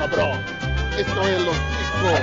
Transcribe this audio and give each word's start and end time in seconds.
cabrón. 0.00 0.40
Esto 0.96 1.28
es 1.28 1.44
los 1.44 1.56
ticos. 1.76 2.20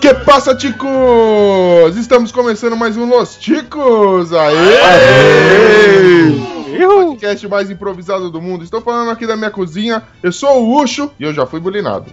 Que 0.00 0.14
passa, 0.14 0.56
ticos? 0.56 1.94
Estamos 1.98 2.32
começando 2.32 2.74
mais 2.74 2.96
um 2.96 3.04
Los 3.04 3.36
Ticos. 3.36 4.32
Aê! 4.32 4.80
Aê! 4.80 6.52
O 6.86 6.88
podcast 7.08 7.46
mais 7.48 7.70
improvisado 7.70 8.30
do 8.30 8.40
mundo. 8.40 8.64
Estou 8.64 8.80
falando 8.80 9.10
aqui 9.10 9.26
da 9.26 9.36
minha 9.36 9.50
cozinha. 9.50 10.02
Eu 10.22 10.32
sou 10.32 10.64
o 10.64 10.82
Ucho 10.82 11.12
e 11.20 11.24
eu 11.24 11.34
já 11.34 11.44
fui 11.44 11.60
bulinado. 11.60 12.10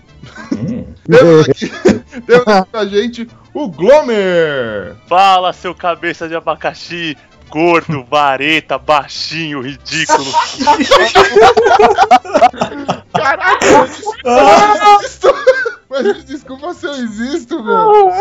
Hum. 0.52 0.86
temos 1.10 1.50
aqui, 1.50 1.70
temos 2.28 2.48
aqui 2.48 2.72
com 2.72 2.78
a 2.78 2.86
gente 2.86 3.28
o 3.54 3.70
Glomer. 3.70 4.96
Fala, 5.08 5.54
seu 5.54 5.74
cabeça 5.74 6.28
de 6.28 6.36
abacaxi 6.36 7.18
gordo, 7.50 8.04
vareta, 8.10 8.78
baixinho, 8.78 9.62
ridículo. 9.62 10.32
Caraca! 13.14 13.90
Mas 15.90 16.24
desculpa 16.24 16.74
se 16.74 16.86
eu 16.86 16.94
existo, 16.94 17.64
meu. 17.64 18.12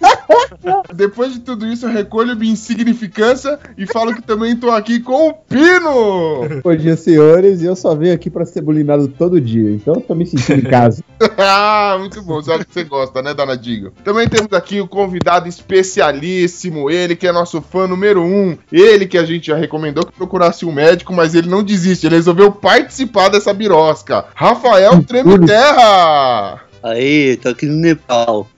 Depois 0.94 1.32
de 1.32 1.40
tudo 1.40 1.66
isso, 1.66 1.86
eu 1.86 1.92
recolho 1.92 2.36
minha 2.36 2.52
insignificância 2.52 3.58
e 3.76 3.86
falo 3.86 4.14
que 4.14 4.22
também 4.22 4.56
tô 4.56 4.70
aqui 4.70 5.00
com 5.00 5.28
o 5.28 5.34
Pino! 5.34 6.60
Bom 6.62 6.76
dia, 6.76 6.96
senhores, 6.96 7.62
e 7.62 7.66
eu 7.66 7.76
só 7.76 7.94
venho 7.94 8.14
aqui 8.14 8.30
pra 8.30 8.44
ser 8.44 8.60
bulinado 8.60 9.08
todo 9.08 9.40
dia, 9.40 9.70
então 9.70 9.94
eu 9.94 10.00
tô 10.00 10.14
me 10.14 10.26
sentindo 10.26 10.60
em 10.60 10.70
casa. 10.70 11.02
ah, 11.38 11.96
muito 11.98 12.22
bom, 12.22 12.42
sabe 12.42 12.64
que 12.64 12.72
você 12.72 12.84
gosta, 12.84 13.22
né, 13.22 13.34
danadinho? 13.34 13.92
Também 14.04 14.28
temos 14.28 14.52
aqui 14.52 14.80
o 14.80 14.88
convidado 14.88 15.48
especialíssimo, 15.48 16.90
ele 16.90 17.16
que 17.16 17.26
é 17.26 17.32
nosso 17.32 17.60
fã 17.60 17.86
número 17.86 18.22
um, 18.22 18.56
ele 18.70 19.06
que 19.06 19.18
a 19.18 19.24
gente 19.24 19.48
já 19.48 19.56
recomendou 19.56 20.04
que 20.04 20.12
procurasse 20.12 20.64
um 20.64 20.72
médico, 20.72 21.12
mas 21.12 21.34
ele 21.34 21.48
não 21.48 21.62
desiste, 21.62 22.06
ele 22.06 22.16
resolveu 22.16 22.52
participar 22.52 23.28
dessa 23.28 23.52
birosca. 23.52 24.26
Rafael 24.34 25.02
Treme 25.02 25.46
Terra! 25.46 26.69
Aí, 26.82 27.36
tô 27.36 27.50
aqui 27.50 27.66
no 27.66 27.76
Nepal. 27.76 28.48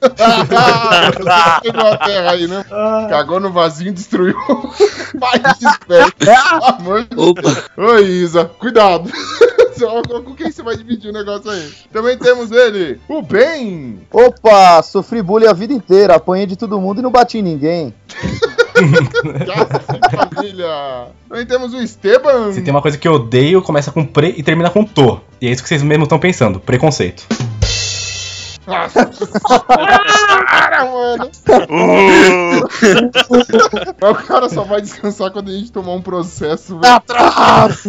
Pegou 1.62 1.87
a 1.87 1.97
terra 1.98 2.31
aí, 2.31 2.47
né? 2.47 2.64
Cagou 3.11 3.41
no 3.41 3.51
vasinho, 3.51 3.92
destruiu 3.92 4.37
o 4.48 4.70
país 5.19 5.59
amor 6.62 7.03
de 7.03 7.17
Deus. 7.17 7.62
Oi, 7.77 8.05
Isa, 8.05 8.45
cuidado. 8.45 9.11
Com 9.83 10.37
quem 10.37 10.51
você 10.51 10.62
vai 10.62 10.77
dividir 10.77 11.11
o 11.11 11.12
negócio 11.12 11.51
aí? 11.51 11.73
Também 11.92 12.17
temos 12.17 12.53
ele, 12.53 13.01
o 13.09 13.20
Ben. 13.20 13.98
Opa, 14.12 14.81
sofri 14.81 15.20
bullying 15.20 15.48
a 15.48 15.53
vida 15.53 15.73
inteira, 15.73 16.14
apanhei 16.14 16.47
de 16.47 16.55
todo 16.55 16.81
mundo 16.81 17.01
e 17.01 17.03
não 17.03 17.11
bati 17.11 17.39
em 17.39 17.42
ninguém. 17.42 17.92
família. 20.31 21.09
Também 21.29 21.47
temos 21.47 21.75
o 21.75 21.79
Esteban. 21.79 22.53
Se 22.53 22.62
tem 22.62 22.73
uma 22.73 22.83
coisa 22.83 22.97
que 22.97 23.09
eu 23.09 23.14
odeio, 23.14 23.61
começa 23.61 23.91
com 23.91 24.07
pre 24.07 24.34
e 24.36 24.42
termina 24.42 24.70
com 24.70 24.84
to. 24.84 25.20
E 25.41 25.48
é 25.48 25.51
isso 25.51 25.62
que 25.62 25.69
vocês 25.69 25.83
mesmo 25.83 26.05
estão 26.05 26.19
pensando, 26.19 26.61
preconceito. 26.61 27.27
Nossa 28.66 29.10
cara, 30.72 30.84
mano. 30.84 31.30
o 34.00 34.14
cara 34.14 34.48
só 34.48 34.62
vai 34.64 34.80
descansar 34.80 35.30
quando 35.30 35.50
a 35.50 35.52
gente 35.52 35.72
tomar 35.72 35.92
um 35.92 36.02
processo. 36.02 36.78
Atrás! 36.84 37.84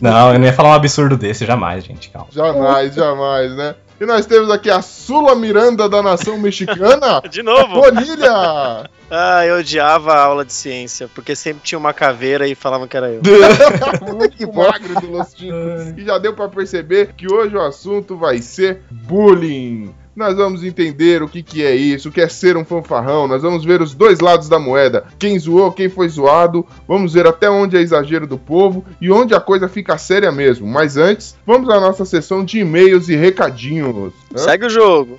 Não, 0.00 0.32
eu 0.32 0.38
não 0.38 0.46
ia 0.46 0.52
falar 0.52 0.70
um 0.70 0.74
absurdo 0.74 1.16
desse, 1.16 1.46
jamais, 1.46 1.84
gente. 1.84 2.10
Calma. 2.10 2.28
Jamais, 2.30 2.94
jamais, 2.94 3.56
né? 3.56 3.74
E 4.02 4.04
nós 4.04 4.26
temos 4.26 4.50
aqui 4.50 4.68
a 4.68 4.82
Sula 4.82 5.36
Miranda 5.36 5.88
da 5.88 6.02
nação 6.02 6.36
mexicana. 6.36 7.22
De 7.30 7.40
novo. 7.40 7.80
Bonilha. 7.80 8.90
Ah, 9.14 9.44
eu 9.44 9.58
odiava 9.58 10.14
a 10.14 10.22
aula 10.22 10.42
de 10.42 10.54
ciência, 10.54 11.06
porque 11.14 11.36
sempre 11.36 11.62
tinha 11.62 11.78
uma 11.78 11.92
caveira 11.92 12.48
e 12.48 12.54
falavam 12.54 12.88
que 12.88 12.96
era 12.96 13.10
eu. 13.10 13.20
Muito 14.10 14.50
magro 14.54 14.98
do 15.02 15.10
Los 15.10 15.34
Ticos. 15.34 15.98
E 15.98 16.02
já 16.02 16.16
deu 16.16 16.32
para 16.32 16.48
perceber 16.48 17.12
que 17.12 17.30
hoje 17.30 17.54
o 17.54 17.60
assunto 17.60 18.16
vai 18.16 18.38
ser 18.38 18.80
bullying 18.90 19.94
nós 20.14 20.36
vamos 20.36 20.62
entender 20.62 21.22
o 21.22 21.28
que, 21.28 21.42
que 21.42 21.64
é 21.64 21.74
isso, 21.74 22.08
o 22.08 22.12
que 22.12 22.20
é 22.20 22.28
ser 22.28 22.56
um 22.56 22.64
fanfarrão, 22.64 23.26
nós 23.26 23.42
vamos 23.42 23.64
ver 23.64 23.80
os 23.80 23.94
dois 23.94 24.20
lados 24.20 24.48
da 24.48 24.58
moeda, 24.58 25.04
quem 25.18 25.38
zoou, 25.38 25.72
quem 25.72 25.88
foi 25.88 26.08
zoado, 26.08 26.66
vamos 26.86 27.14
ver 27.14 27.26
até 27.26 27.50
onde 27.50 27.76
é 27.76 27.80
exagero 27.80 28.26
do 28.26 28.38
povo 28.38 28.84
e 29.00 29.10
onde 29.10 29.34
a 29.34 29.40
coisa 29.40 29.68
fica 29.68 29.96
séria 29.98 30.30
mesmo. 30.30 30.66
Mas 30.66 30.96
antes, 30.96 31.36
vamos 31.46 31.68
à 31.68 31.80
nossa 31.80 32.04
sessão 32.04 32.44
de 32.44 32.60
e-mails 32.60 33.08
e 33.08 33.16
recadinhos. 33.16 34.12
Segue 34.34 34.66
o 34.66 34.70
jogo. 34.70 35.18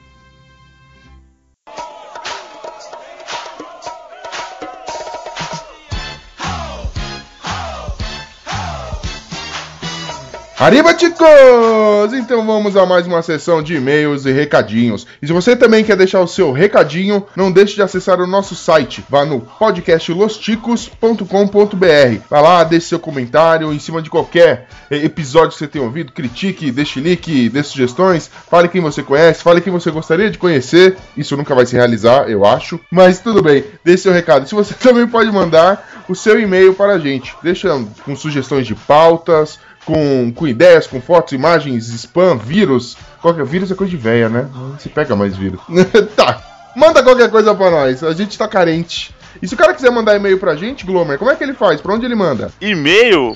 Arriba, 10.64 10.98
chicos! 10.98 12.14
Então 12.14 12.46
vamos 12.46 12.78
a 12.78 12.86
mais 12.86 13.06
uma 13.06 13.22
sessão 13.22 13.62
de 13.62 13.76
e-mails 13.76 14.26
e 14.26 14.32
recadinhos. 14.32 15.06
E 15.22 15.28
se 15.28 15.34
você 15.34 15.58
também 15.58 15.84
quer 15.84 15.98
deixar 15.98 16.22
o 16.22 16.28
seu 16.28 16.54
recadinho, 16.54 17.26
não 17.36 17.52
deixe 17.52 17.76
de 17.76 17.82
acessar 17.82 18.22
o 18.22 18.26
nosso 18.26 18.56
site. 18.56 19.04
Vá 19.10 19.26
no 19.26 19.42
podcastlosticos.com.br. 19.42 22.22
Vá 22.30 22.40
lá, 22.40 22.64
deixe 22.64 22.88
seu 22.88 22.98
comentário 22.98 23.74
em 23.74 23.80
cima 23.80 24.02
de 24.02 24.10
qualquer 24.10 24.70
episódio 24.90 25.50
que 25.50 25.58
você 25.58 25.68
tenha 25.68 25.84
ouvido. 25.84 26.14
Critique, 26.14 26.72
deixe 26.72 27.02
like, 27.02 27.50
dê 27.50 27.62
sugestões. 27.62 28.32
Fale 28.50 28.70
quem 28.70 28.80
você 28.80 29.04
conhece, 29.04 29.44
fale 29.44 29.60
quem 29.60 29.74
você 29.74 29.92
gostaria 29.92 30.32
de 30.32 30.38
conhecer. 30.38 30.96
Isso 31.18 31.36
nunca 31.36 31.54
vai 31.54 31.66
se 31.66 31.76
realizar, 31.76 32.30
eu 32.30 32.46
acho. 32.46 32.80
Mas 32.90 33.20
tudo 33.20 33.42
bem, 33.42 33.66
deixe 33.84 34.04
seu 34.04 34.14
recado. 34.14 34.48
Se 34.48 34.56
você 34.56 34.74
também 34.80 35.06
pode 35.06 35.30
mandar 35.30 36.06
o 36.08 36.16
seu 36.16 36.40
e-mail 36.40 36.74
para 36.74 36.94
a 36.94 37.00
gente. 37.00 37.36
Deixa 37.44 37.68
com 38.06 38.16
sugestões 38.16 38.66
de 38.66 38.76
pautas 38.76 39.60
com, 39.86 40.32
com 40.34 40.48
ideias, 40.48 40.88
com 40.88 41.02
fotos, 41.02 41.34
imagens, 41.34 41.90
spam, 41.90 42.38
vírus. 42.38 42.98
Qualquer 43.22 43.46
vírus 43.46 43.72
é 43.72 43.76
coisa 43.76 43.92
de 43.92 43.98
véia, 43.98 44.30
né? 44.30 44.48
Não 44.54 44.80
se 44.80 44.90
pega 44.90 45.16
mais 45.16 45.36
vírus. 45.36 45.60
tá. 46.16 46.42
Manda 46.76 47.04
qualquer 47.04 47.30
coisa 47.30 47.54
pra 47.54 47.70
nós. 47.70 48.04
A 48.04 48.14
gente 48.14 48.38
tá 48.38 48.48
carente. 48.48 49.14
E 49.42 49.48
se 49.48 49.54
o 49.54 49.58
cara 49.58 49.74
quiser 49.74 49.92
mandar 49.92 50.16
e-mail 50.16 50.40
pra 50.40 50.56
gente, 50.56 50.86
Glomer, 50.86 51.18
como 51.18 51.32
é 51.32 51.36
que 51.36 51.44
ele 51.44 51.54
faz? 51.54 51.82
Pra 51.82 51.94
onde 51.94 52.06
ele 52.06 52.16
manda? 52.16 52.52
E-mail? 52.60 53.36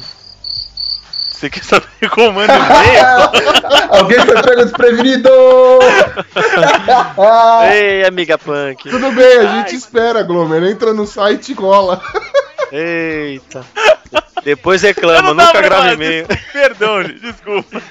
Você 1.29 1.51
quer 1.51 1.63
saber 1.63 2.09
como 2.09 2.33
manda 2.33 2.53
e-mail? 2.53 3.87
Alguém 3.91 4.19
foi 4.25 4.41
pego 4.41 4.63
desprevenido! 4.63 5.29
Ei, 7.71 8.05
amiga 8.05 8.37
punk. 8.37 8.89
Tudo 8.89 9.11
bem, 9.11 9.39
a 9.39 9.57
gente 9.57 9.71
Ai. 9.71 9.75
espera, 9.75 10.23
Glomer. 10.23 10.63
Entra 10.63 10.93
no 10.93 11.05
site 11.05 11.51
e 11.51 11.55
cola. 11.55 12.01
Eita. 12.71 13.63
Depois 14.43 14.81
reclama, 14.81 15.33
nunca 15.33 15.61
grava 15.61 15.93
e-mail. 15.93 16.27
Perdão, 16.51 17.03
desculpa. 17.03 17.81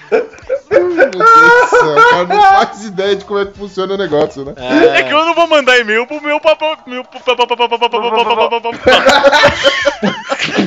Meu 0.70 1.10
Deus 1.10 1.12
do 1.12 1.66
céu, 1.68 1.94
cara 2.10 2.24
não 2.24 2.42
faz 2.42 2.84
ideia 2.84 3.16
de 3.16 3.24
como 3.24 3.40
é 3.40 3.46
que 3.46 3.58
funciona 3.58 3.94
o 3.94 3.98
negócio, 3.98 4.44
né? 4.44 4.54
É, 4.56 5.00
é 5.00 5.02
que 5.02 5.12
eu 5.12 5.24
não 5.24 5.34
vou 5.34 5.46
mandar 5.46 5.78
e-mail 5.78 6.06
pro 6.06 6.20
meu 6.22 6.40
papo. 6.40 6.64
Meu... 6.86 7.04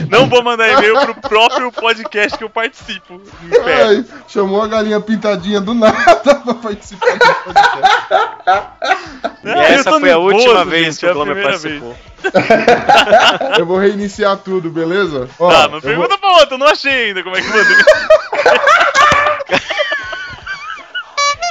Não 0.10 0.28
vou 0.28 0.44
mandar 0.44 0.70
e-mail 0.70 1.00
pro 1.00 1.16
próprio 1.16 1.72
podcast 1.72 2.38
que 2.38 2.44
eu 2.44 2.50
participo. 2.50 3.22
Ai, 3.66 4.06
chamou 4.28 4.62
a 4.62 4.68
galinha 4.68 5.00
pintadinha 5.00 5.62
do 5.62 5.74
nada 5.74 6.36
pra 6.36 6.54
participar 6.56 7.18
do 7.18 7.36
podcast. 7.54 8.00
E 9.44 9.50
essa 9.50 9.92
foi 9.92 10.00
nervoso, 10.00 10.36
a 10.36 10.38
última 10.38 10.60
gente, 10.60 10.70
vez 10.70 10.98
que 10.98 11.06
o 11.06 11.14
Glomer 11.14 11.44
participou. 11.44 11.96
eu 13.58 13.66
vou 13.66 13.78
reiniciar 13.78 14.38
tudo, 14.38 14.70
beleza? 14.70 15.30
Ó, 15.40 15.50
tá, 15.50 15.69
mas 15.70 15.84
pergunta 15.84 16.10
vou... 16.10 16.18
pra 16.18 16.30
outra, 16.40 16.56
eu 16.56 16.58
não 16.58 16.68
achei 16.68 17.08
ainda 17.08 17.24
como 17.24 17.36
é 17.36 17.42
que 17.42 17.48
manda. 17.48 17.70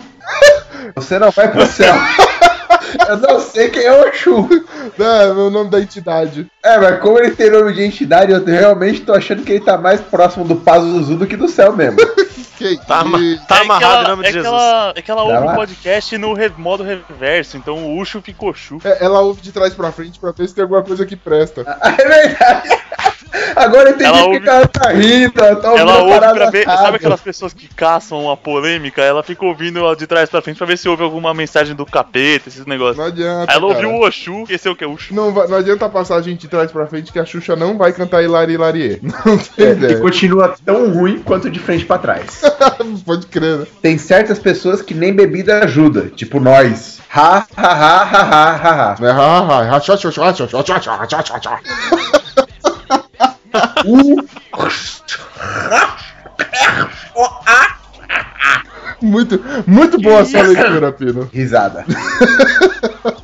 você 0.95 1.17
não 1.19 1.31
vai 1.31 1.51
pro 1.51 1.65
céu. 1.65 1.93
Eu 3.09 3.17
não 3.17 3.39
sei 3.39 3.69
quem 3.69 3.83
é 3.83 4.07
Oxu. 4.07 4.47
É, 4.97 5.27
o 5.31 5.49
nome 5.49 5.69
da 5.69 5.81
entidade. 5.81 6.47
É, 6.63 6.77
mas 6.77 6.99
como 6.99 7.19
ele 7.19 7.31
tem 7.31 7.51
nome 7.51 7.73
de 7.73 7.83
entidade, 7.83 8.31
eu 8.31 8.43
realmente 8.43 9.01
tô 9.01 9.13
achando 9.13 9.43
que 9.43 9.51
ele 9.51 9.65
tá 9.65 9.77
mais 9.77 9.99
próximo 9.99 10.45
do 10.45 10.55
Pazuzu 10.55 11.15
do 11.17 11.27
que 11.27 11.35
do 11.35 11.47
céu 11.47 11.75
mesmo. 11.75 11.99
Que 12.57 12.77
Tá, 12.85 13.01
ama- 13.01 13.19
tá 13.47 13.57
é 13.57 13.61
amarrado 13.61 13.93
ela, 13.93 14.03
em 14.03 14.07
nome 14.09 14.23
de 14.23 14.29
é 14.29 14.31
que 14.31 14.37
Jesus. 14.41 14.53
ela, 14.61 14.93
é 14.95 15.01
que 15.01 15.11
ela 15.11 15.23
ouve 15.23 15.47
o 15.47 15.55
podcast 15.55 16.17
no 16.17 16.33
re- 16.33 16.51
modo 16.57 16.83
reverso, 16.83 17.57
então 17.57 17.75
o 17.77 17.99
Ucho 17.99 18.21
ficou 18.21 18.53
chu. 18.53 18.79
É, 18.83 19.03
Ela 19.03 19.19
ouve 19.21 19.41
de 19.41 19.51
trás 19.51 19.73
pra 19.73 19.91
frente 19.91 20.19
pra 20.19 20.31
ver 20.31 20.47
se 20.47 20.55
tem 20.55 20.61
alguma 20.63 20.81
coisa 20.83 21.05
que 21.05 21.15
presta. 21.15 21.63
É 21.81 21.91
verdade. 22.07 22.69
Agora 23.55 23.89
eu 23.89 23.95
entendi 23.95 24.05
Ela 24.09 24.23
ouve- 24.25 24.47
ela 24.47 24.67
tá 24.67 24.89
rindo, 24.91 25.33
tá 25.33 25.71
ouvindo 25.71 25.77
Ela 25.77 25.93
a 25.93 25.97
ouve 25.99 26.11
parada 26.13 26.33
pra 26.35 26.49
ver. 26.49 26.65
Sabe 26.65 26.95
aquelas 26.97 27.21
pessoas 27.21 27.53
que 27.53 27.67
caçam 27.73 28.29
a 28.31 28.37
polêmica? 28.37 29.01
Ela 29.01 29.23
fica 29.23 29.45
ouvindo 29.45 29.93
de 29.95 30.07
trás 30.07 30.29
pra 30.29 30.41
frente 30.41 30.57
pra 30.57 30.67
ver 30.67 30.77
se 30.77 30.87
ouve 30.87 31.03
alguma 31.03 31.33
mensagem 31.33 31.75
do 31.75 31.85
capeta, 31.85 32.49
esses 32.49 32.65
negócios. 32.65 32.97
Não 32.97 33.05
adianta. 33.05 33.51
Aí 33.51 33.57
ela 33.57 33.73
cara. 33.73 33.87
ouviu 33.87 33.89
o 34.01 34.07
Oxu, 34.07 34.41
esqueceu 34.43 34.71
o 34.71 34.75
que 34.75 34.83
é 34.83 34.87
Ucho. 34.87 35.13
Não, 35.13 35.31
vai- 35.33 35.47
não 35.47 35.57
adianta 35.57 35.87
passar 35.89 36.15
a 36.17 36.21
gente 36.21 36.41
de 36.41 36.47
trás 36.47 36.71
pra 36.71 36.87
frente 36.87 37.11
que 37.11 37.19
a 37.19 37.25
Xuxa 37.25 37.55
não 37.55 37.77
vai 37.77 37.91
cantar 37.93 38.23
Hilari 38.23 38.53
Hilarie. 38.53 38.99
Não 39.01 39.37
tem 39.37 39.65
É, 39.67 39.71
ideia. 39.71 39.93
e 39.93 40.01
continua 40.01 40.55
tão 40.65 40.91
ruim 40.93 41.19
quanto 41.19 41.49
de 41.49 41.59
frente 41.59 41.85
pra 41.85 41.97
trás. 41.97 42.41
Pode 43.05 43.27
crer, 43.27 43.57
né? 43.59 43.67
Tem 43.81 43.97
certas 43.97 44.39
pessoas 44.39 44.81
que 44.81 44.93
nem 44.93 45.13
bebida 45.13 45.63
ajuda, 45.63 46.09
tipo 46.15 46.39
nós. 46.39 46.99
Ha, 47.13 47.45
ha, 47.55 47.67
ha, 47.67 48.03
ha, 48.03 48.21
ha, 48.21 48.55
ha, 48.55 48.95
ha. 48.95 49.05
É, 49.05 49.09
ha, 49.11 49.39
ha, 49.39 49.75
ha, 49.75 49.79
tchá, 49.79 49.95
tchá, 49.97 50.11
tchá, 50.11 50.33
tchá, 50.33 50.47
tchá, 50.47 50.79
tchá, 50.79 51.05
tchá, 51.07 51.23
tchá, 51.23 51.39
tchá. 51.39 51.59
Muito, 59.01 59.39
muito 59.67 59.99
boa 60.01 60.21
essa 60.21 60.41
leitura, 60.41 60.91
Pino. 60.91 61.29
Risada. 61.31 61.85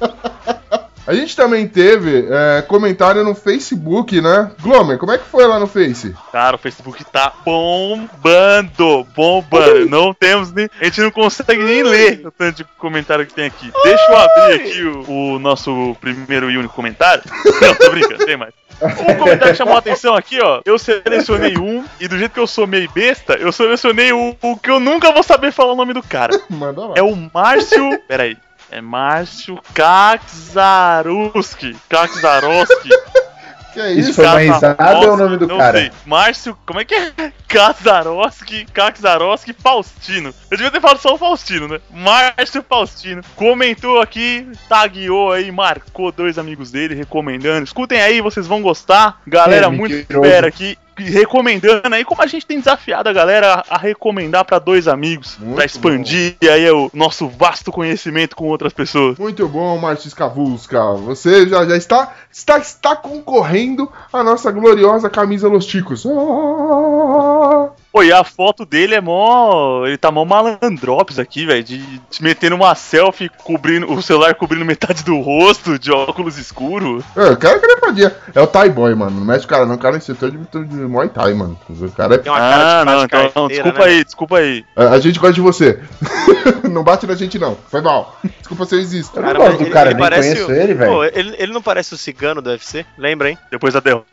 A 1.06 1.14
gente 1.14 1.36
também 1.36 1.68
teve 1.68 2.28
é, 2.30 2.62
comentário 2.62 3.24
no 3.24 3.34
Facebook, 3.34 4.22
né? 4.22 4.52
Glomer, 4.62 4.98
como 4.98 5.12
é 5.12 5.18
que 5.18 5.26
foi 5.26 5.48
lá 5.48 5.60
no 5.60 5.68
Face? 5.68 6.16
Cara, 6.32 6.56
o 6.56 6.60
Facebook 6.60 7.04
tá 7.06 7.34
bombando, 7.44 9.06
bombando. 9.16 9.90
Não 9.90 10.14
temos 10.14 10.52
nem. 10.52 10.70
A 10.80 10.86
gente 10.86 11.02
não 11.02 11.12
consegue 11.12 11.64
nem 11.64 11.84
ler 11.84 12.26
o 12.26 12.32
tanto 12.32 12.58
de 12.58 12.64
comentário 12.78 13.26
que 13.26 13.34
tem 13.34 13.46
aqui. 13.46 13.72
Deixa 13.84 14.12
eu 14.12 14.18
abrir 14.18 14.56
aqui 14.56 14.84
o, 14.84 15.36
o 15.36 15.40
nosso 15.40 15.96
primeiro 16.00 16.52
e 16.52 16.58
único 16.58 16.74
comentário. 16.74 17.24
Não, 17.62 17.76
tô 17.76 17.90
brincando, 17.90 18.26
tem 18.26 18.38
mais. 18.38 18.54
Um 18.82 19.16
comentário 19.16 19.52
que 19.52 19.56
chamou 19.56 19.76
a 19.76 19.80
atenção 19.80 20.16
aqui, 20.16 20.40
ó. 20.42 20.62
Eu 20.66 20.80
selecionei 20.80 21.58
um, 21.58 21.84
e 22.00 22.08
do 22.08 22.18
jeito 22.18 22.32
que 22.32 22.40
eu 22.40 22.48
sou 22.48 22.66
meio 22.66 22.90
besta, 22.92 23.34
eu 23.34 23.52
selecionei 23.52 24.12
o, 24.12 24.36
o 24.42 24.58
que 24.58 24.72
eu 24.72 24.80
nunca 24.80 25.12
vou 25.12 25.22
saber 25.22 25.52
falar 25.52 25.74
o 25.74 25.76
nome 25.76 25.94
do 25.94 26.02
cara. 26.02 26.40
Manda 26.50 26.88
lá. 26.88 26.94
É 26.98 27.04
o 27.04 27.16
Márcio. 27.32 28.00
Peraí. 28.08 28.38
É 28.72 28.82
Márcio 28.82 29.60
Kakzaruski. 29.74 31.76
Kakzaroski. 31.90 32.90
Que 33.74 33.80
é 33.80 33.94
Isso 33.94 34.10
isso? 34.10 34.14
foi 34.16 34.26
uma 34.26 34.34
Kazaroski, 34.36 34.84
risada 34.84 34.98
ou 34.98 35.04
é 35.06 35.10
o 35.12 35.16
nome 35.16 35.38
do 35.38 35.48
não 35.48 35.58
cara? 35.58 35.80
sei. 35.80 35.92
Márcio, 36.06 36.58
como 36.66 36.82
é 36.82 36.84
que 36.84 36.94
é? 36.94 37.32
Kakzaroski, 37.48 38.66
Kakzaroski 38.66 39.54
Faustino. 39.54 40.34
Eu 40.52 40.58
devia 40.58 40.70
ter 40.72 40.82
falado 40.82 41.00
só 41.00 41.14
o 41.14 41.18
Faustino, 41.18 41.70
né? 41.70 41.80
Márcio 41.90 42.66
Faustino 42.68 43.22
comentou 43.34 44.02
aqui, 44.02 44.46
tagueou 44.68 45.32
aí, 45.32 45.50
marcou 45.54 46.12
dois 46.12 46.38
amigos 46.38 46.70
dele, 46.70 46.96
recomendando. 46.96 47.64
Escutem 47.64 48.02
aí, 48.02 48.20
vocês 48.20 48.46
vão 48.46 48.62
gostar. 48.62 49.22
Galera, 49.26 49.68
É, 49.68 49.70
muito 49.70 49.96
espera 49.96 50.50
aqui. 50.50 50.78
Recomendando 51.10 51.94
aí, 51.94 52.04
como 52.04 52.22
a 52.22 52.28
gente 52.28 52.46
tem 52.46 52.60
desafiado 52.60 53.10
a 53.10 53.14
galera 53.14 53.64
a 53.70 53.78
recomendar 53.78 54.46
pra 54.46 54.60
dois 54.60 54.88
amigos, 54.88 55.38
pra 55.56 55.66
expandir 55.66 56.36
aí 56.44 56.70
o 56.72 56.90
nosso 56.94 57.28
vasto 57.28 57.72
conhecimento 57.72 58.36
com 58.36 58.48
outras 58.48 58.74
pessoas. 58.74 59.18
Muito 59.18 59.48
bom, 59.48 59.78
Márcio 59.78 60.08
Escavusca. 60.08 60.94
Você 60.96 61.48
já, 61.48 61.66
já 61.66 61.78
está, 61.78 62.14
está, 62.32 62.58
está 62.58 62.96
concorrendo 62.96 63.92
à 64.12 64.24
nossa 64.24 64.52
gloriosa 64.52 65.10
camisa 65.10 65.48
Los 65.48 65.66
Ticos. 65.66 66.06
Ah! 66.06 67.70
Pô, 67.92 68.04
e 68.04 68.14
a 68.14 68.24
foto 68.24 68.66
dele 68.66 68.96
é 68.96 69.02
mó. 69.02 69.86
Ele 69.86 69.98
tá 69.98 70.10
mó 70.10 70.24
malandrops 70.24 71.20
aqui, 71.20 71.46
velho. 71.46 71.62
De, 71.64 71.78
de 71.78 72.24
metendo 72.24 72.56
uma 72.56 72.74
selfie 72.74 73.30
cobrindo. 73.44 73.92
O 73.92 74.02
celular 74.02 74.34
cobrindo 74.36 74.64
metade 74.64 75.04
do 75.04 75.20
rosto, 75.20 75.78
de 75.78 75.92
óculos 75.92 76.38
escuros. 76.38 77.04
É, 77.18 77.26
o 77.32 77.38
cara 77.38 77.60
que 77.60 77.66
ele 77.66 77.80
fazia. 77.82 78.16
É 78.34 78.40
o 78.42 78.48
Thai 78.48 78.70
Boy, 78.70 78.96
mano. 78.96 79.20
Não 79.20 79.26
mexe 79.26 79.44
o 79.46 79.48
cara, 79.48 79.66
não. 79.66 79.76
O 79.76 79.78
cara 79.78 79.96
é 79.96 79.98
instrutor 79.98 80.32
de, 80.32 80.38
de 80.38 80.76
Muay 80.76 81.10
Thai, 81.10 81.34
mano. 81.34 81.60
O 81.70 81.92
cara 81.92 82.16
é. 82.16 82.18
Tem 82.20 82.32
uma 82.32 82.40
cara 82.40 82.64
Ah, 82.64 82.80
de 82.80 82.86
não, 82.92 83.04
então, 83.04 83.32
não, 83.36 83.48
desculpa 83.50 83.80
né? 83.80 83.86
aí, 83.86 84.04
desculpa 84.06 84.38
aí. 84.38 84.66
A, 84.76 84.84
a 84.92 85.00
gente 85.00 85.20
gosta 85.20 85.34
de 85.34 85.42
você. 85.42 85.80
não 86.72 86.84
bate 86.84 87.06
na 87.06 87.16
gente, 87.16 87.38
não. 87.38 87.58
Foi 87.70 87.82
mal. 87.82 88.18
Desculpa 88.40 88.66
se 88.66 88.76
eu 88.76 88.80
existo. 88.80 89.20
Eu 89.20 89.24
não 89.24 89.34
gosto 89.36 89.58
do 89.58 89.64
ele- 89.64 89.70
cara, 89.72 89.92
ele 89.92 90.00
nem 90.00 90.10
conheço 90.10 90.48
o- 90.48 90.52
ele, 90.54 90.74
velho. 90.74 91.04
Ele, 91.14 91.36
ele 91.38 91.52
não 91.54 91.62
parece 91.62 91.94
o 91.94 91.98
cigano 91.98 92.42
do 92.42 92.50
UFC? 92.50 92.86
Lembra, 92.98 93.30
hein? 93.30 93.38
Depois 93.52 93.74
da 93.74 93.80
derrota. 93.82 94.06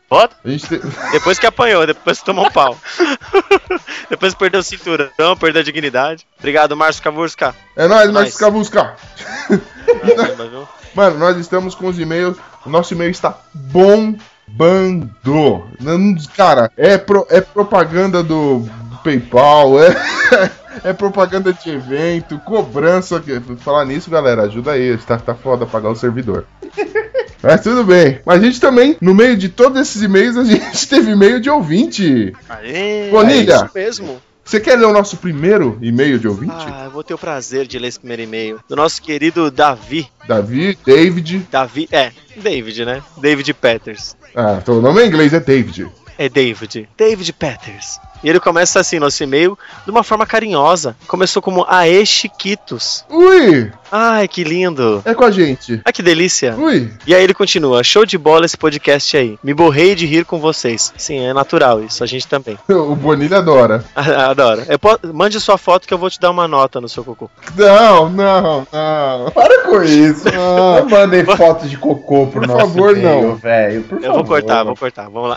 Depois 1.12 1.38
que 1.38 1.46
apanhou, 1.46 1.86
depois 1.86 2.18
que 2.18 2.24
tomou 2.24 2.46
um 2.46 2.50
pau. 2.50 2.76
depois 4.08 4.32
que 4.32 4.38
perdeu 4.38 4.60
o 4.60 4.62
cinturão, 4.64 5.36
perdeu 5.38 5.60
a 5.60 5.64
dignidade. 5.64 6.26
Obrigado, 6.38 6.74
Márcio 6.76 7.02
Cavurska. 7.02 7.54
É 7.76 7.86
nóis, 7.86 8.10
Márcio 8.10 8.38
viu? 10.48 10.68
Mano, 10.94 11.18
nós 11.18 11.36
estamos 11.36 11.74
com 11.74 11.88
os 11.88 11.98
e-mails. 11.98 12.38
O 12.64 12.70
nosso 12.70 12.94
e-mail 12.94 13.10
está 13.10 13.38
bombando. 13.54 15.10
Cara, 16.34 16.70
é, 16.76 16.96
pro- 16.96 17.26
é 17.28 17.40
propaganda 17.42 18.22
do 18.22 18.66
PayPal, 19.04 19.80
é, 19.82 19.94
é 20.84 20.92
propaganda 20.94 21.52
de 21.52 21.70
evento, 21.70 22.38
cobrança. 22.40 23.22
Falar 23.58 23.84
nisso, 23.84 24.10
galera, 24.10 24.42
ajuda 24.42 24.72
aí. 24.72 24.96
Tá, 24.98 25.18
tá 25.18 25.34
foda 25.34 25.66
pagar 25.66 25.90
o 25.90 25.96
servidor. 25.96 26.46
Mas 27.42 27.60
tudo 27.62 27.84
bem. 27.84 28.20
Mas 28.26 28.40
a 28.40 28.44
gente 28.44 28.60
também, 28.60 28.96
no 29.00 29.14
meio 29.14 29.36
de 29.36 29.48
todos 29.48 29.80
esses 29.80 30.02
e-mails, 30.02 30.36
a 30.36 30.44
gente 30.44 30.86
teve 30.88 31.12
e-mail 31.12 31.40
de 31.40 31.48
ouvinte. 31.48 32.32
Aê! 32.48 33.08
Bonilha, 33.10 33.52
É 33.54 33.64
isso 33.64 33.70
mesmo. 33.74 34.22
você 34.44 34.58
quer 34.60 34.76
ler 34.76 34.86
o 34.86 34.92
nosso 34.92 35.16
primeiro 35.18 35.78
e-mail 35.80 36.18
de 36.18 36.26
ouvinte? 36.26 36.52
Ah, 36.56 36.84
eu 36.86 36.90
vou 36.90 37.04
ter 37.04 37.14
o 37.14 37.18
prazer 37.18 37.66
de 37.66 37.78
ler 37.78 37.88
esse 37.88 37.98
primeiro 37.98 38.22
e-mail. 38.22 38.58
Do 38.68 38.74
nosso 38.76 39.00
querido 39.00 39.50
Davi. 39.50 40.08
Davi, 40.26 40.76
David. 40.84 41.46
Davi, 41.50 41.88
é, 41.92 42.10
David, 42.36 42.84
né? 42.84 43.02
David 43.18 43.54
Peters. 43.54 44.16
Ah, 44.34 44.58
então 44.60 44.78
o 44.78 44.82
nome 44.82 45.00
é 45.02 45.06
inglês, 45.06 45.32
é 45.32 45.40
David. 45.40 45.88
é 46.18 46.28
David. 46.28 46.88
David 46.96 47.32
Peters. 47.34 47.98
E 48.22 48.28
ele 48.28 48.40
começa 48.40 48.80
assim, 48.80 48.98
nosso 48.98 49.22
e-mail, 49.22 49.58
de 49.84 49.90
uma 49.90 50.02
forma 50.02 50.26
carinhosa. 50.26 50.96
Começou 51.06 51.40
como 51.42 51.64
Aê 51.68 52.04
Chiquitos. 52.04 53.04
Ui, 53.08 53.70
Ai, 53.90 54.28
que 54.28 54.44
lindo. 54.44 55.00
é 55.04 55.14
com 55.14 55.24
a 55.24 55.30
gente. 55.30 55.80
Ai, 55.84 55.92
que 55.92 56.02
delícia. 56.02 56.54
Ui, 56.56 56.90
E 57.06 57.14
aí 57.14 57.22
ele 57.22 57.32
continua, 57.34 57.82
show 57.82 58.04
de 58.04 58.18
bola 58.18 58.44
esse 58.44 58.56
podcast 58.56 59.16
aí. 59.16 59.38
Me 59.42 59.54
borrei 59.54 59.94
de 59.94 60.04
rir 60.06 60.24
com 60.24 60.38
vocês. 60.38 60.92
Sim, 60.96 61.20
é 61.26 61.32
natural 61.32 61.82
isso, 61.82 62.02
a 62.04 62.06
gente 62.06 62.26
também. 62.26 62.58
o 62.68 62.94
Bonilha 62.94 63.38
adora. 63.38 63.84
Adoro. 63.96 64.62
Eu 64.68 64.78
po- 64.78 64.98
Mande 65.12 65.40
sua 65.40 65.56
foto 65.56 65.86
que 65.86 65.94
eu 65.94 65.98
vou 65.98 66.10
te 66.10 66.20
dar 66.20 66.30
uma 66.30 66.46
nota 66.48 66.80
no 66.80 66.88
seu 66.88 67.02
cocô. 67.04 67.30
Não, 67.56 68.08
não, 68.10 68.66
não. 68.72 69.30
Para 69.30 69.62
com 69.64 69.82
isso. 69.82 70.24
Ah. 70.38 70.80
Não 70.80 70.88
mandem 70.88 71.24
fotos 71.24 71.68
de 71.70 71.76
cocô 71.76 72.26
pro 72.26 72.40
Por 72.40 72.46
nosso 72.46 72.60
favor, 72.60 72.96
e-mail, 72.96 73.22
não. 73.28 73.36
velho. 73.36 73.82
Por 73.84 73.96
Eu 73.98 74.12
vou 74.12 74.20
favor. 74.20 74.26
cortar, 74.26 74.64
vou 74.64 74.76
cortar. 74.76 75.08
Vamos 75.08 75.30
lá. 75.30 75.36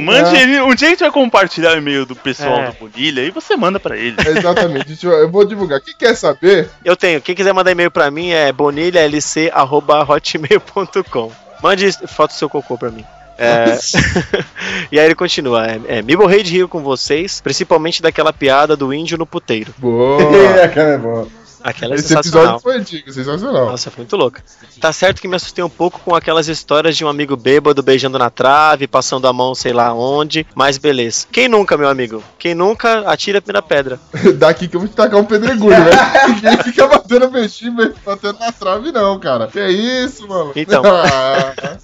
Mande 0.00 0.36
ele. 0.36 0.60
Um 0.60 0.74
dia 0.74 0.88
a 0.88 0.90
gente 0.90 1.00
vai 1.00 1.10
compartilhar 1.10 1.74
o 1.74 1.78
e-mail 1.78 2.06
do 2.14 2.16
pessoal 2.16 2.60
É. 2.60 2.66
do 2.70 2.76
Bonilha 2.78 3.22
e 3.22 3.30
você 3.30 3.56
manda 3.56 3.78
pra 3.80 3.96
ele. 3.96 4.16
Exatamente, 4.26 4.86
deixa 4.88 5.06
eu, 5.06 5.12
eu 5.12 5.30
vou 5.30 5.44
divulgar. 5.44 5.80
Quem 5.80 5.94
quer 5.96 6.14
saber? 6.16 6.68
Eu 6.84 6.96
tenho. 6.96 7.20
Quem 7.20 7.34
quiser 7.34 7.52
mandar 7.54 7.70
e-mail 7.70 7.90
pra 7.90 8.10
mim 8.10 8.30
é 8.30 8.52
bonilhalc.hotmail.com. 8.52 11.32
Mande 11.62 11.92
foto 12.08 12.30
do 12.30 12.34
seu 12.36 12.48
cocô 12.48 12.76
pra 12.78 12.90
mim. 12.90 13.04
É... 13.38 13.78
e 14.92 14.98
aí 14.98 15.06
ele 15.06 15.14
continua. 15.14 15.66
é, 15.66 15.80
é, 15.88 16.02
me 16.02 16.16
borrei 16.16 16.42
de 16.42 16.52
rir 16.58 16.66
com 16.68 16.82
vocês, 16.82 17.40
principalmente 17.40 18.02
daquela 18.02 18.32
piada 18.32 18.76
do 18.76 18.92
índio 18.92 19.16
no 19.16 19.26
puteiro. 19.26 19.72
Boa. 19.78 20.64
Aquela 20.64 20.90
é 20.90 20.98
boa. 20.98 21.28
Aquela 21.62 21.94
é 21.94 21.98
Esse 21.98 22.08
sensacional. 22.08 22.56
episódio 22.56 22.60
foi 22.62 22.76
antigo, 22.76 23.12
sensacional. 23.12 23.66
Nossa, 23.66 23.90
foi 23.90 24.02
muito 24.02 24.16
louca. 24.16 24.42
Tá 24.80 24.92
certo 24.92 25.20
que 25.20 25.28
me 25.28 25.36
assustei 25.36 25.62
um 25.62 25.68
pouco 25.68 26.00
com 26.00 26.14
aquelas 26.14 26.48
histórias 26.48 26.96
de 26.96 27.04
um 27.04 27.08
amigo 27.08 27.36
bêbado 27.36 27.82
beijando 27.82 28.18
na 28.18 28.30
trave, 28.30 28.86
passando 28.86 29.26
a 29.26 29.32
mão 29.32 29.54
sei 29.54 29.72
lá 29.72 29.92
onde, 29.92 30.46
mas 30.54 30.78
beleza. 30.78 31.26
Quem 31.30 31.48
nunca, 31.48 31.76
meu 31.76 31.88
amigo? 31.88 32.22
Quem 32.38 32.54
nunca, 32.54 33.00
atira 33.10 33.38
a 33.38 33.42
primeira 33.42 33.62
pedra. 33.62 34.00
Daqui 34.36 34.68
que 34.68 34.76
eu 34.76 34.80
vou 34.80 34.88
te 34.88 34.94
tacar 34.94 35.18
um 35.20 35.24
pedregulho, 35.24 35.76
velho. 35.76 35.98
Ninguém 36.34 36.56
fica 36.64 36.86
batendo 36.86 37.30
peixinho, 37.30 37.94
batendo 38.04 38.38
na 38.38 38.52
trave, 38.52 38.90
não, 38.92 39.18
cara. 39.18 39.46
Que 39.48 39.66
isso, 39.68 40.26
mano? 40.28 40.52
Então. 40.56 40.82
Ah, 41.10 41.76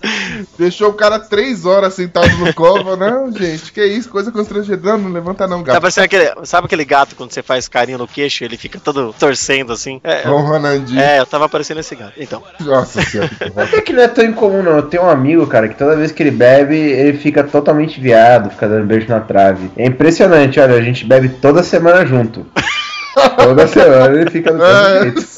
deixou 0.59 0.90
o 0.90 0.95
cara 0.95 1.18
três 1.18 1.64
horas 1.64 1.95
sentado 1.95 2.28
no 2.38 2.52
colo. 2.54 2.97
Não, 2.97 3.30
gente, 3.33 3.73
que 3.73 3.85
isso? 3.85 4.09
Coisa 4.09 4.30
constrangedora. 4.30 4.97
Não 4.97 5.11
levanta, 5.11 5.47
não, 5.47 5.59
Tá 5.62 5.73
gato. 5.73 5.80
parecendo 5.80 6.04
aquele, 6.04 6.47
sabe 6.47 6.66
aquele 6.66 6.85
gato 6.85 7.16
quando 7.16 7.33
você 7.33 7.42
faz 7.42 7.68
carinho 7.68 7.99
no 7.99 8.06
queixo 8.06 8.45
ele 8.45 8.56
fica 8.56 8.78
todo 8.78 9.14
torcendo 9.18 9.65
assim? 9.73 10.00
É, 10.04 10.23
Bom, 10.26 10.40
Ronaldinho. 10.42 11.00
é, 11.00 11.18
eu 11.20 11.26
tava 11.26 11.49
parecendo 11.49 11.80
esse 11.80 11.94
gato. 11.94 12.12
Então, 12.16 12.42
Nossa 12.61 13.02
senhora. 13.02 13.30
Até 13.56 13.80
que 13.80 13.92
não 13.92 14.02
é 14.02 14.08
tão 14.08 14.25
incomum, 14.25 14.62
não. 14.62 14.76
Eu 14.76 14.82
tenho 14.82 15.04
um 15.04 15.11
amigo, 15.11 15.46
cara, 15.46 15.68
que 15.68 15.75
toda 15.76 15.96
vez 15.96 16.12
que 16.12 16.23
ele 16.23 16.30
bebe, 16.30 16.76
ele 16.76 17.18
fica 17.18 17.42
totalmente 17.44 18.00
viado, 18.00 18.50
fica 18.50 18.68
dando 18.68 18.87
beijo 18.87 19.08
na 19.08 19.20
trave. 19.20 19.70
É 19.76 19.87
impressionante, 19.87 20.58
olha, 20.61 20.75
a 20.76 20.82
gente 20.82 21.04
bebe 21.04 21.28
toda 21.28 21.62
semana 21.62 22.04
junto. 22.06 22.46
toda 23.38 23.66
semana 23.66 24.14
ele 24.20 24.30
fica 24.30 24.52
mesmo 24.52 24.66
É. 24.66 25.02
jeito. 25.02 25.37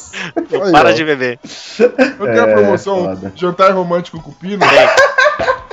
Para 0.71 0.91
de 0.93 1.05
beber. 1.05 1.39
Eu 1.79 1.89
tenho 1.91 2.43
a 2.43 2.49
É, 2.49 2.53
promoção 2.53 3.05
foda. 3.05 3.31
Jantar 3.35 3.71
Romântico 3.71 4.21
com 4.21 4.31
o 4.31 4.33
Pino. 4.33 4.59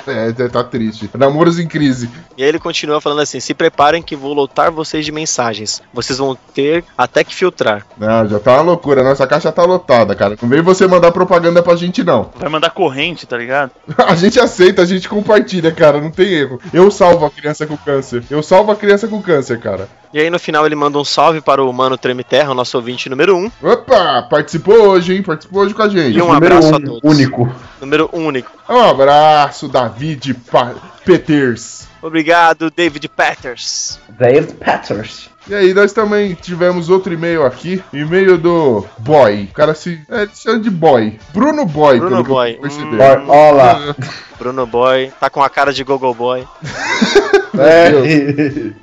É, 0.17 0.33
tá 0.49 0.63
triste. 0.65 1.11
Namoros 1.17 1.59
em 1.59 1.67
crise. 1.67 2.09
E 2.37 2.43
aí 2.43 2.49
ele 2.49 2.59
continua 2.59 3.01
falando 3.01 3.21
assim: 3.21 3.41
se 3.41 3.55
preparem 3.55 4.03
que 4.03 4.15
vou 4.17 4.33
lotar 4.33 4.71
vocês 4.71 5.05
de 5.05 5.13
mensagens. 5.13 5.83
Vocês 5.93 6.19
vão 6.19 6.37
ter 6.55 6.85
até 6.97 7.23
que 7.25 7.35
filtrar. 7.35 7.87
Não, 7.99 8.29
já 8.29 8.39
tá 8.39 8.55
uma 8.55 8.63
loucura. 8.63 9.03
Nossa 9.03 9.27
caixa 9.27 9.51
tá 9.53 9.65
lotada, 9.65 10.15
cara. 10.15 10.37
Não 10.41 10.49
vem 10.49 10.63
você 10.63 10.87
mandar 10.87 11.13
propaganda 11.13 11.63
pra 11.63 11.77
gente, 11.77 12.03
não. 12.05 12.31
Vai 12.37 12.49
mandar 12.49 12.71
corrente, 12.71 13.27
tá 13.27 13.37
ligado? 13.37 13.71
A 13.99 14.15
gente 14.15 14.39
aceita, 14.39 14.83
a 14.83 14.87
gente 14.87 15.09
compartilha, 15.09 15.73
cara. 15.73 16.01
Não 16.01 16.11
tem 16.11 16.33
erro. 16.33 16.61
Eu 16.73 16.91
salvo 16.91 17.27
a 17.27 17.31
criança 17.31 17.67
com 17.67 17.77
câncer. 17.77 18.23
Eu 18.31 18.43
salvo 18.43 18.71
a 18.73 18.77
criança 18.77 19.09
com 19.09 19.21
câncer, 19.21 19.59
cara. 19.59 19.89
E 20.13 20.19
aí 20.21 20.31
no 20.31 20.39
final 20.39 20.65
ele 20.65 20.75
manda 20.75 20.99
um 20.99 21.05
salve 21.05 21.41
para 21.41 21.63
o 21.63 21.73
Mano 21.73 21.99
Treme 21.99 22.25
Terra, 22.25 22.53
o 22.53 22.55
nosso 22.55 22.77
ouvinte 22.77 23.09
número 23.09 23.37
1. 23.37 23.39
Um, 23.39 23.51
Opa, 23.63 24.23
participou 24.31 24.89
hoje, 24.89 25.15
hein? 25.15 25.23
Participou 25.23 25.63
hoje 25.63 25.75
com 25.75 25.83
a 25.83 25.89
gente. 25.89 26.17
E 26.17 26.23
um 26.23 26.33
Número 26.33 26.57
abraço 26.57 26.73
um, 26.73 26.77
a 26.77 26.81
todos. 26.81 27.01
único. 27.03 27.53
Número 27.81 28.09
único. 28.13 28.51
Um 28.69 28.81
abraço, 28.81 29.69
David 29.69 30.35
pa 30.51 30.75
Peters. 31.05 31.87
Obrigado, 32.03 32.71
David 32.71 33.09
Peters. 33.09 33.99
David 34.09 34.55
Peters. 34.55 35.31
E 35.49 35.55
aí, 35.55 35.73
nós 35.73 35.93
também 35.93 36.35
tivemos 36.35 36.89
outro 36.89 37.13
e-mail 37.13 37.47
aqui. 37.47 37.83
E-mail 37.93 38.37
do 38.37 38.85
Boy. 38.99 39.49
O 39.51 39.55
cara 39.55 39.75
se. 39.75 40.01
É, 40.11 40.23
ele 40.23 40.31
chama 40.35 40.59
de 40.59 40.71
Boy. 40.71 41.19
Bruno 41.33 41.65
Boy, 41.65 41.99
Bruno 41.99 42.11
pelo 42.11 42.25
que 42.25 42.31
Boy. 42.31 42.55
eu 42.55 42.61
percebi. 42.61 42.97
Hum. 42.97 43.29
Olá. 43.31 43.95
Bruno 44.39 44.67
Boy, 44.67 45.13
tá 45.21 45.31
com 45.31 45.43
a 45.43 45.49
cara 45.49 45.73
de 45.73 45.85
Gogo 45.85 46.13
Boy. 46.15 46.47
É. 47.59 47.89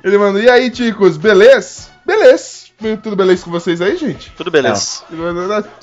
Ele 0.02 0.18
mandou: 0.18 0.42
E 0.42 0.50
aí, 0.50 0.68
ticos, 0.68 1.16
beleza? 1.16 1.90
Beleza. 2.04 2.63
Tudo 3.02 3.16
beleza 3.16 3.44
com 3.44 3.50
vocês 3.50 3.80
aí, 3.80 3.96
gente? 3.96 4.30
Tudo 4.36 4.50
beleza. 4.50 5.00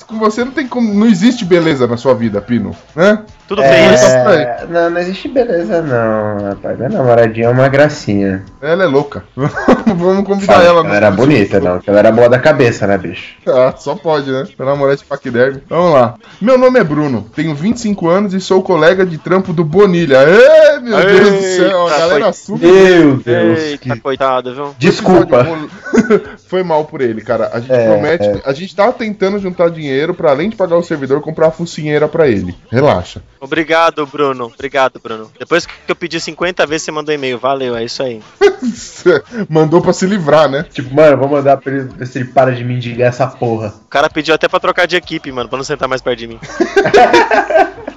Com 0.06 0.18
você 0.18 0.44
não 0.44 0.52
tem 0.52 0.68
como. 0.68 0.92
Não 0.94 1.06
existe 1.06 1.44
beleza 1.44 1.86
na 1.86 1.96
sua 1.96 2.14
vida, 2.14 2.40
Pino. 2.40 2.76
Né? 2.94 3.24
Tudo 3.48 3.62
É, 3.62 3.68
feliz. 3.96 4.02
é, 4.04 4.66
não, 4.68 4.90
não 4.90 5.00
existe 5.00 5.28
beleza 5.28 5.82
não, 5.82 6.48
rapaz. 6.50 6.76
Minha 6.78 6.90
namoradinha 6.90 7.46
é 7.46 7.50
uma 7.50 7.66
gracinha. 7.68 8.44
Ela 8.60 8.84
é 8.84 8.86
louca. 8.86 9.24
Vamos 9.36 10.24
convidar 10.24 10.54
ela. 10.62 10.64
ela 10.80 10.82
no- 10.84 10.94
era 10.94 11.10
bonita, 11.10 11.58
não. 11.60 11.80
Que 11.80 11.90
ela 11.90 11.98
era 11.98 12.12
boa 12.12 12.28
da 12.28 12.38
cabeça, 12.38 12.86
né, 12.86 12.96
bicho? 12.96 13.34
Ah, 13.46 13.74
só 13.76 13.94
pode, 13.96 14.30
né? 14.30 14.44
Pra 14.56 14.66
namorar 14.66 14.96
de 14.96 15.04
paquiderme. 15.04 15.62
Vamos 15.68 15.94
lá. 15.94 16.14
Meu 16.40 16.56
nome 16.56 16.78
é 16.78 16.84
Bruno, 16.84 17.26
tenho 17.34 17.54
25 17.54 18.08
anos 18.08 18.32
e 18.32 18.40
sou 18.40 18.62
colega 18.62 19.04
de 19.04 19.18
trampo 19.18 19.52
do 19.52 19.64
Bonilha. 19.64 20.18
Ê, 20.22 20.78
meu 20.78 20.96
Deus 21.04 21.30
do 21.30 21.40
céu, 21.42 21.80
a 21.88 21.90
Eita, 21.90 21.98
galera 21.98 22.32
coi-. 22.46 22.58
Meu 22.58 23.16
Deus. 23.16 23.58
Eita, 23.58 23.94
que- 23.94 24.00
coitado, 24.00 24.54
viu? 24.54 24.74
Desculpa. 24.78 25.46
Foi 26.48 26.62
mal 26.62 26.81
por 26.84 27.00
ele, 27.00 27.20
cara. 27.20 27.50
A 27.52 27.60
gente 27.60 27.72
É, 27.72 27.86
promete. 27.88 28.24
é. 28.24 28.42
A 28.44 28.52
gente 28.52 28.74
tá 28.74 28.90
tentando 28.92 29.38
juntar 29.38 29.70
dinheiro 29.70 30.14
pra 30.14 30.30
além 30.30 30.48
de 30.50 30.56
pagar 30.56 30.76
o 30.76 30.82
servidor, 30.82 31.20
comprar 31.20 31.48
a 31.48 31.50
focinheira 31.50 32.06
pra 32.08 32.28
ele. 32.28 32.54
Relaxa. 32.70 33.22
Obrigado, 33.40 34.06
Bruno. 34.06 34.50
Obrigado, 34.54 35.00
Bruno. 35.02 35.30
Depois 35.38 35.66
que 35.66 35.72
eu 35.88 35.96
pedi 35.96 36.20
50 36.20 36.66
vezes, 36.66 36.82
você 36.84 36.92
mandou 36.92 37.14
e-mail. 37.14 37.38
Valeu, 37.38 37.76
é 37.76 37.84
isso 37.84 38.02
aí. 38.02 38.20
Mandou 39.48 39.80
pra 39.80 39.92
se 39.92 40.06
livrar, 40.06 40.48
né? 40.48 40.64
Tipo, 40.72 40.94
mano, 40.94 41.16
vou 41.16 41.28
mandar 41.28 41.56
pra 41.56 41.72
ele 41.72 41.84
ver 41.96 42.06
se 42.06 42.18
ele 42.18 42.28
para 42.28 42.52
de 42.52 42.62
mendigar 42.64 43.08
essa 43.08 43.26
porra. 43.26 43.74
O 43.84 43.88
cara 43.88 44.08
pediu 44.08 44.34
até 44.34 44.48
pra 44.48 44.60
trocar 44.60 44.86
de 44.86 44.96
equipe, 44.96 45.30
mano, 45.32 45.48
pra 45.48 45.56
não 45.58 45.64
sentar 45.64 45.88
mais 45.88 46.00
perto 46.00 46.18
de 46.18 46.28
mim. 46.28 46.38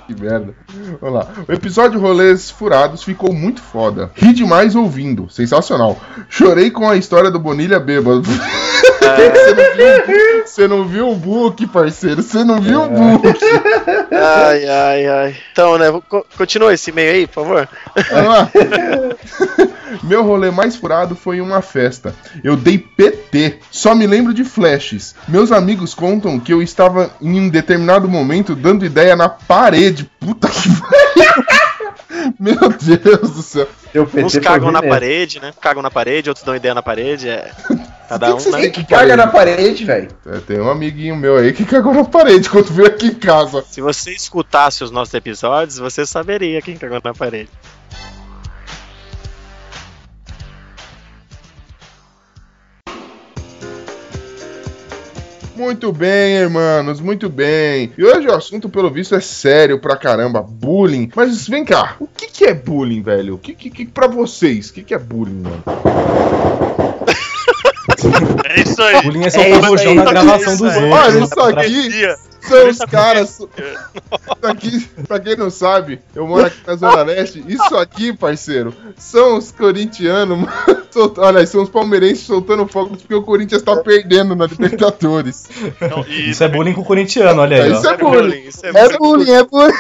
Que 0.08 0.14
merda. 0.22 0.54
Vamos 1.02 1.16
lá. 1.16 1.28
O 1.48 1.52
episódio 1.52 2.00
Rolês 2.00 2.52
Furados 2.52 3.02
ficou 3.04 3.34
muito 3.34 3.60
foda. 3.60 4.12
Ri 4.14 4.34
demais 4.34 4.76
ouvindo. 4.76 5.28
Sensacional. 5.32 5.98
Chorei 6.30 6.70
com 6.70 6.88
a 6.88 6.96
história 6.96 7.32
do 7.32 7.40
Bonilha 7.40 7.80
bêbado. 7.80 8.22
Você 8.76 9.54
não 9.54 10.06
viu- 10.06 10.46
Você 10.46 10.68
não 10.68 10.86
viu 10.88 11.10
o 11.12 11.16
book, 11.16 11.68
parceiro. 11.68 12.22
Você 12.24 12.44
não 12.44 12.60
viu 12.62 12.82
o 12.84 12.90
book. 12.90 13.40
Ai, 14.12 14.66
ai, 14.68 15.08
ai. 15.08 15.38
Então, 15.52 15.78
né, 15.78 15.86
co- 16.10 16.26
continua 16.38 16.74
esse 16.74 16.90
e-mail 16.92 17.14
aí, 17.14 17.28
por 17.28 17.44
favor. 17.46 17.70
Vamos 18.12 18.30
lá. 18.30 18.50
Meu 20.04 20.24
rolê 20.24 20.52
mais 20.52 20.76
furado 20.76 21.16
foi 21.16 21.38
em 21.38 21.42
uma 21.42 21.62
festa. 21.62 22.14
Eu 22.44 22.56
dei 22.56 22.78
PT. 22.78 23.60
Só 23.72 23.96
me 23.96 24.06
lembro 24.06 24.34
de 24.34 24.44
flashes. 24.44 25.16
Meus 25.28 25.52
amigos 25.52 25.94
contam 25.94 26.40
que 26.40 26.54
eu 26.54 26.62
estava 26.62 27.10
em 27.22 27.40
um 27.40 27.50
determinado 27.50 28.08
momento 28.08 28.56
dando 28.56 28.86
ideia 28.86 29.16
na 29.16 29.30
parede. 29.30 30.10
Puta 30.20 30.48
que 30.48 30.70
pariu. 30.82 31.44
Meu 32.40 32.70
Deus 32.70 33.32
do 33.32 33.42
céu. 33.42 33.68
Uns 34.24 34.38
cagam 34.38 34.72
na 34.72 34.82
mesmo. 34.82 34.94
parede, 34.94 35.40
né? 35.40 35.54
Cagam 35.60 35.82
na 35.82 35.92
parede, 35.92 36.30
outros 36.30 36.46
dão 36.46 36.56
ideia 36.56 36.74
na 36.74 36.82
parede. 36.82 37.30
É. 37.30 37.52
Cada 38.08 38.36
um, 38.36 38.38
que 38.38 38.52
né? 38.52 38.70
que 38.70 38.84
caga 38.84 39.18
na 39.18 39.28
parede, 39.28 39.84
velho? 39.84 40.10
É, 40.28 40.38
tem 40.40 40.60
um 40.60 40.70
amiguinho 40.70 41.16
meu 41.16 41.38
aí 41.38 41.54
que 41.54 41.66
cagou 41.66 41.94
na 41.94 42.06
parede 42.06 42.50
quando 42.50 42.72
veio 42.72 42.88
aqui 42.88 43.08
em 43.08 43.16
casa. 43.16 43.64
Se 43.70 43.82
você 43.82 44.12
escutasse 44.12 44.84
os 44.84 44.92
nossos 44.92 45.14
episódios, 45.14 45.78
você 45.78 46.06
saberia 46.06 46.62
quem 46.62 46.78
cagou 46.78 47.02
na 47.04 47.14
parede. 47.14 47.50
Muito 55.56 55.92
bem, 55.92 56.36
irmãos, 56.36 57.00
muito 57.00 57.30
bem. 57.30 57.92
E 57.98 58.04
hoje 58.04 58.28
o 58.28 58.34
assunto, 58.34 58.68
pelo 58.70 58.90
visto, 58.92 59.16
é 59.16 59.22
sério 59.22 59.80
pra 59.80 59.96
caramba. 59.96 60.42
Bullying. 60.42 61.10
Mas 61.16 61.48
vem 61.48 61.64
cá, 61.64 61.96
o 62.00 62.08
que, 62.08 62.28
que 62.28 62.46
é 62.46 62.54
bullying, 62.54 63.02
velho? 63.02 63.36
O 63.36 63.38
que, 63.38 63.54
que, 63.54 63.70
que 63.70 63.86
pra 63.86 64.08
vocês, 64.08 64.70
o 64.70 64.74
que, 64.74 64.84
que 64.84 64.94
é 64.94 65.00
bullying, 65.00 65.42
mano? 65.42 65.64
É 68.48 68.62
isso 68.62 68.82
aí. 68.82 69.02
Bullying 69.02 69.24
é 69.24 69.26
É 69.26 69.28
isso 69.28 69.68
rojão 69.68 69.92
aí. 69.92 69.96
na 69.98 70.06
gravação 70.06 70.58
dos 70.58 70.62
Olha, 70.76 71.20
outros. 71.20 71.30
Olha, 71.38 71.56
né? 71.56 71.68
isso 71.68 72.06
aqui 72.06 72.48
são 72.48 72.70
os 72.70 72.78
caras. 72.80 73.30
Isso 73.32 73.50
aqui, 74.44 74.88
pra 75.08 75.20
quem 75.20 75.36
não 75.36 75.50
sabe, 75.50 76.00
eu 76.14 76.28
moro 76.28 76.46
aqui 76.46 76.58
na 76.68 76.76
Zona 76.76 77.02
Leste. 77.04 77.44
Isso 77.48 77.76
aqui, 77.76 78.14
parceiro, 78.14 78.74
são 78.98 79.38
os 79.38 79.52
corintianos, 79.52 80.38
mano, 80.38 80.85
solta- 80.96 81.22
olha, 81.22 81.46
são 81.46 81.62
os 81.64 81.70
palmeirenses 81.70 82.26
soltando 82.26 82.66
fogo 82.68 82.96
porque 82.98 83.14
o 83.14 83.22
Corinthians 83.22 83.62
tá 83.62 83.76
perdendo 83.78 84.36
na 84.36 84.46
Libertadores. 84.46 85.46
Então, 85.82 86.06
e 86.08 86.30
Isso 86.30 86.44
é 86.44 86.48
bullying 86.48 86.74
com 86.74 86.82
o 86.82 86.86
corintiano, 86.86 87.42
olha 87.42 87.64
aí, 87.64 87.72
Isso 87.72 87.88
ó. 87.88 87.92
é 87.92 87.98
bullying. 87.98 88.48
Isso 88.48 88.66
é 88.66 88.70
É 88.70 88.98
bullying, 88.98 89.32
é 89.32 89.44
bullying. 89.44 89.74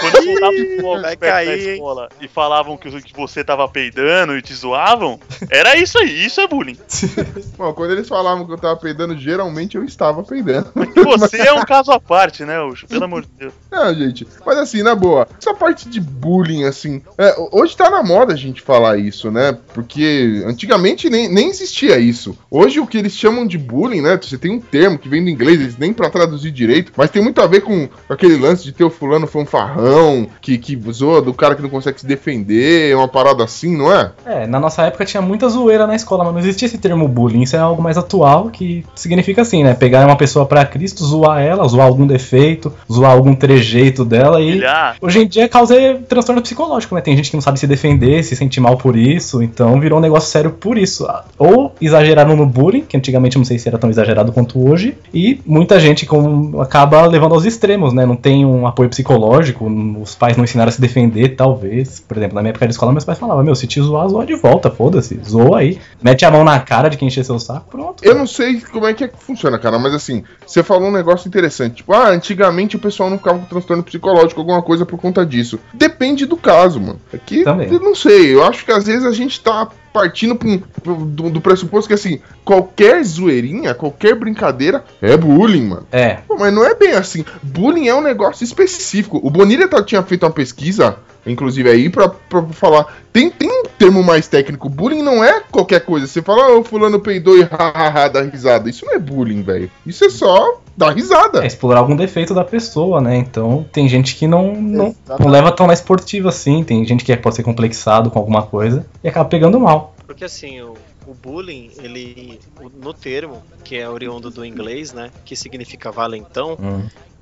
Quando 0.00 0.24
soltavam 0.24 0.50
os 0.76 0.80
fogos 0.82 1.02
Vai 1.02 1.16
perto 1.16 1.32
cair, 1.32 1.46
da 1.46 1.56
hein? 1.56 1.72
escola 1.74 2.08
e 2.20 2.28
falavam 2.28 2.76
que, 2.76 2.90
que 3.02 3.14
você 3.16 3.42
tava 3.42 3.66
peidando 3.68 4.36
e 4.36 4.42
te 4.42 4.52
zoavam, 4.54 5.18
era 5.50 5.76
isso 5.76 5.98
aí, 5.98 6.26
isso 6.26 6.40
é 6.40 6.46
bullying. 6.46 6.76
Bom, 7.56 7.72
quando 7.72 7.92
eles 7.92 8.06
falavam 8.08 8.44
que 8.46 8.52
eu 8.52 8.58
tava 8.58 8.76
peidando, 8.76 9.16
geralmente 9.16 9.76
eu 9.76 9.84
estava 9.84 10.22
peidando. 10.22 10.70
Você 11.18 11.38
é 11.38 11.52
um 11.52 11.64
caso 11.64 11.92
à 11.92 12.00
parte, 12.00 12.44
né, 12.44 12.60
Ucho? 12.62 12.86
Pelo 12.86 13.04
amor 13.04 13.22
de 13.22 13.28
Deus. 13.38 13.54
Não, 13.70 13.94
gente, 13.94 14.26
mas 14.44 14.58
assim, 14.58 14.82
na 14.82 14.94
boa, 14.94 15.26
essa 15.40 15.54
parte 15.54 15.88
de 15.88 16.00
bullying, 16.00 16.64
assim, 16.64 17.02
é, 17.16 17.34
hoje 17.52 17.76
tá 17.76 17.88
na 17.90 18.02
moda 18.02 18.32
a 18.34 18.36
gente 18.36 18.60
falar 18.62 18.98
isso, 18.98 19.30
né? 19.30 19.56
Porque 19.76 20.42
antigamente 20.46 21.10
nem, 21.10 21.28
nem 21.28 21.50
existia 21.50 21.98
isso. 21.98 22.34
Hoje 22.50 22.80
o 22.80 22.86
que 22.86 22.96
eles 22.96 23.12
chamam 23.12 23.46
de 23.46 23.58
bullying, 23.58 24.00
né? 24.00 24.18
Você 24.20 24.38
tem 24.38 24.50
um 24.50 24.58
termo 24.58 24.98
que 24.98 25.06
vem 25.06 25.22
do 25.22 25.28
inglês, 25.28 25.60
eles 25.60 25.76
nem 25.76 25.92
pra 25.92 26.08
traduzir 26.08 26.50
direito, 26.50 26.92
mas 26.96 27.10
tem 27.10 27.22
muito 27.22 27.42
a 27.42 27.46
ver 27.46 27.60
com 27.60 27.86
aquele 28.08 28.38
lance 28.38 28.64
de 28.64 28.72
ter 28.72 28.84
o 28.84 28.88
fulano 28.88 29.26
fanfarrão, 29.26 30.28
que, 30.40 30.56
que 30.56 30.80
zoa 30.90 31.20
do 31.20 31.34
cara 31.34 31.54
que 31.54 31.60
não 31.60 31.68
consegue 31.68 32.00
se 32.00 32.06
defender, 32.06 32.96
uma 32.96 33.06
parada 33.06 33.44
assim, 33.44 33.76
não 33.76 33.92
é? 33.92 34.12
É, 34.24 34.46
na 34.46 34.58
nossa 34.58 34.82
época 34.84 35.04
tinha 35.04 35.20
muita 35.20 35.46
zoeira 35.46 35.86
na 35.86 35.94
escola, 35.94 36.24
mas 36.24 36.32
não 36.32 36.40
existia 36.40 36.64
esse 36.64 36.78
termo 36.78 37.06
bullying. 37.06 37.42
Isso 37.42 37.54
é 37.54 37.58
algo 37.58 37.82
mais 37.82 37.98
atual 37.98 38.48
que 38.48 38.82
significa 38.94 39.42
assim, 39.42 39.62
né? 39.62 39.74
Pegar 39.74 40.06
uma 40.06 40.16
pessoa 40.16 40.46
pra 40.46 40.64
Cristo, 40.64 41.04
zoar 41.04 41.42
ela, 41.42 41.68
zoar 41.68 41.86
algum 41.86 42.06
defeito, 42.06 42.72
zoar 42.90 43.12
algum 43.12 43.34
trejeito 43.34 44.06
dela 44.06 44.40
e. 44.40 44.52
Olhar, 44.52 44.96
Hoje 45.02 45.18
em 45.18 45.26
dia 45.26 45.46
causa 45.50 45.74
transtorno 46.08 46.40
psicológico, 46.40 46.94
né? 46.94 47.02
Tem 47.02 47.14
gente 47.14 47.28
que 47.28 47.36
não 47.36 47.42
sabe 47.42 47.58
se 47.58 47.66
defender, 47.66 48.22
se 48.24 48.34
sente 48.34 48.58
mal 48.58 48.78
por 48.78 48.96
isso, 48.96 49.42
então 49.42 49.65
virou 49.80 49.98
um 49.98 50.02
negócio 50.02 50.30
sério 50.30 50.50
por 50.50 50.78
isso. 50.78 51.06
Ou 51.38 51.72
exageraram 51.80 52.36
no 52.36 52.46
bullying, 52.46 52.82
que 52.82 52.96
antigamente 52.96 53.36
não 53.36 53.44
sei 53.44 53.58
se 53.58 53.68
era 53.68 53.78
tão 53.78 53.90
exagerado 53.90 54.32
quanto 54.32 54.58
hoje, 54.68 54.96
e 55.12 55.40
muita 55.44 55.78
gente 55.80 56.06
com- 56.06 56.60
acaba 56.60 57.04
levando 57.06 57.34
aos 57.34 57.44
extremos, 57.44 57.92
né? 57.92 58.06
Não 58.06 58.16
tem 58.16 58.44
um 58.44 58.66
apoio 58.66 58.88
psicológico, 58.88 59.66
os 60.00 60.14
pais 60.14 60.36
não 60.36 60.44
ensinaram 60.44 60.68
a 60.68 60.72
se 60.72 60.80
defender, 60.80 61.36
talvez. 61.36 62.00
Por 62.00 62.16
exemplo, 62.16 62.34
na 62.34 62.42
minha 62.42 62.50
época 62.50 62.66
de 62.66 62.72
escola, 62.72 62.92
meus 62.92 63.04
pais 63.04 63.18
falavam: 63.18 63.44
Meu, 63.44 63.54
se 63.54 63.66
te 63.66 63.80
zoar, 63.80 64.08
zoa 64.08 64.24
de 64.26 64.34
volta, 64.34 64.70
foda-se, 64.70 65.18
zoa 65.28 65.58
aí. 65.58 65.78
Mete 66.02 66.24
a 66.24 66.30
mão 66.30 66.44
na 66.44 66.58
cara 66.60 66.88
de 66.88 66.96
quem 66.96 67.08
encher 67.08 67.24
seu 67.24 67.38
saco, 67.38 67.66
pronto. 67.70 68.04
Eu 68.04 68.14
não 68.14 68.26
sei 68.26 68.60
como 68.60 68.86
é 68.86 68.94
que, 68.94 69.04
é 69.04 69.08
que 69.08 69.16
funciona, 69.18 69.58
cara, 69.58 69.78
mas 69.78 69.94
assim, 69.94 70.22
você 70.46 70.62
falou 70.62 70.88
um 70.88 70.92
negócio 70.92 71.28
interessante. 71.28 71.76
Tipo, 71.76 71.92
ah, 71.92 72.08
antigamente 72.08 72.76
o 72.76 72.78
pessoal 72.78 73.10
não 73.10 73.18
ficava 73.18 73.38
com 73.38 73.44
transtorno 73.46 73.82
psicológico, 73.82 74.40
alguma 74.40 74.62
coisa 74.62 74.84
por 74.86 74.98
conta 74.98 75.24
disso. 75.24 75.58
Depende 75.72 76.26
do 76.26 76.36
caso, 76.36 76.80
mano. 76.80 77.00
Aqui, 77.12 77.44
Também. 77.44 77.68
eu 77.72 77.80
não 77.80 77.94
sei. 77.94 78.34
Eu 78.34 78.44
acho 78.44 78.64
que 78.64 78.72
às 78.72 78.86
vezes 78.86 79.04
a 79.04 79.12
gente 79.12 79.40
tá 79.40 79.55
stop 79.56 79.85
partindo 79.96 80.36
pra 80.36 80.46
um- 80.92 81.06
do, 81.06 81.30
do 81.30 81.40
pressuposto 81.40 81.88
que, 81.88 81.94
assim, 81.94 82.20
qualquer 82.44 83.02
zoeirinha, 83.02 83.72
qualquer 83.72 84.14
brincadeira 84.14 84.84
é 85.00 85.16
bullying, 85.16 85.68
mano. 85.68 85.86
É, 85.90 86.18
Pô, 86.28 86.36
mas 86.38 86.52
não 86.52 86.62
é 86.64 86.74
bem 86.74 86.92
assim. 86.92 87.24
Bullying 87.42 87.88
é 87.88 87.94
um 87.94 88.02
negócio 88.02 88.44
específico. 88.44 89.18
O 89.22 89.30
Bonilha 89.30 89.66
tá- 89.68 89.82
tinha 89.82 90.02
feito 90.02 90.24
uma 90.26 90.32
pesquisa, 90.32 90.96
inclusive 91.26 91.70
aí, 91.70 91.88
pra, 91.88 92.08
pra 92.10 92.42
falar. 92.50 92.86
Tem, 93.10 93.30
tem 93.30 93.48
um 93.50 93.62
termo 93.78 94.02
mais 94.02 94.28
técnico. 94.28 94.68
Bullying 94.68 95.02
não 95.02 95.24
é 95.24 95.40
qualquer 95.50 95.80
coisa. 95.80 96.06
Você 96.06 96.20
fala, 96.20 96.50
ô, 96.58 96.62
fulano 96.62 97.00
peidou 97.00 97.38
e 97.38 97.42
hahaha, 97.42 98.08
dá 98.08 98.20
risada. 98.22 98.68
Isso 98.68 98.84
não 98.84 98.92
é 98.92 98.98
bullying, 98.98 99.40
velho. 99.42 99.70
Isso 99.86 100.04
é 100.04 100.10
só 100.10 100.60
dar 100.76 100.90
risada. 100.94 101.42
é 101.42 101.46
explorar 101.46 101.80
algum 101.80 101.96
defeito 101.96 102.34
da 102.34 102.44
pessoa, 102.44 103.00
né? 103.00 103.16
Então 103.16 103.64
tem 103.72 103.88
gente 103.88 104.14
que 104.14 104.26
não, 104.26 104.54
não, 104.54 104.94
não 105.18 105.28
leva 105.28 105.50
tão 105.50 105.66
na 105.66 105.72
esportiva 105.72 106.28
assim, 106.28 106.62
tem 106.62 106.84
gente 106.84 107.02
que 107.02 107.16
pode 107.16 107.34
ser 107.36 107.42
complexado 107.42 108.10
com 108.10 108.18
alguma 108.18 108.42
coisa 108.42 108.84
e 109.02 109.08
acaba 109.08 109.26
pegando 109.26 109.58
mal. 109.58 109.85
Porque 110.06 110.24
assim, 110.24 110.60
o, 110.62 110.74
o 111.06 111.14
bullying, 111.14 111.70
ele, 111.78 112.40
o- 112.60 112.68
no 112.68 112.92
termo, 112.92 113.42
que 113.64 113.76
é 113.76 113.88
oriundo 113.88 114.30
do 114.30 114.44
inglês, 114.44 114.92
né, 114.92 115.10
que 115.24 115.34
significa 115.36 115.90
valentão, 115.90 116.56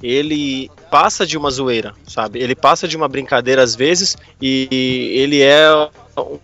ele 0.02 0.70
passa 0.90 1.26
de 1.26 1.36
uma 1.38 1.50
zoeira, 1.50 1.94
sabe? 2.06 2.38
Ele 2.40 2.54
passa 2.54 2.86
de 2.86 2.96
uma 2.96 3.08
brincadeira 3.08 3.62
às 3.62 3.74
vezes 3.74 4.16
e 4.40 5.14
ele 5.16 5.40
é 5.40 5.66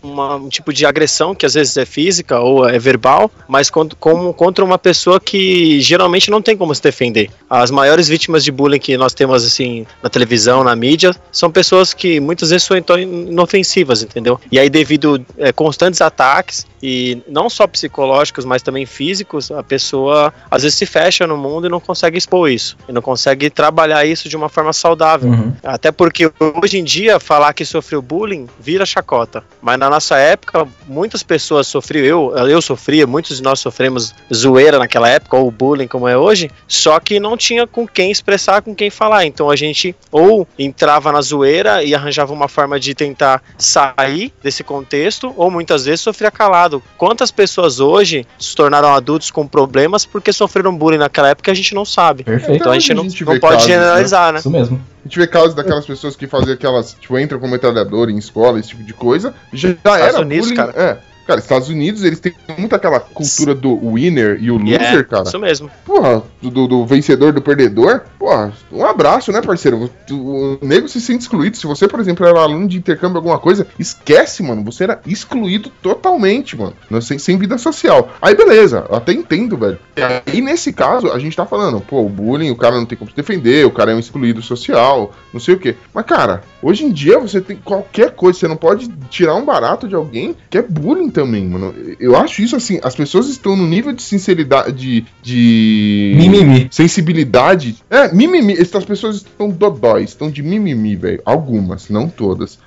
uma- 0.02 0.36
um 0.36 0.48
tipo 0.48 0.72
de 0.72 0.84
agressão 0.86 1.34
que 1.34 1.46
às 1.46 1.54
vezes 1.54 1.76
é 1.76 1.84
física 1.84 2.40
ou 2.40 2.68
é 2.68 2.78
verbal, 2.78 3.30
mas 3.48 3.70
cont- 3.70 3.94
como 3.98 4.32
contra 4.34 4.64
uma 4.64 4.78
pessoa 4.78 5.20
que 5.20 5.80
geralmente 5.80 6.30
não 6.30 6.42
tem 6.42 6.56
como 6.56 6.74
se 6.74 6.82
defender. 6.82 7.30
As 7.48 7.70
maiores 7.70 8.08
vítimas 8.08 8.44
de 8.44 8.50
bullying 8.52 8.78
que 8.78 8.96
nós 8.96 9.14
temos 9.14 9.44
assim 9.44 9.86
na 10.02 10.08
televisão, 10.08 10.64
na 10.64 10.74
mídia, 10.76 11.14
são 11.32 11.50
pessoas 11.50 11.92
que 11.94 12.20
muitas 12.20 12.50
vezes 12.50 12.66
são 12.66 12.76
então 12.76 12.98
inofensivas, 12.98 14.02
entendeu? 14.02 14.40
E 14.50 14.58
aí 14.58 14.68
devido 14.68 15.24
a 15.40 15.52
constantes 15.52 16.00
ataques 16.00 16.66
e 16.82 17.22
não 17.28 17.48
só 17.50 17.66
psicológicos, 17.66 18.44
mas 18.44 18.62
também 18.62 18.86
físicos, 18.86 19.50
a 19.50 19.62
pessoa 19.62 20.32
às 20.50 20.62
vezes 20.62 20.78
se 20.78 20.86
fecha 20.86 21.26
no 21.26 21.36
mundo 21.36 21.66
e 21.66 21.70
não 21.70 21.80
consegue 21.80 22.16
expor 22.18 22.50
isso, 22.50 22.76
e 22.88 22.92
não 22.92 23.02
consegue 23.02 23.50
trabalhar 23.50 24.04
isso 24.04 24.28
de 24.28 24.36
uma 24.36 24.48
forma 24.48 24.72
saudável. 24.72 25.30
Uhum. 25.30 25.52
Até 25.62 25.92
porque 25.92 26.30
hoje 26.62 26.78
em 26.78 26.84
dia 26.84 27.20
falar 27.20 27.52
que 27.52 27.64
sofreu 27.64 28.00
bullying 28.02 28.46
vira 28.58 28.84
chacota. 28.86 29.44
Mas 29.60 29.78
na 29.78 29.90
nossa 29.90 30.16
época, 30.16 30.66
muitas 30.86 31.22
pessoas 31.22 31.66
sofriam, 31.66 32.04
eu, 32.04 32.48
eu 32.48 32.62
sofria, 32.62 33.06
muitos 33.06 33.36
de 33.36 33.42
nós 33.42 33.60
sofremos 33.60 34.14
zoeira 34.32 34.78
naquela 34.78 35.08
época, 35.08 35.36
ou 35.36 35.50
bullying 35.50 35.86
como 35.86 36.08
é 36.08 36.16
hoje, 36.16 36.50
só 36.66 36.98
que 36.98 37.20
não 37.20 37.36
tinha 37.36 37.66
com 37.66 37.86
quem 37.86 38.10
expressar, 38.10 38.62
com 38.62 38.74
quem 38.74 38.90
falar. 38.90 39.26
Então 39.26 39.50
a 39.50 39.56
gente 39.56 39.94
ou 40.10 40.46
entrava 40.58 41.12
na 41.12 41.20
zoeira 41.20 41.82
e 41.82 41.94
arranjava 41.94 42.32
uma 42.32 42.48
forma 42.48 42.80
de 42.80 42.94
tentar 42.94 43.42
sair 43.58 44.32
desse 44.42 44.64
contexto, 44.64 45.32
ou 45.36 45.50
muitas 45.50 45.84
vezes 45.84 46.00
sofria 46.00 46.30
calado. 46.30 46.82
Quantas 46.96 47.30
pessoas 47.30 47.80
hoje 47.80 48.26
se 48.38 48.54
tornaram 48.54 48.94
adultos 48.94 49.30
com 49.30 49.46
problemas 49.46 50.06
porque 50.06 50.32
sofreram 50.32 50.76
bullying 50.76 50.98
naquela 50.98 51.28
época 51.28 51.50
a 51.50 51.54
gente 51.54 51.74
não 51.74 51.84
sabe. 51.84 52.24
Perfeito. 52.24 52.56
Então 52.56 52.72
a 52.72 52.78
gente 52.78 52.92
a 52.92 52.94
não, 52.94 53.02
gente 53.04 53.24
não 53.24 53.38
pode 53.38 53.56
casos, 53.56 53.68
né? 53.68 53.74
generalizar, 53.74 54.32
né? 54.32 54.38
Isso 54.38 54.50
mesmo. 54.50 54.80
A 55.00 55.08
gente 55.08 55.18
vê 55.18 55.26
casos 55.26 55.54
daquelas 55.54 55.86
pessoas 55.86 56.14
que 56.14 56.26
faziam 56.26 56.52
aquelas, 56.52 56.92
tipo, 56.92 57.18
entram 57.18 57.40
com 57.40 57.48
metralhadora 57.48 58.10
em 58.10 58.18
escola, 58.18 58.58
esse 58.60 58.68
tipo 58.68 58.84
de 58.84 58.92
coisa. 58.92 59.34
Já 59.52 59.74
era 59.98 60.20
Unidos, 60.20 60.48
bullying. 60.48 60.56
cara. 60.56 60.72
É. 60.76 60.98
Cara, 61.26 61.38
Estados 61.40 61.68
Unidos, 61.68 62.02
eles 62.02 62.18
têm 62.20 62.34
muito 62.58 62.74
aquela 62.74 62.98
cultura 62.98 63.54
do 63.54 63.76
winner 63.92 64.38
e 64.40 64.50
o 64.50 64.56
loser, 64.56 64.80
É, 65.00 65.02
cara. 65.04 65.22
Isso 65.24 65.38
mesmo. 65.38 65.70
Porra, 65.84 66.22
do, 66.42 66.50
do- 66.50 66.66
do 66.66 66.86
vencedor 66.86 67.32
do 67.32 67.40
perdedor. 67.40 68.02
Porra, 68.18 68.52
um 68.72 68.84
abraço, 68.84 69.30
né, 69.32 69.40
parceiro? 69.40 69.90
O, 70.10 70.14
o 70.14 70.58
nego 70.62 70.88
se 70.88 71.00
sente 71.00 71.22
excluído. 71.22 71.56
Se 71.56 71.66
você, 71.66 71.86
por 71.86 72.00
exemplo, 72.00 72.26
era 72.26 72.40
aluno 72.40 72.66
de 72.66 72.76
intercâmbio 72.78 73.18
alguma 73.18 73.38
coisa, 73.38 73.66
esquece, 73.78 74.42
mano. 74.42 74.64
Você 74.64 74.84
era 74.84 75.00
excluído 75.06 75.70
totalmente, 75.82 76.56
mano. 76.56 76.74
Não- 76.90 77.00
Sem, 77.00 77.18
sem 77.18 77.36
vida 77.38 77.56
social. 77.58 78.10
Aí, 78.20 78.34
beleza, 78.34 78.84
eu 78.88 78.96
até 78.96 79.12
entendo, 79.12 79.56
velho. 79.56 79.78
E 79.96 80.02
aí, 80.32 80.40
nesse 80.40 80.72
caso, 80.72 81.12
a 81.12 81.18
gente 81.18 81.36
tá 81.36 81.46
falando, 81.46 81.80
pô, 81.80 82.00
o 82.04 82.08
bullying, 82.08 82.50
o 82.50 82.56
cara 82.56 82.76
não 82.76 82.86
tem 82.86 82.96
como 82.98 83.10
se 83.10 83.16
defender, 83.16 83.66
o 83.66 83.70
cara 83.70 83.92
é 83.92 83.94
um 83.94 83.98
excluído 83.98 84.42
social, 84.42 85.12
não 85.32 85.40
sei 85.40 85.54
o 85.54 85.58
quê. 85.58 85.74
Mas, 85.94 86.04
cara, 86.06 86.42
hoje 86.62 86.84
em 86.84 86.90
dia 86.90 87.18
você 87.18 87.40
tem 87.40 87.56
qualquer 87.56 88.12
coisa, 88.12 88.38
você 88.38 88.48
não 88.48 88.56
pode 88.56 88.88
tirar 89.10 89.34
um 89.34 89.44
barato 89.44 89.88
de 89.88 89.94
alguém 89.94 90.34
que 90.48 90.58
é 90.58 90.62
bullying 90.62 91.09
também, 91.10 91.46
mano. 91.46 91.74
Eu 91.98 92.16
acho 92.16 92.42
isso 92.42 92.56
assim, 92.56 92.80
as 92.82 92.94
pessoas 92.94 93.28
estão 93.28 93.56
no 93.56 93.66
nível 93.66 93.92
de 93.92 94.02
sinceridade, 94.02 94.72
de. 94.72 95.04
de 95.22 96.14
Mimimi. 96.16 96.68
sensibilidade. 96.70 97.76
É, 97.90 98.12
mimimi. 98.14 98.54
Essas 98.54 98.84
pessoas 98.84 99.16
estão 99.16 99.50
dodóis, 99.50 100.10
estão 100.10 100.30
de 100.30 100.42
mimimi, 100.42 100.96
velho. 100.96 101.22
Algumas, 101.24 101.88
não 101.88 102.08
todas. 102.08 102.58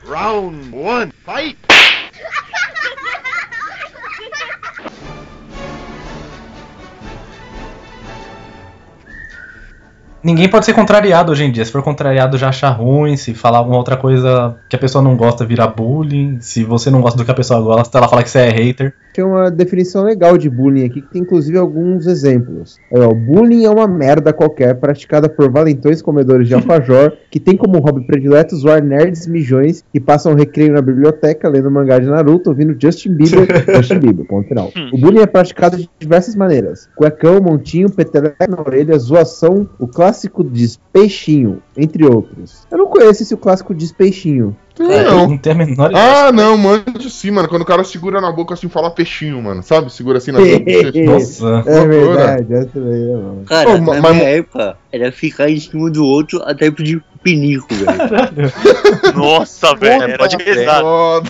Ninguém 10.23 10.47
pode 10.47 10.65
ser 10.65 10.73
contrariado 10.73 11.31
hoje 11.31 11.43
em 11.43 11.51
dia. 11.51 11.65
Se 11.65 11.71
for 11.71 11.83
contrariado, 11.83 12.37
já 12.37 12.47
acha 12.47 12.69
ruim. 12.69 13.17
Se 13.17 13.33
falar 13.33 13.57
alguma 13.57 13.77
outra 13.77 13.97
coisa 13.97 14.55
que 14.69 14.75
a 14.75 14.79
pessoa 14.79 15.03
não 15.03 15.17
gosta, 15.17 15.45
vira 15.45 15.67
bullying. 15.67 16.39
Se 16.39 16.63
você 16.63 16.89
não 16.89 17.01
gosta 17.01 17.17
do 17.17 17.25
que 17.25 17.31
a 17.31 17.33
pessoa 17.33 17.59
gosta, 17.59 17.97
ela 17.97 18.07
fala 18.07 18.23
que 18.23 18.29
você 18.29 18.39
é 18.39 18.49
hater. 18.49 18.93
Tem 19.13 19.23
uma 19.23 19.51
definição 19.51 20.03
legal 20.03 20.37
de 20.37 20.49
bullying 20.49 20.85
aqui, 20.85 21.01
que 21.01 21.11
tem 21.11 21.21
inclusive 21.21 21.57
alguns 21.57 22.07
exemplos. 22.07 22.79
Aí, 22.91 22.99
ó, 22.99 23.13
bullying 23.13 23.65
é 23.65 23.69
uma 23.69 23.87
merda 23.87 24.33
qualquer 24.33 24.75
praticada 24.75 25.29
por 25.29 25.51
valentões 25.51 26.01
comedores 26.01 26.47
de 26.47 26.55
alfajor 26.55 27.13
que 27.29 27.39
tem 27.39 27.55
como 27.55 27.79
hobby 27.79 28.05
predileto 28.05 28.55
zoar 28.55 28.83
nerds 28.83 29.27
mijões 29.27 29.83
que 29.91 29.99
passam 29.99 30.33
recreio 30.33 30.73
na 30.73 30.81
biblioteca 30.81 31.47
lendo 31.47 31.69
mangá 31.69 31.99
de 31.99 32.07
Naruto, 32.07 32.49
ouvindo 32.49 32.75
Justin 32.79 33.13
Bieber, 33.13 33.47
Justin 33.75 33.99
Bieber, 33.99 34.25
ponto 34.25 34.47
final. 34.47 34.71
O 34.91 34.97
bullying 34.97 35.21
é 35.21 35.27
praticado 35.27 35.77
de 35.77 35.89
diversas 35.99 36.35
maneiras. 36.35 36.89
Cuecão, 36.95 37.39
montinho, 37.39 37.89
peteleco 37.89 38.49
na 38.49 38.61
orelha, 38.61 38.97
zoação, 38.97 39.69
o 39.79 39.87
clássico 39.87 40.43
diz 40.43 40.79
peixinho, 40.91 41.61
entre 41.77 42.05
outros. 42.05 42.67
Eu 42.71 42.77
não 42.77 42.87
conheço 42.87 43.23
esse 43.23 43.35
clássico 43.37 43.73
diz 43.75 43.91
peixinho. 43.91 44.55
É, 44.79 45.03
não. 45.03 45.27
não 45.27 45.37
tem 45.37 45.51
a 45.51 45.55
menor 45.55 45.91
Ah, 45.93 46.31
não, 46.31 46.57
manjo 46.57 47.09
sim, 47.09 47.29
mano. 47.29 47.47
Quando 47.47 47.61
o 47.61 47.65
cara 47.65 47.83
segura 47.83 48.19
na 48.19 48.31
boca 48.31 48.55
assim, 48.55 48.67
fala 48.67 48.89
peixinho, 48.89 49.39
mano. 49.41 49.61
Sabe? 49.61 49.93
Segura 49.93 50.17
assim 50.17 50.31
na 50.31 50.39
boca. 50.39 50.49
Nossa. 51.05 51.63
É 51.67 51.85
verdade, 51.85 52.53
essa 52.53 52.79
daí 52.79 53.11
é. 53.11 53.45
Cara, 53.45 53.77
na 53.77 53.81
ma- 53.81 54.01
mas- 54.01 54.15
minha 54.15 54.29
época, 54.29 54.77
era 54.91 55.11
ficar 55.11 55.49
em 55.49 55.59
cima 55.59 55.89
do 55.91 56.03
outro 56.03 56.41
até 56.43 56.71
pedir 56.71 57.03
pinico, 57.21 57.67
velho. 57.73 57.93
Nossa, 59.15 59.75
velho, 59.75 60.03
É, 60.03 60.17
pode. 60.17 60.37
Foda. 60.37 61.29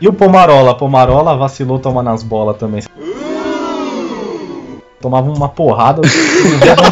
E 0.00 0.08
o 0.08 0.12
Pomarola? 0.12 0.76
Pomarola 0.76 1.36
vacilou 1.36 1.78
tomar 1.78 2.02
nas 2.02 2.22
bolas 2.22 2.56
também. 2.56 2.82
Tomava 5.00 5.30
uma 5.30 5.48
porrada, 5.50 6.00
não 6.00 6.08
porra, 6.08 6.90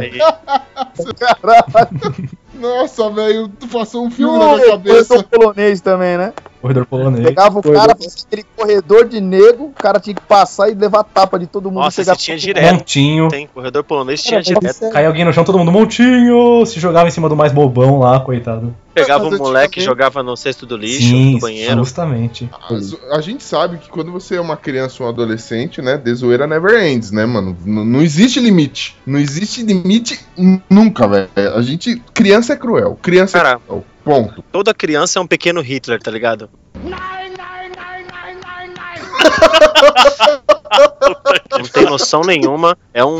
velho. 0.00 0.24
Aí, 0.24 2.32
Nossa, 2.54 3.10
velho, 3.10 3.48
tu 3.48 3.66
passou 3.68 4.06
um 4.06 4.10
filme 4.10 4.36
o 4.36 4.38
na 4.38 4.54
minha 4.56 4.70
cabeça. 4.70 5.08
corredor 5.08 5.24
polonês 5.30 5.80
também, 5.80 6.18
né? 6.18 6.32
Corredor 6.62 6.86
polonês. 6.86 7.24
Pegava 7.26 7.58
o 7.58 7.62
Corredor 7.62 7.86
cara, 7.88 7.98
fazia 8.00 8.24
aquele 8.26 8.44
corredor 8.56 9.08
de 9.08 9.20
nego, 9.20 9.64
o 9.64 9.70
cara 9.72 9.98
tinha 9.98 10.14
que 10.14 10.22
passar 10.22 10.70
e 10.70 10.74
levar 10.74 11.02
tapa 11.02 11.38
de 11.38 11.46
todo 11.48 11.64
mundo. 11.70 11.82
Nossa, 11.82 12.16
tinha 12.16 12.38
direto. 12.38 12.72
Montinho. 12.74 13.28
Tem 13.28 13.46
corredor 13.48 13.82
polonês, 13.84 14.22
Cara, 14.22 14.42
tinha 14.42 14.58
mas 14.62 14.76
direto. 14.76 14.84
é- 14.90 14.92
Cai 14.94 15.06
alguém 15.06 15.24
no 15.24 15.32
chão, 15.32 15.42
todo 15.44 15.58
mundo 15.58 15.72
montinho. 15.72 16.64
Se 16.64 16.78
jogava 16.80 17.08
em 17.08 17.10
cima 17.10 17.28
do 17.28 17.36
mais 17.36 17.52
bobão 17.52 17.98
lá, 17.98 18.20
coitado. 18.20 18.74
Pegava 18.94 19.24
Mas 19.30 19.40
um 19.40 19.42
moleque 19.44 19.80
e 19.80 19.82
jogava 19.82 20.22
no 20.22 20.36
cesto 20.36 20.66
do 20.66 20.76
lixo, 20.76 21.00
Sim, 21.08 21.32
no 21.34 21.38
banheiro. 21.40 21.76
justamente. 21.78 22.48
A, 22.52 23.16
a 23.16 23.20
gente 23.22 23.42
sabe 23.42 23.78
que 23.78 23.88
quando 23.88 24.12
você 24.12 24.36
é 24.36 24.40
uma 24.40 24.56
criança 24.56 25.02
ou 25.02 25.08
um 25.08 25.10
adolescente, 25.12 25.80
né, 25.80 25.96
de 25.96 26.14
zoeira 26.14 26.46
never 26.46 26.78
ends, 26.84 27.10
né, 27.10 27.24
mano? 27.24 27.56
N- 27.64 27.84
não 27.86 28.02
existe 28.02 28.38
limite. 28.38 28.94
Não 29.06 29.18
existe 29.18 29.62
limite 29.62 30.20
nunca, 30.68 31.08
velho. 31.08 31.30
A 31.56 31.62
gente. 31.62 32.02
Criança 32.12 32.52
é 32.52 32.56
cruel. 32.56 32.98
Criança 33.00 33.38
Cara. 33.38 33.52
é 33.52 33.66
cruel. 33.66 33.84
Ponto. 34.04 34.42
Toda 34.50 34.74
criança 34.74 35.18
é 35.18 35.22
um 35.22 35.26
pequeno 35.26 35.60
Hitler, 35.60 36.00
tá 36.00 36.10
ligado? 36.10 36.50
Não 36.84 36.98
tem 41.72 41.84
noção 41.84 42.22
nenhuma. 42.22 42.76
É 42.94 43.04
um, 43.04 43.18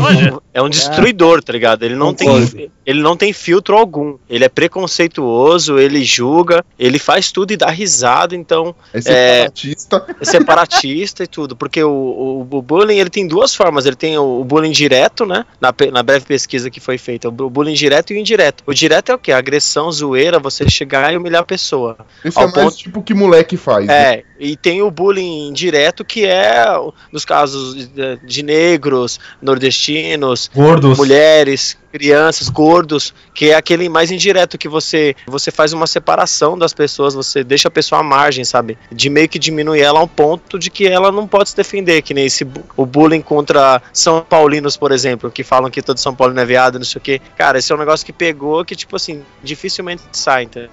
é 0.53 0.63
um 0.63 0.69
destruidor, 0.69 1.43
tá 1.43 1.53
ligado? 1.53 1.83
Ele 1.83 1.95
não, 1.97 2.13
tem, 2.15 2.71
ele 2.87 3.01
não 3.03 3.17
tem 3.17 3.33
filtro 3.33 3.77
algum. 3.77 4.17
Ele 4.29 4.45
é 4.45 4.49
preconceituoso, 4.49 5.79
ele 5.79 6.05
julga, 6.05 6.65
ele 6.79 6.99
faz 6.99 7.31
tudo 7.33 7.53
e 7.53 7.57
dá 7.57 7.69
risada, 7.71 8.35
então 8.35 8.75
É 8.93 9.01
separatista. 9.01 10.07
é 10.21 10.25
separatista 10.25 11.25
e 11.25 11.27
tudo. 11.27 11.57
Porque 11.57 11.83
o, 11.83 11.91
o, 11.91 12.41
o 12.57 12.63
bullying 12.63 12.99
ele 12.99 13.11
tem 13.11 13.27
duas 13.27 13.55
formas. 13.55 13.87
Ele 13.87 13.97
tem 13.97 14.17
o, 14.19 14.41
o 14.41 14.45
bullying 14.45 14.71
direto, 14.71 15.25
né? 15.27 15.45
Na, 15.61 15.73
na 15.93 16.03
breve 16.03 16.25
pesquisa 16.25 16.71
que 16.71 16.81
foi 16.81 16.99
feita. 16.99 17.29
O 17.29 17.33
bu- 17.33 17.51
bullying 17.51 17.75
direto 17.75 18.13
e 18.13 18.17
o 18.17 18.19
indireto. 18.19 18.63
O 18.67 18.75
direto 18.75 19.11
é 19.13 19.15
o 19.15 19.19
quê? 19.19 19.33
Agressão, 19.33 19.91
zoeira, 19.91 20.39
você 20.39 20.69
chegar 20.69 21.13
e 21.13 21.17
humilhar 21.17 21.43
a 21.43 21.47
pessoa. 21.47 21.97
Esse 22.25 22.39
ao 22.39 22.45
é 22.45 22.53
mais 22.53 22.65
ponto- 22.65 22.77
tipo 22.77 23.03
que 23.03 23.15
moleque 23.15 23.57
faz. 23.57 23.87
né? 23.87 24.15
É, 24.15 24.25
e 24.39 24.57
tem 24.57 24.83
o 24.83 24.91
bullying 24.91 25.49
indireto, 25.49 26.05
que 26.05 26.25
é 26.25 26.65
nos 27.13 27.25
casos 27.25 27.72
de, 27.75 28.17
de 28.25 28.43
negros, 28.43 29.19
nordestinos, 29.41 30.51
Gordos. 30.55 30.99
mulheres, 30.99 31.77
crianças, 31.93 32.49
gordos, 32.49 33.15
que 33.35 33.51
é 33.51 33.55
aquele 33.55 33.89
mais 33.89 34.11
indireto 34.11 34.57
que 34.57 34.69
você 34.69 35.15
você 35.27 35.51
faz 35.51 35.73
uma 35.73 35.87
separação 35.87 36.57
das 36.57 36.73
pessoas, 36.73 37.15
você 37.15 37.45
deixa 37.45 37.69
a 37.69 37.71
pessoa 37.71 38.01
à 38.01 38.03
margem, 38.03 38.45
sabe? 38.45 38.79
De 38.91 39.11
meio 39.11 39.29
que 39.29 39.39
diminuir 39.39 39.83
ela 39.83 40.01
a 40.01 40.03
um 40.03 40.09
ponto 40.09 40.59
de 40.59 40.71
que 40.71 40.87
ela 40.87 41.13
não 41.13 41.29
pode 41.29 41.51
se 41.51 41.57
defender, 41.57 42.01
que 42.03 42.15
nem 42.15 42.25
esse 42.27 42.47
o 42.77 42.87
bullying 42.87 43.21
contra 43.21 43.83
São 43.93 44.23
Paulinos, 44.23 44.77
por 44.77 44.91
exemplo, 44.91 45.31
que 45.31 45.45
falam 45.45 45.71
que 45.71 45.83
todo 45.83 45.99
São 45.99 46.15
Paulino 46.15 46.41
é 46.41 46.47
viado, 46.47 46.79
não 46.79 46.85
sei 46.85 46.99
o 46.99 47.03
quê. 47.03 47.21
Cara, 47.37 47.59
esse 47.59 47.71
é 47.71 47.75
um 47.75 47.79
negócio 47.79 48.07
que 48.07 48.13
pegou 48.13 48.65
que 48.65 48.75
tipo 48.75 48.97
assim, 48.97 49.23
dificilmente 49.43 50.03
sai, 50.13 50.45
entendeu? 50.45 50.71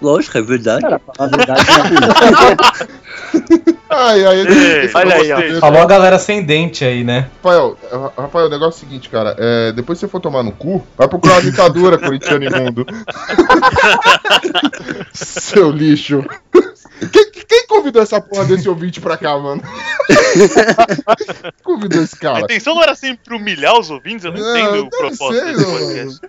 Lógico, 0.00 0.38
é 0.38 0.42
verdade. 0.42 0.82
Cara, 0.82 1.00
a 1.18 1.26
verdade, 1.26 1.60
né? 1.62 2.56
Ai, 3.90 4.22
ai, 4.24 4.40
Ei, 4.46 4.90
olha 4.94 5.14
aí, 5.14 5.32
ó. 5.56 5.60
Falou 5.60 5.80
a 5.80 5.86
galera 5.86 6.18
sem 6.18 6.42
dente 6.42 6.84
aí, 6.84 7.02
né? 7.02 7.28
Rafael, 7.42 7.76
Ra- 7.90 8.12
Rafael, 8.22 8.46
o 8.46 8.50
negócio 8.50 8.80
é 8.80 8.84
o 8.84 8.88
seguinte, 8.88 9.08
cara. 9.08 9.34
É, 9.38 9.72
depois 9.72 9.98
que 9.98 10.04
você 10.04 10.10
for 10.10 10.20
tomar 10.20 10.42
no 10.42 10.52
cu, 10.52 10.86
vai 10.96 11.08
procurar 11.08 11.36
uma 11.36 11.42
ditadura 11.42 11.96
corintiano 11.98 12.44
imundo. 12.44 12.84
Seu 15.12 15.70
lixo. 15.70 16.24
Quem, 17.12 17.30
quem 17.30 17.66
convidou 17.66 18.02
essa 18.02 18.20
porra 18.20 18.44
desse 18.44 18.68
ouvinte 18.68 19.00
pra 19.00 19.16
cá, 19.16 19.38
mano? 19.38 19.62
convidou 21.62 22.02
esse 22.02 22.16
A 22.16 22.18
cara? 22.18 22.40
intenção 22.40 22.74
não 22.74 22.82
era 22.82 22.94
sempre 22.94 23.34
humilhar 23.34 23.78
os 23.78 23.90
ouvintes, 23.90 24.24
eu 24.24 24.32
não 24.32 24.38
entendo 24.38 24.86
o 24.86 24.90
propósito 24.90 25.32
ser, 25.32 25.54
desse 25.54 25.64
podcast. 25.64 26.20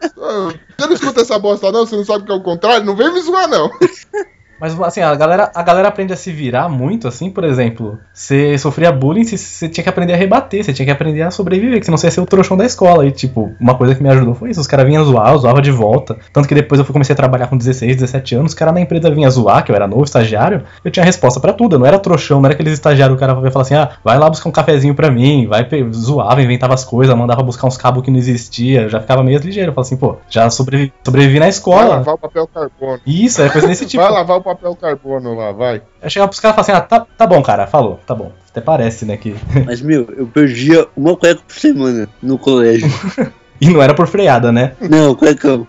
Você 0.78 0.88
não 0.88 0.94
escuta 0.94 1.22
essa 1.22 1.40
bosta, 1.40 1.72
não? 1.72 1.86
Você 1.86 1.96
não 1.96 2.06
sabe 2.06 2.26
que 2.26 2.32
é 2.32 2.36
o 2.36 2.44
contrário? 2.44 2.86
Não 2.86 2.96
vem 2.96 3.14
me 3.14 3.22
zoar, 3.22 3.48
não. 3.48 3.70
Mas 4.60 4.80
assim, 4.82 5.02
a 5.02 5.16
galera, 5.16 5.52
a 5.54 5.64
galera 5.64 5.88
aprende 5.88 6.14
a 6.14 6.16
se 6.16 6.32
virar 6.32 6.68
muito, 6.70 7.08
assim, 7.08 7.30
por 7.30 7.44
exemplo, 7.44 7.98
você 8.14 8.58
sofria 8.58 8.92
bullying, 8.92 9.24
você- 9.24 9.70
tinha 9.70 9.84
que 9.84 9.90
aprender 9.90 10.14
a 10.14 10.18
rebater, 10.18 10.64
você 10.64 10.74
tinha 10.74 10.86
que 10.86 10.92
aprender 10.92 11.22
a 11.22 11.32
sobreviver, 11.32 11.80
que 11.80 11.86
senão 11.86 11.98
você 11.98 12.08
ia 12.08 12.12
ser 12.12 12.22
o 12.22 12.26
trouxão 12.26 12.58
da 12.58 12.66
escola. 12.66 13.06
E, 13.06 13.12
tipo, 13.12 13.52
uma 13.60 13.76
coisa 13.76 13.96
que 13.96 14.04
me 14.04 14.10
ajudou 14.10 14.34
foi 14.34 14.50
isso, 14.52 14.60
os 14.60 14.68
caras 14.68 14.86
vinham 14.86 15.04
zoar, 15.06 15.32
eu 15.34 15.38
zoava 15.40 15.62
de 15.62 15.72
volta. 15.72 16.18
Tanto 16.34 16.48
que 16.48 16.56
depois 16.56 16.80
eu 16.80 16.86
comecei 16.86 17.14
a 17.14 17.18
trabalhar 17.18 17.48
com 17.48 17.58
16, 17.58 17.96
17 17.96 18.36
anos, 18.36 18.52
os 18.52 18.58
caras 18.58 18.74
na 18.74 18.82
empresa 18.82 19.10
vinham 19.10 19.30
zoar, 19.32 19.64
que 19.64 19.72
eu 19.72 19.76
era 19.76 19.88
novo 19.88 20.04
estagiário, 20.04 20.64
eu 20.84 20.92
tinha 20.92 21.06
resposta 21.06 21.40
pra 21.40 21.54
tudo, 21.54 21.76
eu 21.76 21.80
não 21.80 21.86
era 21.86 22.00
trouxão, 22.00 22.40
não 22.40 22.46
era 22.48 22.54
aqueles 22.54 22.74
estagiários, 22.74 23.16
o 23.16 23.20
cara 23.20 23.34
ia 23.44 23.52
falar 23.52 23.64
assim, 23.64 23.76
ah, 23.76 23.90
vai 24.04 24.18
lá 24.18 24.30
buscar 24.30 24.50
um 24.50 24.52
cafezinho 24.52 24.94
pra 24.96 25.10
mim, 25.12 25.48
vai, 25.48 25.68
zoava, 25.94 26.42
inventava 26.42 26.74
as 26.74 26.84
coisas, 26.84 27.16
mandava 27.16 27.42
buscar 27.44 27.68
uns 27.68 27.78
cabos 27.78 28.04
que 28.04 28.12
não 28.12 28.18
existia, 28.18 28.82
eu 28.84 28.90
já 28.90 29.00
ficava 29.00 29.24
meio 29.24 29.40
ligeiro, 29.40 29.70
eu 29.70 29.74
falava 29.74 29.88
assim, 29.88 29.98
pô, 29.98 30.16
já 30.30 30.50
sobrevivi, 30.50 30.92
sobrevivi 31.04 31.36
na 31.40 31.46
Vai 31.46 31.50
escola. 31.50 31.88
lavar 31.96 32.16
o 32.16 32.18
papel 32.18 32.48
carbono. 32.48 33.00
Isso, 33.06 33.42
é 33.42 33.50
coisa 33.50 33.68
desse 33.68 33.86
tipo. 33.88 34.04
Vai 34.04 34.12
lavar 34.12 34.38
o 34.38 34.42
papel 34.56 34.76
carbono 34.76 35.36
lá, 35.36 35.52
vai. 35.52 35.82
Eu 36.02 36.10
chegava 36.10 36.30
pros 36.30 36.40
caras 36.40 36.56
e 36.56 36.62
falava 36.64 36.80
assim, 36.80 36.96
ah, 36.96 37.00
tá, 37.00 37.08
tá 37.18 37.28
bom, 37.28 37.42
cara, 37.42 37.68
falou, 37.68 38.00
tá 38.06 38.16
bom. 38.16 38.32
Até 38.50 38.62
parece, 38.62 39.06
né, 39.06 39.18
que... 39.18 39.36
Mas, 39.66 39.82
meu, 39.82 40.08
eu 40.18 40.28
perdia 40.28 40.88
uma 40.96 41.16
cueca 41.16 41.42
por 41.48 41.56
semana 41.56 42.10
no 42.22 42.38
colégio. 42.38 42.90
E 43.62 43.70
não 43.70 43.82
era 43.82 43.94
por 43.94 44.08
freada, 44.08 44.54
né? 44.54 44.72
Não, 44.80 45.14
cuecão. 45.14 45.68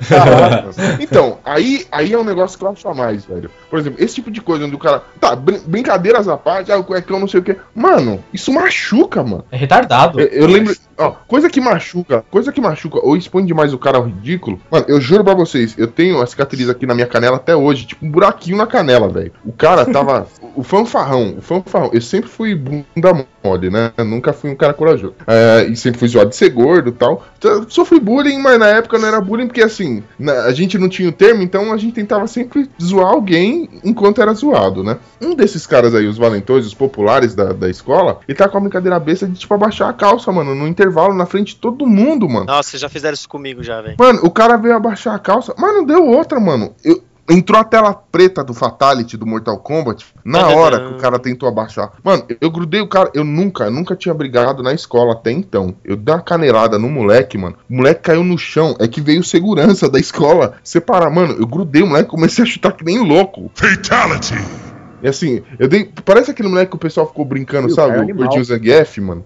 Então, 1.00 1.38
aí, 1.44 1.86
aí 1.90 2.12
é 2.12 2.18
um 2.18 2.24
negócio 2.24 2.58
que 2.58 2.64
eu 2.64 2.70
acho 2.70 2.88
a 2.88 2.94
mais, 2.94 3.24
velho. 3.24 3.50
Por 3.70 3.78
exemplo, 3.78 4.02
esse 4.02 4.16
tipo 4.16 4.30
de 4.30 4.40
coisa 4.40 4.64
onde 4.64 4.74
o 4.74 4.78
cara. 4.78 5.02
Tá, 5.20 5.34
brin- 5.34 5.60
brincadeiras 5.66 6.28
à 6.28 6.36
parte, 6.36 6.70
ah, 6.72 6.78
o 6.78 6.84
cuecão, 6.84 7.18
não 7.20 7.28
sei 7.28 7.40
o 7.40 7.42
quê. 7.42 7.56
Mano, 7.74 8.22
isso 8.32 8.52
machuca, 8.52 9.22
mano. 9.22 9.44
É 9.50 9.56
retardado. 9.56 10.20
Eu, 10.20 10.26
eu 10.26 10.46
lembro. 10.46 10.74
Ó, 10.96 11.10
coisa 11.28 11.48
que 11.48 11.60
machuca, 11.60 12.24
coisa 12.28 12.50
que 12.52 12.60
machuca 12.60 12.98
ou 13.00 13.16
expõe 13.16 13.44
demais 13.46 13.72
o 13.72 13.78
cara 13.78 13.98
ao 13.98 14.04
ridículo. 14.04 14.60
Mano, 14.70 14.84
eu 14.88 15.00
juro 15.00 15.22
pra 15.22 15.34
vocês, 15.34 15.74
eu 15.78 15.86
tenho 15.86 16.20
a 16.20 16.26
cicatriz 16.26 16.68
aqui 16.68 16.86
na 16.86 16.94
minha 16.94 17.06
canela 17.06 17.36
até 17.36 17.54
hoje, 17.54 17.86
tipo 17.86 18.04
um 18.04 18.10
buraquinho 18.10 18.56
na 18.56 18.66
canela, 18.66 19.08
velho. 19.08 19.32
O 19.44 19.52
cara 19.52 19.84
tava. 19.86 20.26
o 20.58 20.62
fanfarrão, 20.64 21.36
o 21.38 21.40
fanfarrão. 21.42 21.90
Eu 21.92 22.00
sempre 22.00 22.28
fui 22.28 22.54
bunda 22.54 23.26
mole, 23.44 23.70
né? 23.70 23.92
Eu 23.96 24.04
nunca 24.04 24.32
fui 24.32 24.50
um 24.50 24.56
cara 24.56 24.74
corajoso. 24.74 25.14
É, 25.26 25.66
e 25.70 25.76
sempre 25.76 25.98
fui 26.00 26.08
zoado 26.08 26.30
de 26.30 26.36
ser 26.36 26.50
gordo 26.50 26.90
e 26.90 26.92
tal. 26.92 27.24
Então, 27.38 27.64
Sofri 27.68 28.00
bullying, 28.00 28.38
mas 28.38 28.58
na 28.58 28.66
época 28.68 28.98
não 28.98 29.06
era 29.08 29.20
bullying, 29.20 29.46
porque 29.46 29.62
assim, 29.62 30.02
na- 30.18 30.44
a 30.44 30.52
gente 30.52 30.76
não 30.78 30.88
tinha 30.88 31.08
o 31.08 31.12
termo, 31.12 31.42
então 31.42 31.72
a 31.72 31.76
gente 31.76 31.94
tentava 31.94 32.26
sempre 32.26 32.68
zoar 32.82 33.06
alguém 33.12 33.68
enquanto 33.84 34.20
era 34.20 34.32
zoado, 34.34 34.82
né? 34.82 34.98
Um 35.20 35.34
desses 35.34 35.66
caras 35.66 35.94
aí, 35.94 36.06
os 36.06 36.18
valentões, 36.18 36.66
os 36.66 36.74
populares 36.74 37.34
da, 37.34 37.52
da 37.52 37.68
escola, 37.70 38.20
ele 38.26 38.36
tá 38.36 38.48
com 38.48 38.58
a 38.58 38.60
brincadeira 38.60 38.98
besta 38.98 39.26
de, 39.26 39.38
tipo, 39.38 39.54
abaixar 39.54 39.88
a 39.88 39.92
calça, 39.92 40.32
mano, 40.32 40.54
no 40.54 40.66
intervalo, 40.66 41.14
na 41.14 41.26
frente 41.26 41.54
de 41.54 41.60
todo 41.60 41.86
mundo, 41.86 42.28
mano. 42.28 42.46
Nossa, 42.46 42.70
vocês 42.70 42.80
já 42.82 42.88
fizeram 42.88 43.14
isso 43.14 43.28
comigo 43.28 43.62
já, 43.62 43.80
velho. 43.80 43.96
Mano, 43.98 44.20
o 44.24 44.30
cara 44.30 44.56
veio 44.56 44.74
abaixar 44.74 45.14
a 45.14 45.18
calça, 45.18 45.54
mas 45.56 45.72
não 45.74 45.84
deu 45.84 46.04
outra, 46.06 46.40
mano. 46.40 46.74
Eu- 46.84 47.00
entrou 47.28 47.60
a 47.60 47.64
tela 47.64 47.94
preta 47.94 48.42
do 48.42 48.54
Fatality 48.54 49.16
do 49.16 49.26
Mortal 49.26 49.58
Kombat 49.58 50.06
na 50.24 50.48
hora 50.48 50.80
que 50.80 50.94
o 50.94 50.96
cara 50.96 51.18
tentou 51.18 51.48
abaixar. 51.48 51.92
Mano, 52.02 52.24
eu, 52.40 52.50
grudei 52.50 52.80
o 52.80 52.88
cara, 52.88 53.10
eu 53.14 53.24
nunca, 53.24 53.64
eu 53.64 53.70
nunca 53.70 53.94
tinha 53.94 54.14
brigado 54.14 54.62
na 54.62 54.72
escola 54.72 55.12
até 55.12 55.30
então. 55.30 55.74
Eu 55.84 55.96
dei 55.96 56.14
uma 56.14 56.22
canelada 56.22 56.78
no 56.78 56.88
moleque, 56.88 57.36
mano. 57.36 57.56
O 57.68 57.76
moleque 57.76 58.02
caiu 58.02 58.24
no 58.24 58.38
chão, 58.38 58.76
é 58.78 58.88
que 58.88 59.00
veio 59.00 59.22
segurança 59.22 59.88
da 59.90 59.98
escola 59.98 60.54
separar. 60.62 61.10
Mano, 61.10 61.36
eu 61.38 61.46
grudei 61.46 61.82
o 61.82 61.86
moleque, 61.86 62.08
comecei 62.08 62.44
a 62.44 62.46
chutar 62.46 62.72
que 62.72 62.84
nem 62.84 62.98
louco. 62.98 63.50
Fatality. 63.54 64.67
E 65.02 65.08
assim, 65.08 65.42
eu 65.58 65.68
dei. 65.68 65.90
Parece 66.04 66.30
aquele 66.30 66.48
moleque 66.48 66.70
que 66.70 66.76
o 66.76 66.80
pessoal 66.80 67.06
ficou 67.06 67.24
brincando, 67.24 67.70
sabe? 67.70 67.98
é 67.98 68.12
O 68.12 68.14
gordinho 68.16 68.44
Zangief, 68.44 68.98
mano. 69.00 69.24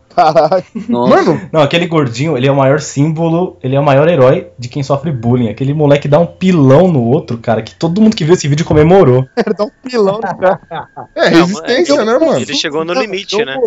Nossa. 0.88 1.16
Mano, 1.16 1.40
Não, 1.52 1.60
aquele 1.60 1.86
gordinho, 1.86 2.36
ele 2.36 2.46
é 2.46 2.52
o 2.52 2.56
maior 2.56 2.80
símbolo, 2.80 3.58
ele 3.62 3.74
é 3.74 3.80
o 3.80 3.82
maior 3.82 4.08
herói 4.08 4.48
de 4.58 4.68
quem 4.68 4.82
sofre 4.82 5.10
bullying. 5.10 5.48
Aquele 5.48 5.72
moleque 5.72 6.08
dá 6.08 6.18
um 6.18 6.26
pilão 6.26 6.88
no 6.88 7.02
outro, 7.02 7.38
cara, 7.38 7.62
que 7.62 7.74
todo 7.74 8.00
mundo 8.00 8.16
que 8.16 8.24
viu 8.24 8.34
esse 8.34 8.46
vídeo 8.48 8.64
comemorou. 8.64 9.26
Ele 9.36 9.54
dá 9.56 9.64
um 9.64 9.70
pilão 9.82 10.14
no 10.16 10.20
cara. 10.20 10.60
é 11.14 11.30
Não, 11.30 11.38
resistência, 11.46 11.94
é- 11.94 12.04
né, 12.04 12.18
mano? 12.18 12.38
Ele 12.38 12.54
chegou 12.54 12.84
no 12.84 12.92
limite, 12.92 13.36
Deu 13.36 13.46
né? 13.46 13.58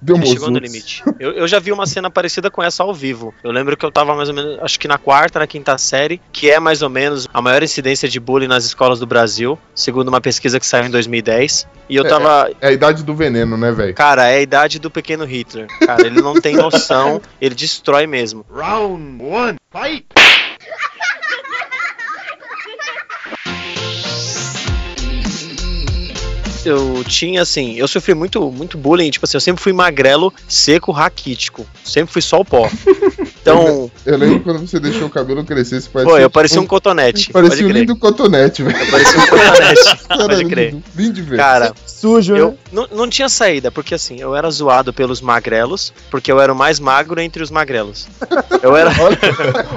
Deu 0.00 0.16
Ele 0.16 0.26
chegou 0.26 0.50
no 0.50 0.58
limite. 0.58 1.02
Eu, 1.18 1.32
eu 1.32 1.48
já 1.48 1.58
vi 1.58 1.72
uma 1.72 1.86
cena 1.86 2.10
parecida 2.10 2.50
com 2.50 2.62
essa 2.62 2.82
ao 2.82 2.92
vivo. 2.92 3.32
Eu 3.42 3.50
lembro 3.50 3.76
que 3.76 3.84
eu 3.84 3.92
tava 3.92 4.14
mais 4.14 4.28
ou 4.28 4.34
menos, 4.34 4.58
acho 4.60 4.78
que 4.78 4.88
na 4.88 4.98
quarta, 4.98 5.38
na 5.38 5.46
quinta 5.46 5.76
série, 5.78 6.20
que 6.32 6.50
é 6.50 6.58
mais 6.58 6.82
ou 6.82 6.90
menos 6.90 7.28
a 7.32 7.40
maior 7.40 7.62
incidência 7.62 8.08
de 8.08 8.18
bullying 8.18 8.48
nas 8.48 8.64
escolas 8.64 8.98
do 8.98 9.06
Brasil, 9.06 9.58
segundo 9.74 10.08
uma 10.08 10.20
pesquisa 10.20 10.58
que 10.58 10.66
saiu 10.66 10.86
em 10.86 10.90
2010. 10.90 11.43
E 11.88 11.96
eu 11.96 12.04
É, 12.04 12.08
tava. 12.08 12.50
É 12.60 12.68
a 12.68 12.72
idade 12.72 13.02
do 13.02 13.14
veneno, 13.14 13.56
né, 13.56 13.70
velho? 13.70 13.94
Cara, 13.94 14.26
é 14.28 14.36
a 14.38 14.40
idade 14.40 14.78
do 14.78 14.90
pequeno 14.90 15.24
Hitler. 15.24 15.66
Cara, 15.86 16.06
ele 16.06 16.20
não 16.20 16.34
tem 16.40 16.56
noção, 16.56 17.20
ele 17.40 17.54
destrói 17.54 18.06
mesmo. 18.06 18.44
Round 18.50 19.22
one. 19.22 19.56
Fight. 19.70 20.06
Eu 26.68 27.04
tinha 27.04 27.42
assim, 27.42 27.74
eu 27.74 27.86
sofri 27.88 28.14
muito, 28.14 28.50
muito 28.50 28.76
bullying, 28.78 29.10
tipo 29.10 29.24
assim, 29.24 29.36
eu 29.36 29.40
sempre 29.40 29.62
fui 29.62 29.72
magrelo, 29.72 30.32
seco, 30.48 30.92
raquítico. 30.92 31.66
Sempre 31.84 32.12
fui 32.12 32.22
só 32.22 32.40
o 32.40 32.44
pó. 32.44 32.68
Então, 33.44 33.90
Eu 34.06 34.16
lembro 34.16 34.40
quando 34.40 34.60
você 34.66 34.80
deixou 34.80 35.06
o 35.06 35.10
cabelo 35.10 35.44
crescer, 35.44 35.78
você 35.78 35.90
parecia. 35.90 36.14
pô, 36.14 36.18
eu 36.18 36.30
parecia 36.30 36.58
um 36.62 36.66
cotonete. 36.66 37.30
Parecia 37.30 37.66
um 37.66 37.70
lindo 37.70 37.94
cotonete, 37.94 38.62
velho. 38.62 38.74
Eu 38.74 38.90
parecia 38.90 39.18
um 39.20 39.26
cotonete. 39.26 40.06
Pode 40.08 40.44
crer. 40.46 40.76
lindo, 40.96 41.22
ver. 41.22 41.36
Cara, 41.36 41.74
Sujo, 41.86 42.34
eu 42.34 42.50
né? 42.52 42.56
não, 42.72 42.88
não 42.90 43.08
tinha 43.10 43.28
saída, 43.28 43.70
porque 43.70 43.94
assim, 43.94 44.18
eu 44.18 44.34
era 44.34 44.50
zoado 44.50 44.94
pelos 44.94 45.20
magrelos, 45.20 45.92
porque 46.10 46.32
eu 46.32 46.40
era 46.40 46.54
o 46.54 46.56
mais 46.56 46.80
magro 46.80 47.20
entre 47.20 47.42
os 47.42 47.50
magrelos. 47.50 48.06
Eu 48.62 48.74
era, 48.74 48.90
Olha, 48.98 49.18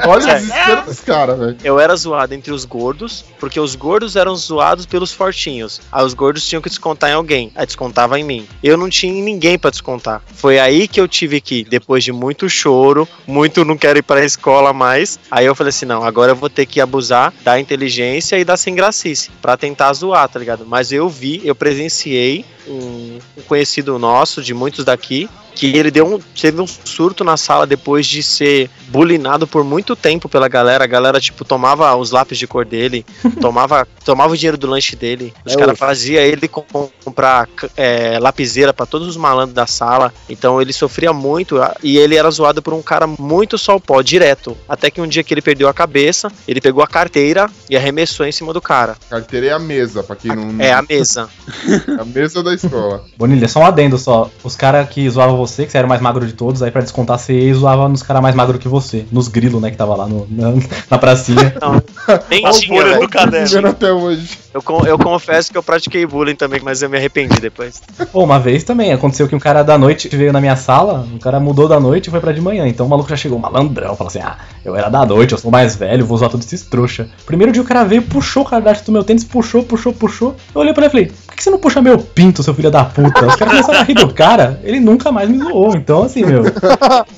olha 0.08 0.18
o 0.20 0.22
Sério. 0.22 0.40
desespero 0.40 0.86
dos 0.86 1.00
caras, 1.02 1.38
velho. 1.38 1.58
eu 1.62 1.78
era 1.78 1.94
zoado 1.98 2.34
entre 2.34 2.54
os 2.54 2.64
gordos, 2.64 3.26
porque 3.38 3.60
os 3.60 3.76
gordos 3.76 4.16
eram 4.16 4.34
zoados 4.34 4.86
pelos 4.86 5.12
fortinhos. 5.12 5.82
Aí 5.92 6.06
os 6.06 6.14
gordos 6.14 6.48
tinham 6.48 6.62
que 6.62 6.70
descontar 6.78 7.10
em 7.10 7.14
alguém, 7.14 7.52
aí 7.56 7.66
descontava 7.66 8.20
em 8.20 8.24
mim. 8.24 8.48
Eu 8.64 8.78
não 8.78 8.90
tinha 8.90 9.12
ninguém 9.22 9.58
pra 9.58 9.72
descontar. 9.72 10.22
Foi 10.34 10.60
aí 10.60 10.88
que 10.88 11.02
eu 11.02 11.08
tive 11.08 11.42
que, 11.42 11.64
depois 11.64 12.04
de 12.04 12.12
muito 12.12 12.48
choro, 12.48 13.08
muito 13.26 13.66
não 13.66 13.76
quero 13.76 14.00
ir 14.00 14.04
pra 14.04 14.24
escola 14.24 14.72
mais, 14.72 15.20
aí 15.32 15.46
eu 15.46 15.56
falei 15.56 15.70
assim, 15.70 15.86
não, 15.86 16.04
agora 16.04 16.32
eu 16.32 16.36
vou 16.36 16.50
ter 16.50 16.66
que 16.66 16.80
abusar 16.80 17.34
da 17.44 17.60
inteligência 17.60 18.38
e 18.38 18.46
da 18.46 18.56
sem 18.56 18.76
gracice, 18.76 19.32
pra 19.42 19.58
tentar 19.58 19.92
zoar, 19.94 20.30
tá 20.30 20.40
ligado? 20.40 20.66
Mas 20.66 20.92
eu 20.92 21.10
vi, 21.10 21.42
eu 21.44 21.56
presenciei 21.56 22.46
um, 22.68 23.20
um 23.38 23.42
conhecido 23.44 23.98
nosso, 24.00 24.42
de 24.42 24.54
muitos 24.54 24.84
daqui, 24.86 25.30
que 25.56 25.76
ele 25.76 25.90
deu 25.90 26.06
um, 26.06 26.20
teve 26.40 26.62
um 26.62 26.68
surto 26.68 27.24
na 27.24 27.36
sala 27.36 27.66
depois 27.66 28.06
de 28.06 28.22
ser 28.22 28.70
bulinado 28.90 29.48
por 29.48 29.64
muito 29.64 29.96
tempo 29.96 30.30
pela 30.30 30.48
galera. 30.48 30.84
A 30.84 30.88
galera, 30.88 31.20
tipo, 31.20 31.44
tomava 31.44 31.96
os 31.96 32.12
lápis 32.12 32.38
de 32.38 32.46
cor 32.46 32.64
dele, 32.64 33.04
tomava, 33.42 33.88
tomava 34.06 34.34
o 34.34 34.38
dinheiro 34.38 34.58
do 34.58 34.68
lanche 34.68 34.96
dele. 34.96 35.34
Os 35.44 35.54
É 35.54 35.58
caras 35.58 35.78
faziam 35.78 36.22
ele 36.22 36.48
com- 36.48 36.66
comprar 37.04 37.50
é, 37.76 38.20
lapiseira 38.20 38.72
pra 38.72 38.86
todos 38.86 39.08
os 39.08 39.18
malandros 39.18 39.56
da 39.56 39.66
sala. 39.66 40.14
Então 40.30 40.62
ele 40.62 40.72
sofria 40.72 41.12
muito 41.12 41.60
a- 41.62 41.76
e 41.82 41.98
ele 41.98 42.16
era 42.16 42.30
zoado 42.30 42.62
por 42.62 42.74
um 42.76 42.82
cara 42.84 43.08
muito 43.08 43.58
só 43.58 43.76
o 43.78 43.82
pó, 43.82 44.02
direto. 44.04 44.56
Até 44.70 44.92
que 44.92 45.02
um 45.02 45.08
dia 45.08 45.24
que 45.24 45.34
ele 45.34 45.42
perdeu 45.42 45.68
a 45.68 45.74
cabeça, 45.74 46.32
ele 46.48 46.62
pegou 46.62 46.84
a 46.84 46.88
carteira 46.88 47.50
e 47.68 47.76
arremessou 47.76 48.26
em 48.28 48.32
cima 48.32 48.54
do 48.54 48.62
cara. 48.62 48.96
Carteira 49.10 49.48
é 49.48 49.52
a 49.54 49.60
mesa, 49.60 50.04
pra 50.04 50.16
quem 50.16 50.36
não. 50.36 50.62
É 50.64 50.72
a 50.72 50.84
mesa. 50.84 51.28
a 52.00 52.06
mesa 52.06 52.44
da 52.44 52.54
escola. 52.58 53.04
Bonilha, 53.18 53.48
só 53.48 53.60
um 53.62 53.66
adendo 53.66 53.98
só. 53.98 54.30
Os 54.44 54.56
caras 54.56 54.88
que 54.90 55.10
zoavam 55.10 55.38
você, 55.38 55.66
que 55.66 55.72
você 55.72 55.78
era 55.78 55.86
o 55.88 55.90
mais 55.90 56.02
magro 56.02 56.26
de 56.26 56.34
todos, 56.34 56.62
aí 56.62 56.72
pra 56.72 56.82
descontar 56.82 57.18
você 57.18 57.54
zoava 57.54 57.88
nos 57.88 58.04
caras 58.04 58.22
mais 58.22 58.36
magros 58.36 58.60
que 58.60 58.68
você. 58.68 59.06
Nos 59.12 59.28
grilos, 59.28 59.62
né, 59.62 59.72
que 59.72 59.78
tava 59.78 59.96
lá 59.96 60.08
no- 60.08 60.28
na, 60.30 60.54
na 60.92 60.98
pracinha. 60.98 61.54
Então, 61.56 61.82
nem 62.30 62.44
tinha, 62.52 63.00
do 63.00 63.10
caderno. 63.10 63.48
Vivendo 63.48 63.68
até 63.68 63.92
hoje. 63.92 64.38
Eu, 64.54 64.64
eu 64.86 64.98
confesso 64.98 65.52
que 65.52 65.58
eu 65.58 65.64
pratiquei 65.64 66.06
bullying 66.06 66.36
também, 66.36 66.60
mas 66.64 66.82
eu 66.82 66.90
me 66.90 66.98
arrependi 66.98 67.40
depois. 67.40 67.82
Pô, 68.12 68.24
uma 68.24 68.40
vez 68.40 68.64
também, 68.64 68.92
aconteceu 68.92 69.28
que 69.28 69.36
um 69.36 69.40
cara 69.40 69.62
da 69.64 69.78
noite 69.78 70.10
veio 70.10 70.34
na 70.34 70.42
minha 70.42 70.56
sala, 70.56 71.08
o 71.14 71.20
cara 71.20 71.40
mudou 71.40 71.68
da 71.68 71.80
noite 71.80 72.08
e 72.08 72.12
foi 72.12 72.20
pra 72.20 72.32
de 72.32 72.42
manhã. 72.42 72.68
Então 72.68 72.86
o 72.86 72.90
maluco 72.90 73.10
já 73.10 73.16
chegou 73.16 73.38
malandrão, 73.38 73.96
falou 73.96 74.08
assim: 74.10 74.20
ah, 74.20 74.38
eu 74.66 74.76
era 74.76 74.90
da 74.90 75.06
noite, 75.06 75.34
eu 75.34 75.38
sou 75.38 75.52
mais 75.52 75.76
velho, 75.76 76.06
vou 76.06 76.18
zoar 76.18 76.32
todos 76.32 76.46
esses 76.48 76.66
trouxa. 76.66 77.08
Primeiro 77.26 77.52
dia 77.52 77.62
o 77.62 77.66
cara 77.66 77.84
veio, 77.84 78.02
puxou 78.02 78.44
o 78.44 78.46
cadastro 78.46 78.88
do 78.88 78.92
meu 78.94 79.04
tênis, 79.04 79.24
puxou, 79.24 79.64
puxou, 79.64 79.94
puxou. 79.94 80.36
Eu 80.56 80.62
olhei 80.62 80.74
pra 80.74 80.86
ele 80.86 80.88
e 80.88 80.92
falei: 80.92 81.12
que 81.38 81.44
você 81.44 81.52
não 81.52 81.60
puxa 81.60 81.82
meu 81.82 82.00
pinto, 82.00 82.42
seu 82.42 82.54
filho 82.54 82.72
da 82.72 82.84
puta? 82.84 83.28
Os 83.28 83.36
caras 83.36 83.54
começaram 83.54 83.80
a 83.80 83.84
rir 83.84 83.94
do 83.94 84.12
cara, 84.12 84.60
ele 84.64 84.80
nunca 84.80 85.12
mais 85.12 85.30
me 85.30 85.38
zoou. 85.38 85.76
Então, 85.76 86.04
assim, 86.04 86.26
meu. 86.26 86.44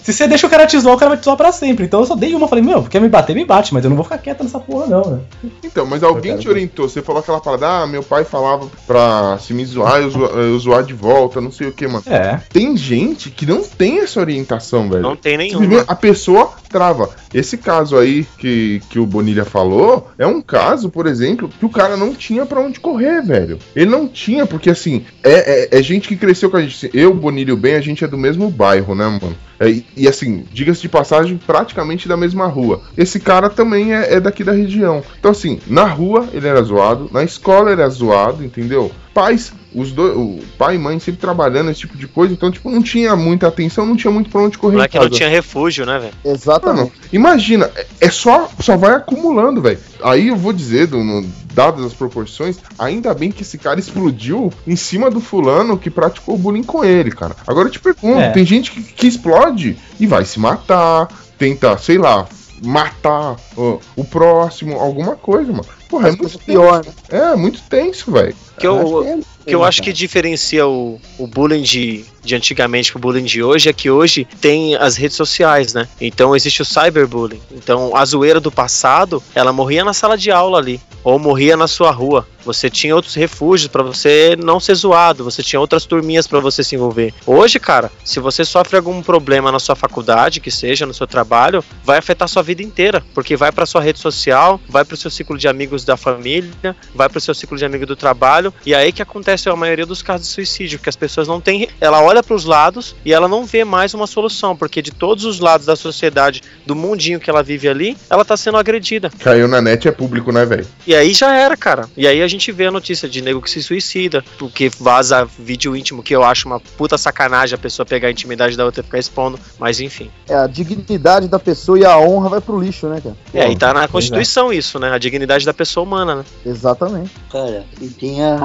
Se 0.04 0.12
você 0.12 0.28
deixa 0.28 0.46
o 0.46 0.50
cara 0.50 0.68
te 0.68 0.78
zoar, 0.78 0.96
o 0.96 0.98
cara 1.00 1.12
vai 1.12 1.18
te 1.18 1.24
zoar 1.24 1.38
pra 1.38 1.54
sempre. 1.54 1.86
Então 1.86 2.02
eu 2.02 2.06
só 2.06 2.16
dei 2.16 2.36
uma, 2.36 2.48
falei: 2.48 2.64
meu, 2.64 2.84
quer 2.84 3.00
me 3.00 3.08
bater, 3.08 3.34
me 3.34 3.46
bate, 3.46 3.74
mas 3.74 3.84
eu 3.84 3.90
não 3.90 3.96
vou 3.96 4.04
ficar 4.04 4.18
quieto 4.18 4.44
nessa 4.44 4.60
porra, 4.60 4.88
não, 4.88 5.02
né? 5.10 5.20
Então, 5.64 5.86
mas 5.86 6.04
alguém 6.04 6.38
te 6.38 6.50
orientou. 6.50 6.90
Você 6.90 7.02
falou 7.02 7.22
aquela 7.22 7.40
parada, 7.40 7.68
ah, 7.68 7.88
meu 7.88 8.04
pai 8.04 8.26
falava 8.26 8.68
pra 8.86 9.38
se 9.40 9.54
me 9.54 9.66
zoar, 9.66 10.02
eu, 10.02 10.10
zoar, 10.10 10.32
eu 10.32 10.60
zoar 10.60 10.84
de 10.84 10.94
volta, 10.94 11.40
não 11.40 11.52
sei 11.52 11.68
o 11.68 11.72
que, 11.72 11.88
mano. 11.88 12.04
É. 12.08 12.42
Tem 12.52 12.76
gente 12.76 13.30
que 13.30 13.46
não 13.46 13.64
tem 13.64 14.00
essa 14.00 14.20
orientação, 14.20 14.90
velho. 14.90 15.02
Não 15.02 15.16
tem 15.16 15.38
nenhuma. 15.38 15.86
A 15.88 15.96
pessoa 15.96 16.52
trava. 16.70 17.10
Esse 17.34 17.58
caso 17.58 17.98
aí 17.98 18.26
que, 18.38 18.82
que 18.90 19.00
o 19.00 19.06
Bonilha 19.06 19.46
falou 19.46 20.10
é 20.18 20.28
um 20.28 20.42
caso, 20.42 20.90
por 20.90 21.08
exemplo, 21.08 21.50
que 21.50 21.66
o 21.66 21.70
cara 21.70 21.96
não 21.96 22.14
tinha 22.14 22.46
pra 22.46 22.60
onde 22.60 22.80
correr, 22.80 23.22
velho. 23.22 23.60
Ele 23.76 23.90
não 23.90 24.09
tinha, 24.10 24.46
porque 24.46 24.70
assim, 24.70 25.06
é, 25.24 25.68
é, 25.74 25.80
é 25.80 25.84
gente 25.84 26.08
que 26.08 26.16
cresceu 26.16 26.50
com 26.50 26.58
a 26.58 26.62
gente. 26.62 26.90
Eu, 26.94 27.14
Bonilha 27.14 27.50
e 27.50 27.54
o 27.54 27.58
Ben, 27.58 27.76
a 27.76 27.82
gente 27.82 28.04
é 28.04 28.08
do 28.08 28.18
mesmo 28.18 28.50
bairro, 28.50 28.94
né, 28.96 29.06
mano? 29.06 29.36
É, 29.60 29.70
e, 29.70 29.86
e, 29.96 30.08
assim, 30.08 30.46
diga-se 30.54 30.82
de 30.82 30.88
passagem, 30.88 31.38
praticamente 31.46 32.08
da 32.08 32.16
mesma 32.16 32.48
rua. 32.48 32.82
Esse 32.98 33.20
cara 33.20 33.50
também 33.50 33.94
é, 33.94 34.14
é 34.16 34.20
daqui 34.20 34.42
da 34.44 34.54
região. 34.54 35.04
Então, 35.20 35.32
assim, 35.32 35.60
na 35.68 35.84
rua 35.84 36.30
ele 36.34 36.48
era 36.48 36.62
zoado, 36.64 37.10
na 37.12 37.24
escola 37.24 37.72
ele 37.72 37.82
era 37.82 37.90
zoado, 37.90 38.44
entendeu? 38.44 38.90
Pais, 39.14 39.52
os 39.76 39.92
dois, 39.92 40.16
o 40.16 40.40
pai 40.58 40.76
e 40.76 40.80
mãe 40.80 40.98
sempre 41.00 41.20
trabalhando, 41.20 41.70
esse 41.72 41.82
tipo 41.82 41.98
de 41.98 42.08
coisa, 42.08 42.34
então, 42.34 42.50
tipo, 42.50 42.70
não 42.70 42.82
tinha 42.82 43.18
muita 43.18 43.48
atenção, 43.50 43.86
não 43.86 43.98
tinha 43.98 44.12
muito 44.12 44.30
pra 44.30 44.40
onde 44.42 44.58
correr. 44.58 44.76
em 44.76 44.78
moleque 44.78 44.98
não 44.98 45.10
tinha 45.10 45.28
refúgio, 45.28 45.86
né, 45.86 46.00
velho? 46.00 46.14
Exatamente. 46.24 46.78
Mano, 46.80 46.92
imagina, 47.12 47.70
é- 47.76 47.86
é 48.00 48.10
só, 48.10 48.50
só 48.62 48.78
vai 48.78 48.94
acumulando, 48.94 49.62
velho. 49.62 49.80
Aí 50.02 50.30
eu 50.30 50.38
vou 50.38 50.54
dizer, 50.54 50.88
do- 50.88 51.04
no- 51.04 51.26
dadas 51.60 51.84
as 51.84 51.94
proporções, 51.94 52.58
ainda 52.78 53.14
bem 53.14 53.32
que 53.34 53.42
esse 53.42 53.58
cara 53.58 53.78
explodiu 53.82 54.50
em 54.66 54.78
cima 54.78 55.12
do 55.12 55.20
fulano 55.20 55.78
que 55.78 55.90
praticou 55.90 56.38
bullying 56.38 56.64
com 56.64 56.86
ele, 56.86 57.12
cara. 57.12 57.36
Agora 57.46 57.68
eu 57.68 57.72
te 57.72 57.82
pergunto, 57.82 58.18
É. 58.22 58.30
tem 58.32 58.46
gente 58.46 58.72
que, 58.72 58.82
que 58.82 59.08
explode 59.08 59.78
e 60.00 60.08
vai 60.08 60.24
se 60.24 60.40
matar, 60.40 61.10
tenta, 61.38 61.78
sei 61.78 61.98
lá, 61.98 62.26
matar 62.64 63.36
ó, 63.58 63.78
o 63.98 64.06
próximo, 64.06 64.80
alguma 64.80 65.18
coisa, 65.18 65.52
mano. 65.52 65.66
Porra, 65.90 66.08
é 66.08 66.12
muito 66.12 66.40
pior, 66.40 66.86
né? 66.86 66.92
É, 67.10 67.36
muito 67.36 67.62
tenso, 67.64 68.10
velho. 68.12 68.36
Que 68.60 68.68
eu, 68.68 68.76
Acho 68.80 69.02
que 69.04 69.08
é- 69.10 69.40
que 69.50 69.56
eu 69.56 69.64
acho 69.64 69.82
que 69.82 69.92
diferencia 69.94 70.68
o, 70.68 71.00
o 71.18 71.26
bullying 71.26 71.64
de, 71.64 72.06
de 72.24 72.36
antigamente 72.36 72.92
pro 72.92 73.00
bullying 73.02 73.24
de 73.24 73.42
hoje 73.42 73.68
é 73.70 73.74
que 73.74 73.90
hoje 73.90 74.28
tem 74.40 74.76
as 74.76 74.96
redes 74.96 75.18
sociais, 75.18 75.74
né? 75.74 75.88
Então 76.00 76.36
existe 76.36 76.62
o 76.62 76.66
cyberbullying. 76.66 77.42
Então 77.52 77.96
a 77.96 78.06
zoeira 78.06 78.40
do 78.40 78.52
passado, 78.52 79.24
ela 79.34 79.52
morria 79.52 79.84
na 79.84 79.94
sala 79.94 80.16
de 80.18 80.30
aula 80.30 80.60
ali, 80.60 80.80
ou 81.04 81.18
morria 81.18 81.58
na 81.58 81.68
sua 81.68 81.90
rua. 81.90 82.28
Você 82.46 82.70
tinha 82.70 82.96
outros 82.96 83.16
refúgios 83.16 83.68
pra 83.68 83.82
você 83.84 84.36
não 84.42 84.60
ser 84.60 84.76
zoado, 84.76 85.24
você 85.24 85.42
tinha 85.44 85.60
outras 85.60 85.86
turminhas 85.86 86.26
pra 86.28 86.40
você 86.40 86.64
se 86.64 86.76
envolver. 86.76 87.14
Hoje, 87.26 87.60
cara, 87.60 87.92
se 88.04 88.20
você 88.20 88.46
sofre 88.46 88.78
algum 88.78 89.02
problema 89.02 89.52
na 89.52 89.60
sua 89.60 89.76
faculdade, 89.76 90.40
que 90.40 90.50
seja 90.52 90.86
no 90.86 90.94
seu 90.94 91.06
trabalho, 91.08 91.64
vai 91.84 91.98
afetar 91.98 92.28
sua 92.30 92.42
vida 92.44 92.62
inteira, 92.64 93.04
porque 93.14 93.36
vai 93.36 93.52
pra 93.52 93.66
sua 93.66 93.82
rede 93.82 94.00
social, 94.00 94.60
vai 94.70 94.86
pro 94.86 94.96
seu 94.96 95.10
ciclo 95.12 95.38
de 95.38 95.48
amigos 95.48 95.84
da 95.84 95.98
família, 95.98 96.76
vai 96.96 97.10
pro 97.10 97.20
seu 97.20 97.34
ciclo 97.34 97.58
de 97.58 97.66
amigos 97.66 97.88
do 97.88 97.96
trabalho, 97.96 98.49
e 98.66 98.74
aí 98.74 98.92
que 98.92 99.02
acontece 99.02 99.50
a 99.50 99.56
maioria 99.56 99.86
dos 99.86 100.02
casos 100.02 100.28
de 100.28 100.34
suicídio, 100.34 100.80
que 100.80 100.90
as 100.90 100.96
pessoas 100.96 101.28
não 101.28 101.42
têm, 101.42 101.68
ela 101.80 102.02
olha 102.02 102.24
pros 102.24 102.46
lados 102.46 102.96
e 103.06 103.14
ela 103.14 103.28
não 103.28 103.46
vê 103.46 103.64
mais 103.64 103.94
uma 103.94 104.08
solução, 104.08 104.56
porque 104.56 104.82
de 104.82 104.92
todos 104.92 105.26
os 105.26 105.40
lados 105.40 105.66
da 105.66 105.76
sociedade, 105.76 106.42
do 106.66 106.76
mundinho 106.76 107.20
que 107.20 107.30
ela 107.30 107.44
vive 107.44 107.68
ali, 107.68 107.98
ela 108.10 108.26
tá 108.26 108.36
sendo 108.38 108.58
agredida. 108.58 109.12
Caiu 109.20 109.48
na 109.48 109.62
net 109.62 109.88
é 109.88 109.92
público, 109.92 110.32
né, 110.32 110.46
velho? 110.46 110.66
E 110.86 110.96
aí 110.96 111.14
já 111.14 111.36
era, 111.36 111.56
cara. 111.56 111.90
E 111.96 112.08
aí 112.08 112.22
a 112.22 112.28
gente 112.28 112.52
vê 112.52 112.68
a 112.68 112.72
notícia 112.72 113.08
de 113.08 113.22
nego 113.22 113.42
que 113.42 113.50
se 113.50 113.62
suicida, 113.62 114.24
porque 114.38 114.70
vaza 114.80 115.26
vídeo 115.38 115.76
íntimo, 115.76 116.04
que 116.04 116.16
eu 116.16 116.24
acho 116.24 116.48
uma 116.48 116.60
puta 116.60 116.98
sacanagem 116.98 117.56
a 117.56 117.58
pessoa 117.58 117.86
pegar 117.86 118.08
a 118.08 118.12
intimidade 118.12 118.56
da 118.56 118.66
outra 118.66 118.82
e 118.82 118.84
ficar 118.84 119.00
expondo, 119.00 119.40
mas 119.58 119.80
enfim. 119.80 120.10
É, 120.28 120.36
a 120.36 120.48
dignidade 120.48 121.28
da 121.28 121.40
pessoa 121.40 121.80
e 121.80 121.86
a 121.86 121.98
honra 121.98 122.30
vai 122.30 122.42
pro 122.42 122.60
lixo, 122.60 122.88
né, 122.88 123.02
cara? 123.02 123.16
E 123.34 123.40
aí 123.40 123.56
tá 123.56 123.74
na 123.74 123.84
é. 123.84 123.88
Constituição 123.88 124.52
isso, 124.52 124.80
né? 124.80 124.92
A 124.92 124.98
dignidade 124.98 125.46
da 125.46 125.54
pessoa 125.54 125.84
humana, 125.84 126.16
né? 126.16 126.24
Exatamente. 126.46 127.12
Cara, 127.32 127.66
e 127.82 127.88
tem 127.88 128.24
a, 128.24 128.36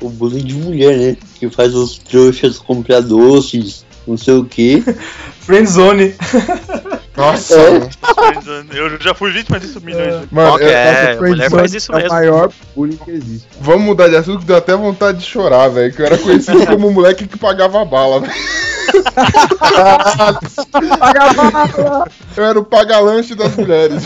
o 0.00 0.08
bullying 0.10 0.44
de 0.44 0.54
mulher, 0.54 0.96
né? 0.96 1.16
Que 1.38 1.48
faz 1.50 1.74
os 1.74 1.98
trouxas 1.98 2.58
comprar 2.58 3.00
doces, 3.00 3.84
não 4.06 4.16
sei 4.16 4.34
o 4.34 4.44
que. 4.44 4.82
Friendzone. 5.44 6.14
Nossa, 7.16 7.54
É. 7.54 7.78
mano. 7.78 7.90
Eu 8.72 9.00
já 9.00 9.14
fui 9.14 9.30
vítima 9.30 9.60
disso 9.60 9.80
milhões 9.80 10.22
de 10.26 10.34
Mano, 10.34 10.48
Qual 10.50 10.58
que 10.58 10.64
eu- 10.64 10.68
é? 10.68 11.16
Mulher 11.20 11.50
faz 11.50 11.74
isso 11.74 11.92
é 11.92 11.96
mesmo. 11.96 12.10
o 12.10 12.14
maior 12.14 12.50
bullying 12.74 12.96
que 12.96 13.10
existe. 13.10 13.46
Vamos 13.60 13.82
mudar 13.84 14.08
de 14.08 14.16
assunto 14.16 14.40
que 14.40 14.46
deu 14.46 14.56
até 14.56 14.74
vontade 14.74 15.18
de 15.18 15.24
chorar, 15.26 15.68
velho. 15.68 15.92
Que 15.92 16.02
eu 16.02 16.06
era 16.06 16.18
conhecido 16.18 16.58
como 16.66 16.88
o 16.88 16.92
moleque 16.92 17.26
que 17.28 17.38
pagava 17.38 17.84
bala, 17.84 18.20
velho. 18.20 18.32
Eu 22.36 22.44
era 22.44 22.58
o 22.58 22.64
paga-lanche 22.64 23.34
das 23.34 23.54
mulheres. 23.56 24.04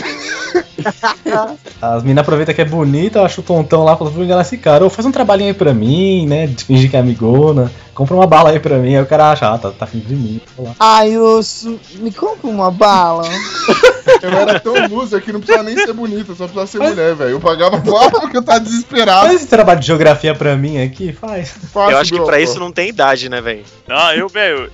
As 1.81 2.03
meninas 2.03 2.23
aproveitam 2.23 2.53
que 2.53 2.61
é 2.61 2.65
bonita, 2.65 3.21
acha 3.21 3.41
o 3.41 3.43
tontão 3.43 3.83
lá, 3.83 3.95
fala, 3.95 4.09
vou 4.09 4.23
enganar 4.23 4.41
esse 4.41 4.57
cara. 4.57 4.83
Ou 4.83 4.89
faz 4.89 5.05
um 5.05 5.11
trabalhinho 5.11 5.49
aí 5.49 5.53
pra 5.53 5.73
mim, 5.73 6.27
né? 6.27 6.47
De 6.47 6.63
fingir 6.63 6.89
que 6.89 6.95
é 6.95 6.99
amigona. 6.99 7.71
Compra 7.93 8.15
uma 8.15 8.27
bala 8.27 8.51
aí 8.51 8.59
pra 8.59 8.77
mim. 8.77 8.95
Aí 8.95 9.01
o 9.01 9.05
cara 9.05 9.31
acha, 9.31 9.53
ah, 9.53 9.57
tá, 9.57 9.71
tá 9.71 9.85
afim 9.85 9.99
de 9.99 10.15
mim. 10.15 10.41
Ai, 10.79 11.17
osso, 11.17 11.79
me 11.95 12.11
compra 12.11 12.49
uma 12.49 12.71
bala. 12.71 13.23
Eu 14.21 14.31
era 14.31 14.59
tão 14.59 14.87
loser 14.87 15.21
que 15.21 15.31
não 15.31 15.39
precisava 15.39 15.63
nem 15.63 15.77
ser 15.77 15.93
bonita, 15.93 16.33
só 16.33 16.45
precisava 16.45 16.67
ser 16.67 16.79
mulher, 16.79 17.15
velho. 17.15 17.31
Eu 17.31 17.39
pagava 17.39 17.77
bala 17.77 18.11
porque 18.11 18.37
eu 18.37 18.41
tava 18.41 18.59
desesperado. 18.59 19.27
Faz 19.27 19.35
esse 19.35 19.47
trabalho 19.47 19.79
de 19.79 19.87
geografia 19.87 20.33
pra 20.33 20.55
mim 20.55 20.81
aqui, 20.81 21.13
faz. 21.13 21.53
Eu 21.75 21.97
acho 21.97 22.11
que 22.11 22.17
pra 22.17 22.35
amor. 22.35 22.39
isso 22.39 22.59
não 22.59 22.71
tem 22.71 22.89
idade, 22.89 23.29
né, 23.29 23.39
velho? 23.39 23.63
Ah, 23.87 24.15
eu, 24.15 24.27
velho. 24.27 24.71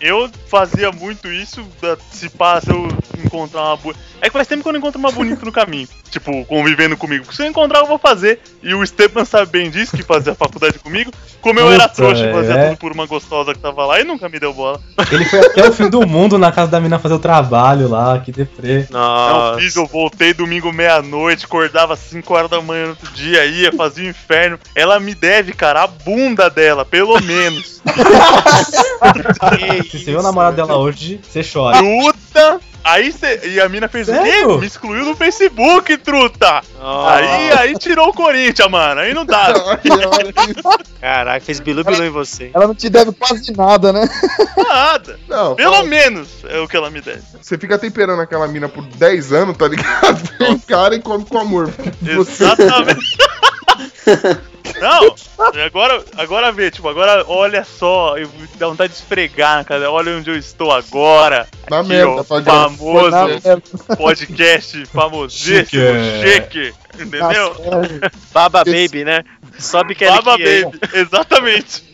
Eu 0.00 0.28
fazia 0.48 0.90
muito 0.92 1.28
isso, 1.28 1.64
se 2.10 2.28
passa 2.28 2.72
eu 2.72 2.88
encontrar 3.24 3.62
uma. 3.62 3.94
É 4.20 4.26
que 4.26 4.32
faz 4.32 4.46
tempo 4.46 4.62
que 4.62 4.68
eu 4.68 4.72
não 4.72 4.78
encontro 4.78 4.98
uma 4.98 5.10
bonita 5.10 5.25
no 5.30 5.52
caminho. 5.52 5.88
Tipo, 6.10 6.44
convivendo 6.44 6.96
comigo. 6.96 7.32
Se 7.34 7.42
eu 7.42 7.46
encontrar, 7.46 7.80
eu 7.80 7.86
vou 7.86 7.98
fazer. 7.98 8.40
E 8.62 8.72
o 8.74 8.86
Stepan 8.86 9.24
sabe 9.24 9.50
bem 9.50 9.70
disso, 9.70 9.96
que 9.96 10.02
fazia 10.02 10.34
faculdade 10.36 10.78
comigo. 10.78 11.10
Como 11.40 11.58
eu 11.60 11.70
era 11.70 11.88
Puta, 11.88 11.94
trouxa 11.94 12.22
e 12.22 12.26
velho. 12.26 12.34
fazia 12.36 12.54
É. 12.54 12.68
tudo 12.68 12.78
por 12.78 12.92
uma 12.92 13.06
gostosa 13.06 13.52
que 13.52 13.58
tava 13.60 13.84
lá 13.84 14.00
e 14.00 14.04
nunca 14.04 14.28
me 14.28 14.38
deu 14.38 14.52
bola. 14.54 14.80
Ele 15.10 15.24
foi 15.24 15.40
até 15.40 15.68
o 15.68 15.72
fim 15.72 15.88
do 15.90 16.06
mundo 16.06 16.38
na 16.38 16.52
casa 16.52 16.70
da 16.70 16.80
mina 16.80 16.98
fazer 16.98 17.14
o 17.14 17.18
trabalho 17.18 17.88
lá, 17.88 18.18
que 18.20 18.30
deprê. 18.32 18.86
Não 18.90 19.00
Nossa. 19.00 19.60
fiz, 19.60 19.74
eu 19.76 19.86
voltei 19.86 20.32
domingo 20.32 20.72
meia-noite, 20.72 21.44
acordava 21.44 21.94
às 21.94 22.00
5 22.00 22.32
horas 22.34 22.50
da 22.50 22.60
manhã 22.60 22.84
no 22.84 22.90
outro 22.90 23.10
dia, 23.12 23.44
ia, 23.44 23.72
fazia 23.72 24.06
o 24.06 24.10
inferno. 24.10 24.58
Ela 24.74 24.98
me 25.00 25.14
deve, 25.14 25.52
cara, 25.52 25.82
a 25.82 25.86
bunda 25.86 26.48
dela, 26.48 26.84
pelo 26.84 27.20
menos. 27.20 27.76
Se 29.90 29.98
você 29.98 30.10
vê 30.12 30.16
o 30.16 30.22
namorado 30.22 30.56
dela 30.56 30.76
hoje, 30.76 31.20
você 31.22 31.42
chora. 31.44 31.78
Truta! 31.78 32.60
Aí 32.88 33.12
cê, 33.12 33.40
E 33.48 33.60
a 33.60 33.68
mina 33.68 33.88
fez 33.88 34.08
o 34.08 34.12
Sério? 34.12 34.48
quê? 34.54 34.56
Me 34.60 34.66
excluiu 34.66 35.04
do 35.04 35.16
Facebook, 35.16 35.96
truta! 35.98 36.62
Aí, 36.80 37.52
aí 37.58 37.74
tirou 37.78 38.08
o 38.08 38.12
Corinthians, 38.14 38.70
mano. 38.70 39.00
Aí 39.00 39.12
não 39.12 39.26
dá. 39.26 39.52
Caraca, 41.00 41.44
fez 41.44 41.60
bilu-bilu 41.60 42.04
em 42.04 42.10
você. 42.10 42.50
Ela 42.54 42.66
não 42.68 42.74
te 42.74 42.88
deve 42.88 43.12
quase 43.12 43.52
nada, 43.56 43.92
né? 43.92 44.08
Nada. 44.56 45.18
Não, 45.28 45.54
Pelo 45.56 45.74
fala- 45.74 45.86
menos 45.86 46.28
é 46.48 46.58
o 46.60 46.68
que 46.68 46.76
ela 46.76 46.90
me 46.90 47.00
deve. 47.00 47.22
você 47.40 47.58
fica 47.58 47.76
temperando 47.78 48.20
aquela 48.20 48.46
mina 48.48 48.68
por 48.68 48.84
10 48.84 49.32
anos, 49.32 49.56
tá 49.56 49.68
ligado? 49.68 50.16
Vem 50.38 50.52
um 50.52 50.58
cara 50.58 50.94
e 50.94 51.00
come 51.02 51.24
com 51.24 51.38
amor. 51.38 51.68
Você- 52.02 52.44
Exatamente. 52.44 53.16
Não, 54.80 55.14
agora, 55.64 56.04
agora 56.16 56.52
vê, 56.52 56.70
tipo, 56.70 56.88
agora 56.88 57.24
olha 57.28 57.64
só, 57.64 58.18
eu 58.18 58.28
dá 58.58 58.68
vontade 58.68 58.92
de 58.92 58.98
esfregar 58.98 59.58
na 59.58 59.64
cara, 59.64 59.90
olha 59.90 60.16
onde 60.16 60.28
eu 60.28 60.36
estou 60.36 60.72
agora. 60.72 61.46
Na 61.70 61.80
Aqui, 61.80 61.88
merda, 61.88 62.10
ó, 62.10 62.24
famoso 62.24 63.10
Na 63.10 63.96
podcast 63.96 64.84
famosíssimo, 64.86 65.68
Chique. 65.68 65.78
chique, 66.22 66.74
entendeu? 66.94 67.20
Nossa, 67.22 68.10
Baba 68.32 68.64
Baby, 68.64 69.04
né? 69.04 69.24
Sobe 69.58 69.94
que 69.94 70.04
Baba 70.04 70.34
é 70.38 70.64
Baby, 70.64 70.78
exatamente. 70.92 71.84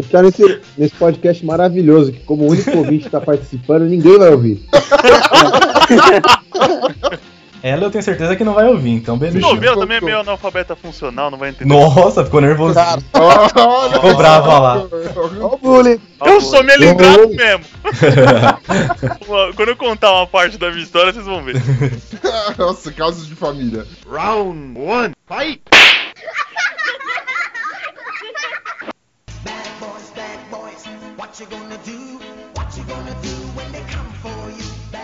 Está 0.00 0.22
nesse, 0.22 0.60
nesse 0.76 0.94
podcast 0.94 1.44
maravilhoso, 1.44 2.12
que 2.12 2.20
como 2.20 2.44
o 2.44 2.50
único 2.50 2.78
ouvinte 2.78 3.06
está 3.06 3.20
participando, 3.20 3.82
ninguém 3.82 4.18
vai 4.18 4.30
ouvir. 4.30 4.64
Ela 7.66 7.82
eu 7.82 7.90
tenho 7.90 8.04
certeza 8.04 8.36
que 8.36 8.44
não 8.44 8.54
vai 8.54 8.68
ouvir, 8.68 8.92
então 8.92 9.18
beleza. 9.18 9.40
Noveira 9.40 9.74
também 9.76 9.96
é 9.96 10.00
meio 10.00 10.20
analfabeta 10.20 10.76
funcional, 10.76 11.32
não 11.32 11.36
vai 11.36 11.50
entender. 11.50 11.74
Nossa, 11.74 12.24
ficou 12.24 12.40
nervoso. 12.40 12.74
Cara, 12.74 13.02
Olha, 13.12 13.94
Ficou 13.94 14.16
brava 14.16 14.58
lá. 14.60 14.86
ó 15.40 15.54
o 15.54 15.58
bullying. 15.58 16.00
Eu 16.24 16.40
sou 16.40 16.62
melindrado 16.62 17.28
mesmo. 17.28 17.64
Quando 19.56 19.68
eu 19.68 19.76
contar 19.76 20.12
uma 20.12 20.28
parte 20.28 20.56
da 20.56 20.70
minha 20.70 20.84
história, 20.84 21.12
vocês 21.12 21.26
vão 21.26 21.42
ver. 21.42 21.60
Nossa, 22.56 22.92
casos 22.92 23.26
de 23.26 23.34
família. 23.34 23.84
Round 24.08 24.78
one, 24.78 25.12
fight! 25.26 25.60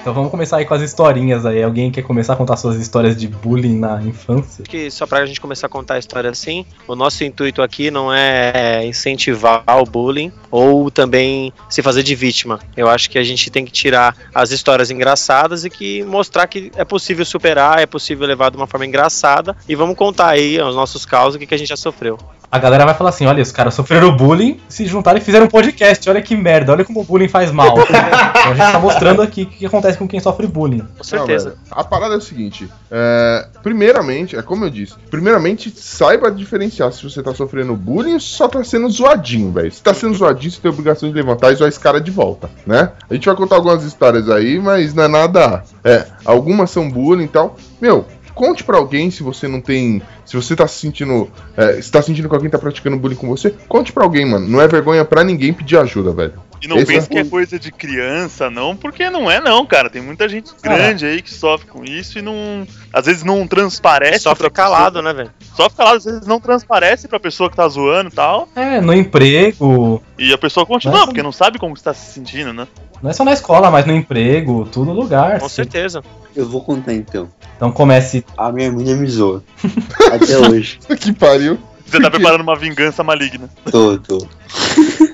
Então 0.02 0.12
vamos 0.12 0.32
começar 0.32 0.56
aí 0.56 0.64
com 0.64 0.74
as 0.74 0.82
historinhas 0.82 1.46
aí. 1.46 1.62
Alguém 1.62 1.88
quer 1.88 2.02
começar 2.02 2.32
a 2.32 2.36
contar 2.36 2.56
suas 2.56 2.76
histórias 2.76 3.16
de 3.16 3.28
bullying 3.28 3.78
na 3.78 4.02
infância? 4.02 4.64
Que 4.64 4.90
só 4.90 5.06
pra 5.06 5.24
gente 5.24 5.40
começar 5.40 5.68
a 5.68 5.70
contar 5.70 5.94
a 5.94 5.98
história 6.00 6.28
assim, 6.28 6.66
o 6.88 6.96
nosso 6.96 7.22
intuito 7.22 7.62
aqui 7.62 7.88
não 7.88 8.12
é 8.12 8.84
incentivar 8.84 9.62
o 9.68 9.84
bullying 9.84 10.32
ou 10.50 10.90
também 10.90 11.52
se 11.70 11.82
fazer 11.82 12.02
de 12.02 12.16
vítima. 12.16 12.58
Eu 12.76 12.88
acho 12.88 13.08
que 13.08 13.16
a 13.16 13.22
gente 13.22 13.48
tem 13.48 13.64
que 13.64 13.70
tirar 13.70 14.16
as 14.34 14.50
histórias 14.50 14.90
engraçadas 14.90 15.64
e 15.64 15.70
que 15.70 16.02
mostrar 16.02 16.48
que 16.48 16.72
é 16.74 16.84
possível 16.84 17.24
superar, 17.24 17.78
é 17.78 17.86
possível 17.86 18.26
levar 18.26 18.50
de 18.50 18.56
uma 18.56 18.66
forma 18.66 18.84
engraçada 18.84 19.56
e 19.68 19.76
vamos 19.76 19.94
contar 19.94 20.30
aí 20.30 20.60
os 20.60 20.74
nossos 20.74 21.06
causos, 21.06 21.36
o 21.36 21.38
que, 21.38 21.46
que 21.46 21.54
a 21.54 21.58
gente 21.58 21.68
já 21.68 21.76
sofreu. 21.76 22.18
A 22.52 22.58
galera 22.58 22.84
vai 22.84 22.94
falar 22.94 23.08
assim: 23.08 23.24
olha, 23.24 23.42
os 23.42 23.50
caras 23.50 23.72
sofreram 23.72 24.14
bullying, 24.14 24.60
se 24.68 24.84
juntaram 24.84 25.16
e 25.16 25.22
fizeram 25.22 25.46
um 25.46 25.48
podcast. 25.48 26.10
Olha 26.10 26.20
que 26.20 26.36
merda, 26.36 26.70
olha 26.72 26.84
como 26.84 27.00
o 27.00 27.04
bullying 27.04 27.26
faz 27.26 27.50
mal. 27.50 27.78
então 27.80 28.52
a 28.52 28.54
gente 28.54 28.72
tá 28.72 28.78
mostrando 28.78 29.22
aqui 29.22 29.44
o 29.44 29.46
que 29.46 29.64
acontece 29.64 29.96
com 29.96 30.06
quem 30.06 30.20
sofre 30.20 30.46
bullying. 30.46 30.86
Com 30.98 31.02
certeza. 31.02 31.56
Não, 31.70 31.78
a 31.78 31.82
parada 31.82 32.12
é 32.12 32.18
o 32.18 32.20
seguinte: 32.20 32.68
é, 32.90 33.46
primeiramente, 33.62 34.36
é 34.36 34.42
como 34.42 34.66
eu 34.66 34.70
disse, 34.70 34.92
primeiramente 35.10 35.72
saiba 35.74 36.30
diferenciar 36.30 36.92
se 36.92 37.02
você 37.02 37.22
tá 37.22 37.34
sofrendo 37.34 37.74
bullying 37.74 38.12
ou 38.12 38.20
se 38.20 38.26
só 38.26 38.46
tá 38.46 38.62
sendo 38.62 38.90
zoadinho, 38.90 39.50
velho. 39.50 39.72
Se 39.72 39.82
tá 39.82 39.94
sendo 39.94 40.12
zoadinho, 40.12 40.52
você 40.52 40.60
tem 40.60 40.70
a 40.70 40.74
obrigação 40.74 41.08
de 41.08 41.14
levantar 41.14 41.52
e 41.52 41.54
zoar 41.54 41.70
esse 41.70 41.80
cara 41.80 42.02
de 42.02 42.10
volta, 42.10 42.50
né? 42.66 42.90
A 43.08 43.14
gente 43.14 43.24
vai 43.24 43.34
contar 43.34 43.56
algumas 43.56 43.82
histórias 43.82 44.28
aí, 44.28 44.58
mas 44.58 44.92
não 44.92 45.04
é 45.04 45.08
nada. 45.08 45.64
É, 45.82 46.04
algumas 46.22 46.70
são 46.70 46.90
bullying 46.90 47.24
e 47.24 47.28
tal. 47.28 47.56
Meu. 47.80 48.04
Conte 48.34 48.64
pra 48.64 48.78
alguém 48.78 49.10
se 49.10 49.22
você 49.22 49.46
não 49.46 49.60
tem. 49.60 50.02
Se 50.24 50.34
você 50.36 50.56
tá 50.56 50.66
se 50.66 50.80
sentindo. 50.80 51.30
É, 51.56 51.80
se 51.80 51.90
tá 51.90 52.00
sentindo 52.00 52.28
que 52.28 52.34
alguém 52.34 52.50
tá 52.50 52.58
praticando 52.58 52.96
bullying 52.96 53.16
com 53.16 53.28
você, 53.28 53.54
conte 53.68 53.92
pra 53.92 54.04
alguém, 54.04 54.24
mano. 54.24 54.48
Não 54.48 54.60
é 54.60 54.68
vergonha 54.68 55.04
pra 55.04 55.24
ninguém 55.24 55.52
pedir 55.52 55.76
ajuda, 55.76 56.12
velho. 56.12 56.34
E 56.62 56.68
não 56.68 56.76
pense 56.84 57.06
é- 57.06 57.08
que 57.08 57.18
é 57.18 57.24
coisa 57.24 57.58
de 57.58 57.72
criança, 57.72 58.48
não, 58.48 58.76
porque 58.76 59.10
não 59.10 59.28
é 59.28 59.40
não, 59.40 59.66
cara. 59.66 59.90
Tem 59.90 60.00
muita 60.00 60.28
gente 60.28 60.52
grande 60.62 61.04
aí 61.04 61.20
que 61.20 61.34
sofre 61.34 61.66
com 61.66 61.84
isso 61.84 62.20
e 62.20 62.22
não. 62.22 62.64
Às 62.92 63.06
vezes 63.06 63.24
não 63.24 63.46
transparece. 63.48 64.20
Sofre 64.20 64.48
calado, 64.48 65.02
né, 65.02 65.12
velho? 65.12 65.30
Pessoa, 65.38 65.56
sofre 65.56 65.76
calado, 65.76 65.96
às 65.96 66.04
vezes 66.04 66.26
não 66.26 66.38
transparece 66.38 67.08
pra 67.08 67.18
pessoa 67.18 67.50
que 67.50 67.56
tá 67.56 67.66
zoando 67.66 68.10
e 68.10 68.12
tal. 68.12 68.48
É, 68.54 68.80
no 68.80 68.94
emprego. 68.94 70.00
E 70.16 70.32
a 70.32 70.38
pessoa 70.38 70.64
continua, 70.64 70.94
Nossa. 70.94 71.06
porque 71.06 71.22
não 71.22 71.32
sabe 71.32 71.58
como 71.58 71.74
está 71.74 71.92
se 71.92 72.12
sentindo, 72.12 72.52
né? 72.52 72.68
Não 73.02 73.10
é 73.10 73.12
só 73.12 73.24
na 73.24 73.32
escola, 73.32 73.68
mas 73.68 73.84
no 73.84 73.92
emprego, 73.92 74.68
todo 74.70 74.92
lugar. 74.92 75.40
Com 75.40 75.48
sim. 75.48 75.56
certeza. 75.56 76.04
Eu 76.36 76.48
vou 76.48 76.62
contar 76.62 76.94
então. 76.94 77.28
Então 77.56 77.72
comece. 77.72 78.24
A 78.36 78.52
minha 78.52 78.70
mina 78.70 78.94
me 78.94 79.08
zoa. 79.08 79.42
Até 80.12 80.38
hoje. 80.38 80.78
que 81.00 81.12
pariu. 81.12 81.58
Você 81.84 82.00
tá 82.00 82.10
preparando 82.10 82.40
uma 82.42 82.56
vingança 82.56 83.02
maligna. 83.02 83.50
Tô, 83.70 83.98
tô. 83.98 84.18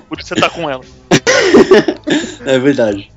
Por 0.07 0.19
isso 0.19 0.29
você 0.29 0.35
tá 0.35 0.49
com 0.49 0.69
ela. 0.69 0.81
É 2.45 2.57
verdade. 2.57 3.11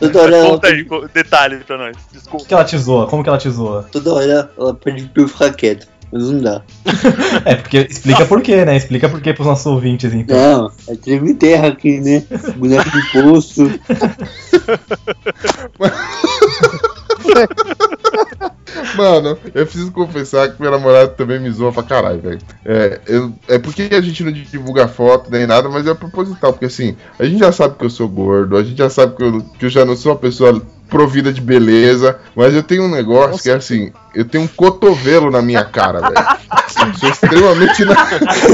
Toda 0.00 0.22
hora 0.22 0.36
ela 0.36 0.50
Conta 0.50 0.68
aí, 0.68 0.86
detalhe 1.14 1.56
pra 1.58 1.76
nós. 1.78 1.96
Como 1.96 2.12
Desculpa. 2.12 2.44
que 2.46 2.54
ela 2.54 2.64
te 2.64 2.78
zoa? 2.78 3.06
Como 3.06 3.22
que 3.22 3.28
ela 3.28 3.38
te 3.38 3.50
zoa? 3.50 3.86
toda 3.92 4.14
hora 4.14 4.50
ela 4.58 4.74
pede 4.74 5.04
pra 5.04 5.22
eu 5.22 5.28
ficar 5.28 5.52
quieto. 5.52 5.86
Mas 6.10 6.28
não 6.30 6.40
dá. 6.40 6.62
É, 7.44 7.54
porque 7.56 7.86
explica 7.90 8.24
por 8.26 8.40
quê, 8.42 8.64
né? 8.64 8.76
Explica 8.76 9.08
por 9.08 9.20
quê 9.20 9.32
pros 9.32 9.46
nossos 9.46 9.66
ouvintes, 9.66 10.12
então. 10.12 10.36
Não, 10.36 10.72
é 10.88 10.96
treme 10.96 11.34
terra 11.34 11.68
aqui, 11.68 12.00
né? 12.00 12.22
Boneco 12.56 12.90
de 12.90 13.12
poço. 13.12 13.68
Mano, 18.96 19.38
eu 19.54 19.66
preciso 19.66 19.92
confessar 19.92 20.50
que 20.50 20.60
meu 20.60 20.70
namorado 20.70 21.12
também 21.14 21.38
me 21.38 21.50
zoa 21.50 21.72
pra 21.72 21.82
caralho, 21.82 22.20
velho. 22.20 22.38
É, 22.64 23.00
eu- 23.06 23.32
é 23.48 23.58
porque 23.58 23.88
a 23.92 24.00
gente 24.00 24.24
não 24.24 24.32
divulga 24.32 24.88
foto 24.88 25.30
nem 25.30 25.46
nada, 25.46 25.68
mas 25.68 25.86
é 25.86 25.94
proposital, 25.94 26.52
porque 26.52 26.66
assim, 26.66 26.96
a 27.18 27.24
gente 27.24 27.38
já 27.38 27.52
sabe 27.52 27.76
que 27.76 27.84
eu 27.84 27.90
sou 27.90 28.08
gordo, 28.08 28.56
a 28.56 28.62
gente 28.62 28.78
já 28.78 28.88
sabe 28.88 29.14
que 29.16 29.22
eu, 29.22 29.40
que 29.58 29.66
eu 29.66 29.70
já 29.70 29.84
não 29.84 29.96
sou 29.96 30.12
uma 30.12 30.18
pessoa 30.18 30.60
provida 30.88 31.32
de 31.32 31.40
beleza, 31.40 32.18
mas 32.36 32.54
eu 32.54 32.62
tenho 32.62 32.84
um 32.84 32.90
negócio 32.90 33.42
que 33.42 33.50
é 33.50 33.54
assim, 33.54 33.90
eu 34.14 34.24
tenho 34.26 34.44
um 34.44 34.48
cotovelo 34.48 35.30
na 35.30 35.40
minha 35.40 35.64
cara, 35.64 36.00
velho. 36.00 36.26
Eu 36.86 36.94
sou 36.98 37.08
extremamente 37.08 37.84
na... 37.84 37.94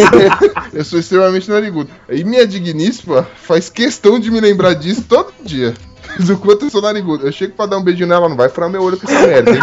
eu 0.73 0.85
sou 0.85 0.99
extremamente 1.01 1.51
narigudo. 1.51 1.91
E 2.09 2.23
minha 2.25 2.47
digníssima 2.47 3.27
faz 3.43 3.69
questão 3.69 4.21
de 4.21 4.31
me 4.31 4.41
lembrar 4.41 4.75
disso 4.75 5.03
todo 5.09 5.33
dia. 5.43 5.75
Do 6.19 6.37
quanto 6.39 6.67
eu 6.67 6.71
sou 6.71 6.83
narigudo. 6.83 7.27
Eu 7.27 7.33
chego 7.33 7.55
pra 7.55 7.67
dar 7.67 7.79
um 7.79 7.83
beijinho 7.83 8.09
nela, 8.09 8.29
não 8.29 8.37
vai 8.37 8.49
furar 8.49 8.69
meu 8.69 8.83
olho 8.83 8.99
com 8.99 9.11
essa 9.11 9.27
merda, 9.27 9.51
hein? 9.53 9.63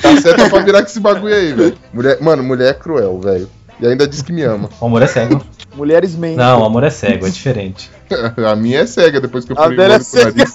Tá 0.00 0.20
certo 0.20 0.50
pra 0.50 0.60
virar 0.60 0.82
com 0.82 0.88
esse 0.88 1.00
bagulho 1.00 1.34
aí, 1.34 1.52
velho. 1.52 1.78
Mulher, 1.92 2.20
mano, 2.20 2.42
mulher 2.42 2.70
é 2.70 2.74
cruel, 2.74 3.20
velho. 3.20 3.48
E 3.80 3.86
ainda 3.86 4.06
diz 4.06 4.22
que 4.22 4.32
me 4.32 4.42
ama. 4.42 4.70
O 4.80 4.86
amor 4.86 5.02
é 5.02 5.06
cego. 5.06 5.44
Mulheres 5.74 6.14
mentem. 6.14 6.36
Não, 6.36 6.60
o 6.60 6.64
amor 6.64 6.84
é 6.84 6.90
cego, 6.90 7.26
é 7.26 7.30
diferente. 7.30 7.90
A 8.48 8.54
minha 8.54 8.80
é 8.80 8.86
cega 8.86 9.20
depois 9.20 9.44
que 9.44 9.52
eu 9.52 9.56
furei 9.56 9.72
o 9.72 9.76
dela 9.76 9.94
é 9.94 9.96
olho 9.96 10.04
com 10.04 10.18
o 10.18 10.24
nariz. 10.24 10.54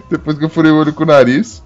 depois 0.10 0.38
que 0.38 0.44
eu 0.44 0.48
furei 0.48 0.72
o 0.72 0.76
olho 0.76 0.92
com 0.92 1.02
o 1.02 1.06
nariz. 1.06 1.62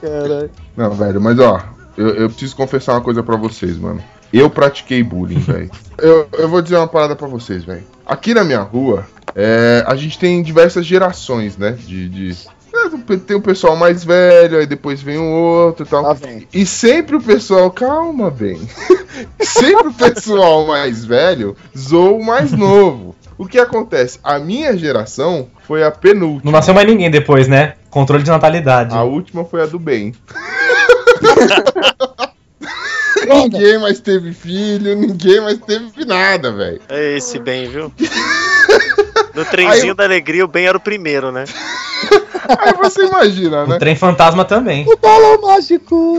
Caralho. 0.00 0.50
Não, 0.76 0.90
velho, 0.90 1.20
mas 1.20 1.38
ó, 1.38 1.62
eu, 1.96 2.08
eu 2.10 2.28
preciso 2.28 2.56
confessar 2.56 2.92
uma 2.92 3.00
coisa 3.00 3.22
pra 3.22 3.36
vocês, 3.36 3.76
mano. 3.78 4.02
Eu 4.36 4.50
pratiquei 4.50 5.02
bullying, 5.02 5.38
velho. 5.46 5.70
Eu, 5.98 6.28
eu 6.32 6.48
vou 6.48 6.60
dizer 6.60 6.76
uma 6.76 6.88
parada 6.88 7.14
pra 7.14 7.28
vocês, 7.28 7.64
velho. 7.64 7.84
Aqui 8.04 8.34
na 8.34 8.42
minha 8.42 8.60
rua, 8.60 9.06
é, 9.34 9.84
a 9.86 9.94
gente 9.94 10.18
tem 10.18 10.42
diversas 10.42 10.84
gerações, 10.84 11.56
né? 11.56 11.70
De. 11.72 12.08
de- 12.08 12.54
é, 12.74 13.16
tem 13.18 13.36
o 13.36 13.40
pessoal 13.40 13.76
mais 13.76 14.02
velho, 14.02 14.58
aí 14.58 14.66
depois 14.66 15.00
vem 15.00 15.16
o 15.16 15.24
outro 15.24 15.86
e 15.86 15.88
tal. 15.88 16.16
E 16.52 16.66
sempre 16.66 17.14
o 17.14 17.20
pessoal, 17.20 17.70
calma, 17.70 18.30
bem. 18.32 18.60
sempre 19.40 19.88
o 19.88 19.92
pessoal 19.94 20.66
mais 20.66 21.04
velho 21.04 21.56
zoa 21.78 22.10
o 22.14 22.24
mais 22.24 22.50
novo. 22.50 23.14
O 23.38 23.46
que 23.46 23.60
acontece? 23.60 24.18
A 24.24 24.40
minha 24.40 24.76
geração 24.76 25.46
foi 25.66 25.84
a 25.84 25.90
penúltima. 25.92 26.42
Não 26.44 26.52
nasceu 26.52 26.74
mais 26.74 26.86
ninguém 26.88 27.10
depois, 27.10 27.46
né? 27.46 27.74
Controle 27.90 28.24
de 28.24 28.30
natalidade. 28.30 28.92
A 28.94 29.04
última 29.04 29.44
foi 29.44 29.62
a 29.62 29.66
do 29.66 29.78
bem. 29.78 30.12
ninguém 33.26 33.78
mais 33.78 34.00
teve 34.00 34.32
filho, 34.32 34.96
ninguém 34.96 35.40
mais 35.40 35.58
teve 35.58 36.04
nada, 36.04 36.52
velho. 36.52 36.80
É 36.88 37.16
esse 37.16 37.38
bem, 37.38 37.68
viu? 37.68 37.92
No 39.34 39.44
trenzinho 39.44 39.96
da 39.96 40.04
alegria, 40.04 40.44
o 40.44 40.48
Ben 40.48 40.66
era 40.66 40.78
o 40.78 40.80
primeiro, 40.80 41.32
né? 41.32 41.44
Aí 42.60 42.72
você 42.74 43.04
imagina, 43.06 43.66
né? 43.66 43.76
O 43.76 43.78
trem 43.78 43.96
fantasma 43.96 44.44
também. 44.44 44.86
O 44.86 44.96
balão 44.96 45.40
mágico! 45.40 46.18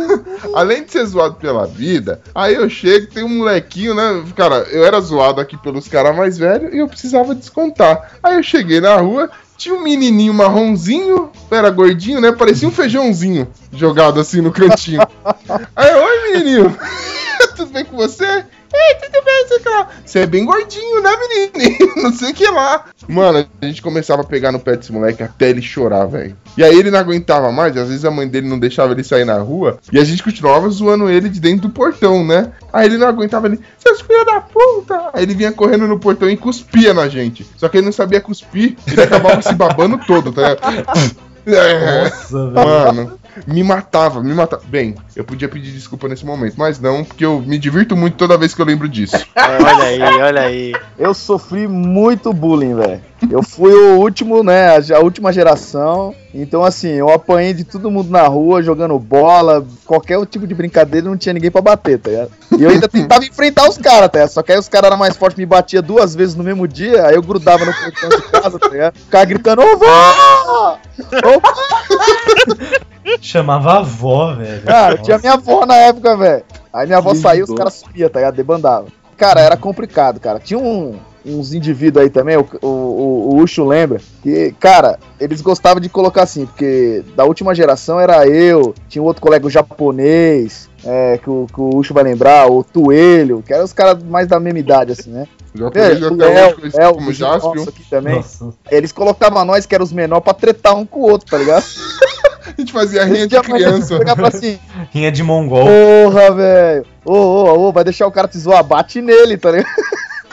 Além 0.53 0.83
de 0.83 0.91
ser 0.91 1.05
zoado 1.05 1.35
pela 1.35 1.67
vida, 1.67 2.19
aí 2.33 2.55
eu 2.55 2.67
chego, 2.67 3.07
tem 3.07 3.23
um 3.23 3.37
molequinho, 3.37 3.93
né? 3.93 4.23
Cara, 4.35 4.65
eu 4.71 4.83
era 4.83 4.99
zoado 4.99 5.39
aqui 5.39 5.55
pelos 5.55 5.87
caras 5.87 6.15
mais 6.15 6.37
velhos 6.37 6.73
e 6.73 6.79
eu 6.79 6.87
precisava 6.87 7.35
descontar. 7.35 8.17
Aí 8.23 8.35
eu 8.35 8.43
cheguei 8.43 8.81
na 8.81 8.95
rua, 8.95 9.29
tinha 9.57 9.75
um 9.75 9.81
menininho 9.81 10.33
marronzinho, 10.33 11.31
era 11.49 11.69
gordinho, 11.69 12.19
né? 12.19 12.31
Parecia 12.31 12.67
um 12.67 12.71
feijãozinho 12.71 13.47
jogado 13.71 14.19
assim 14.19 14.41
no 14.41 14.51
cantinho. 14.51 15.01
Aí, 15.75 15.93
oi 15.93 16.31
menininho, 16.31 16.77
tudo 17.55 17.71
bem 17.71 17.85
com 17.85 17.95
você? 17.95 18.45
Ei, 18.75 18.95
tudo 18.95 19.23
bem, 19.23 19.47
sei 19.47 19.59
que 19.59 19.69
lá. 19.69 19.87
Você 20.05 20.19
é 20.19 20.25
bem 20.27 20.45
gordinho, 20.45 21.01
né, 21.01 21.09
menininho? 21.17 21.93
Não 22.03 22.13
sei 22.13 22.31
o 22.31 22.33
que 22.33 22.45
lá. 22.47 22.85
Mano, 23.07 23.45
a 23.61 23.65
gente 23.65 23.81
começava 23.81 24.21
a 24.21 24.25
pegar 24.25 24.51
no 24.51 24.59
pé 24.59 24.75
desse 24.75 24.91
moleque 24.91 25.23
até 25.23 25.49
ele 25.49 25.61
chorar, 25.61 26.05
velho. 26.05 26.35
E 26.57 26.63
aí 26.63 26.77
ele 26.77 26.89
não 26.89 26.99
aguentava 26.99 27.51
mais, 27.51 27.75
às 27.77 27.89
vezes 27.89 28.05
a 28.05 28.11
mãe 28.11 28.27
dele 28.27 28.47
não 28.47 28.57
deixava 28.57 28.93
ele 28.93 29.03
sair 29.03 29.25
na 29.25 29.37
rua, 29.37 29.77
e 29.91 29.99
a 29.99 30.03
gente 30.03 30.23
continuava 30.23 30.69
zoando 30.69 31.09
ele 31.09 31.29
de 31.29 31.39
dentro 31.39 31.67
do 31.67 31.73
portão, 31.73 32.25
né? 32.25 32.51
Aí 32.71 32.85
ele 32.85 32.97
não 32.97 33.07
aguentava 33.07 33.47
ele, 33.47 33.59
seus 33.77 34.01
filhos 34.01 34.25
da 34.25 34.41
puta! 34.41 35.09
Aí 35.13 35.23
ele 35.23 35.33
vinha 35.33 35.51
correndo 35.51 35.87
no 35.87 35.99
portão 35.99 36.29
e 36.29 36.37
cuspia 36.37 36.93
na 36.93 37.07
gente. 37.07 37.45
Só 37.57 37.67
que 37.67 37.77
ele 37.77 37.85
não 37.85 37.93
sabia 37.93 38.21
cuspir, 38.21 38.75
ele 38.87 39.01
acabava 39.01 39.41
se 39.41 39.53
babando 39.53 39.99
todo, 40.05 40.31
tá 40.31 40.49
ligado? 40.49 41.15
Nossa, 41.45 42.49
velho. 42.49 42.53
Mano, 42.53 43.19
me 43.47 43.63
matava, 43.63 44.23
me 44.23 44.33
matava. 44.33 44.63
Bem, 44.65 44.95
eu 45.15 45.23
podia 45.23 45.49
pedir 45.49 45.71
desculpa 45.71 46.07
nesse 46.07 46.25
momento, 46.25 46.55
mas 46.57 46.79
não, 46.79 47.03
porque 47.03 47.25
eu 47.25 47.41
me 47.41 47.57
divirto 47.57 47.95
muito 47.95 48.17
toda 48.17 48.37
vez 48.37 48.53
que 48.53 48.61
eu 48.61 48.65
lembro 48.65 48.87
disso. 48.87 49.15
Olha 49.35 49.83
aí, 49.83 50.01
olha 50.01 50.41
aí. 50.41 50.73
Eu 50.97 51.13
sofri 51.13 51.67
muito 51.67 52.33
bullying, 52.33 52.75
velho. 52.75 53.01
Eu 53.29 53.41
fui 53.41 53.73
o 53.73 53.97
último, 53.97 54.43
né? 54.43 54.75
A 54.93 54.99
última 54.99 55.31
geração. 55.31 56.13
Então, 56.33 56.63
assim, 56.63 56.89
eu 56.89 57.09
apanhei 57.09 57.53
de 57.53 57.63
todo 57.63 57.89
mundo 57.89 58.09
na 58.09 58.23
rua, 58.23 58.61
jogando 58.61 58.99
bola, 58.99 59.65
qualquer 59.85 60.23
tipo 60.25 60.45
de 60.45 60.53
brincadeira, 60.53 61.07
não 61.07 61.17
tinha 61.17 61.33
ninguém 61.33 61.49
pra 61.49 61.61
bater, 61.61 61.97
tá 61.97 62.09
ligado? 62.09 62.31
E 62.57 62.63
eu 62.63 62.69
ainda 62.69 62.87
tentava 62.89 63.23
enfrentar 63.23 63.69
os 63.69 63.77
caras, 63.77 64.09
tá 64.09 64.19
ligado? 64.19 64.31
Só 64.31 64.43
que 64.43 64.51
aí 64.51 64.59
os 64.59 64.67
caras 64.67 64.87
eram 64.87 64.97
mais 64.97 65.15
fortes, 65.15 65.37
me 65.37 65.45
batia 65.45 65.81
duas 65.81 66.13
vezes 66.13 66.35
no 66.35 66.43
mesmo 66.43 66.67
dia, 66.67 67.07
aí 67.07 67.15
eu 67.15 67.21
grudava 67.21 67.63
no 67.63 67.73
portão 67.73 68.09
de 68.09 68.21
casa, 68.23 68.59
tá 68.59 68.67
ligado? 68.67 68.95
Ficava 68.95 69.25
gritando, 69.25 69.61
ô 69.61 69.77
vó! 69.77 70.77
Ô 71.11 72.94
Chamava 73.21 73.73
a 73.73 73.77
avó, 73.79 74.33
velho. 74.35 74.61
Cara, 74.63 74.97
tinha 74.97 75.17
minha 75.17 75.33
avó 75.33 75.65
na 75.65 75.75
época, 75.75 76.15
velho. 76.17 76.43
Aí 76.73 76.85
minha 76.85 76.97
avó 76.97 77.11
Que 77.11 77.17
saiu, 77.17 77.45
os 77.45 77.53
caras 77.53 77.73
subiam, 77.75 78.09
tá 78.09 78.19
ligado? 78.19 78.35
Debandava. 78.35 78.87
Cara, 79.17 79.39
era 79.41 79.55
complicado, 79.57 80.19
cara. 80.19 80.39
Tinha 80.39 80.59
um- 80.59 80.95
uns 81.27 81.53
indivíduos 81.53 82.03
aí 82.03 82.09
também, 82.11 82.37
o, 82.37 82.45
o, 82.61 82.67
o, 82.67 83.29
o 83.29 83.37
Ucho 83.37 83.65
lembra, 83.65 83.99
que, 84.21 84.53
cara, 84.59 84.99
eles 85.19 85.41
gostavam 85.41 85.79
de 85.81 85.89
colocar 85.89 86.21
assim, 86.21 86.45
porque 86.45 87.03
da 87.15 87.23
última 87.25 87.55
geração 87.55 87.99
era 87.99 88.27
eu, 88.27 88.75
tinha 88.87 89.01
um 89.01 89.05
outro 89.07 89.23
colega 89.23 89.47
o 89.47 89.49
japonês, 89.49 90.69
é, 90.85 91.17
que, 91.17 91.27
o, 91.27 91.47
que 91.51 91.59
o 91.59 91.77
Ucho 91.77 91.95
vai 91.95 92.03
lembrar, 92.03 92.47
o 92.51 92.63
Tuelho, 92.63 93.41
que 93.41 93.51
eram 93.51 93.65
os 93.65 93.73
caras 93.73 94.03
mais 94.03 94.27
da 94.27 94.39
mesma 94.39 94.59
idade, 94.59 94.91
assim, 94.91 95.09
né? 95.09 95.27
Já 95.55 95.65
É, 95.65 95.67
até 95.67 95.89
hoje 95.93 96.55
conhecido 96.55 96.81
El, 96.83 96.93
como 96.93 97.09
o 97.09 97.13
Jaspion. 97.13 97.55
nosso 97.55 97.69
aqui 97.69 97.89
também. 97.89 98.15
Nossa. 98.17 98.49
Eles 98.69 98.91
colocavam 98.91 99.45
nós, 99.45 99.65
que 99.65 99.73
eram 99.73 99.83
os 99.85 99.93
menores, 99.93 100.23
pra 100.23 100.33
tretar 100.33 100.75
um 100.77 100.85
com 100.85 100.99
o 100.99 101.09
outro, 101.09 101.27
tá 101.27 101.37
ligado? 101.39 101.63
A 102.65 102.67
gente 102.67 102.71
fazia 102.71 103.05
rinha 103.05 103.27
de 103.27 103.39
criança. 103.41 103.99
assim, 104.27 104.59
Rinha 104.91 105.11
de 105.11 105.21
mongol. 105.21 105.67
Porra, 105.67 106.31
velho. 106.33 106.85
Ô, 107.05 107.13
ô, 107.13 107.67
ô, 107.67 107.71
vai 107.71 107.83
deixar 107.83 108.07
o 108.07 108.11
cara 108.11 108.27
te 108.27 108.39
zoar, 108.39 108.63
bate 108.63 109.01
nele, 109.01 109.37
tá 109.37 109.51
ligado? 109.51 109.69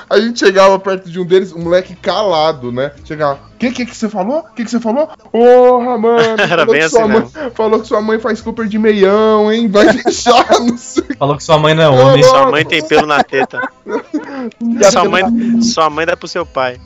A 0.09 0.19
gente 0.19 0.39
chegava 0.39 0.79
perto 0.79 1.11
de 1.11 1.21
um 1.21 1.25
deles, 1.27 1.53
um 1.53 1.61
moleque 1.61 1.95
calado, 1.95 2.73
né? 2.73 2.93
Chegava, 3.05 3.39
que, 3.63 3.71
que 3.71 3.87
que 3.87 3.97
você 3.97 4.09
falou? 4.09 4.41
O 4.41 4.55
que 4.55 4.65
que 4.65 4.71
você 4.71 4.81
falou? 4.81 5.09
Porra, 5.31 5.97
mano, 5.97 6.19
Era 6.43 6.49
falou, 6.49 6.67
bem 6.67 6.83
que 6.83 6.89
sua 6.89 7.03
assim 7.05 7.13
mãe, 7.13 7.51
falou 7.55 7.81
que 7.81 7.87
sua 7.87 8.01
mãe 8.03 8.19
faz 8.19 8.41
Cooper 8.41 8.67
de 8.67 8.77
meião, 8.79 9.53
hein? 9.53 9.69
Vai 9.69 9.87
deixar, 10.03 10.59
não 10.59 10.77
sei. 10.77 11.05
Falou 11.17 11.37
que 11.37 11.45
sua 11.45 11.59
mãe 11.59 11.73
não 11.73 11.83
é 11.85 11.89
homem. 11.89 12.23
Sua 12.25 12.51
mãe 12.51 12.65
tem 12.65 12.85
pelo 12.85 13.07
na 13.07 13.23
teta. 13.23 13.61
Sua 14.91 15.05
mãe, 15.05 15.23
sua 15.63 15.89
mãe 15.89 16.05
dá 16.05 16.17
pro 16.17 16.27
seu 16.27 16.45
pai. 16.45 16.81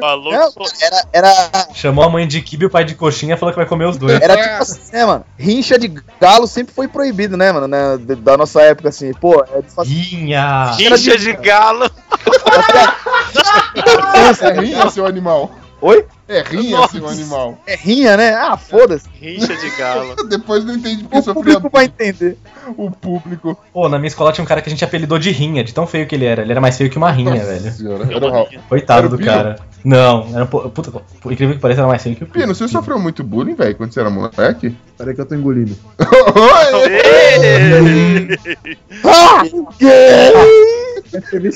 Falou 0.00 0.32
Não, 0.32 0.50
que 0.52 0.84
era, 0.84 1.04
era, 1.12 1.68
Chamou 1.74 2.02
a 2.04 2.08
mãe 2.08 2.26
de 2.26 2.40
kibe 2.40 2.64
e 2.64 2.66
o 2.66 2.70
pai 2.70 2.84
de 2.84 2.94
coxinha 2.94 3.34
e 3.34 3.38
falou 3.38 3.52
que 3.52 3.58
vai 3.58 3.66
comer 3.66 3.86
os 3.86 3.98
dois. 3.98 4.20
era 4.20 4.36
tipo 4.36 4.62
assim, 4.62 4.92
né, 4.92 5.04
mano? 5.04 5.24
Rincha 5.38 5.78
de 5.78 5.92
galo 6.18 6.46
sempre 6.46 6.74
foi 6.74 6.88
proibido, 6.88 7.36
né, 7.36 7.52
mano? 7.52 7.68
né, 7.68 7.98
da- 7.98 8.36
nossa 8.36 8.62
época, 8.62 8.88
assim. 8.88 9.12
Pô, 9.12 9.44
é 9.52 9.60
de 9.62 9.70
fazer 9.70 9.90
Rinha! 9.92 10.70
Rincha 10.72 11.18
de 11.18 11.32
galo. 11.34 11.90
É 14.42 14.60
rinha, 14.60 14.90
seu 14.90 15.06
animal. 15.06 15.50
Oi? 15.82 16.04
É 16.28 16.42
rinha, 16.42 16.76
Nossa. 16.76 16.98
seu 16.98 17.08
animal. 17.08 17.58
É 17.66 17.74
rinha, 17.74 18.14
né? 18.16 18.34
Ah, 18.34 18.54
foda-se. 18.56 19.08
Rincha 19.18 19.56
de 19.56 19.70
galo. 19.78 20.14
Depois 20.28 20.62
não 20.64 20.74
entendi 20.74 21.04
porque 21.04 21.30
O 21.30 21.34
público 21.34 21.70
vai 21.72 21.86
entender. 21.86 22.36
o 22.76 22.90
público. 22.90 23.58
Pô, 23.72 23.88
na 23.88 23.98
minha 23.98 24.08
escola 24.08 24.30
tinha 24.30 24.44
um 24.44 24.46
cara 24.46 24.60
que 24.60 24.68
a 24.68 24.70
gente 24.70 24.84
apelidou 24.84 25.18
de 25.18 25.30
rinha, 25.30 25.64
de 25.64 25.72
tão 25.72 25.86
feio 25.86 26.06
que 26.06 26.14
ele 26.14 26.26
era. 26.26 26.42
Ele 26.42 26.52
era 26.52 26.60
mais 26.60 26.76
feio 26.76 26.90
que 26.90 26.98
uma 26.98 27.10
rinha, 27.10 27.30
Nossa 27.30 27.46
velho. 27.46 27.72
senhora, 27.72 28.04
era 28.14 28.26
uma 28.26 28.42
rinha. 28.46 28.60
Coitado 28.68 28.98
Era 29.00 29.08
do 29.08 29.16
Pino? 29.16 29.30
cara. 29.30 29.56
Não, 29.82 30.28
era 30.34 30.44
um 30.44 30.46
po- 30.46 30.68
puta, 30.68 30.90
por 30.90 31.32
incrível 31.32 31.54
que 31.54 31.60
pareça, 31.62 31.80
era 31.80 31.88
mais 31.88 32.02
feio 32.02 32.14
que 32.14 32.24
o 32.24 32.26
Pino, 32.26 32.54
você 32.54 32.68
sofreu 32.68 32.98
muito 32.98 33.24
bullying, 33.24 33.54
velho, 33.54 33.74
quando 33.74 33.94
você 33.94 34.00
era 34.00 34.10
moleque? 34.10 34.76
Peraí 34.98 35.14
que 35.14 35.20
eu 35.22 35.26
tô 35.26 35.34
engolindo. 35.34 35.74
Oi! 35.98 36.06
Ah! 39.02 39.42
Gay! 39.78 40.34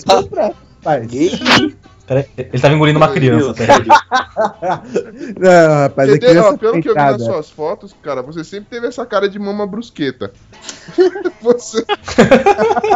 Rapaz. 0.06 1.06
Pera, 2.06 2.26
ele 2.36 2.60
tava 2.60 2.74
engolindo 2.74 2.98
uma 2.98 3.08
criança. 3.08 3.54
Não, 5.40 5.74
rapaz, 5.74 6.10
é 6.10 6.18
tem- 6.18 6.28
ó, 6.28 6.32
criança 6.32 6.58
pelo 6.58 6.82
que 6.82 6.88
eu 6.88 6.94
vi 6.94 7.00
nas 7.00 7.22
suas 7.22 7.50
fotos, 7.50 7.94
cara, 8.02 8.20
você 8.20 8.44
sempre 8.44 8.66
teve 8.68 8.86
essa 8.86 9.06
cara 9.06 9.26
de 9.28 9.38
mama 9.38 9.66
brusqueta. 9.66 10.30
você. 11.40 11.82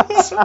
você 0.08 0.36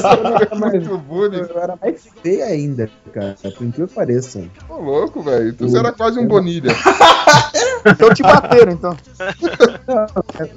sofreu 0.00 0.58
muito 0.58 0.98
bullying. 0.98 1.46
Eu 1.48 1.60
era 1.60 1.78
mais 1.80 2.08
feia 2.22 2.46
ainda, 2.46 2.90
cara. 3.12 3.36
Por 3.42 3.66
incrível 3.66 3.88
que 3.88 3.94
pareça. 3.94 4.42
Ô, 4.68 4.76
louco, 4.76 5.22
velho. 5.22 5.52
Tu 5.52 5.68
você 5.68 5.78
era 5.78 5.92
quase 5.92 6.18
um 6.18 6.26
Bonilha. 6.26 6.72
Então 7.88 8.12
te 8.12 8.20
bateram, 8.20 8.72
então. 8.72 8.96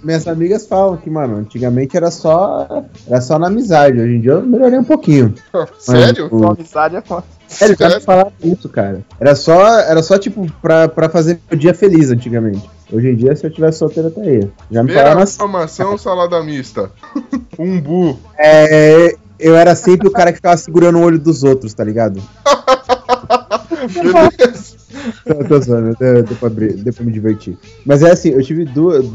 Minhas 0.03 0.27
amigas 0.27 0.65
falam 0.65 0.97
que, 0.97 1.09
mano, 1.11 1.37
antigamente 1.37 1.95
era 1.95 2.09
só. 2.09 2.85
Era 3.07 3.21
só 3.21 3.37
na 3.37 3.47
amizade. 3.47 3.99
Hoje 3.99 4.15
em 4.15 4.21
dia 4.21 4.31
eu 4.31 4.41
melhorei 4.41 4.79
um 4.79 4.83
pouquinho. 4.83 5.35
Sério? 5.79 6.29
Mas, 6.31 6.39
Sua 6.39 6.47
o- 6.49 6.51
amizade 6.53 6.95
é 6.95 7.01
foda. 7.01 7.23
Sério, 7.47 7.75
Sério? 7.77 8.01
falavam 8.01 8.33
isso, 8.43 8.69
cara. 8.69 9.01
Era 9.19 9.35
só, 9.35 9.79
era 9.79 10.03
só 10.03 10.17
tipo, 10.17 10.45
pra, 10.61 10.87
pra 10.87 11.09
fazer 11.09 11.39
meu 11.49 11.59
dia 11.59 11.73
feliz 11.73 12.11
antigamente. 12.11 12.69
Hoje 12.91 13.09
em 13.09 13.15
dia, 13.15 13.35
se 13.35 13.45
eu 13.45 13.51
tivesse 13.51 13.79
solteiro, 13.79 14.07
eu 14.07 14.11
estaria. 14.11 14.51
Já 14.71 14.83
me 14.83 14.91
falaram 14.93 15.21
assim. 15.21 15.83
ou 15.83 15.97
salada 15.97 16.41
mista? 16.43 16.91
Umbu. 17.57 18.19
É, 18.37 19.15
eu 19.39 19.55
era 19.55 19.75
sempre 19.75 20.07
o 20.07 20.11
cara 20.11 20.31
que 20.31 20.37
ficava 20.37 20.57
segurando 20.57 20.97
o 20.99 21.01
olho 21.03 21.19
dos 21.19 21.43
outros, 21.43 21.73
tá 21.73 21.83
ligado? 21.83 22.21
Beleza. 23.93 24.77
Tô, 25.25 25.35
tô 25.45 25.61
zoando, 25.61 25.95
deu, 25.99 26.23
deu, 26.23 26.35
pra, 26.37 26.47
abrir- 26.47 26.73
deu 26.73 26.93
pra 26.93 27.05
me 27.05 27.11
divertir. 27.11 27.57
Mas 27.85 28.03
é 28.03 28.11
assim, 28.11 28.29
eu 28.29 28.43
tive 28.43 28.65
dois, 28.65 29.07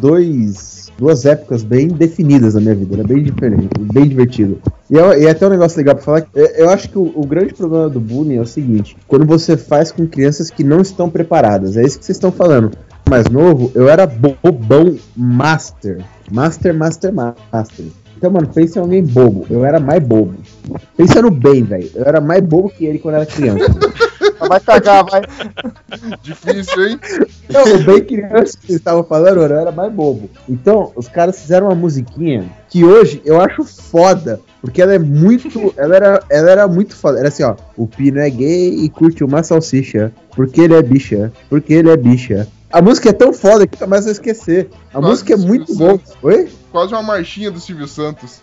duas 0.98 1.24
épocas 1.24 1.62
bem 1.62 1.88
definidas 1.88 2.54
na 2.54 2.60
minha 2.60 2.74
vida, 2.74 2.94
era 2.96 3.04
bem 3.06 3.22
diferente, 3.22 3.68
bem 3.92 4.08
divertido. 4.08 4.58
E, 4.90 4.98
é- 4.98 5.22
e 5.22 5.26
é 5.26 5.30
até 5.30 5.46
um 5.46 5.50
negócio 5.50 5.76
legal 5.78 5.94
pra 5.94 6.04
falar, 6.04 6.26
eu, 6.34 6.46
eu 6.46 6.70
acho 6.70 6.88
que 6.88 6.98
o, 6.98 7.12
o 7.14 7.26
grande 7.26 7.54
problema 7.54 7.88
do 7.88 8.00
bullying 8.00 8.36
é 8.36 8.40
o 8.40 8.46
seguinte, 8.46 8.96
quando 9.08 9.24
você 9.26 9.56
faz 9.56 9.90
com 9.92 10.06
crianças 10.06 10.50
que 10.50 10.62
não 10.64 10.80
estão 10.80 11.08
preparadas, 11.10 11.76
é 11.76 11.82
isso 11.82 11.98
que 11.98 12.04
vocês 12.04 12.16
estão 12.16 12.30
falando. 12.32 12.70
Mais 13.08 13.28
novo, 13.28 13.70
eu 13.74 13.88
era 13.88 14.06
bobão 14.06 14.96
master. 15.14 15.98
Master, 16.32 16.74
master, 16.74 17.12
master. 17.12 17.84
Então, 18.16 18.30
mano, 18.30 18.46
pensa 18.48 18.78
em 18.78 18.82
alguém 18.82 19.02
bobo. 19.04 19.44
Eu 19.50 19.62
era 19.62 19.78
mais 19.78 20.02
bobo. 20.02 20.32
Pensa 20.96 21.20
no 21.20 21.30
bem, 21.30 21.62
velho. 21.62 21.90
Eu 21.94 22.04
era 22.04 22.18
mais 22.20 22.42
bobo 22.42 22.70
que 22.70 22.86
ele 22.86 22.98
quando 22.98 23.16
era 23.16 23.26
criança. 23.26 23.66
Vai 24.38 24.60
cagar, 24.60 25.04
vai. 25.04 25.22
Difícil, 26.22 26.88
hein? 26.88 27.00
Não, 27.50 27.74
o 27.74 27.84
bem 27.84 28.04
criança 28.04 28.56
que 28.58 28.66
vocês 28.66 28.78
estavam 28.78 29.04
falando, 29.04 29.38
eu 29.38 29.44
era 29.44 29.72
mais 29.72 29.92
bobo. 29.92 30.28
Então, 30.48 30.92
os 30.96 31.08
caras 31.08 31.38
fizeram 31.40 31.66
uma 31.66 31.74
musiquinha 31.74 32.50
que 32.68 32.84
hoje 32.84 33.22
eu 33.24 33.40
acho 33.40 33.64
foda, 33.64 34.40
porque 34.60 34.82
ela 34.82 34.94
é 34.94 34.98
muito. 34.98 35.74
Ela 35.76 35.96
era, 35.96 36.22
ela 36.30 36.50
era 36.50 36.68
muito 36.68 36.96
foda. 36.96 37.18
Era 37.18 37.28
assim, 37.28 37.42
ó. 37.42 37.54
O 37.76 37.86
Pino 37.86 38.18
é 38.18 38.30
gay 38.30 38.74
e 38.84 38.88
curte 38.88 39.22
uma 39.22 39.42
salsicha. 39.42 40.12
Porque 40.34 40.60
ele 40.60 40.74
é 40.74 40.82
bicha. 40.82 41.32
Porque 41.48 41.72
ele 41.72 41.90
é 41.90 41.96
bicha. 41.96 42.48
A 42.72 42.82
música 42.82 43.10
é 43.10 43.12
tão 43.12 43.32
foda 43.32 43.66
que 43.66 43.76
nunca 43.76 43.86
mais 43.86 44.04
vou 44.04 44.10
esquecer. 44.10 44.68
A 44.88 44.94
Quase 44.94 45.06
música 45.08 45.34
é 45.34 45.36
muito 45.36 45.72
boa. 45.76 46.00
Oi? 46.22 46.48
Quase 46.72 46.92
uma 46.92 47.02
marchinha 47.02 47.48
do 47.48 47.60
Silvio 47.60 47.86
Santos. 47.86 48.40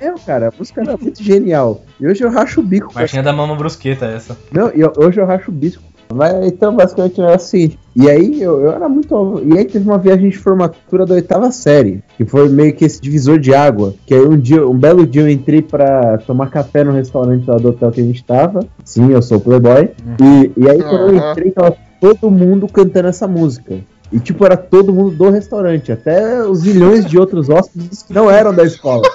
É, 0.00 0.12
cara, 0.26 0.48
a 0.48 0.52
música 0.58 0.80
era 0.80 0.96
muito 0.96 1.22
genial. 1.22 1.82
E 2.00 2.06
hoje 2.06 2.24
eu 2.24 2.30
racho 2.30 2.60
o 2.60 2.62
bico. 2.62 2.92
Marchinha 2.94 3.22
da 3.22 3.32
mama 3.32 3.54
brusqueta 3.54 4.06
essa. 4.06 4.36
Não, 4.50 4.70
e 4.74 4.80
eu- 4.80 4.92
hoje 4.96 5.20
eu 5.20 5.26
racho 5.26 5.50
o 5.50 5.54
bico, 5.54 5.80
Mas, 6.14 6.34
então, 6.46 6.76
basicamente 6.76 7.18
era 7.22 7.34
assim. 7.34 7.72
E 7.96 8.10
aí 8.10 8.42
eu, 8.42 8.60
eu 8.60 8.72
era 8.72 8.86
muito. 8.86 9.40
E 9.46 9.56
aí 9.56 9.64
teve 9.64 9.88
uma 9.88 9.96
viagem 9.96 10.28
de 10.28 10.36
formatura 10.36 11.06
da 11.06 11.14
oitava 11.14 11.50
série, 11.50 12.02
que 12.18 12.24
foi 12.26 12.50
meio 12.50 12.74
que 12.74 12.84
esse 12.84 13.00
divisor 13.00 13.38
de 13.38 13.54
água. 13.54 13.94
Que 14.04 14.12
aí 14.14 14.20
um 14.20 14.36
dia, 14.38 14.66
um 14.68 14.76
belo 14.76 15.06
dia 15.06 15.22
eu 15.22 15.30
entrei 15.30 15.62
pra 15.62 16.18
tomar 16.18 16.50
café 16.50 16.84
no 16.84 16.92
restaurante 16.92 17.48
lá 17.48 17.56
do 17.56 17.70
hotel 17.70 17.90
que 17.90 18.00
a 18.02 18.04
gente 18.04 18.22
tava. 18.24 18.60
Sim, 18.84 19.10
eu 19.10 19.22
sou 19.22 19.38
o 19.38 19.40
Playboy. 19.40 19.90
E, 20.20 20.52
e 20.54 20.68
aí 20.68 20.82
quando 20.82 21.14
eu 21.14 21.30
entrei, 21.30 21.50
tava 21.50 21.74
todo 21.98 22.30
mundo 22.30 22.66
cantando 22.68 23.08
essa 23.08 23.26
música. 23.26 23.76
E 24.12 24.20
tipo, 24.20 24.44
era 24.44 24.58
todo 24.58 24.92
mundo 24.92 25.16
do 25.16 25.30
restaurante, 25.30 25.90
até 25.90 26.42
os 26.42 26.62
milhões 26.62 27.06
de 27.06 27.18
outros 27.18 27.48
hóspedes 27.48 28.02
que 28.02 28.12
não 28.12 28.30
eram 28.30 28.52
da 28.52 28.62
escola. 28.64 29.08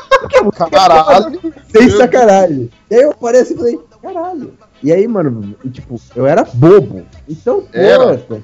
Caralho. 0.70 1.39
Sem 1.72 1.89
sacanagem. 1.89 2.70
E 2.89 2.95
aí 2.95 3.01
eu 3.01 3.11
apareci 3.11 3.53
e 3.53 3.57
falei, 3.57 3.80
caralho. 4.01 4.53
E 4.84 4.91
aí, 4.91 5.07
mano, 5.07 5.55
tipo, 5.71 5.99
eu 6.15 6.25
era 6.28 6.43
bobo. 6.53 7.01
Então, 7.28 7.63
Era? 7.73 8.17
porra. 8.17 8.41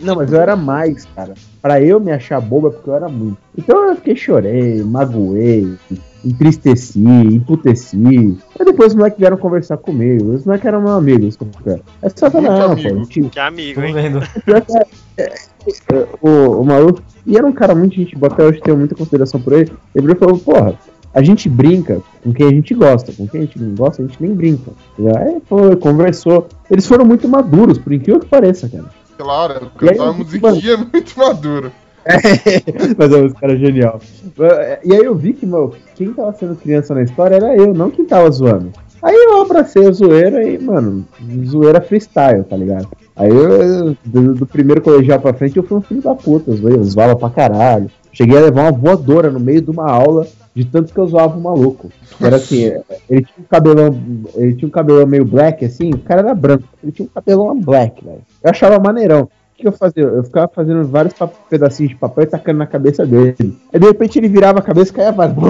Não, 0.00 0.14
mas 0.16 0.32
eu 0.32 0.40
era 0.40 0.56
mais, 0.56 1.04
cara. 1.14 1.34
Pra 1.60 1.80
eu 1.82 2.00
me 2.00 2.10
achar 2.12 2.40
bobo 2.40 2.68
é 2.68 2.70
porque 2.70 2.88
eu 2.88 2.94
era 2.94 3.08
muito. 3.08 3.36
Então 3.58 3.88
eu 3.88 3.96
fiquei, 3.96 4.16
chorei, 4.16 4.82
magoei, 4.82 5.76
entristeci, 6.24 6.98
emputeci. 7.00 7.96
Aí 8.58 8.64
depois 8.64 8.88
os 8.92 8.94
moleques 8.94 9.18
vieram 9.18 9.36
conversar 9.36 9.76
comigo. 9.76 10.32
Os 10.34 10.44
moleques 10.44 10.66
eram 10.66 10.80
meus 10.80 10.92
amigos. 10.96 11.36
cara. 11.64 11.80
É 12.02 12.08
só 12.08 12.30
Muito 12.30 12.42
não, 12.50 12.72
amigo. 12.72 12.96
pô. 13.00 13.06
Tipo, 13.06 13.28
Que 13.30 13.40
amigo, 13.40 13.80
hein? 13.82 13.94
é- 15.16 15.22
é- 15.22 15.34
o, 16.22 16.60
o 16.60 16.64
maluco. 16.64 17.02
E 17.26 17.36
era 17.36 17.46
um 17.46 17.52
cara 17.52 17.74
muito 17.74 17.94
gente 17.94 18.16
boa, 18.16 18.32
até 18.32 18.44
hoje 18.44 18.60
tenho 18.62 18.76
muita 18.78 18.94
consideração 18.94 19.40
por 19.40 19.52
ele. 19.52 19.70
Ele 19.94 20.06
virou 20.06 20.16
e 20.16 20.18
falou, 20.18 20.38
porra, 20.38 20.74
a 21.12 21.22
gente 21.22 21.48
brinca 21.48 22.00
com 22.22 22.32
quem 22.32 22.46
a 22.46 22.50
gente 22.50 22.74
gosta, 22.74 23.12
com 23.12 23.26
quem 23.26 23.40
a 23.40 23.44
gente 23.44 23.58
não 23.58 23.74
gosta, 23.74 24.02
a 24.02 24.06
gente 24.06 24.22
nem 24.22 24.34
brinca. 24.34 24.70
Aí 25.18 25.40
foi, 25.48 25.76
conversou. 25.76 26.46
Eles 26.70 26.86
foram 26.86 27.04
muito 27.04 27.28
maduros, 27.28 27.78
por 27.78 27.92
incrível 27.92 28.20
que 28.20 28.26
pareça, 28.26 28.68
cara. 28.68 28.86
Claro, 29.18 29.70
aí, 29.80 29.88
cantava 29.88 30.12
musiquinha 30.12 30.76
muito 30.92 31.18
maduro. 31.18 31.72
Mas 32.96 33.12
é 33.12 33.16
um 33.16 33.30
cara 33.30 33.56
genial. 33.56 34.00
E 34.84 34.92
aí 34.94 35.04
eu 35.04 35.14
vi 35.14 35.34
que, 35.34 35.44
meu, 35.44 35.74
quem 35.94 36.12
tava 36.12 36.32
sendo 36.32 36.56
criança 36.56 36.94
na 36.94 37.02
história 37.02 37.36
era 37.36 37.54
eu, 37.54 37.74
não 37.74 37.90
quem 37.90 38.04
tava 38.04 38.30
zoando. 38.30 38.72
Aí 39.02 39.14
eu 39.14 39.42
abracei 39.42 39.86
a 39.86 39.92
zoeira 39.92 40.42
e, 40.42 40.58
mano, 40.58 41.06
zoeira 41.46 41.80
freestyle, 41.80 42.44
tá 42.44 42.56
ligado? 42.56 42.88
Aí 43.16 43.30
eu, 43.30 43.96
do, 44.04 44.34
do 44.34 44.46
primeiro 44.46 44.80
colegial 44.80 45.18
pra 45.20 45.34
frente, 45.34 45.56
eu 45.56 45.62
fui 45.62 45.78
um 45.78 45.82
filho 45.82 46.02
da 46.02 46.14
puta, 46.14 46.52
zoei, 46.52 46.76
eu 46.76 46.84
zoava 46.84 47.16
pra 47.16 47.30
caralho. 47.30 47.90
Cheguei 48.12 48.36
a 48.36 48.42
levar 48.42 48.62
uma 48.62 48.72
voadora 48.72 49.30
no 49.30 49.40
meio 49.40 49.62
de 49.62 49.70
uma 49.70 49.90
aula, 49.90 50.26
de 50.60 50.66
tanto 50.66 50.92
que 50.92 51.00
eu 51.00 51.06
zoava 51.06 51.36
o 51.36 51.40
maluco. 51.40 51.90
Era 52.20 52.36
assim, 52.36 52.64
ele 53.08 53.22
tinha 53.22 53.38
um 53.38 53.48
cabelão, 53.48 54.00
ele 54.34 54.54
tinha 54.54 54.68
um 54.68 54.70
cabelão 54.70 55.06
meio 55.06 55.24
black, 55.24 55.64
assim, 55.64 55.90
o 55.90 55.98
cara 55.98 56.20
era 56.20 56.34
branco, 56.34 56.64
ele 56.82 56.92
tinha 56.92 57.06
um 57.06 57.10
cabelão 57.10 57.58
black, 57.58 58.04
velho. 58.04 58.22
Eu 58.42 58.50
achava 58.50 58.78
maneirão. 58.78 59.22
O 59.22 59.28
que 59.60 59.68
eu 59.68 59.72
fazia? 59.72 60.04
Eu 60.04 60.24
ficava 60.24 60.48
fazendo 60.48 60.86
vários 60.86 61.14
pedacinhos 61.48 61.92
de 61.92 61.98
papel 61.98 62.24
e 62.24 62.26
tacando 62.26 62.58
na 62.58 62.66
cabeça 62.66 63.04
dele. 63.04 63.58
Aí 63.72 63.78
de 63.78 63.86
repente 63.86 64.18
ele 64.18 64.28
virava 64.28 64.58
a 64.58 64.62
cabeça 64.62 64.90
e 64.90 64.94
caía 64.94 65.12
vários. 65.12 65.36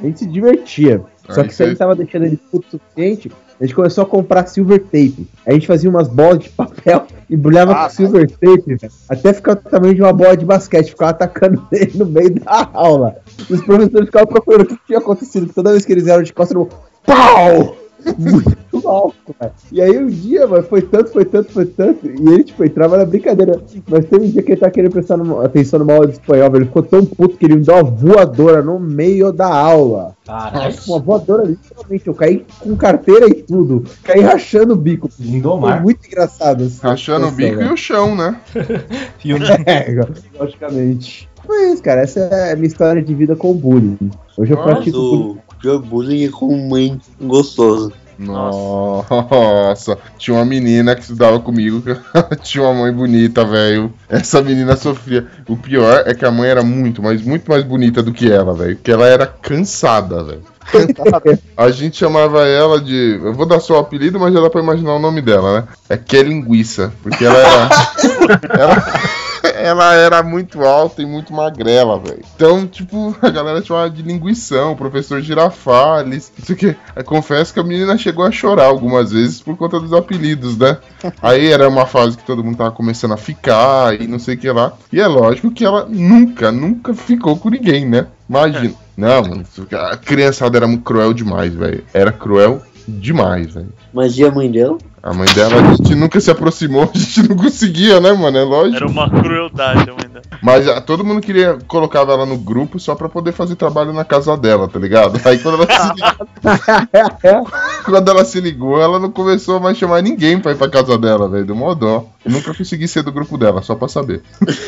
A 0.00 0.04
gente 0.04 0.20
se 0.20 0.26
divertia. 0.26 1.02
Só 1.28 1.40
Aí 1.40 1.46
que 1.46 1.52
isso 1.52 1.62
aí 1.62 1.76
tava 1.76 1.94
deixando 1.94 2.24
ele 2.24 2.36
puto 2.50 2.66
o 2.66 2.70
suficiente. 2.70 3.30
A 3.60 3.64
gente 3.64 3.74
começou 3.74 4.02
a 4.02 4.06
comprar 4.06 4.46
silver 4.46 4.80
tape. 4.82 5.28
A 5.46 5.52
gente 5.52 5.66
fazia 5.68 5.88
umas 5.88 6.08
bolas 6.08 6.40
de 6.40 6.48
papel, 6.48 7.06
embrulhava 7.30 7.72
Ah, 7.72 7.84
com 7.84 7.90
silver 7.90 8.28
tape, 8.28 8.74
velho, 8.74 8.92
até 9.08 9.32
ficar 9.32 9.54
tamanho 9.56 9.94
de 9.94 10.02
uma 10.02 10.12
bola 10.12 10.36
de 10.36 10.44
basquete. 10.44 10.90
Ficava 10.90 11.12
atacando 11.12 11.64
ele 11.70 11.96
no 11.96 12.06
meio 12.06 12.34
da 12.34 12.68
aula. 12.72 13.16
E 13.48 13.52
os 13.52 13.62
professores 13.62 14.06
ficavam 14.06 14.26
procurando 14.26 14.62
o 14.62 14.66
que 14.66 14.86
tinha 14.86 14.98
acontecido. 14.98 15.52
Toda 15.54 15.70
vez 15.70 15.84
que 15.84 15.92
eles 15.92 16.08
eram 16.08 16.22
de 16.22 16.32
costas, 16.32 16.56
eu. 16.56 16.68
Pau! 17.06 17.76
Muito 18.18 18.56
alto, 18.88 19.34
cara. 19.38 19.52
E 19.70 19.80
aí 19.80 19.98
um 19.98 20.06
dia, 20.06 20.46
mano, 20.46 20.62
foi 20.64 20.82
tanto, 20.82 21.10
foi 21.10 21.24
tanto, 21.24 21.52
foi 21.52 21.66
tanto. 21.66 22.06
E 22.06 22.28
ele, 22.28 22.44
tipo, 22.44 22.64
entrava 22.64 22.96
na 22.98 23.04
brincadeira. 23.04 23.60
Mas 23.88 24.04
teve 24.06 24.26
um 24.26 24.30
dia 24.30 24.42
que 24.42 24.52
ele 24.52 24.60
tá 24.60 24.70
querendo 24.70 24.92
prestar 24.92 25.16
numa- 25.16 25.44
atenção 25.44 25.78
numa 25.78 25.92
aula 25.94 26.06
de 26.06 26.12
espanhol, 26.14 26.50
velho. 26.50 26.62
Ele 26.62 26.66
ficou 26.66 26.82
tão 26.82 27.04
puto 27.04 27.36
que 27.36 27.44
ele 27.46 27.56
me 27.56 27.62
deu 27.62 27.74
uma 27.74 27.84
voadora 27.84 28.62
no 28.62 28.78
meio 28.78 29.32
da 29.32 29.46
aula. 29.54 30.14
Caralho. 30.26 30.74
Uma 30.86 30.98
voadora, 30.98 31.44
literalmente. 31.44 32.06
Eu 32.06 32.14
caí 32.14 32.44
com 32.60 32.76
carteira 32.76 33.26
e 33.28 33.34
tudo. 33.34 33.84
Caí 34.04 34.20
rachando 34.20 34.72
o 34.74 34.76
bico. 34.76 35.08
Foi 35.08 35.26
Lindomar. 35.26 35.82
muito 35.82 36.06
engraçado. 36.06 36.64
essa 36.64 36.88
Rachando 36.88 37.26
o 37.26 37.30
bico 37.30 37.52
e 37.54 37.56
velho. 37.56 37.72
o 37.72 37.76
chão, 37.76 38.14
né? 38.16 38.40
Filme. 39.18 39.44
É, 39.66 39.86
logicamente. 40.38 41.28
Foi 41.44 41.72
isso, 41.72 41.82
cara. 41.82 42.02
Essa 42.02 42.20
é 42.20 42.52
a 42.52 42.56
minha 42.56 42.68
história 42.68 43.02
de 43.02 43.14
vida 43.14 43.34
com 43.34 43.50
o 43.50 43.54
bullying. 43.54 43.98
Hoje 44.36 44.52
eu 44.52 44.56
Nossa, 44.56 44.70
pratico 44.74 44.98
bullying. 44.98 45.38
O 45.64 45.78
bullying 45.80 46.24
é 46.24 46.28
com 46.28 46.56
mãe 46.68 46.98
gostosa. 47.20 47.92
Nossa, 48.18 49.98
tinha 50.18 50.36
uma 50.36 50.44
menina 50.44 50.94
que 50.94 51.02
estudava 51.02 51.40
comigo 51.40 51.82
que 51.82 51.96
tinha 52.42 52.62
uma 52.64 52.74
mãe 52.74 52.92
bonita, 52.92 53.44
velho. 53.44 53.92
Essa 54.08 54.42
menina 54.42 54.76
sofria. 54.76 55.26
O 55.48 55.56
pior 55.56 56.04
é 56.06 56.14
que 56.14 56.24
a 56.24 56.30
mãe 56.30 56.48
era 56.48 56.62
muito, 56.62 57.02
mas 57.02 57.22
muito 57.22 57.50
mais 57.50 57.64
bonita 57.64 58.02
do 58.02 58.12
que 58.12 58.30
ela, 58.30 58.54
velho. 58.54 58.76
Porque 58.76 58.90
ela 58.90 59.06
era 59.06 59.26
cansada, 59.26 60.22
velho. 60.22 60.42
A 61.56 61.70
gente 61.70 61.96
chamava 61.96 62.46
ela 62.46 62.80
de. 62.80 63.20
Eu 63.22 63.34
vou 63.34 63.46
dar 63.46 63.60
só 63.60 63.76
o 63.76 63.80
apelido, 63.80 64.18
mas 64.18 64.32
já 64.32 64.40
dá 64.40 64.48
pra 64.48 64.62
imaginar 64.62 64.94
o 64.94 64.98
nome 64.98 65.20
dela, 65.20 65.60
né? 65.60 65.68
É 65.88 65.96
que 65.96 66.22
linguiça. 66.22 66.92
Porque 67.02 67.24
ela 67.24 67.38
era. 67.38 67.68
ela, 68.58 68.84
ela 69.62 69.94
era 69.94 70.22
muito 70.22 70.62
alta 70.62 71.00
e 71.00 71.06
muito 71.06 71.32
magrela, 71.32 71.98
velho. 71.98 72.24
Então, 72.34 72.66
tipo, 72.66 73.16
a 73.22 73.30
galera 73.30 73.62
chamava 73.62 73.90
de 73.90 74.02
linguição, 74.02 74.74
professor 74.74 75.20
Girafales. 75.20 76.32
Não 76.36 76.44
sei 76.44 76.70
o. 76.70 76.76
Eu 76.96 77.04
confesso 77.04 77.54
que 77.54 77.60
a 77.60 77.64
menina 77.64 77.96
chegou 77.96 78.24
a 78.24 78.30
chorar 78.30 78.66
algumas 78.66 79.12
vezes 79.12 79.40
por 79.40 79.56
conta 79.56 79.78
dos 79.78 79.92
apelidos, 79.92 80.56
né? 80.58 80.78
Aí 81.22 81.48
era 81.48 81.68
uma 81.68 81.86
fase 81.86 82.16
que 82.16 82.24
todo 82.24 82.42
mundo 82.42 82.58
tava 82.58 82.72
começando 82.72 83.12
a 83.12 83.16
ficar 83.16 84.00
e 84.00 84.06
não 84.06 84.18
sei 84.18 84.34
o 84.34 84.38
que 84.38 84.50
lá. 84.50 84.72
E 84.92 85.00
é 85.00 85.06
lógico 85.06 85.50
que 85.50 85.64
ela 85.64 85.86
nunca, 85.88 86.50
nunca 86.50 86.94
ficou 86.94 87.36
com 87.36 87.50
ninguém, 87.50 87.86
né? 87.88 88.06
Imagina. 88.28 88.74
Não, 88.96 89.22
mano, 89.22 89.44
a 89.72 89.96
criançada 89.96 90.58
era 90.58 90.66
muito 90.66 90.82
cruel 90.82 91.14
demais, 91.14 91.54
velho. 91.54 91.82
Era 91.94 92.12
cruel 92.12 92.62
demais, 92.86 93.54
velho. 93.54 93.72
Mas 93.92 94.16
e 94.16 94.24
a 94.24 94.30
mãe 94.30 94.50
dela? 94.50 94.78
A 95.02 95.12
mãe 95.12 95.26
dela, 95.34 95.56
a 95.56 95.74
gente 95.74 95.94
nunca 95.94 96.20
se 96.20 96.30
aproximou, 96.30 96.88
a 96.94 96.98
gente 96.98 97.28
não 97.28 97.36
conseguia, 97.36 98.00
né, 98.00 98.12
mano? 98.12 98.38
É 98.38 98.42
lógico. 98.44 98.76
Era 98.76 98.86
uma 98.86 99.10
crueldade 99.10 99.90
ainda. 99.90 100.22
Mas 100.42 100.68
ah, 100.68 100.80
todo 100.80 101.04
mundo 101.04 101.20
queria, 101.20 101.58
colocava 101.66 102.12
ela 102.12 102.24
no 102.24 102.38
grupo 102.38 102.78
só 102.78 102.94
pra 102.94 103.08
poder 103.08 103.32
fazer 103.32 103.56
trabalho 103.56 103.92
na 103.92 104.04
casa 104.04 104.36
dela, 104.36 104.68
tá 104.68 104.78
ligado? 104.78 105.20
Aí 105.24 105.38
quando 105.38 105.62
ela 105.62 105.66
se 105.66 105.94
ligou, 105.94 107.46
quando 107.84 108.08
ela 108.10 108.24
se 108.24 108.40
ligou, 108.40 108.80
ela 108.80 108.98
não 108.98 109.10
começou 109.10 109.56
a 109.56 109.60
mais 109.60 109.76
chamar 109.76 110.02
ninguém 110.02 110.38
pra 110.38 110.52
ir 110.52 110.56
pra 110.56 110.70
casa 110.70 110.96
dela, 110.96 111.28
velho. 111.28 111.54
Mó 111.54 111.74
dó. 111.74 112.06
Eu 112.24 112.30
nunca 112.30 112.54
consegui 112.54 112.86
ser 112.86 113.02
do 113.02 113.12
grupo 113.12 113.36
dela, 113.36 113.62
só 113.62 113.74
pra 113.74 113.88
saber. 113.88 114.22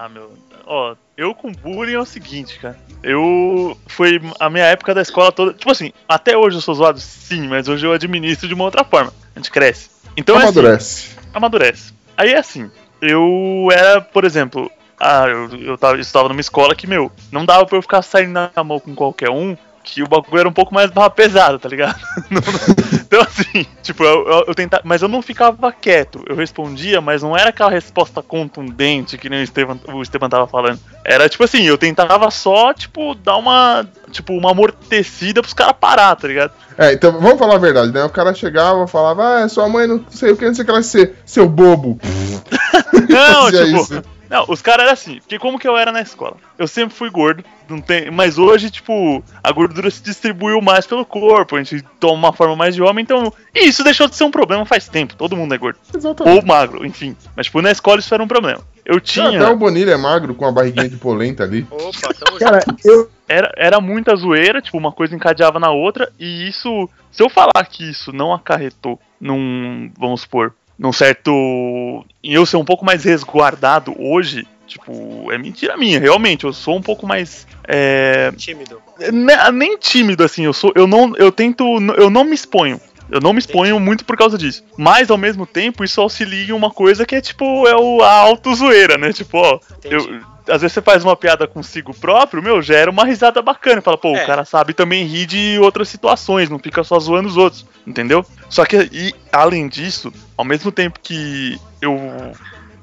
Ah, 0.00 0.08
meu. 0.08 0.30
Ó, 0.70 0.94
eu 1.16 1.34
com 1.34 1.50
bullying 1.50 1.94
é 1.94 1.98
o 1.98 2.04
seguinte, 2.04 2.58
cara. 2.58 2.78
Eu. 3.02 3.74
Foi 3.86 4.20
a 4.38 4.50
minha 4.50 4.66
época 4.66 4.94
da 4.94 5.00
escola 5.00 5.32
toda. 5.32 5.54
Tipo 5.54 5.72
assim, 5.72 5.92
até 6.06 6.36
hoje 6.36 6.58
eu 6.58 6.60
sou 6.60 6.74
zoado, 6.74 7.00
sim, 7.00 7.48
mas 7.48 7.68
hoje 7.68 7.86
eu 7.86 7.92
administro 7.92 8.46
de 8.46 8.52
uma 8.52 8.64
outra 8.64 8.84
forma. 8.84 9.10
A 9.34 9.38
gente 9.38 9.50
cresce. 9.50 9.88
Então 10.14 10.34
é 10.36 10.38
assim, 10.40 10.58
Amadurece. 10.58 11.16
amadurece. 11.32 11.94
Aí 12.14 12.32
é 12.32 12.38
assim, 12.38 12.70
eu 13.00 13.68
era, 13.72 14.02
por 14.02 14.26
exemplo, 14.26 14.70
ah, 15.00 15.26
eu, 15.26 15.48
eu, 15.58 15.78
tava, 15.78 15.94
eu 15.94 16.00
estava 16.00 16.28
numa 16.28 16.40
escola 16.40 16.74
que, 16.74 16.86
meu, 16.86 17.10
não 17.32 17.46
dava 17.46 17.64
pra 17.64 17.78
eu 17.78 17.82
ficar 17.82 18.02
saindo 18.02 18.32
na 18.32 18.64
mão 18.64 18.78
com 18.78 18.94
qualquer 18.94 19.30
um, 19.30 19.56
que 19.88 20.02
o 20.02 20.08
bagulho 20.08 20.40
era 20.40 20.48
um 20.48 20.52
pouco 20.52 20.74
mais 20.74 20.90
barra 20.90 21.10
pesada, 21.10 21.58
tá 21.58 21.68
ligado? 21.68 21.98
Então 23.08 23.22
assim, 23.22 23.64
tipo, 23.82 24.04
eu, 24.04 24.28
eu, 24.28 24.44
eu 24.48 24.54
tentava, 24.54 24.82
mas 24.84 25.00
eu 25.00 25.08
não 25.08 25.22
ficava 25.22 25.72
quieto, 25.72 26.22
eu 26.28 26.36
respondia, 26.36 27.00
mas 27.00 27.22
não 27.22 27.34
era 27.34 27.48
aquela 27.48 27.70
resposta 27.70 28.20
contundente 28.20 29.16
que 29.16 29.30
nem 29.30 29.40
o 29.40 29.42
Estevam, 29.42 29.80
o 29.88 30.02
Estevam 30.02 30.28
tava 30.28 30.46
falando. 30.46 30.78
Era 31.06 31.26
tipo 31.26 31.42
assim, 31.42 31.62
eu 31.62 31.78
tentava 31.78 32.30
só, 32.30 32.74
tipo, 32.74 33.14
dar 33.14 33.38
uma, 33.38 33.88
tipo, 34.10 34.34
uma 34.34 34.50
amortecida 34.50 35.40
pros 35.40 35.54
caras 35.54 35.74
parar, 35.80 36.14
tá 36.16 36.28
ligado? 36.28 36.52
É, 36.76 36.92
então 36.92 37.12
vamos 37.12 37.38
falar 37.38 37.54
a 37.54 37.58
verdade, 37.58 37.92
né? 37.92 38.04
O 38.04 38.10
cara 38.10 38.34
chegava 38.34 38.84
e 38.84 38.88
falava, 38.88 39.42
ah, 39.42 39.48
sua 39.48 39.70
mãe 39.70 39.86
não 39.86 40.04
sei 40.10 40.32
o 40.32 40.36
que, 40.36 40.44
não 40.44 40.54
sei 40.54 40.62
o 40.64 40.66
que 40.66 40.70
ela 40.70 40.82
ser, 40.82 41.14
seu 41.24 41.48
bobo. 41.48 41.98
Não, 43.08 43.50
tipo, 43.50 43.80
isso. 43.80 44.02
Não, 44.28 44.44
os 44.48 44.60
caras 44.60 44.82
eram 44.82 44.92
assim, 44.92 45.18
porque 45.20 45.38
como 45.38 45.58
que 45.58 45.66
eu 45.66 45.76
era 45.76 45.90
na 45.90 46.02
escola? 46.02 46.36
Eu 46.58 46.68
sempre 46.68 46.94
fui 46.94 47.08
gordo, 47.08 47.42
não 47.68 47.80
tem, 47.80 48.10
mas 48.10 48.38
hoje, 48.38 48.70
tipo, 48.70 49.22
a 49.42 49.52
gordura 49.52 49.90
se 49.90 50.02
distribuiu 50.02 50.60
mais 50.60 50.86
pelo 50.86 51.04
corpo, 51.04 51.56
a 51.56 51.62
gente 51.62 51.84
toma 51.98 52.14
uma 52.14 52.32
forma 52.32 52.54
mais 52.54 52.74
de 52.74 52.82
homem, 52.82 53.02
então. 53.02 53.32
E 53.54 53.68
isso 53.68 53.82
deixou 53.82 54.08
de 54.08 54.16
ser 54.16 54.24
um 54.24 54.30
problema 54.30 54.66
faz 54.66 54.88
tempo, 54.88 55.16
todo 55.16 55.36
mundo 55.36 55.54
é 55.54 55.58
gordo. 55.58 55.78
Exatamente. 55.94 56.36
Ou 56.36 56.44
magro, 56.44 56.84
enfim. 56.84 57.16
Mas, 57.34 57.46
tipo, 57.46 57.62
na 57.62 57.70
escola 57.70 58.00
isso 58.00 58.12
era 58.12 58.22
um 58.22 58.28
problema. 58.28 58.60
Eu 58.84 59.00
tinha. 59.00 59.28
Até 59.28 59.48
o 59.50 59.56
Bonilha 59.56 59.92
é 59.92 59.96
magro 59.96 60.34
com 60.34 60.46
a 60.46 60.52
barriguinha 60.52 60.88
de 60.88 60.96
polenta 60.96 61.44
ali. 61.44 61.66
Opa, 61.70 62.14
tamo 62.14 62.38
Cara, 62.38 62.64
eu, 62.84 63.10
Era, 63.28 63.52
era 63.56 63.80
muita 63.80 64.16
zoeira, 64.16 64.62
tipo, 64.62 64.78
uma 64.78 64.92
coisa 64.92 65.14
encadeava 65.14 65.60
na 65.60 65.70
outra, 65.70 66.10
e 66.18 66.48
isso. 66.48 66.88
Se 67.10 67.22
eu 67.22 67.28
falar 67.28 67.64
que 67.68 67.88
isso 67.90 68.12
não 68.12 68.32
acarretou 68.32 68.98
num. 69.20 69.90
Vamos 69.98 70.22
supor, 70.22 70.54
num 70.78 70.92
certo. 70.92 72.04
em 72.22 72.32
eu 72.34 72.46
ser 72.46 72.56
um 72.56 72.64
pouco 72.64 72.84
mais 72.84 73.04
resguardado 73.04 73.94
hoje, 73.98 74.46
tipo, 74.66 75.30
é 75.32 75.38
mentira 75.38 75.76
minha, 75.76 75.98
realmente. 75.98 76.44
Eu 76.44 76.52
sou 76.52 76.76
um 76.76 76.82
pouco 76.82 77.06
mais. 77.06 77.46
É, 77.66 78.32
Tímido. 78.36 78.80
ne- 79.12 79.50
nem 79.52 79.76
tímido, 79.78 80.24
assim, 80.24 80.44
eu 80.44 80.52
sou. 80.52 80.72
Eu 80.74 80.86
não. 80.86 81.14
Eu 81.16 81.32
tento. 81.32 81.64
Eu 81.96 82.08
não 82.10 82.24
me 82.24 82.34
exponho. 82.34 82.80
Eu 83.10 83.20
não 83.22 83.32
me 83.32 83.38
exponho 83.38 83.80
muito 83.80 84.04
por 84.04 84.18
causa 84.18 84.36
disso. 84.36 84.62
Mas, 84.76 85.10
ao 85.10 85.16
mesmo 85.16 85.46
tempo, 85.46 85.82
isso 85.82 85.98
auxilia 85.98 86.48
em 86.50 86.52
uma 86.52 86.70
coisa 86.70 87.06
que 87.06 87.14
é 87.14 87.20
tipo, 87.22 87.66
é 87.66 87.74
o, 87.74 88.02
a 88.02 88.10
auto-zoeira, 88.12 88.98
né? 88.98 89.14
Tipo, 89.14 89.38
ó, 89.38 89.58
eu, 89.84 90.20
às 90.46 90.60
vezes 90.60 90.74
você 90.74 90.82
faz 90.82 91.02
uma 91.04 91.16
piada 91.16 91.46
consigo 91.48 91.94
próprio, 91.94 92.42
meu, 92.42 92.60
gera 92.60 92.90
uma 92.90 93.06
risada 93.06 93.40
bacana. 93.40 93.80
Fala, 93.80 93.96
pô, 93.96 94.14
É. 94.14 94.22
o 94.24 94.26
cara 94.26 94.44
sabe 94.44 94.74
também 94.74 95.06
rir 95.06 95.24
de 95.24 95.58
outras 95.58 95.88
situações, 95.88 96.50
não 96.50 96.58
fica 96.58 96.84
só 96.84 96.98
zoando 96.98 97.28
os 97.28 97.38
outros, 97.38 97.64
entendeu? 97.86 98.22
Só 98.50 98.66
que, 98.66 98.76
e, 98.92 99.14
além 99.32 99.68
disso, 99.68 100.12
ao 100.38 100.44
mesmo 100.44 100.70
tempo 100.70 101.00
que 101.02 101.60
eu 101.82 102.32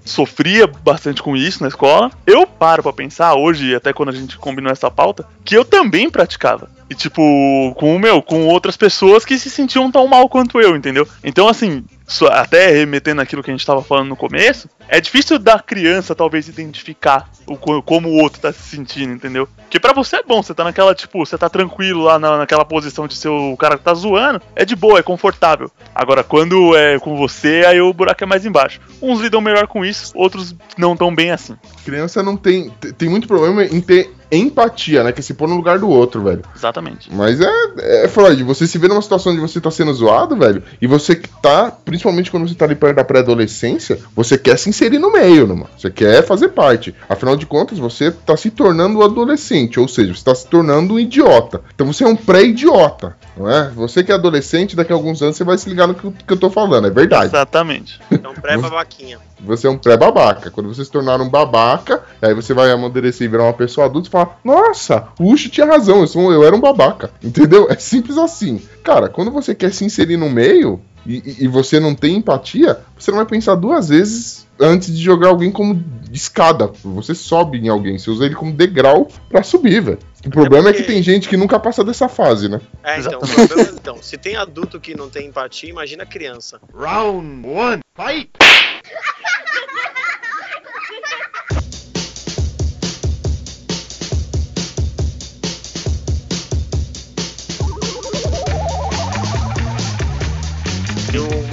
sofria 0.03 0.67
bastante 0.67 1.23
com 1.23 1.35
isso 1.35 1.63
na 1.63 1.69
escola, 1.69 2.11
eu 2.27 2.45
paro 2.45 2.83
pra 2.83 2.93
pensar 2.93 3.33
hoje, 3.33 3.73
até 3.73 3.91
quando 3.91 4.09
a 4.09 4.11
gente 4.11 4.37
combinou 4.37 4.71
essa 4.71 4.91
pauta, 4.91 5.25
que 5.43 5.55
eu 5.55 5.65
também 5.65 6.09
praticava. 6.09 6.69
E 6.89 6.93
tipo, 6.93 7.73
com 7.75 7.95
o 7.95 7.99
meu, 7.99 8.21
com 8.21 8.45
outras 8.45 8.77
pessoas 8.77 9.25
que 9.25 9.39
se 9.39 9.49
sentiam 9.49 9.89
tão 9.89 10.05
mal 10.07 10.29
quanto 10.29 10.61
eu, 10.61 10.75
entendeu? 10.75 11.07
Então, 11.23 11.47
assim, 11.47 11.83
até 12.31 12.67
remetendo 12.71 13.21
aquilo 13.21 13.41
que 13.41 13.49
a 13.49 13.53
gente 13.53 13.65
tava 13.65 13.81
falando 13.81 14.09
no 14.09 14.15
começo, 14.15 14.69
é 14.87 15.01
difícil 15.01 15.39
da 15.39 15.59
criança 15.59 16.13
talvez 16.13 16.47
identificar 16.47 17.29
o, 17.47 17.57
co- 17.57 17.81
como 17.81 18.09
o 18.09 18.21
outro 18.21 18.39
tá 18.41 18.53
se 18.53 18.61
sentindo, 18.61 19.13
entendeu? 19.13 19.47
Porque 19.57 19.79
pra 19.79 19.91
você 19.93 20.17
é 20.17 20.23
bom, 20.23 20.41
você 20.43 20.53
tá 20.53 20.63
naquela, 20.63 20.93
tipo, 20.93 21.25
você 21.25 21.37
tá 21.37 21.49
tranquilo 21.49 22.03
lá 22.03 22.19
na, 22.19 22.37
naquela 22.37 22.63
posição 22.63 23.07
de 23.07 23.15
ser 23.15 23.29
o 23.29 23.57
cara 23.57 23.77
que 23.77 23.83
tá 23.83 23.93
zoando, 23.93 24.41
é 24.55 24.63
de 24.63 24.75
boa, 24.75 24.99
é 24.99 25.03
confortável. 25.03 25.71
Agora, 25.93 26.23
quando 26.23 26.75
é 26.75 26.99
com 26.99 27.15
você, 27.17 27.63
aí 27.67 27.81
o 27.81 27.91
buraco 27.93 28.23
é 28.23 28.27
mais 28.27 28.45
embaixo. 28.45 28.79
Uns 29.01 29.19
lidam 29.21 29.41
melhor 29.41 29.65
com 29.67 29.83
isso, 29.83 30.11
outros 30.15 30.55
não 30.77 30.95
tão 30.95 31.13
bem 31.13 31.31
assim. 31.31 31.55
Criança 31.83 32.21
não 32.21 32.37
tem. 32.37 32.69
te- 32.79 32.93
Tem 32.93 33.09
muito 33.09 33.27
problema 33.27 33.63
em 33.65 33.81
ter 33.81 34.13
empatia, 34.38 35.03
né? 35.03 35.11
Que 35.11 35.19
é 35.19 35.23
se 35.23 35.33
pôr 35.33 35.47
no 35.47 35.55
lugar 35.55 35.79
do 35.79 35.89
outro, 35.89 36.21
velho. 36.23 36.41
Exatamente. 36.55 37.13
Mas 37.13 37.39
é, 37.41 38.03
é 38.03 38.07
Freud, 38.07 38.43
você 38.43 38.65
se 38.67 38.77
vê 38.77 38.88
numa 38.88 39.01
situação 39.01 39.31
onde 39.31 39.41
você 39.41 39.59
tá 39.61 39.69
sendo 39.71 39.93
zoado, 39.93 40.36
velho, 40.36 40.63
e 40.81 40.88
você 40.88 41.15
que 41.15 41.29
tá, 41.41 41.71
principalmente 41.71 42.29
quando 42.31 42.47
você 42.47 42.55
tá 42.55 42.65
ali 42.65 42.75
perto 42.75 42.95
da 42.97 43.03
pré-adolescência, 43.03 43.99
você 44.15 44.38
quer 44.38 44.57
se 44.57 44.69
inserir 44.69 44.99
no 44.99 45.11
meio, 45.11 45.47
né, 45.47 45.53
mano? 45.53 45.69
Você 45.77 45.89
quer 45.89 46.23
fazer 46.25 46.49
parte. 46.49 46.93
Afinal 47.09 47.36
de 47.36 47.45
contas, 47.45 47.77
você 47.77 48.11
tá 48.11 48.36
se 48.38 48.49
tornando 48.51 48.99
um 48.99 49.03
adolescente, 49.03 49.79
ou 49.79 49.88
seja, 49.88 50.13
você 50.13 50.23
tá 50.23 50.33
se 50.36 50.47
tornando 50.47 50.93
um 50.95 50.99
idiota. 50.99 51.61
Então 51.73 51.86
você 51.91 52.03
é 52.03 52.07
um 52.07 52.15
pré-idiota, 52.15 53.15
não 53.38 53.49
é? 53.49 53.69
Você 53.75 54.03
que 54.03 54.11
é 54.11 54.15
adolescente, 54.15 54.75
daqui 54.75 54.91
a 54.91 54.95
alguns 54.95 55.21
anos 55.21 55.36
você 55.38 55.43
vai 55.43 55.57
se 55.57 55.69
ligar 55.69 55.88
no 55.88 55.93
que, 55.95 56.05
eu- 56.05 56.13
que 56.25 56.33
eu 56.33 56.38
tô 56.38 56.49
falando, 56.49 56.88
é 56.88 56.91
verdade. 56.91 57.25
Exatamente. 57.27 57.99
É 58.11 58.27
um 58.27 58.33
pré-babaquinha. 58.33 59.17
Você 59.41 59.67
é 59.67 59.69
um 59.69 59.77
pré-babaca. 59.77 60.49
Quando 60.49 60.73
você 60.73 60.83
se 60.86 60.91
tornar 60.91 61.19
um 61.21 61.29
babaca, 61.29 62.03
aí 62.21 62.33
você 62.33 62.53
vai 62.53 62.71
amadurecer 62.71 63.25
e 63.25 63.29
virar 63.29 63.43
uma 63.43 63.53
pessoa 63.53 63.86
adulta 63.88 64.07
e 64.07 64.11
falar: 64.11 64.39
Nossa, 64.43 65.07
o 65.19 65.31
Ucho 65.31 65.49
tinha 65.49 65.65
razão, 65.67 66.01
eu, 66.01 66.07
sou, 66.07 66.31
eu 66.31 66.43
era 66.45 66.55
um 66.55 66.61
babaca. 66.61 67.11
Entendeu? 67.23 67.67
É 67.69 67.75
simples 67.75 68.17
assim. 68.17 68.61
Cara, 68.83 69.09
quando 69.09 69.31
você 69.31 69.53
quer 69.53 69.73
se 69.73 69.83
inserir 69.86 70.17
no 70.17 70.29
meio 70.29 70.79
e, 71.05 71.15
e- 71.17 71.43
e 71.45 71.47
você 71.47 71.79
não 71.79 71.93
tem 71.93 72.15
empatia, 72.17 72.79
você 72.97 73.11
não 73.11 73.17
vai 73.17 73.25
pensar 73.25 73.55
duas 73.55 73.89
vezes 73.89 74.45
antes 74.59 74.95
de 74.95 75.03
jogar 75.03 75.27
alguém 75.27 75.51
como 75.51 75.83
escada. 76.13 76.71
Você 76.83 77.13
sobe 77.13 77.57
em 77.59 77.67
alguém, 77.67 77.97
você 77.99 78.09
usa 78.09 78.25
ele 78.25 78.36
como 78.36 78.53
degrau 78.53 79.09
pra 79.29 79.43
subir, 79.43 79.81
velho. 79.81 79.99
O 80.25 80.29
problema 80.29 80.69
é 80.69 80.71
que 80.73 80.79
porque- 80.79 80.93
tem 80.93 81.03
gente 81.03 81.27
que 81.29 81.36
nunca 81.38 81.59
passa 81.59 81.83
dessa 81.83 82.07
fase, 82.07 82.47
né? 82.49 82.59
É, 82.83 82.99
então, 82.99 83.19
problema- 83.19 83.69
então, 83.75 83.97
se 84.01 84.17
tem 84.17 84.36
adulto 84.38 84.79
que 84.79 84.95
não 84.95 85.09
tem 85.09 85.27
empatia, 85.27 85.69
imagina 85.69 86.05
criança. 86.05 86.59
Round 86.73 87.45
one, 87.47 87.81
fight! 87.95 88.31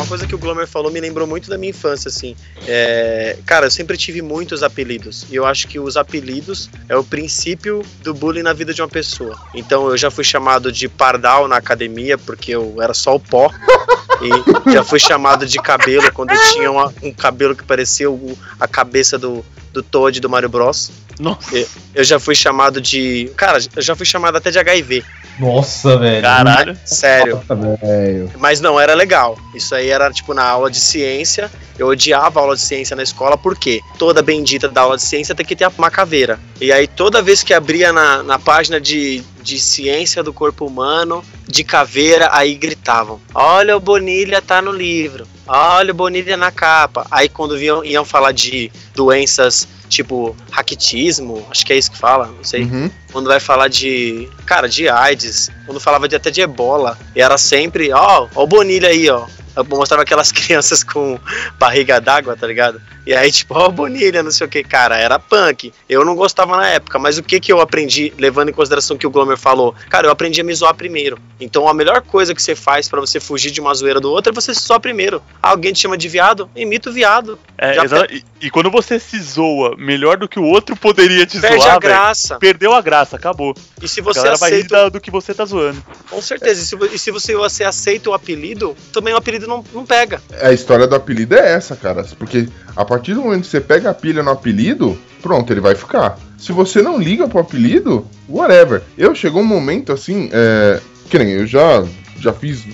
Uma 0.03 0.09
coisa 0.09 0.27
que 0.27 0.35
o 0.35 0.39
Glomer 0.39 0.67
falou 0.67 0.91
me 0.91 1.01
lembrou 1.01 1.29
muito 1.29 1.49
da 1.49 1.57
minha 1.57 1.71
infância, 1.71 2.09
assim. 2.09 2.35
É, 2.67 3.39
cara, 3.47 3.67
eu 3.67 3.71
sempre 3.71 3.97
tive 3.97 4.21
muitos 4.21 4.65
apelidos. 4.65 5.25
E 5.31 5.37
eu 5.37 5.47
acho 5.47 5.69
que 5.69 5.79
os 5.79 5.97
apelidos 5.97 6.69
é 6.89 6.97
o 6.97 7.05
princípio 7.05 7.83
do 8.03 8.13
bullying 8.13 8.43
na 8.43 8.53
vida 8.53 8.75
de 8.75 8.83
uma 8.83 8.89
pessoa. 8.89 9.39
Então 9.55 9.89
eu 9.89 9.97
já 9.97 10.11
fui 10.11 10.25
chamado 10.25 10.73
de 10.73 10.89
pardal 10.89 11.47
na 11.47 11.57
academia, 11.57 12.19
porque 12.19 12.51
eu 12.51 12.83
era 12.83 12.93
só 12.93 13.15
o 13.15 13.21
pó. 13.21 13.49
E 14.23 14.73
já 14.73 14.85
fui 14.85 14.99
chamado 14.99 15.45
de 15.47 15.59
cabelo 15.59 16.11
quando 16.13 16.31
eu 16.33 16.41
tinha 16.53 16.71
uma- 16.71 16.93
um 17.03 17.13
cabelo 17.13 17.55
que 17.57 17.65
parecia 17.65 18.11
o- 18.11 18.39
a 18.61 18.69
cabeça 18.69 19.19
do, 19.19 19.45
do 19.73 19.83
Toad 19.83 20.21
do 20.21 20.29
Mario 20.31 20.49
Bros. 20.49 20.91
Nossa, 21.19 21.67
Eu 21.95 22.05
já 22.05 22.19
fui 22.19 22.35
chamado 22.35 22.81
de. 22.81 23.31
Cara, 23.37 23.59
eu 23.77 23.83
já 23.83 23.95
fui 23.95 24.07
chamado 24.07 24.37
até 24.37 24.51
de 24.51 24.59
HIV. 24.59 25.05
Nossa, 25.39 25.97
velho. 25.97 26.23
caralho. 26.23 26.77
Sério. 26.85 27.37
Nossa, 27.37 27.55
velho. 27.55 28.31
Mas 28.39 28.61
não, 28.61 28.79
era 28.79 28.95
legal. 28.95 29.37
Isso 29.55 29.75
aí 29.75 29.89
era 29.89 30.11
tipo 30.11 30.35
na 30.35 30.45
aula 30.45 30.71
de 30.71 30.81
ciência. 30.81 31.51
Eu 31.79 31.89
odiava 31.89 32.39
a 32.39 32.43
aula 32.43 32.55
de 32.55 32.63
ciência 32.63 32.95
na 32.95 33.03
escola, 33.03 33.37
porque 33.37 33.81
toda 33.99 34.23
bendita 34.23 34.69
da 34.69 34.83
aula 34.83 34.97
de 34.97 35.03
ciência 35.03 35.35
tem 35.35 35.45
que 35.45 35.57
ter 35.57 35.67
uma 35.79 35.91
caveira. 35.91 36.39
E 36.61 36.71
aí 36.73 36.87
toda 36.87 37.23
vez 37.23 37.43
que 37.43 37.55
abria 37.55 37.93
na, 37.93 38.23
na 38.23 38.39
página 38.39 38.81
de, 38.81 39.23
de 39.43 39.59
ciência 39.59 40.23
do 40.23 40.33
corpo 40.33 40.67
humano, 40.67 41.25
de 41.49 41.65
caveira, 41.65 42.29
aí 42.33 42.55
gritavam: 42.55 43.21
Olha, 43.35 43.77
o 43.77 43.81
Bonilha 43.81 44.41
tá 44.43 44.61
no 44.61 44.71
livro. 44.71 45.27
Olha, 45.47 45.91
o 45.93 45.95
Bonilha 45.95 46.37
na 46.37 46.51
capa. 46.51 47.07
Aí 47.11 47.29
quando 47.29 47.61
iam, 47.61 47.85
iam 47.85 48.05
falar 48.05 48.33
de 48.33 48.71
doenças 48.95 49.67
tipo 49.93 50.35
raquitismo, 50.51 51.47
acho 51.51 51.65
que 51.67 51.73
é 51.73 51.77
isso 51.77 51.91
que 51.91 51.99
fala, 51.99 52.27
não 52.27 52.43
sei 52.45 52.63
Uhum. 52.65 52.91
quando 53.13 53.27
vai 53.27 53.39
falar 53.39 53.69
de, 53.69 54.29
cara, 54.47 54.69
de 54.69 54.89
AIDS, 54.89 55.51
quando 55.67 55.79
falava 55.79 56.09
de, 56.09 56.17
até 56.17 56.31
de 56.31 56.41
ebola, 56.41 56.99
e 57.15 57.21
era 57.21 57.37
sempre, 57.37 57.93
ó, 57.93 58.27
ó 58.35 58.43
o 58.43 58.47
Bonilha 58.47 58.89
aí, 58.89 59.09
ó. 59.11 59.27
Mostrava 59.69 60.03
aquelas 60.03 60.31
crianças 60.33 60.83
com 60.83 61.19
barriga 61.59 62.01
d'água, 62.01 62.37
tá 62.37 62.47
ligado? 62.47 62.81
E 63.07 63.13
aí, 63.15 63.31
tipo, 63.33 63.55
ó, 63.55 63.69
Bonilha, 63.69 64.23
não 64.23 64.31
sei 64.31 64.47
o 64.47 64.51
que, 64.51 64.63
cara, 64.63 64.97
era 64.97 65.19
punk. 65.19 65.73
Eu 65.89 66.05
não 66.05 66.15
gostava 66.15 66.57
na 66.57 66.69
época, 66.69 66.99
mas 66.99 67.19
o 67.19 67.23
que 67.23 67.41
que 67.41 67.53
eu 67.53 67.61
aprendi, 67.61 68.13
levando 68.17 68.49
em 68.51 68.53
consideração 68.53 68.97
que 68.97 69.07
o 69.07 69.11
Glomer 69.11 69.37
falou? 69.37 69.75
Cara, 69.91 70.07
eu 70.07 70.11
aprendi 70.11 70.41
a 70.41 70.45
me 70.45 70.55
zoar 70.55 70.75
primeiro. 70.75 71.19
Então 71.41 71.69
a 71.69 71.75
melhor 71.75 72.01
coisa 72.03 72.33
que 72.35 72.41
você 72.43 72.55
faz 72.55 72.89
pra 72.89 73.01
você 73.01 73.19
fugir 73.19 73.51
de 73.51 73.61
uma 73.61 73.75
zoeira 73.75 73.99
do 74.01 74.11
outro 74.11 74.31
é 74.33 74.35
você 74.35 74.55
se 74.55 74.61
zoar 74.67 74.79
primeiro. 74.81 75.21
Alguém 75.43 75.73
te 75.73 75.81
chama 75.81 75.99
de 75.99 76.09
viado? 76.09 76.49
Imita 76.55 76.91
o 76.91 76.93
viado. 76.93 77.39
É, 77.59 77.75
Já 77.75 77.85
exa- 77.85 78.07
e, 78.11 78.23
e 78.41 78.51
quando 78.51 78.71
você 78.71 79.01
se 79.01 79.21
zoa 79.21 79.75
melhor 79.77 80.17
do 80.17 80.29
que 80.29 80.39
o 80.39 80.45
outro 80.45 80.77
poderia 80.77 81.27
te 81.27 81.41
Perde 81.41 81.57
a 81.57 81.61
zoar, 81.61 81.81
velho, 81.81 81.95
graça. 81.95 82.39
perdeu 82.39 82.73
a 82.73 82.81
graça, 82.81 83.17
acabou. 83.17 83.53
E 83.83 83.89
se 83.89 84.01
A 84.01 84.05
você 84.05 84.21
galera 84.21 84.37
vai 84.37 84.51
rir 84.51 84.57
aceita 84.59 84.91
do 84.91 85.01
que 85.01 85.11
você 85.11 85.35
tá 85.35 85.45
zoando. 85.45 85.83
Com 86.09 86.23
certeza. 86.23 86.63
E 86.63 86.65
se, 86.65 86.95
e 86.95 86.99
se 86.99 87.11
você, 87.11 87.35
você 87.35 87.65
aceita 87.65 88.11
o 88.11 88.15
apelido, 88.15 88.77
também 88.93 89.13
o 89.13 89.17
apelido 89.17 89.42
não, 89.47 89.65
não 89.73 89.85
pega. 89.85 90.21
A 90.41 90.53
história 90.53 90.87
do 90.87 90.95
apelido 90.95 91.35
é 91.35 91.53
essa, 91.53 91.77
cara. 91.77 92.05
Porque 92.19 92.49
a 92.77 92.85
partir 92.85 93.15
do 93.15 93.23
momento 93.23 93.43
que 93.43 93.49
você 93.49 93.61
pega 93.61 93.91
a 93.91 93.95
pilha 93.95 94.23
no 94.23 94.31
apelido, 94.31 94.99
pronto, 95.21 95.53
ele 95.53 95.61
vai 95.61 95.75
ficar. 95.75 96.19
Se 96.39 96.53
você 96.53 96.83
não 96.83 96.99
liga 96.99 97.29
pro 97.29 97.41
apelido, 97.41 98.07
whatever. 98.29 98.83
Eu 98.97 99.15
chegou 99.15 99.43
um 99.43 99.47
momento 99.47 99.93
assim, 99.93 100.29
é, 100.33 100.81
que 101.09 101.19
nem 101.19 101.29
eu 101.29 101.47
já, 101.47 101.85
já 102.19 102.33
fiz 102.33 102.65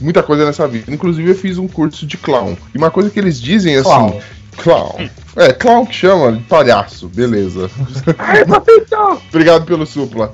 muita 0.00 0.22
coisa 0.22 0.44
nessa 0.44 0.68
vida. 0.68 0.92
Inclusive 0.92 1.30
eu 1.30 1.34
fiz 1.34 1.58
um 1.58 1.68
curso 1.68 2.06
de 2.06 2.16
clown. 2.16 2.56
E 2.74 2.78
uma 2.78 2.90
coisa 2.90 3.10
que 3.10 3.18
eles 3.18 3.40
dizem 3.40 3.76
assim. 3.76 3.88
Clown. 3.88 4.20
Clown. 4.56 5.08
É, 5.36 5.52
clown 5.52 5.84
que 5.84 5.94
chama, 5.94 6.32
de 6.32 6.42
palhaço, 6.44 7.08
beleza. 7.08 7.68
Obrigado 9.28 9.64
pelo 9.64 9.84
supla. 9.84 10.32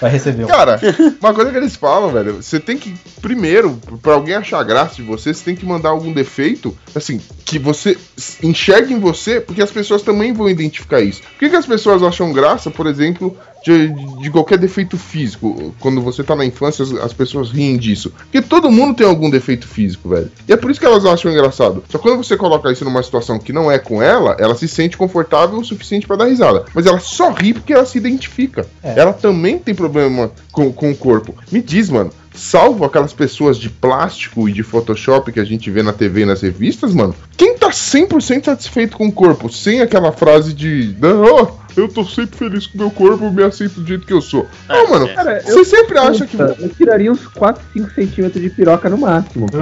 Vai 0.00 0.10
receber. 0.10 0.44
um. 0.44 0.46
Cara, 0.46 0.80
uma 1.20 1.34
coisa 1.34 1.50
que 1.50 1.56
eles 1.58 1.76
falam, 1.76 2.10
velho, 2.10 2.42
você 2.42 2.58
tem 2.58 2.78
que, 2.78 2.94
primeiro, 3.20 3.78
pra 4.00 4.14
alguém 4.14 4.34
achar 4.34 4.62
graça 4.62 4.96
de 4.96 5.02
você, 5.02 5.34
você 5.34 5.44
tem 5.44 5.56
que 5.56 5.66
mandar 5.66 5.90
algum 5.90 6.12
defeito, 6.12 6.76
assim, 6.94 7.20
que 7.44 7.58
você 7.58 7.96
enxergue 8.42 8.94
em 8.94 8.98
você, 8.98 9.40
porque 9.40 9.62
as 9.62 9.70
pessoas 9.70 10.02
também 10.02 10.32
vão 10.32 10.48
identificar 10.48 11.00
isso. 11.00 11.20
Por 11.22 11.38
que, 11.38 11.50
que 11.50 11.56
as 11.56 11.66
pessoas 11.66 12.02
acham 12.02 12.32
graça, 12.32 12.70
por 12.70 12.86
exemplo, 12.86 13.36
de, 13.66 13.88
de 14.22 14.30
qualquer 14.30 14.58
defeito 14.58 14.96
físico? 14.96 15.74
Quando 15.80 16.00
você 16.00 16.22
tá 16.22 16.36
na 16.36 16.44
infância, 16.44 16.84
as, 16.84 16.92
as 16.92 17.12
pessoas 17.12 17.50
riem 17.50 17.76
disso. 17.76 18.12
Porque 18.16 18.40
todo 18.40 18.70
mundo 18.70 18.94
tem 18.96 19.06
algum 19.06 19.28
defeito 19.28 19.66
físico, 19.66 20.08
velho. 20.08 20.30
E 20.48 20.52
é 20.52 20.56
por 20.56 20.70
isso 20.70 20.78
que 20.78 20.86
elas 20.86 21.04
acham 21.04 21.32
engraçado. 21.32 21.82
Só 21.88 21.98
que 21.98 22.04
quando 22.04 22.22
você 22.22 22.36
coloca 22.36 22.70
isso 22.70 22.84
numa 22.84 23.02
situação 23.02 23.38
que 23.40 23.52
não 23.52 23.70
é 23.70 23.78
com 23.78 24.00
ela, 24.00 24.36
ela 24.38 24.54
se 24.54 24.68
sente 24.68 24.96
confortável 24.96 25.58
o 25.58 25.64
suficiente 25.64 26.06
pra 26.06 26.16
dar 26.16 26.26
risada. 26.26 26.64
Mas 26.72 26.86
ela 26.86 27.00
só 27.00 27.30
ri 27.30 27.52
porque 27.52 27.72
ela 27.72 27.84
se 27.84 27.98
identifica. 27.98 28.66
É. 28.82 29.00
Ela 29.00 29.12
também 29.12 29.58
tem 29.58 29.74
problema 29.74 30.30
com, 30.52 30.72
com 30.72 30.92
o 30.92 30.96
corpo. 30.96 31.34
Me 31.50 31.60
diz, 31.60 31.90
mano. 31.90 32.10
Salvo 32.36 32.84
aquelas 32.84 33.12
pessoas 33.12 33.58
de 33.58 33.68
plástico 33.70 34.48
e 34.48 34.52
de 34.52 34.62
Photoshop 34.62 35.32
que 35.32 35.40
a 35.40 35.44
gente 35.44 35.70
vê 35.70 35.82
na 35.82 35.92
TV 35.92 36.20
e 36.22 36.26
nas 36.26 36.42
revistas, 36.42 36.94
mano. 36.94 37.14
Quem 37.36 37.56
tá 37.56 37.70
100% 37.70 38.44
satisfeito 38.44 38.96
com 38.96 39.06
o 39.08 39.12
corpo, 39.12 39.50
sem 39.50 39.80
aquela 39.80 40.12
frase 40.12 40.52
de. 40.52 40.94
Não, 41.00 41.58
eu 41.76 41.88
tô 41.88 42.04
sempre 42.04 42.36
feliz 42.38 42.66
com 42.66 42.78
o 42.78 42.80
meu 42.82 42.90
corpo, 42.90 43.30
me 43.30 43.42
aceito 43.42 43.80
do 43.80 43.86
jeito 43.86 44.06
que 44.06 44.12
eu 44.12 44.22
sou. 44.22 44.46
Não, 44.68 44.88
mano. 44.90 45.08
Cara, 45.14 45.40
Você 45.42 45.64
sempre 45.64 45.98
acha 45.98 46.26
que. 46.26 46.38
Eu 46.38 46.68
tiraria 46.76 47.10
uns 47.12 47.26
4, 47.26 47.62
5 47.72 47.90
centímetros 47.94 48.42
de 48.42 48.50
piroca 48.50 48.88
no 48.88 48.98
máximo. 48.98 49.46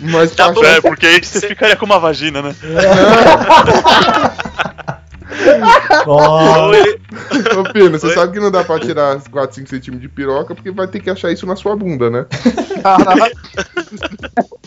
Mas 0.00 0.32
Tá 0.32 0.46
tá 0.46 0.52
bom. 0.52 0.64
É, 0.64 0.80
porque 0.80 1.06
aí 1.06 1.22
você 1.22 1.40
ficaria 1.48 1.76
com 1.76 1.86
uma 1.86 1.98
vagina, 1.98 2.40
né? 2.42 2.54
Ó, 6.06 6.66
Ou 6.66 6.74
ele, 6.74 6.98
Ô, 7.58 7.72
Pino, 7.72 7.98
você 7.98 8.12
sabe 8.14 8.32
que 8.32 8.40
não 8.40 8.50
dá 8.50 8.64
pra 8.64 8.78
tirar 8.78 9.20
4, 9.20 9.56
5 9.56 9.68
centímetros 9.68 10.02
de 10.02 10.08
piroca 10.08 10.54
porque 10.54 10.70
vai 10.70 10.86
ter 10.86 11.00
que 11.00 11.10
achar 11.10 11.30
isso 11.32 11.46
na 11.46 11.56
sua 11.56 11.74
bunda, 11.76 12.10
né? 12.10 12.26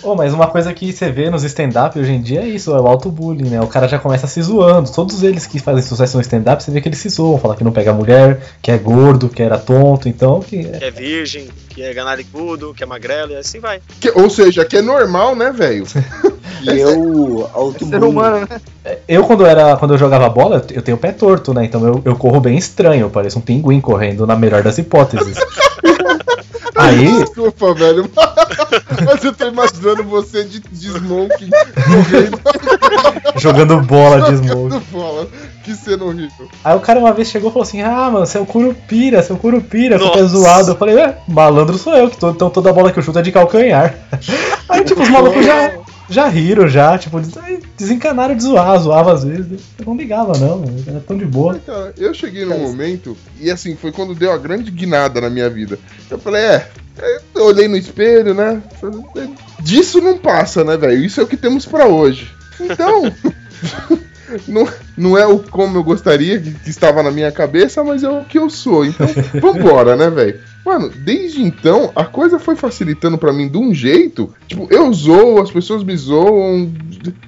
Ô, 0.01 0.15
mas 0.15 0.33
uma 0.33 0.47
coisa 0.47 0.73
que 0.73 0.91
você 0.91 1.11
vê 1.11 1.29
nos 1.29 1.43
stand-up 1.43 1.97
hoje 1.99 2.11
em 2.11 2.21
dia 2.21 2.41
é 2.41 2.47
isso, 2.47 2.73
é 2.73 2.79
o 2.79 2.87
auto-bullying, 2.87 3.49
né? 3.49 3.61
O 3.61 3.67
cara 3.67 3.87
já 3.87 3.99
começa 3.99 4.27
se 4.27 4.41
zoando. 4.41 4.91
Todos 4.91 5.23
eles 5.23 5.45
que 5.45 5.59
fazem 5.59 5.83
sucesso 5.83 6.17
no 6.17 6.21
stand-up, 6.21 6.63
você 6.63 6.71
vê 6.71 6.81
que 6.81 6.87
eles 6.87 6.99
se 6.99 7.09
zoam, 7.09 7.37
falam 7.37 7.57
que 7.57 7.63
não 7.63 7.71
pega 7.71 7.93
mulher, 7.93 8.39
que 8.61 8.71
é 8.71 8.77
gordo, 8.77 9.29
que 9.29 9.43
era 9.43 9.57
tonto, 9.57 10.07
então 10.07 10.39
que. 10.39 10.63
Que 10.63 10.85
é 10.85 10.91
virgem, 10.91 11.49
que 11.69 11.81
é 11.81 11.93
ganaricudo, 11.93 12.73
que 12.73 12.83
é 12.83 12.85
magrelo 12.85 13.31
e 13.31 13.35
assim 13.35 13.59
vai. 13.59 13.81
Que- 13.99 14.11
ou 14.11 14.29
seja, 14.29 14.65
que 14.65 14.77
é 14.77 14.81
normal, 14.81 15.35
né, 15.35 15.51
velho? 15.51 15.85
E 16.61 16.77
eu, 16.77 17.49
auto 17.53 17.85
Ser 17.85 18.03
humano, 18.03 18.45
né? 18.49 18.59
Eu, 19.07 19.23
quando 19.23 19.45
era. 19.45 19.77
Quando 19.77 19.93
eu 19.93 19.97
jogava 19.97 20.27
bola, 20.29 20.65
eu 20.71 20.81
tenho 20.81 20.97
o 20.97 20.99
pé 20.99 21.11
torto, 21.11 21.53
né? 21.53 21.63
Então 21.63 21.85
eu, 21.85 22.01
eu 22.03 22.15
corro 22.17 22.38
bem 22.39 22.57
estranho, 22.57 23.01
eu 23.01 23.09
pareço 23.09 23.39
um 23.39 23.41
pinguim 23.41 23.79
correndo 23.81 24.25
na 24.25 24.35
melhor 24.35 24.63
das 24.63 24.77
hipóteses. 24.77 25.37
Aí, 26.75 27.07
Desculpa, 27.19 27.73
velho. 27.73 28.09
Mas 29.05 29.23
eu 29.23 29.33
tô 29.33 29.47
imaginando 29.47 30.03
você 30.05 30.45
de, 30.45 30.59
de 30.59 30.87
smoking 30.87 31.49
correndo 31.49 32.39
jogando 33.37 33.81
bola 33.81 34.21
de 34.21 34.37
smoke. 34.37 34.47
jogando 34.47 34.79
bola. 34.91 35.27
Que 35.63 35.75
cena 35.75 36.05
horrível. 36.05 36.47
Aí 36.63 36.75
o 36.75 36.79
cara 36.79 36.99
uma 36.99 37.11
vez 37.13 37.29
chegou 37.29 37.49
e 37.49 37.53
falou 37.53 37.67
assim: 37.67 37.81
Ah, 37.81 38.09
mano, 38.09 38.25
você 38.25 38.37
é 38.37 38.41
o 38.41 38.45
Curupira, 38.45 39.21
você 39.21 39.31
é 39.31 39.35
o 39.35 39.37
Curupira, 39.37 39.97
você 39.97 40.19
é 40.19 40.21
Nossa. 40.21 40.25
zoado. 40.27 40.71
Eu 40.71 40.75
falei: 40.75 40.97
É, 40.97 41.17
malandro 41.27 41.77
sou 41.77 41.93
eu, 41.95 42.09
que 42.09 42.17
tô, 42.17 42.29
então 42.31 42.49
toda 42.49 42.73
bola 42.73 42.91
que 42.91 42.99
eu 42.99 43.03
chuto 43.03 43.19
é 43.19 43.21
de 43.21 43.31
calcanhar. 43.31 43.95
Aí, 44.69 44.83
tipo, 44.83 45.01
os 45.01 45.09
malucos 45.09 45.45
já, 45.45 45.73
já 46.09 46.27
riram, 46.27 46.67
já, 46.67 46.97
tipo, 46.97 47.19
desencanaram 47.77 48.35
de 48.35 48.43
zoar, 48.43 48.79
zoava 48.79 49.13
às 49.13 49.23
vezes. 49.23 49.61
Eu 49.77 49.85
não 49.85 49.95
ligava, 49.95 50.37
não, 50.37 50.59
mano, 50.59 50.83
era 50.87 50.99
tão 50.99 51.17
de 51.17 51.25
boa. 51.25 51.59
Cara, 51.59 51.93
eu 51.97 52.13
cheguei 52.13 52.45
num 52.45 52.59
momento, 52.59 53.15
e 53.39 53.51
assim, 53.51 53.75
foi 53.75 53.91
quando 53.91 54.15
deu 54.15 54.31
a 54.31 54.37
grande 54.37 54.71
guinada 54.71 55.21
na 55.21 55.29
minha 55.29 55.49
vida. 55.49 55.77
Eu 56.09 56.17
falei, 56.17 56.41
é, 56.41 56.69
é, 56.97 57.21
eu 57.35 57.45
olhei 57.45 57.67
no 57.67 57.77
espelho, 57.77 58.33
né? 58.33 58.61
é, 59.15 59.61
Disso 59.61 60.01
não 60.01 60.17
passa, 60.17 60.63
né, 60.63 60.75
velho? 60.75 61.03
Isso 61.03 61.19
é 61.19 61.23
o 61.23 61.27
que 61.27 61.37
temos 61.37 61.65
pra 61.65 61.85
hoje. 61.87 62.31
Então, 62.59 63.03
não, 64.47 64.67
não 64.99 65.17
é 65.17 65.25
o 65.25 65.39
como 65.39 65.77
eu 65.77 65.83
gostaria, 65.83 66.39
que, 66.39 66.51
que 66.51 66.69
estava 66.69 67.01
na 67.01 67.11
minha 67.11 67.31
cabeça, 67.31 67.83
mas 67.83 68.03
é 68.03 68.09
o 68.09 68.25
que 68.25 68.37
eu 68.37 68.49
sou. 68.49 68.85
Então, 68.85 69.07
vambora, 69.39 69.95
né, 69.95 70.09
velho? 70.09 70.39
Mano, 70.65 70.89
desde 70.89 71.41
então, 71.41 71.91
a 71.95 72.03
coisa 72.05 72.37
foi 72.37 72.55
facilitando 72.55 73.17
pra 73.17 73.33
mim 73.33 73.47
de 73.47 73.57
um 73.57 73.73
jeito. 73.73 74.31
Tipo, 74.47 74.67
eu 74.69 74.93
zoo, 74.93 75.41
as 75.41 75.49
pessoas 75.49 75.83
me 75.83 75.95
zoam. 75.95 76.71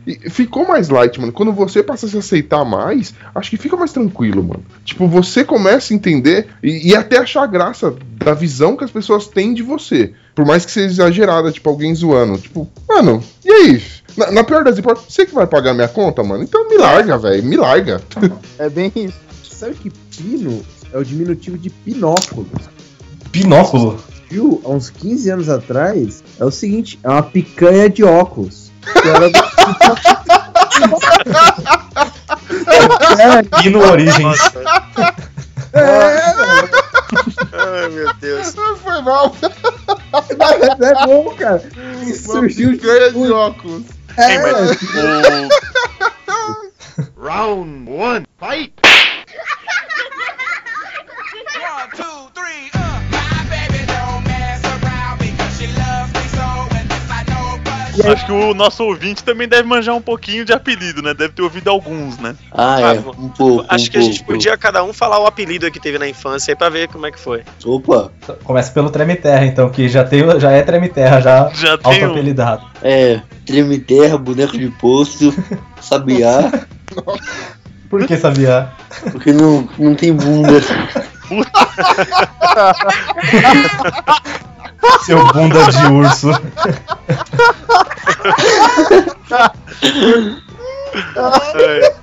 e 0.06 0.30
ficou 0.30 0.68
mais 0.68 0.90
light, 0.90 1.20
mano. 1.20 1.32
Quando 1.32 1.52
você 1.54 1.82
passa 1.82 2.06
a 2.06 2.10
se 2.10 2.18
aceitar 2.18 2.64
mais, 2.66 3.16
acho 3.34 3.50
que 3.50 3.58
fica 3.58 3.78
mais 3.78 3.94
tranquilo, 3.94 4.44
mano. 4.44 4.64
Tipo, 4.84 5.08
você 5.08 5.44
começa 5.44 5.94
a 5.94 5.96
entender 5.96 6.50
e, 6.62 6.90
e 6.90 6.96
até 6.96 7.18
achar 7.18 7.48
graça 7.48 7.96
da 8.14 8.34
visão 8.34 8.76
que 8.76 8.84
as 8.84 8.92
pessoas 8.92 9.28
têm 9.28 9.54
de 9.54 9.64
você. 9.64 10.14
Por 10.36 10.46
mais 10.46 10.66
que 10.66 10.72
seja 10.72 10.88
exagerada, 10.88 11.52
tipo, 11.52 11.70
alguém 11.70 11.96
zoando. 11.96 12.38
Tipo, 12.38 12.70
mano, 12.88 13.24
e 13.44 13.50
aí? 13.50 13.82
Na, 14.18 14.32
na 14.32 14.44
pior 14.44 14.64
das 14.64 14.78
hipóteses, 14.78 15.14
você 15.14 15.26
que 15.26 15.34
vai 15.34 15.48
pagar 15.48 15.74
minha 15.74 15.88
conta, 15.88 16.24
mano? 16.24 16.44
Então 16.44 16.68
me 16.70 16.78
larga, 16.78 17.18
velho. 17.18 17.44
Me 17.44 17.56
larga. 17.58 18.02
É 18.60 18.70
bem 18.70 18.92
isso. 18.96 19.18
Sabe 19.44 19.76
que 19.76 19.90
pino 19.90 20.64
é 20.92 20.98
o 20.98 21.04
diminutivo 21.06 21.58
de 21.58 21.70
pinóculo? 21.70 22.48
Binóculo. 23.32 24.00
Viu? 24.30 24.62
Há 24.66 24.70
uns 24.70 24.90
15 24.90 25.30
anos 25.30 25.50
atrás, 25.50 26.24
é 26.40 26.46
o 26.46 26.52
seguinte, 26.52 27.00
é 27.04 27.10
uma 27.10 27.22
picanha 27.24 27.90
de 27.90 28.04
óculos. 28.04 28.72
Que 29.02 29.08
era 29.08 29.30
do- 29.30 29.40
Pino 33.62 33.80
Origens. 33.92 34.40
Ai, 37.54 37.90
meu 37.90 38.14
Deus. 38.16 38.54
Foi 38.84 39.02
mal. 39.02 39.36
Mas 40.12 40.80
é 40.82 41.06
bom, 41.06 41.36
cara. 41.36 41.64
Surgiu 42.16 42.72
Picanha 42.72 43.12
de 43.12 43.32
óculos. 43.32 43.84
Hein, 44.30 44.40
mas 44.42 44.72
o, 46.28 47.22
Round 47.22 47.90
one, 47.90 48.26
fight! 48.40 48.74
acho 58.10 58.26
que 58.26 58.32
o 58.32 58.54
nosso 58.54 58.84
ouvinte 58.84 59.24
também 59.24 59.48
deve 59.48 59.64
manjar 59.64 59.96
um 59.96 60.02
pouquinho 60.02 60.46
de 60.46 60.54
apelido, 60.54 61.02
né? 61.02 61.14
Deve 61.14 61.34
ter 61.34 61.42
ouvido 61.42 61.70
alguns, 61.70 62.18
né? 62.18 62.36
Ah, 62.52 62.82
é, 62.82 63.00
um 63.00 63.30
pouco. 63.30 63.66
Acho 63.68 63.88
um 63.88 63.92
que 63.92 63.98
a 63.98 64.02
gente 64.02 64.20
pouco. 64.20 64.34
podia 64.34 64.58
cada 64.58 64.84
um 64.84 64.94
falar 64.94 65.20
o 65.20 65.28
apelido 65.28 65.70
que 65.72 65.80
teve 65.80 65.98
na 65.98 66.08
infância 66.08 66.52
aí 66.52 66.56
pra 66.56 66.70
ver 66.70 66.88
como 66.88 67.06
é 67.06 67.12
que 67.12 67.20
foi. 67.20 67.44
Opa, 67.66 68.12
Começa 68.44 68.72
pelo 68.72 68.90
Treme 68.90 69.16
Terra, 69.16 69.46
então, 69.46 69.70
que 69.70 69.88
já, 69.88 70.04
tem, 70.04 70.40
já 70.40 70.52
é 70.52 70.64
Treme 70.64 70.90
Terra, 70.90 71.22
já 71.22 71.50
Já 71.54 71.78
tem 71.78 72.02
um. 72.02 72.08
auto-apelidado. 72.08 72.66
é. 72.82 73.22
Treme 73.52 73.78
terra, 73.80 74.18
boneco 74.18 74.58
de 74.58 74.70
posto, 74.70 75.36
sabiá, 75.82 76.50
Por 77.92 78.08
que 78.08 78.16
sabia? 78.16 78.72
porque 79.12 79.34
não, 79.34 79.68
não 79.78 79.94
tem 79.94 80.14
bunda. 80.14 80.62
Seu 85.06 85.22
bunda 85.34 85.66
de 85.70 85.86
urso. 85.88 86.30
É. 91.56 91.94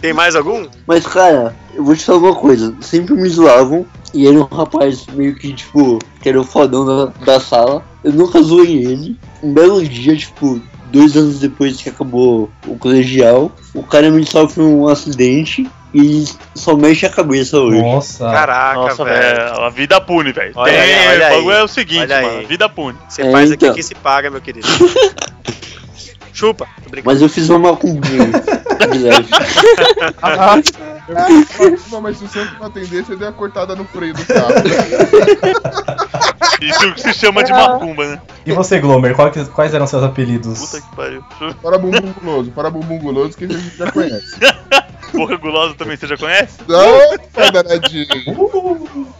Tem 0.00 0.12
mais 0.12 0.34
algum? 0.36 0.66
Mas, 0.86 1.06
cara, 1.06 1.54
eu 1.74 1.84
vou 1.84 1.94
te 1.96 2.04
falar 2.04 2.18
uma 2.18 2.34
coisa. 2.34 2.74
Sempre 2.80 3.14
me 3.14 3.28
zoavam. 3.28 3.86
E 4.14 4.26
era 4.26 4.36
um 4.38 4.44
rapaz 4.44 5.06
meio 5.12 5.34
que, 5.34 5.52
tipo, 5.52 5.98
que 6.22 6.28
era 6.30 6.40
o 6.40 6.44
fodão 6.44 6.86
da, 6.86 7.12
da 7.24 7.38
sala. 7.40 7.84
Eu 8.02 8.12
nunca 8.12 8.40
zoei 8.40 8.84
ele. 8.86 9.18
Um 9.42 9.52
belo 9.52 9.84
dia, 9.86 10.16
tipo, 10.16 10.60
dois 10.90 11.14
anos 11.14 11.38
depois 11.40 11.76
que 11.80 11.90
acabou 11.90 12.50
o 12.66 12.76
colegial, 12.78 13.52
o 13.74 13.82
cara 13.82 14.10
me 14.10 14.24
sofre 14.24 14.62
um 14.62 14.88
acidente 14.88 15.68
e 15.92 16.24
só 16.54 16.74
mexe 16.74 17.04
a 17.04 17.10
cabeça 17.10 17.58
hoje. 17.60 17.82
Nossa. 17.82 18.24
Caraca, 18.30 18.80
Nossa, 18.80 19.04
velho. 19.04 19.60
a 19.62 19.68
vida 19.68 20.00
pune, 20.00 20.32
velho. 20.32 20.54
Tem- 20.54 20.74
aí, 20.74 21.16
O 21.16 21.20
bagulho 21.30 21.50
aí. 21.54 21.60
é 21.60 21.64
o 21.64 21.68
seguinte, 21.68 22.00
Olha 22.00 22.22
mano, 22.22 22.38
aí. 22.38 22.46
vida 22.46 22.66
pune. 22.68 22.96
Você 23.10 23.20
É, 23.22 23.30
faz 23.30 23.52
aqui 23.52 23.64
então. 23.66 23.74
que 23.76 23.82
se 23.82 23.94
paga, 23.94 24.30
meu 24.30 24.40
querido. 24.40 24.66
Chupa. 26.38 26.68
Mas 27.04 27.20
eu 27.20 27.28
fiz 27.28 27.48
uma 27.48 27.58
macumbinha 27.58 28.30
de 28.92 28.98
leve. 28.98 29.28
Não, 31.90 32.00
mas 32.02 32.18
se 32.18 32.28
você 32.28 32.44
não 32.60 32.66
atender, 32.66 33.02
você 33.02 33.16
deu 33.16 33.28
a 33.28 33.32
cortada 33.32 33.74
no 33.74 33.84
freio 33.86 34.12
do 34.14 34.24
carro. 34.26 34.52
Isso 36.60 36.92
que 36.94 37.00
se 37.00 37.14
chama 37.14 37.42
de 37.42 37.50
macumba, 37.52 38.06
né? 38.06 38.20
E 38.44 38.52
você, 38.52 38.78
Glomer, 38.78 39.16
que- 39.32 39.44
quais 39.46 39.72
eram 39.74 39.86
seus 39.86 40.02
apelidos? 40.02 40.58
Puta 40.60 40.80
que 40.82 40.96
pariu. 40.96 41.24
Para 41.62 41.78
bumbum 41.78 42.12
guloso, 42.12 42.50
para 42.50 42.70
bumbum 42.70 42.98
guloso, 42.98 43.36
que 43.36 43.44
a 43.44 43.48
gente 43.48 43.76
já 43.76 43.90
conhece. 43.90 44.36
Porra 45.12 45.36
gulosa 45.38 45.74
também 45.74 45.96
você 45.96 46.06
já 46.06 46.16
conhece? 46.18 46.58
Opa, 46.62 47.50
danadinho. 47.50 48.06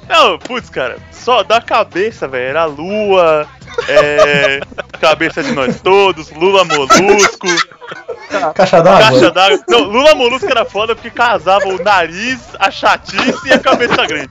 Não, 0.09 0.39
putz, 0.39 0.69
cara, 0.69 0.99
só 1.11 1.43
da 1.43 1.61
cabeça, 1.63 2.29
velho, 2.29 2.49
era 2.51 2.65
lua, 2.67 3.47
é, 3.89 4.61
cabeça 5.01 5.43
de 5.43 5.53
nós 5.53 5.81
todos, 5.81 6.31
Lula 6.31 6.65
Molusco, 6.65 7.47
Caixa 8.55 8.83
d'água? 8.83 9.01
caixa 9.01 9.31
d'água. 9.31 9.65
Não, 9.69 9.81
Lula 9.81 10.15
Molusco 10.15 10.51
era 10.51 10.65
foda 10.65 10.95
porque 10.95 11.11
casava 11.11 11.69
o 11.69 11.83
nariz, 11.83 12.41
a 12.59 12.71
chatice 12.71 13.47
e 13.47 13.53
a 13.53 13.59
cabeça 13.59 14.07
grande. 14.07 14.31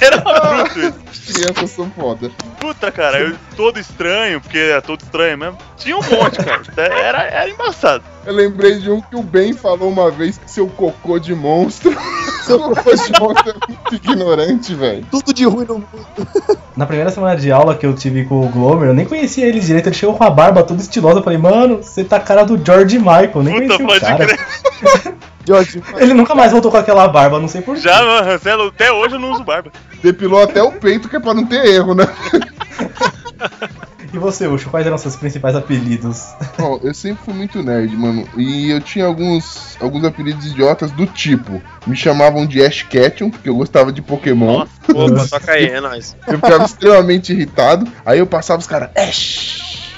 Era 0.00 0.18
bruto 0.18 0.78
isso. 0.78 1.08
Crianças 1.32 1.70
são 1.70 1.90
foda. 1.90 2.30
Puta, 2.60 2.90
cara, 2.90 3.20
eu 3.20 3.36
todo 3.56 3.78
estranho, 3.78 4.40
porque 4.40 4.56
era 4.56 4.80
todo 4.80 5.02
estranho 5.02 5.36
mesmo. 5.36 5.58
Tinha 5.76 5.96
um 5.96 6.02
monte, 6.02 6.38
cara. 6.38 6.62
Era, 6.76 7.22
era 7.22 7.50
embaçado. 7.50 8.02
Eu 8.24 8.34
lembrei 8.34 8.78
de 8.78 8.90
um 8.90 9.00
que 9.00 9.16
o 9.16 9.22
Ben 9.22 9.52
falou 9.52 9.90
uma 9.90 10.10
vez 10.10 10.38
que 10.38 10.50
seu 10.50 10.68
cocô 10.68 11.18
de 11.18 11.34
monstro. 11.34 11.94
seu 12.44 12.58
cocô 12.58 12.94
de 12.94 13.20
monstro 13.20 13.50
é 13.50 13.68
muito 13.68 13.94
ignorante, 13.94 14.74
velho. 14.74 15.06
Tudo 15.10 15.34
de 15.34 15.44
ruim 15.44 15.66
no 15.66 15.74
mundo. 15.74 16.28
Na 16.76 16.86
primeira 16.86 16.97
semana 17.10 17.36
de 17.36 17.50
aula 17.50 17.74
que 17.74 17.84
eu 17.86 17.94
tive 17.94 18.24
com 18.24 18.40
o 18.44 18.48
Glomer, 18.48 18.88
eu 18.88 18.94
nem 18.94 19.04
conhecia 19.06 19.46
ele 19.46 19.60
direito. 19.60 19.88
Ele 19.88 19.94
chegou 19.96 20.14
com 20.14 20.24
a 20.24 20.30
barba 20.30 20.62
toda 20.62 20.80
estilosa. 20.80 21.20
Eu 21.20 21.22
falei, 21.22 21.38
mano, 21.38 21.82
você 21.82 22.04
tá 22.04 22.16
a 22.16 22.20
cara 22.20 22.44
do 22.44 22.60
George 22.64 22.98
Michael. 22.98 23.42
Nem 23.42 23.68
Puta, 23.68 23.76
conhecia 23.78 23.84
o 23.84 23.88
pode 23.88 24.00
cara. 24.00 24.26
crer. 24.26 25.14
George, 25.46 25.82
Ele 25.96 26.12
nunca 26.12 26.34
mais 26.34 26.52
voltou 26.52 26.70
com 26.70 26.76
aquela 26.76 27.08
barba, 27.08 27.40
não 27.40 27.48
sei 27.48 27.62
porquê. 27.62 27.80
Já, 27.80 28.04
mano, 28.04 28.26
Marcelo, 28.26 28.68
até 28.68 28.92
hoje 28.92 29.14
eu 29.14 29.18
não 29.18 29.32
uso 29.32 29.42
barba. 29.42 29.72
Depilou 30.02 30.42
até 30.42 30.62
o 30.62 30.72
peito, 30.72 31.08
que 31.08 31.16
é 31.16 31.20
pra 31.20 31.32
não 31.32 31.46
ter 31.46 31.64
erro, 31.64 31.94
né? 31.94 32.06
E 34.12 34.18
você, 34.18 34.46
Ucho, 34.46 34.70
quais 34.70 34.86
eram 34.86 34.96
seus 34.96 35.16
principais 35.16 35.54
apelidos? 35.54 36.28
Ó, 36.58 36.78
eu 36.82 36.94
sempre 36.94 37.24
fui 37.24 37.34
muito 37.34 37.62
nerd, 37.62 37.94
mano. 37.96 38.26
E 38.36 38.70
eu 38.70 38.80
tinha 38.80 39.04
alguns, 39.04 39.76
alguns 39.80 40.04
apelidos 40.04 40.46
idiotas 40.46 40.90
do 40.90 41.06
tipo. 41.06 41.60
Me 41.86 41.94
chamavam 41.94 42.46
de 42.46 42.64
Ash 42.64 42.82
Ketchum, 42.82 43.30
porque 43.30 43.48
eu 43.48 43.54
gostava 43.54 43.92
de 43.92 44.00
Pokémon. 44.00 44.66
Opa, 44.88 45.26
toca 45.28 45.52
aí, 45.52 45.66
é 45.66 45.80
nóis. 45.80 46.16
Eu 46.26 46.34
ficava 46.34 46.64
extremamente 46.64 47.32
irritado. 47.32 47.86
Aí 48.04 48.18
eu 48.18 48.26
passava 48.26 48.60
os 48.60 48.66
caras. 48.66 48.90
Ash! 48.96 49.92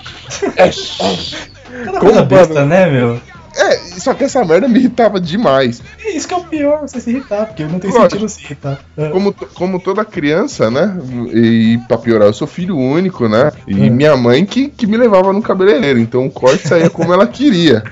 Ash! 0.58 1.00
Ash! 1.00 1.50
Cada 1.84 2.00
Como, 2.00 2.12
coisa 2.12 2.22
besta, 2.22 2.64
né, 2.64 2.86
meu? 2.90 3.20
É, 3.60 3.76
só 4.00 4.14
que 4.14 4.24
essa 4.24 4.44
merda 4.44 4.66
me 4.68 4.78
irritava 4.78 5.20
demais. 5.20 5.82
É 6.04 6.10
isso 6.16 6.26
que 6.26 6.34
é 6.34 6.36
o 6.36 6.44
pior, 6.44 6.80
você 6.80 7.00
se 7.00 7.10
irritar, 7.10 7.46
porque 7.46 7.64
não 7.64 7.78
tem 7.78 7.90
Lógico. 7.90 8.10
sentido 8.10 8.28
se 8.28 8.44
irritar. 8.44 8.80
É. 8.96 9.08
Como, 9.10 9.32
to- 9.32 9.46
como 9.54 9.78
toda 9.80 10.04
criança, 10.04 10.70
né? 10.70 10.96
E 11.34 11.78
pra 11.86 11.98
piorar, 11.98 12.28
eu 12.28 12.32
sou 12.32 12.46
filho 12.46 12.76
único, 12.76 13.28
né? 13.28 13.52
E 13.66 13.74
Hum. 13.74 13.90
minha 13.92 14.16
mãe 14.16 14.44
que, 14.46 14.68
que 14.68 14.86
me 14.86 14.96
levava 14.96 15.32
no 15.32 15.42
cabeleireiro. 15.42 15.98
Então 15.98 16.26
o 16.26 16.30
corte 16.30 16.66
saía 16.66 16.88
como 16.90 17.12
ela 17.12 17.26
queria. 17.26 17.82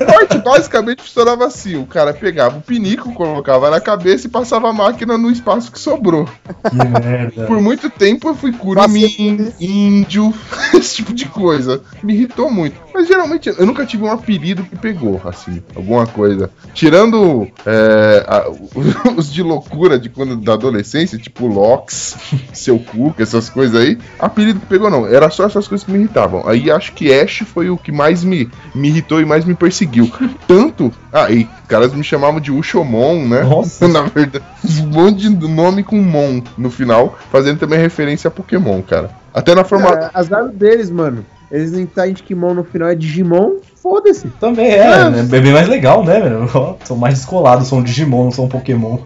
o 0.00 0.04
corte 0.12 0.38
basicamente 0.38 1.02
funcionava 1.02 1.46
assim: 1.46 1.76
o 1.76 1.86
cara 1.86 2.12
pegava 2.12 2.58
o 2.58 2.62
pinico, 2.62 3.12
colocava 3.14 3.70
na 3.70 3.80
cabeça 3.80 4.26
e 4.26 4.30
passava 4.30 4.68
a 4.68 4.72
máquina 4.72 5.16
no 5.16 5.30
espaço 5.30 5.70
que 5.70 5.78
sobrou. 5.78 6.28
Que 6.68 6.76
merda. 6.76 7.46
Por 7.46 7.60
muito 7.60 7.88
tempo 7.88 8.28
eu 8.28 8.34
fui 8.34 8.52
curumim, 8.52 9.52
índio, 9.60 10.32
esse 10.74 10.96
tipo 10.96 11.12
de 11.12 11.26
coisa. 11.26 11.80
Me 12.02 12.14
irritou 12.14 12.50
muito. 12.50 12.76
Mas 12.94 13.06
geralmente 13.08 13.48
eu 13.48 13.64
nunca 13.66 13.86
tive 13.86 14.04
um 14.04 14.10
apelido 14.10 14.66
que 14.72 14.78
pegou, 14.78 15.20
assim, 15.24 15.62
alguma 15.76 16.06
coisa. 16.06 16.50
Tirando 16.72 17.46
é, 17.66 18.24
a- 18.26 18.46
os 19.16 19.30
de 19.32 19.42
loucura 19.42 19.98
de 19.98 20.08
quando 20.08 20.36
da 20.36 20.54
adolescência, 20.54 21.18
tipo 21.18 21.46
Lox, 21.46 22.16
seu 22.54 22.78
cu, 22.78 23.14
essas 23.18 23.48
coisas 23.50 23.78
aí. 23.80 23.98
Apelido 24.18 24.60
que 24.60 24.66
pegou 24.66 24.90
não, 24.90 25.06
era 25.06 25.28
só 25.30 25.44
essas 25.44 25.68
coisas 25.68 25.84
que 25.84 25.92
me 25.92 25.98
irritavam. 25.98 26.42
Aí 26.48 26.70
acho 26.70 26.92
que 26.92 27.12
Ash 27.12 27.42
foi 27.46 27.68
o 27.68 27.76
que 27.76 27.92
mais 27.92 28.24
me, 28.24 28.50
me 28.74 28.88
irritou 28.88 29.20
e 29.20 29.24
mais 29.26 29.44
me 29.44 29.54
perseguiu. 29.54 30.10
Tanto. 30.48 30.92
Ah, 31.12 31.30
e 31.30 31.46
caras 31.68 31.92
me 31.92 32.02
chamavam 32.02 32.40
de 32.40 32.50
Ushomon, 32.50 33.28
né? 33.28 33.42
Nossa. 33.42 33.86
Na 33.88 34.02
verdade, 34.02 34.44
um 34.80 34.86
monte 34.86 35.28
de 35.28 35.48
nome 35.48 35.82
com 35.82 35.96
Mon 36.00 36.40
no 36.56 36.70
final, 36.70 37.18
fazendo 37.30 37.58
também 37.58 37.78
referência 37.78 38.28
a 38.28 38.30
Pokémon, 38.30 38.80
cara. 38.82 39.10
Até 39.34 39.54
na 39.54 39.64
forma. 39.64 39.90
Cara, 39.90 40.10
azar 40.14 40.48
deles, 40.48 40.90
mano. 40.90 41.24
Eles 41.50 41.70
não 41.70 41.80
entendem 41.80 42.14
que 42.14 42.22
Digimon 42.22 42.54
no 42.54 42.64
final 42.64 42.88
é 42.88 42.94
Digimon, 42.94 43.56
foda-se. 43.82 44.28
Também 44.40 44.70
é, 44.70 45.10
né? 45.10 45.20
É 45.20 45.40
bem 45.40 45.52
mais 45.52 45.68
legal, 45.68 46.04
né, 46.04 46.20
velho? 46.20 46.48
Sou 46.84 46.96
mais 46.96 47.14
descolado, 47.14 47.64
sou 47.64 47.78
um 47.78 47.82
Digimon, 47.82 48.24
não 48.24 48.30
sou 48.30 48.44
um 48.44 48.48
Pokémon. 48.48 48.98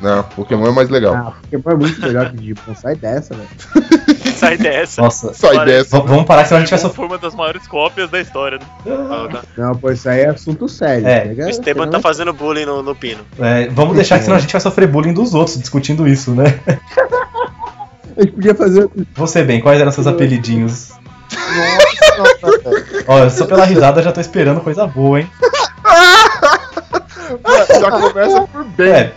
Não, 0.00 0.22
Pokémon 0.22 0.68
é 0.68 0.72
mais 0.72 0.88
legal. 0.88 1.14
Ah, 1.14 1.32
Pokémon 1.42 1.74
é 1.74 1.74
muito 1.76 2.00
melhor 2.00 2.30
que 2.30 2.36
Digimon. 2.36 2.74
Sai 2.74 2.94
dessa, 2.96 3.34
velho. 3.34 3.48
Sai 4.36 4.56
dessa. 4.56 5.02
Nossa. 5.02 5.34
Sai 5.34 5.56
Olha, 5.56 5.66
dessa. 5.66 6.00
V- 6.00 6.06
vamos 6.06 6.24
parar, 6.24 6.46
senão 6.46 6.58
a 6.58 6.60
gente 6.60 6.70
vai 6.70 6.78
sofrer. 6.78 6.96
foi 6.96 7.06
uma 7.06 7.18
das 7.18 7.34
maiores 7.34 7.66
cópias 7.68 8.08
da 8.08 8.18
história. 8.20 8.58
Né? 8.58 9.40
Não, 9.58 9.74
pô, 9.74 9.90
isso 9.90 10.08
aí 10.08 10.20
é 10.20 10.30
assunto 10.30 10.66
sério. 10.66 11.06
É, 11.06 11.34
tá? 11.34 11.44
O 11.44 11.48
Esteban 11.50 11.88
tá 11.88 12.00
fazendo 12.00 12.32
bullying 12.32 12.64
no, 12.64 12.82
no 12.82 12.94
pino. 12.94 13.20
É, 13.38 13.68
vamos 13.68 13.94
deixar 13.96 14.16
que 14.16 14.24
senão 14.24 14.38
a 14.38 14.40
gente 14.40 14.52
vai 14.52 14.60
sofrer 14.62 14.88
bullying 14.88 15.12
dos 15.12 15.34
outros 15.34 15.58
discutindo 15.58 16.08
isso, 16.08 16.30
né? 16.34 16.44
A 18.16 18.22
gente 18.22 18.32
podia 18.32 18.54
fazer. 18.54 18.90
Você 19.14 19.42
bem, 19.42 19.60
quais 19.60 19.80
eram 19.80 19.90
seus 19.90 20.06
apelidinhos? 20.06 20.90
Nossa, 23.06 23.24
eu 23.24 23.30
só 23.30 23.46
pela 23.46 23.64
risada 23.64 24.02
já 24.02 24.12
tô 24.12 24.20
esperando 24.20 24.60
coisa 24.60 24.86
boa, 24.86 25.20
hein? 25.20 25.30
Já 27.80 27.90
começa 27.90 28.42
por 28.48 28.64
bem. 28.64 28.90
É, 28.92 29.12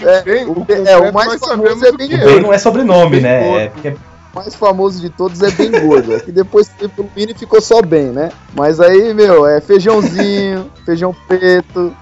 É, 0.00 0.22
Bem, 0.22 0.44
o, 0.46 0.60
o 0.60 0.66
é, 0.68 0.98
o 0.98 1.12
mais 1.12 1.40
famoso 1.40 1.86
é 1.86 1.90
o 1.90 1.96
bem 1.96 2.08
que 2.08 2.14
o 2.16 2.24
bem 2.24 2.40
não 2.40 2.52
é 2.52 2.58
sobrenome, 2.58 3.12
Bem 3.12 3.22
né? 3.22 3.40
gordo. 3.44 3.58
É 3.60 3.68
porque 3.70 3.88
O 3.88 4.36
mais 4.36 4.54
famoso 4.54 5.00
de 5.00 5.08
todos 5.08 5.42
é 5.42 5.50
bem 5.50 5.70
gordo. 5.70 6.14
é 6.14 6.20
que 6.20 6.30
depois 6.30 6.70
foi 6.78 6.88
pro 6.88 7.08
Mini 7.16 7.32
ficou 7.32 7.60
só 7.62 7.80
bem, 7.80 8.06
né? 8.08 8.30
Mas 8.54 8.78
aí, 8.78 9.14
meu, 9.14 9.46
é 9.46 9.60
feijãozinho, 9.60 10.70
feijão 10.84 11.16
preto, 11.26 11.96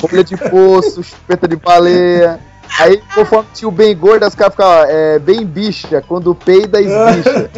folha 0.00 0.22
de 0.22 0.36
poço, 0.36 1.02
chupeta 1.02 1.48
de 1.48 1.56
baleia. 1.56 2.38
Aí, 2.78 3.02
conforme 3.14 3.48
tinha 3.52 3.68
o 3.68 3.72
bem 3.72 3.96
gordo, 3.96 4.24
as 4.24 4.34
caras 4.34 4.54
ficavam, 4.54 4.84
é, 4.88 5.18
bem 5.18 5.44
bicha, 5.44 6.02
quando 6.06 6.34
peida, 6.34 6.80
esbicha. 6.80 7.50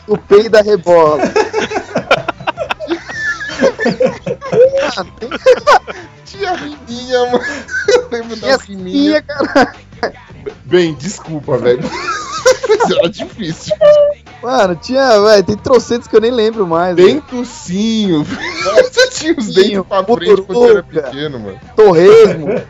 o 0.08 0.18
peida, 0.18 0.62
rebola. 0.62 1.22
Tinha 6.24 6.52
Rininha, 6.54 7.26
mano. 7.26 7.44
Eu 7.88 8.08
lembro 8.10 8.36
da 8.36 8.56
Rininha. 8.56 8.92
Tinha, 8.92 9.22
cara. 9.22 9.74
Bem, 10.64 10.94
desculpa, 10.94 11.58
velho. 11.58 11.82
Mas 12.68 12.90
era 12.90 13.08
difícil. 13.08 13.76
Mano, 14.42 14.74
tinha, 14.76 15.20
velho, 15.20 15.44
tem 15.44 15.56
trocentos 15.56 16.08
que 16.08 16.16
eu 16.16 16.20
nem 16.20 16.30
lembro 16.30 16.66
mais. 16.66 16.96
velho. 16.96 17.08
Dentucinho. 17.08 18.24
Você 18.24 19.10
tinha 19.10 19.34
os 19.36 19.54
dentes 19.54 19.82
pra 19.86 20.04
frente 20.04 20.42
quando 20.42 20.60
você 20.60 20.70
era 20.70 20.82
pequeno, 20.82 21.38
mano. 21.38 21.60
Torresmo. 21.76 22.48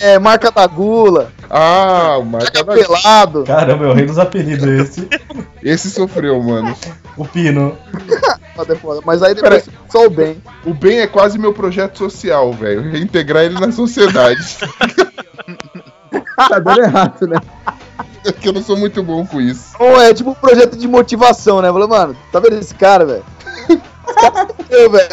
é, 0.00 0.18
marca 0.18 0.50
da 0.50 0.66
gula. 0.66 1.32
Ah, 1.50 2.16
o 2.18 2.24
marca 2.24 2.62
da... 2.62 2.74
Pelado. 2.74 3.44
Caramba, 3.44 3.86
é 3.86 3.88
o 3.88 3.92
rei 3.92 4.06
dos 4.06 4.18
apelidos 4.18 4.66
esse. 4.66 5.08
Esse 5.62 5.90
sofreu, 5.90 6.40
mano. 6.42 6.74
O 7.16 7.24
Pino. 7.24 7.76
É. 8.58 9.00
Mas 9.04 9.22
aí 9.22 9.34
depois 9.34 9.64
ficou 9.64 9.86
só 9.90 10.06
o 10.06 10.10
bem. 10.10 10.42
O 10.64 10.72
bem 10.72 11.00
é 11.00 11.06
quase 11.06 11.38
meu 11.38 11.52
projeto 11.52 11.98
social, 11.98 12.54
velho. 12.54 12.90
Reintegrar 12.90 13.44
ele 13.44 13.60
na 13.60 13.70
sociedade. 13.70 14.40
Tá 16.48 16.58
dando 16.58 16.80
errado, 16.80 17.26
né? 17.26 17.36
É 18.30 18.32
que 18.32 18.48
eu 18.48 18.52
não 18.52 18.62
sou 18.62 18.76
muito 18.76 19.02
bom 19.02 19.24
com 19.26 19.40
isso. 19.40 19.74
Ou 19.78 20.00
é 20.00 20.12
tipo 20.12 20.30
um 20.30 20.34
projeto 20.34 20.76
de 20.76 20.88
motivação, 20.88 21.62
né? 21.62 21.72
Falei, 21.72 21.86
mano, 21.88 22.16
tá 22.32 22.40
vendo 22.40 22.58
esse 22.58 22.74
cara, 22.74 23.04
velho? 23.04 23.24
É 24.70 24.84
eu, 24.84 24.90
velho. 24.90 25.08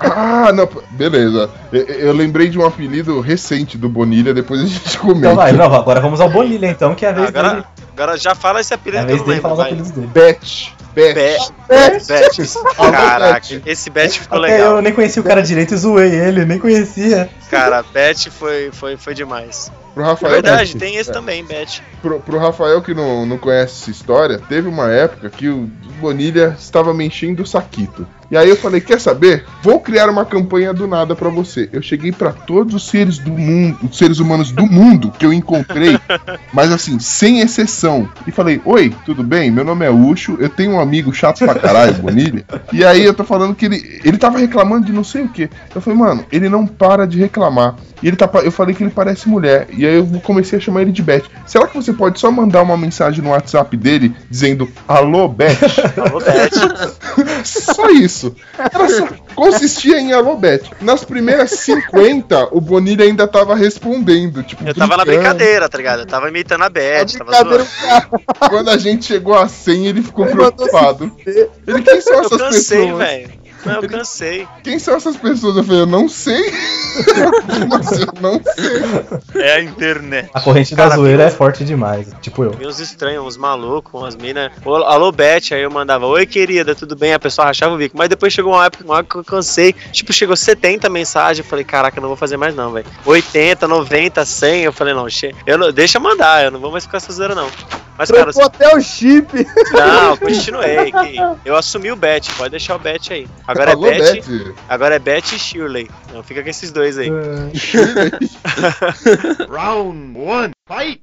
Ah, 0.00 0.52
não, 0.52 0.68
beleza. 0.92 1.50
Eu, 1.72 1.82
eu 1.82 2.12
lembrei 2.12 2.48
de 2.48 2.56
um 2.58 2.64
apelido 2.64 3.20
recente 3.20 3.76
do 3.76 3.88
Bonilha, 3.88 4.32
depois 4.32 4.60
a 4.60 4.64
gente 4.66 4.96
comenta. 4.98 5.18
Então 5.18 5.34
vai, 5.34 5.52
não, 5.52 5.74
agora 5.74 6.00
vamos 6.00 6.20
ao 6.20 6.30
Bonilha 6.30 6.66
então, 6.68 6.94
que 6.94 7.04
é 7.04 7.08
a 7.08 7.12
vez 7.12 7.32
dele. 7.32 7.46
Agora, 7.46 7.64
agora 7.96 8.16
já 8.16 8.34
fala 8.36 8.60
esse 8.60 8.72
É 8.72 8.76
apelido 8.76 9.02
a 9.02 9.06
que 9.06 9.12
eu 9.12 9.16
vez 9.16 9.20
não 9.20 9.26
dele 9.26 9.36
lembro. 9.36 9.42
falar 9.42 9.52
os 9.54 9.58
vai. 9.58 9.66
apelidos 9.66 9.90
dele. 9.90 10.06
Bet. 10.06 10.74
Bet. 11.14 11.52
Bet. 11.68 12.06
Bet. 12.06 12.58
Caraca, 12.76 13.62
esse 13.66 13.90
Bet 13.90 14.20
ficou 14.20 14.38
Até 14.38 14.52
legal. 14.54 14.76
eu 14.76 14.82
nem 14.82 14.92
conhecia 14.92 15.20
o 15.22 15.24
cara 15.24 15.42
direito 15.42 15.74
e 15.74 15.76
zoei 15.76 16.14
ele, 16.14 16.44
nem 16.44 16.58
conhecia. 16.58 17.28
Cara, 17.50 17.82
Bet 17.82 18.30
foi, 18.30 18.70
foi, 18.72 18.96
foi 18.96 19.14
demais. 19.14 19.70
Pro 19.94 20.02
É 20.04 20.06
Rafael, 20.06 20.32
verdade, 20.34 20.72
Bet. 20.74 20.78
tem 20.78 20.96
esse 20.96 21.10
É. 21.10 21.12
também, 21.12 21.44
Bet. 21.44 21.82
Pro, 22.02 22.20
pro 22.20 22.38
Rafael 22.38 22.80
que 22.82 22.94
não, 22.94 23.24
não 23.26 23.38
conhece 23.38 23.82
essa 23.82 23.90
história, 23.90 24.38
teve 24.48 24.68
uma 24.68 24.90
época 24.90 25.28
que 25.30 25.48
o 25.48 25.68
Bonilha 26.00 26.56
estava 26.58 26.92
me 26.94 27.06
enchendo 27.06 27.42
o 27.42 27.46
saquito. 27.46 28.06
E 28.30 28.36
aí 28.36 28.48
eu 28.48 28.56
falei, 28.56 28.80
quer 28.80 29.00
saber? 29.00 29.44
Vou 29.62 29.80
criar 29.80 30.08
uma 30.08 30.24
campanha 30.24 30.72
do 30.72 30.86
nada 30.86 31.16
pra 31.16 31.28
você. 31.28 31.68
Eu 31.72 31.80
cheguei 31.80 32.12
pra 32.12 32.32
todos 32.32 32.74
os 32.74 32.88
seres 32.88 33.18
do 33.18 33.32
mundo, 33.32 33.78
os 33.90 33.96
seres 33.96 34.18
humanos 34.18 34.50
do 34.50 34.66
mundo 34.66 35.10
que 35.18 35.24
eu 35.24 35.32
encontrei, 35.32 35.98
mas 36.52 36.70
assim, 36.72 36.98
sem 36.98 37.40
exceção. 37.40 38.08
E 38.26 38.30
falei, 38.30 38.60
oi, 38.64 38.94
tudo 39.04 39.22
bem? 39.22 39.50
Meu 39.50 39.64
nome 39.64 39.84
é 39.84 39.90
Ucho, 39.90 40.36
eu 40.40 40.48
tenho 40.48 40.72
um 40.72 40.80
amigo 40.80 41.12
chato 41.12 41.38
pra 41.38 41.54
caralho, 41.54 41.94
Bonilha. 41.94 42.44
E 42.72 42.84
aí 42.84 43.04
eu 43.04 43.14
tô 43.14 43.24
falando 43.24 43.54
que 43.54 43.64
ele, 43.64 44.00
ele 44.04 44.18
tava 44.18 44.38
reclamando 44.38 44.86
de 44.86 44.92
não 44.92 45.04
sei 45.04 45.22
o 45.22 45.28
que. 45.28 45.48
Eu 45.74 45.80
falei, 45.80 45.98
mano, 45.98 46.24
ele 46.30 46.48
não 46.48 46.66
para 46.66 47.06
de 47.06 47.18
reclamar. 47.18 47.76
E 48.02 48.06
ele 48.06 48.16
tá, 48.16 48.30
eu 48.44 48.52
falei 48.52 48.74
que 48.74 48.82
ele 48.82 48.90
parece 48.90 49.28
mulher. 49.28 49.66
E 49.76 49.86
aí 49.86 49.96
eu 49.96 50.06
comecei 50.22 50.58
a 50.58 50.60
chamar 50.60 50.82
ele 50.82 50.92
de 50.92 51.02
Beth. 51.02 51.24
Será 51.46 51.66
que 51.66 51.76
você 51.76 51.92
pode 51.92 52.20
só 52.20 52.30
mandar 52.30 52.62
uma 52.62 52.76
mensagem 52.76 53.22
no 53.22 53.30
WhatsApp 53.30 53.76
dele 53.76 54.14
dizendo 54.30 54.68
Alô, 54.86 55.28
Beth? 55.28 55.58
Alô, 55.98 56.20
Bet. 56.20 56.54
só 57.44 57.90
isso. 57.90 58.17
Era 58.58 58.88
só- 58.88 59.08
consistia 59.34 59.98
em 60.00 60.12
Alô, 60.12 60.36
Beth. 60.36 60.62
Nas 60.80 61.04
primeiras 61.04 61.50
50, 61.50 62.48
o 62.52 62.60
Bonilha 62.60 63.04
ainda 63.04 63.26
tava 63.26 63.54
respondendo. 63.54 64.42
Tipo, 64.42 64.66
Eu 64.66 64.74
tava 64.74 64.96
na 64.96 65.04
brincando. 65.04 65.34
brincadeira, 65.34 65.68
tá 65.68 65.78
ligado? 65.78 66.00
Eu 66.00 66.06
tava 66.06 66.28
imitando 66.28 66.62
a 66.64 66.68
Bet, 66.68 67.18
tava. 67.18 67.66
Quando 68.48 68.68
a 68.70 68.76
gente 68.76 69.04
chegou 69.06 69.34
a 69.34 69.48
100, 69.48 69.86
ele 69.86 70.02
ficou 70.02 70.26
preocupado. 70.26 71.10
Ele, 71.26 71.82
quem 71.82 72.00
são 72.00 72.14
Eu 72.14 72.20
essas 72.20 72.38
cansei, 72.40 72.78
pessoas? 72.86 72.98
velho. 72.98 73.47
Eu 73.74 73.88
cansei. 73.88 74.46
Quem 74.62 74.78
são 74.78 74.96
essas 74.96 75.16
pessoas? 75.16 75.56
Eu 75.56 75.64
falei, 75.64 75.80
eu 75.82 75.86
não 75.86 76.08
sei. 76.08 76.52
Eu 76.98 78.20
não 78.20 78.40
sei. 78.42 79.42
É 79.42 79.52
a 79.54 79.62
internet. 79.62 80.30
A 80.34 80.40
corrente 80.40 80.74
da 80.74 80.84
Cara, 80.84 80.96
zoeira 80.96 81.18
viu? 81.18 81.26
é 81.26 81.30
forte 81.30 81.64
demais. 81.64 82.08
Tipo 82.20 82.44
eu. 82.44 82.50
Vi 82.52 82.66
uns 82.66 82.80
estranhos, 82.80 83.24
uns 83.24 83.36
malucos, 83.36 83.92
umas 84.00 84.16
minas. 84.16 84.50
Alô, 84.64 85.12
Bet, 85.12 85.54
aí 85.54 85.62
eu 85.62 85.70
mandava, 85.70 86.06
oi 86.06 86.26
querida, 86.26 86.74
tudo 86.74 86.96
bem? 86.96 87.12
A 87.12 87.18
pessoa 87.18 87.46
rachava 87.46 87.74
o 87.74 87.78
bico. 87.78 87.96
Mas 87.96 88.08
depois 88.08 88.32
chegou 88.32 88.52
uma 88.52 88.64
época, 88.64 88.84
uma 88.84 88.98
época 88.98 89.22
que 89.22 89.28
eu 89.28 89.36
cansei. 89.36 89.72
Tipo, 89.92 90.12
chegou 90.12 90.36
70 90.36 90.88
mensagens. 90.88 91.44
Eu 91.44 91.48
falei, 91.48 91.64
caraca, 91.64 91.98
eu 91.98 92.00
não 92.00 92.08
vou 92.08 92.16
fazer 92.16 92.36
mais 92.36 92.54
não, 92.54 92.72
velho. 92.72 92.86
80, 93.04 93.68
90, 93.68 94.24
100. 94.24 94.62
Eu 94.62 94.72
falei, 94.72 94.94
não, 94.94 95.08
che... 95.08 95.34
eu 95.46 95.56
não... 95.58 95.72
deixa 95.72 96.00
mandar, 96.00 96.44
eu 96.44 96.50
não 96.50 96.60
vou 96.60 96.70
mais 96.72 96.84
ficar 96.84 96.96
essa 96.98 97.12
zoeira 97.12 97.34
não. 97.34 97.48
Mas, 97.98 98.12
cara, 98.12 98.24
Trocou 98.32 98.44
até 98.44 98.76
o 98.76 98.80
chip. 98.80 99.26
não, 99.72 100.16
continuei. 100.16 100.92
que 100.92 101.18
Eu 101.44 101.56
assumi 101.56 101.90
o 101.90 101.96
Bet, 101.96 102.32
pode 102.34 102.50
deixar 102.50 102.76
o 102.76 102.78
Bet 102.78 103.12
aí. 103.12 103.26
Agora 103.44 103.57
Alô, 103.66 103.88
é 103.88 103.98
Bet, 103.98 104.30
Beth. 104.30 104.54
agora 104.68 104.96
é 104.96 104.98
Bet 104.98 105.34
e 105.34 105.38
Shirley. 105.38 105.90
Não, 106.12 106.22
fica 106.22 106.42
com 106.42 106.48
esses 106.48 106.70
dois 106.70 106.98
aí. 106.98 107.08
Round 109.48 110.18
one, 110.18 110.52
fight! 110.66 111.00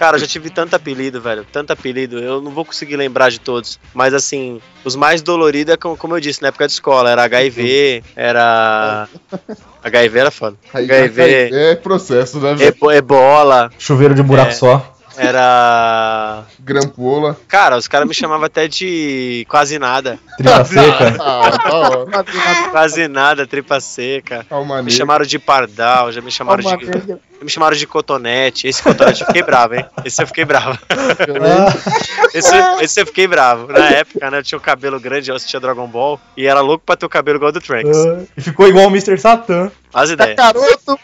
Cara, 0.00 0.16
eu 0.16 0.20
já 0.20 0.26
tive 0.26 0.48
tanto 0.48 0.74
apelido, 0.74 1.20
velho. 1.20 1.44
Tanto 1.52 1.72
apelido. 1.74 2.18
Eu 2.18 2.40
não 2.40 2.50
vou 2.50 2.64
conseguir 2.64 2.96
lembrar 2.96 3.30
de 3.30 3.38
todos. 3.38 3.78
Mas 3.92 4.14
assim, 4.14 4.58
os 4.82 4.96
mais 4.96 5.20
doloridos 5.20 5.74
é 5.74 5.76
como, 5.76 5.94
como 5.94 6.16
eu 6.16 6.20
disse, 6.20 6.40
na 6.40 6.48
época 6.48 6.66
de 6.66 6.72
escola. 6.72 7.10
Era 7.10 7.22
HIV, 7.24 8.02
era. 8.16 9.06
HIV 9.84 10.18
era 10.18 10.30
foda. 10.30 10.56
HIV, 10.72 11.50
É 11.52 11.74
processo, 11.76 12.40
né, 12.40 12.54
velho? 12.54 12.68
ebo- 12.68 12.90
ebola, 12.90 13.70
Chuveiro 13.78 14.14
de 14.14 14.22
buraco 14.22 14.50
É. 14.50 14.54
só. 14.54 14.94
era. 15.18 16.44
Grampola. 16.60 17.36
Cara, 17.46 17.76
os 17.76 17.86
caras 17.86 18.08
me 18.08 18.14
chamavam 18.14 18.46
até 18.46 18.66
de 18.66 19.44
quase 19.50 19.78
nada. 19.78 20.18
Tripa 20.38 20.64
seca. 20.64 21.16
Ah, 21.20 21.50
da 21.50 21.74
hora. 21.74 22.24
Quase 22.70 23.06
nada, 23.06 23.46
tripa 23.46 23.78
seca. 23.80 24.46
Me 24.82 24.90
chamaram 24.90 25.26
de 25.26 25.38
pardal, 25.38 26.10
já 26.10 26.22
me 26.22 26.30
chamaram 26.30 26.62
de. 26.62 27.18
Me 27.42 27.48
chamaram 27.48 27.76
de 27.76 27.86
cotonete. 27.86 28.68
Esse 28.68 28.82
cotonete 28.82 29.22
eu 29.22 29.26
fiquei 29.26 29.42
bravo, 29.42 29.74
hein? 29.74 29.86
Esse 30.04 30.22
eu 30.22 30.26
fiquei 30.26 30.44
bravo. 30.44 30.78
Esse, 32.34 32.54
esse 32.80 33.00
eu 33.00 33.06
fiquei 33.06 33.26
bravo. 33.26 33.72
Na 33.72 33.88
época, 33.90 34.30
né? 34.30 34.38
Eu 34.38 34.42
tinha 34.42 34.58
o 34.58 34.60
cabelo 34.60 35.00
grande, 35.00 35.30
eu 35.30 35.36
assistia 35.36 35.58
Dragon 35.58 35.86
Ball. 35.86 36.20
E 36.36 36.46
era 36.46 36.60
louco 36.60 36.84
pra 36.84 36.96
ter 36.96 37.06
o 37.06 37.08
cabelo 37.08 37.38
igual 37.38 37.50
do 37.50 37.60
Trunks. 37.60 37.96
Ah, 37.96 38.22
e 38.36 38.40
ficou 38.40 38.68
igual 38.68 38.86
o 38.86 38.90
Mr. 38.90 39.18
Satan. 39.18 39.70
As 39.92 40.10
ideias. 40.10 40.36
Caroto, 40.36 40.98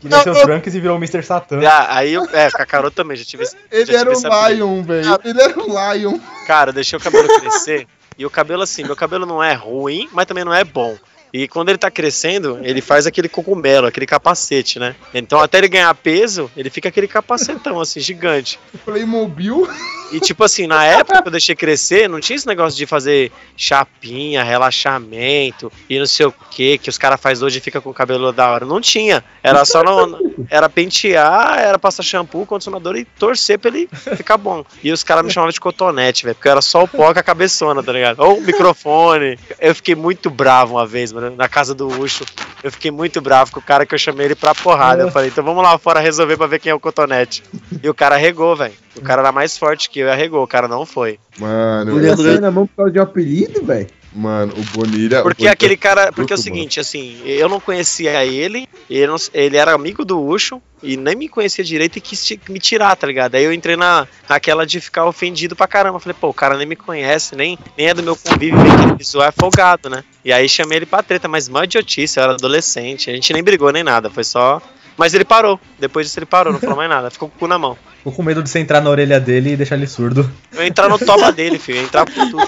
Que 0.00 0.08
nasceu 0.08 0.34
Trunks 0.34 0.74
e 0.74 0.80
virou 0.80 0.96
o 0.96 0.98
Mr. 0.98 1.22
Satan. 1.22 1.60
Ah, 1.66 1.96
aí 1.96 2.12
eu. 2.12 2.28
É, 2.32 2.50
Kakaroto 2.50 2.96
também, 2.96 3.16
já 3.16 3.24
tive 3.24 3.44
esse. 3.44 3.56
Ele 3.70 3.86
já 3.86 3.98
tive 3.98 3.98
era 3.98 4.10
o 4.10 4.18
apelido. 4.18 4.64
Lion, 4.64 4.82
velho. 4.82 5.18
Ele 5.24 5.42
era 5.42 5.58
o 5.58 5.94
Lion. 5.94 6.18
Cara, 6.46 6.70
eu 6.70 6.74
deixei 6.74 6.98
o 6.98 7.02
cabelo 7.02 7.28
crescer. 7.40 7.86
E 8.18 8.26
o 8.26 8.30
cabelo, 8.30 8.62
assim, 8.62 8.84
meu 8.84 8.96
cabelo 8.96 9.24
não 9.24 9.42
é 9.42 9.54
ruim, 9.54 10.06
mas 10.12 10.26
também 10.26 10.44
não 10.44 10.52
é 10.52 10.62
bom. 10.62 10.94
E 11.32 11.46
quando 11.48 11.68
ele 11.68 11.78
tá 11.78 11.90
crescendo, 11.90 12.58
ele 12.62 12.80
faz 12.80 13.06
aquele 13.06 13.28
cogumelo, 13.28 13.86
aquele 13.86 14.06
capacete, 14.06 14.78
né? 14.78 14.94
Então 15.14 15.40
até 15.40 15.58
ele 15.58 15.68
ganhar 15.68 15.94
peso, 15.94 16.50
ele 16.56 16.70
fica 16.70 16.88
aquele 16.88 17.06
capacetão, 17.06 17.80
assim, 17.80 18.00
gigante. 18.00 18.58
Playmobil. 18.84 19.68
E 20.12 20.18
tipo 20.18 20.42
assim, 20.42 20.66
na 20.66 20.84
época 20.84 21.22
que 21.22 21.28
eu 21.28 21.32
deixei 21.32 21.54
crescer, 21.54 22.08
não 22.08 22.18
tinha 22.18 22.36
esse 22.36 22.46
negócio 22.46 22.76
de 22.76 22.84
fazer 22.84 23.30
chapinha, 23.56 24.42
relaxamento 24.42 25.70
e 25.88 25.98
não 25.98 26.06
sei 26.06 26.26
o 26.26 26.34
que, 26.50 26.78
que 26.78 26.90
os 26.90 26.98
caras 26.98 27.20
fazem 27.20 27.46
hoje 27.46 27.58
e 27.58 27.60
fica 27.60 27.80
com 27.80 27.90
o 27.90 27.94
cabelo 27.94 28.32
da 28.32 28.50
hora. 28.50 28.66
Não 28.66 28.80
tinha. 28.80 29.22
Era 29.42 29.64
só 29.64 29.84
no, 29.84 30.18
era 30.50 30.68
pentear, 30.68 31.58
era 31.60 31.78
passar 31.78 32.02
shampoo, 32.02 32.44
condicionador 32.44 32.96
e 32.96 33.04
torcer 33.04 33.58
pra 33.58 33.70
ele 33.70 33.88
ficar 34.16 34.36
bom. 34.36 34.64
E 34.82 34.90
os 34.90 35.04
caras 35.04 35.24
me 35.24 35.30
chamavam 35.30 35.52
de 35.52 35.60
cotonete, 35.60 36.24
velho, 36.24 36.34
porque 36.34 36.48
era 36.48 36.60
só 36.60 36.82
o 36.82 36.88
pó 36.88 37.12
com 37.12 37.20
a 37.20 37.22
cabeçona, 37.22 37.82
tá 37.82 37.92
ligado? 37.92 38.20
Ou 38.20 38.38
o 38.38 38.40
microfone. 38.40 39.38
Eu 39.60 39.74
fiquei 39.74 39.94
muito 39.94 40.28
bravo 40.28 40.74
uma 40.74 40.86
vez, 40.86 41.12
na 41.28 41.48
casa 41.48 41.74
do 41.74 41.86
Ucho. 41.86 42.24
Eu 42.62 42.72
fiquei 42.72 42.90
muito 42.90 43.20
bravo 43.20 43.52
com 43.52 43.60
o 43.60 43.62
cara 43.62 43.84
que 43.84 43.94
eu 43.94 43.98
chamei 43.98 44.26
ele 44.26 44.34
pra 44.34 44.54
porrada. 44.54 45.02
Eu 45.02 45.10
falei, 45.10 45.28
então 45.28 45.44
vamos 45.44 45.62
lá 45.62 45.76
fora 45.76 46.00
resolver 46.00 46.36
pra 46.36 46.46
ver 46.46 46.60
quem 46.60 46.70
é 46.70 46.74
o 46.74 46.80
cotonete. 46.80 47.42
E 47.82 47.88
o 47.88 47.94
cara 47.94 48.16
regou, 48.16 48.56
velho. 48.56 48.74
O 48.96 49.02
cara 49.02 49.20
era 49.20 49.32
mais 49.32 49.58
forte 49.58 49.90
que 49.90 50.00
eu 50.00 50.06
e 50.06 50.10
arregou. 50.10 50.42
O 50.42 50.48
cara 50.48 50.66
não 50.68 50.86
foi. 50.86 51.18
Mano, 51.38 51.98
Ele 51.98 52.06
ia 52.06 52.16
sair 52.16 52.40
na 52.40 52.50
mão 52.50 52.66
por 52.66 52.76
causa 52.76 52.92
de 52.92 52.98
um 52.98 53.02
apelido, 53.02 53.64
velho. 53.64 53.86
Mano, 54.12 54.52
o 54.56 54.62
Bonilha. 54.76 55.22
Porque 55.22 55.42
o 55.42 55.44
Bonilha- 55.44 55.52
aquele 55.52 55.76
cara. 55.76 56.12
Porque 56.12 56.32
é 56.32 56.36
o 56.36 56.38
seguinte, 56.38 56.80
assim, 56.80 57.20
eu 57.24 57.48
não 57.48 57.60
conhecia 57.60 58.24
ele, 58.24 58.66
ele, 58.88 59.06
não- 59.06 59.16
ele 59.32 59.56
era 59.56 59.72
amigo 59.72 60.04
do 60.04 60.20
Ucho 60.20 60.60
e 60.82 60.96
nem 60.96 61.14
me 61.14 61.28
conhecia 61.28 61.62
direito 61.62 61.96
e 61.96 62.00
quis 62.00 62.32
me 62.48 62.58
tirar, 62.58 62.96
tá 62.96 63.06
ligado? 63.06 63.34
Aí 63.34 63.44
eu 63.44 63.52
entrei 63.52 63.76
na, 63.76 64.08
naquela 64.28 64.66
de 64.66 64.80
ficar 64.80 65.04
ofendido 65.06 65.54
pra 65.54 65.66
caramba. 65.68 66.00
Falei, 66.00 66.16
pô, 66.18 66.28
o 66.28 66.34
cara 66.34 66.56
nem 66.56 66.66
me 66.66 66.76
conhece, 66.76 67.36
nem, 67.36 67.58
nem 67.76 67.88
é 67.88 67.94
do 67.94 68.02
meu 68.02 68.16
convívio, 68.16 68.58
vem 68.58 68.96
que 68.96 69.04
zoar 69.04 69.28
é 69.28 69.32
folgado, 69.32 69.90
né? 69.90 70.02
E 70.24 70.32
aí 70.32 70.48
chamei 70.48 70.78
ele 70.78 70.86
pra 70.86 71.02
treta, 71.02 71.28
mas 71.28 71.48
mó 71.48 71.62
idiotice, 71.62 72.18
eu 72.18 72.24
era 72.24 72.32
adolescente, 72.32 73.10
a 73.10 73.14
gente 73.14 73.32
nem 73.32 73.42
brigou 73.42 73.70
nem 73.72 73.82
nada, 73.82 74.08
foi 74.10 74.24
só. 74.24 74.60
Mas 74.96 75.14
ele 75.14 75.24
parou. 75.24 75.58
Depois 75.78 76.06
disso 76.06 76.18
ele 76.18 76.26
parou, 76.26 76.52
não 76.52 76.60
falou 76.60 76.76
mais 76.76 76.90
nada. 76.90 77.10
Ficou 77.10 77.28
com 77.28 77.36
o 77.36 77.38
cu 77.38 77.46
na 77.46 77.58
mão. 77.58 77.76
Ficou 77.98 78.12
com 78.12 78.22
medo 78.22 78.42
de 78.42 78.50
você 78.50 78.58
entrar 78.58 78.80
na 78.80 78.90
orelha 78.90 79.20
dele 79.20 79.52
e 79.52 79.56
deixar 79.56 79.76
ele 79.76 79.86
surdo. 79.86 80.30
Eu 80.52 80.62
ia 80.62 80.68
entrar 80.68 80.88
no 80.88 80.98
toba 80.98 81.30
dele, 81.32 81.58
filho. 81.58 81.78
Eu 81.78 81.82
ia 81.82 81.86
entrar 81.86 82.04
por 82.04 82.14
tudo. 82.14 82.46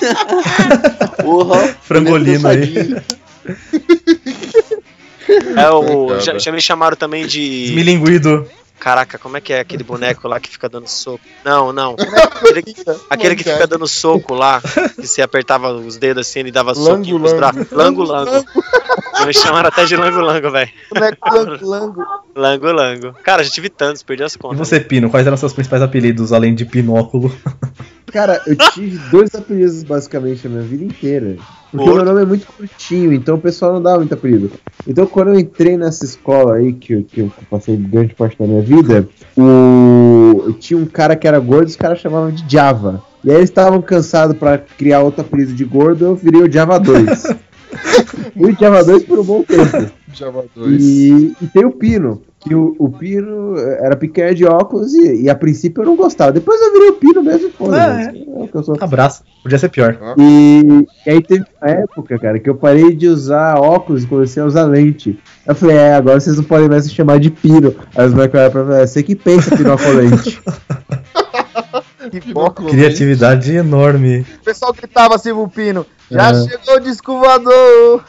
Porra. 1.23 1.77
Frangolino 1.83 2.49
aí. 2.49 2.75
É 5.57 5.71
o. 5.71 6.21
Já, 6.21 6.39
já 6.39 6.53
me 6.53 6.61
chamaram 6.61 6.97
também 6.97 7.27
de. 7.27 7.65
Esmilinguido. 7.67 8.47
Caraca, 8.83 9.17
como 9.17 9.37
é 9.37 9.41
que 9.41 9.53
é 9.53 9.61
aquele 9.61 9.85
boneco 9.85 10.27
lá 10.27 10.41
que 10.41 10.51
fica 10.51 10.69
dando 10.69 10.89
soco? 10.89 11.21
Não, 11.45 11.73
não. 11.73 11.95
Aquele, 11.95 12.65
aquele 13.09 13.37
que 13.37 13.45
fica 13.45 13.65
dando 13.65 13.87
soco 13.87 14.35
lá, 14.35 14.61
que 14.61 15.07
você 15.07 15.23
apertava 15.23 15.73
os 15.73 15.97
dedos 15.97 16.27
assim, 16.27 16.41
ele 16.41 16.51
dava 16.51 16.73
Lango, 16.77 17.17
nos 17.17 17.31
lango. 17.33 17.37
braços. 17.37 17.71
Lango, 17.71 18.03
lango. 18.03 18.45
Me 19.25 19.33
chamaram 19.33 19.69
até 19.69 19.85
de 19.85 19.95
lango, 19.95 20.19
lango, 20.21 20.51
velho. 20.51 20.69
boneco 20.93 21.31
lango, 21.33 21.65
lango. 21.65 22.03
Lango, 22.35 22.73
lango. 22.73 23.13
Cara, 23.23 23.45
já 23.45 23.51
tive 23.51 23.69
tantos, 23.71 24.03
perdi 24.03 24.25
as 24.25 24.35
E 24.35 24.39
contas. 24.39 24.59
você, 24.59 24.81
Pino, 24.81 25.09
quais 25.09 25.29
eram 25.29 25.37
seus 25.37 25.53
principais 25.53 25.81
apelidos, 25.81 26.33
além 26.33 26.53
de 26.53 26.65
Pinóculo? 26.65 27.33
Cara, 28.13 28.41
eu 28.47 28.55
tive 28.57 28.99
dois 29.11 29.35
apelidos 29.35 29.83
basicamente 29.83 30.47
a 30.47 30.51
minha 30.51 30.63
vida 30.63 30.85
inteira. 30.85 31.37
Porque 31.71 31.87
Por? 31.87 31.97
meu 31.97 32.05
nome 32.05 32.23
é 32.23 32.27
muito 32.27 32.47
curtinho, 32.47 33.13
então 33.15 33.37
o 33.37 33.41
pessoal 33.41 33.73
não 33.73 33.83
dá 33.83 33.97
muito 33.97 34.13
apelido. 34.13 34.53
Então 34.87 35.07
quando 35.07 35.29
eu 35.29 35.39
entrei 35.41 35.77
nessa 35.79 36.05
escola 36.05 36.57
aí, 36.57 36.73
que, 36.75 36.93
eu- 36.93 37.03
que 37.05 37.21
eu 37.21 37.33
passei 37.51 37.77
grande 37.77 38.15
parte 38.15 38.39
da 38.39 38.47
minha 38.47 38.61
vida, 38.61 39.09
o... 39.37 40.45
eu 40.47 40.53
tinha 40.53 40.79
um 40.79 40.85
cara 40.85 41.17
que 41.17 41.27
era 41.27 41.39
gordo 41.39 41.69
e 41.69 41.71
os 41.71 41.77
caras 41.77 41.99
chamavam 41.99 42.31
de 42.31 42.45
Java. 42.53 43.03
E 43.25 43.31
aí 43.31 43.37
eles 43.37 43.49
estavam 43.49 43.81
cansados 43.81 44.37
pra 44.37 44.59
criar 44.59 45.01
outro 45.01 45.23
apelido 45.23 45.53
de 45.55 45.65
gordo, 45.65 46.05
eu 46.05 46.15
virei 46.15 46.43
o 46.43 46.51
Java 46.53 46.79
2. 46.79 47.25
Fui 48.37 48.57
Java 48.59 48.85
2 48.85 49.05
por 49.05 49.19
um 49.19 49.25
bom 49.25 49.43
tempo. 49.43 49.91
Java 50.13 50.45
2. 50.55 50.83
E, 50.83 51.37
e 51.41 51.47
tem 51.49 51.65
o 51.65 51.71
Pino, 51.71 52.23
que 52.41 52.55
o, 52.55 52.75
o 52.79 52.91
Pino 52.91 53.57
era 53.57 53.97
picanha 53.97 54.35
de 54.35 54.45
óculos 54.45 54.93
e, 54.95 55.23
e 55.23 55.31
a 55.31 55.35
princípio 55.35 55.83
eu 55.83 55.87
não 55.87 55.97
gostava. 55.97 56.33
Depois 56.33 56.61
eu 56.61 56.73
virei 56.73 56.89
o 56.91 56.95
Pino 56.95 57.23
mesmo 57.23 57.49
e 57.49 57.53
foda 57.53 57.77
É. 57.79 58.17
é 58.17 58.45
o 58.45 58.49
que 58.49 58.55
eu 58.55 58.63
sou. 58.63 58.77
Abraço. 58.81 59.23
Podia 59.43 59.59
ser 59.59 59.69
pior. 59.71 59.99
E, 60.19 60.87
e 61.07 61.11
aí 61.11 61.23
teve 61.23 61.45
uma 61.61 61.71
época, 61.71 62.19
cara, 62.19 62.39
que 62.39 62.49
eu 62.49 62.55
parei 62.55 62.95
de 62.95 63.09
usar 63.09 63.59
óculos 63.59 64.05
e 64.05 64.07
comecei 64.07 64.43
a 64.43 64.47
usar 64.47 64.65
lente. 64.65 65.19
Eu 65.47 65.55
falei, 65.55 65.77
é, 65.77 65.95
agora 65.95 66.21
vocês 66.21 66.37
não 66.37 66.45
podem 66.45 66.69
mais 66.69 66.85
se 66.85 66.91
chamar 66.91 67.19
de 67.19 67.31
Pino. 67.31 67.75
Aí 67.97 68.07
os 68.07 68.13
moleques 68.15 68.35
olharam 68.35 68.53
pra 68.53 68.65
mim, 68.65 68.75
é, 68.75 68.87
você 68.87 69.03
que 69.03 69.17
pensa 69.17 69.57
Pinocolente. 69.57 70.41
Pinóculo, 72.25 72.69
Criatividade 72.71 73.55
enorme. 73.55 74.21
O 74.41 74.45
pessoal 74.45 74.73
gritava 74.73 75.15
assim 75.15 75.33
pro 75.33 75.49
Pino. 75.49 75.87
Já 76.13 76.31
É. 76.31 76.49
chegou 76.49 76.77
o 76.77 76.81
disco 76.81 77.19
voador. 77.19 78.05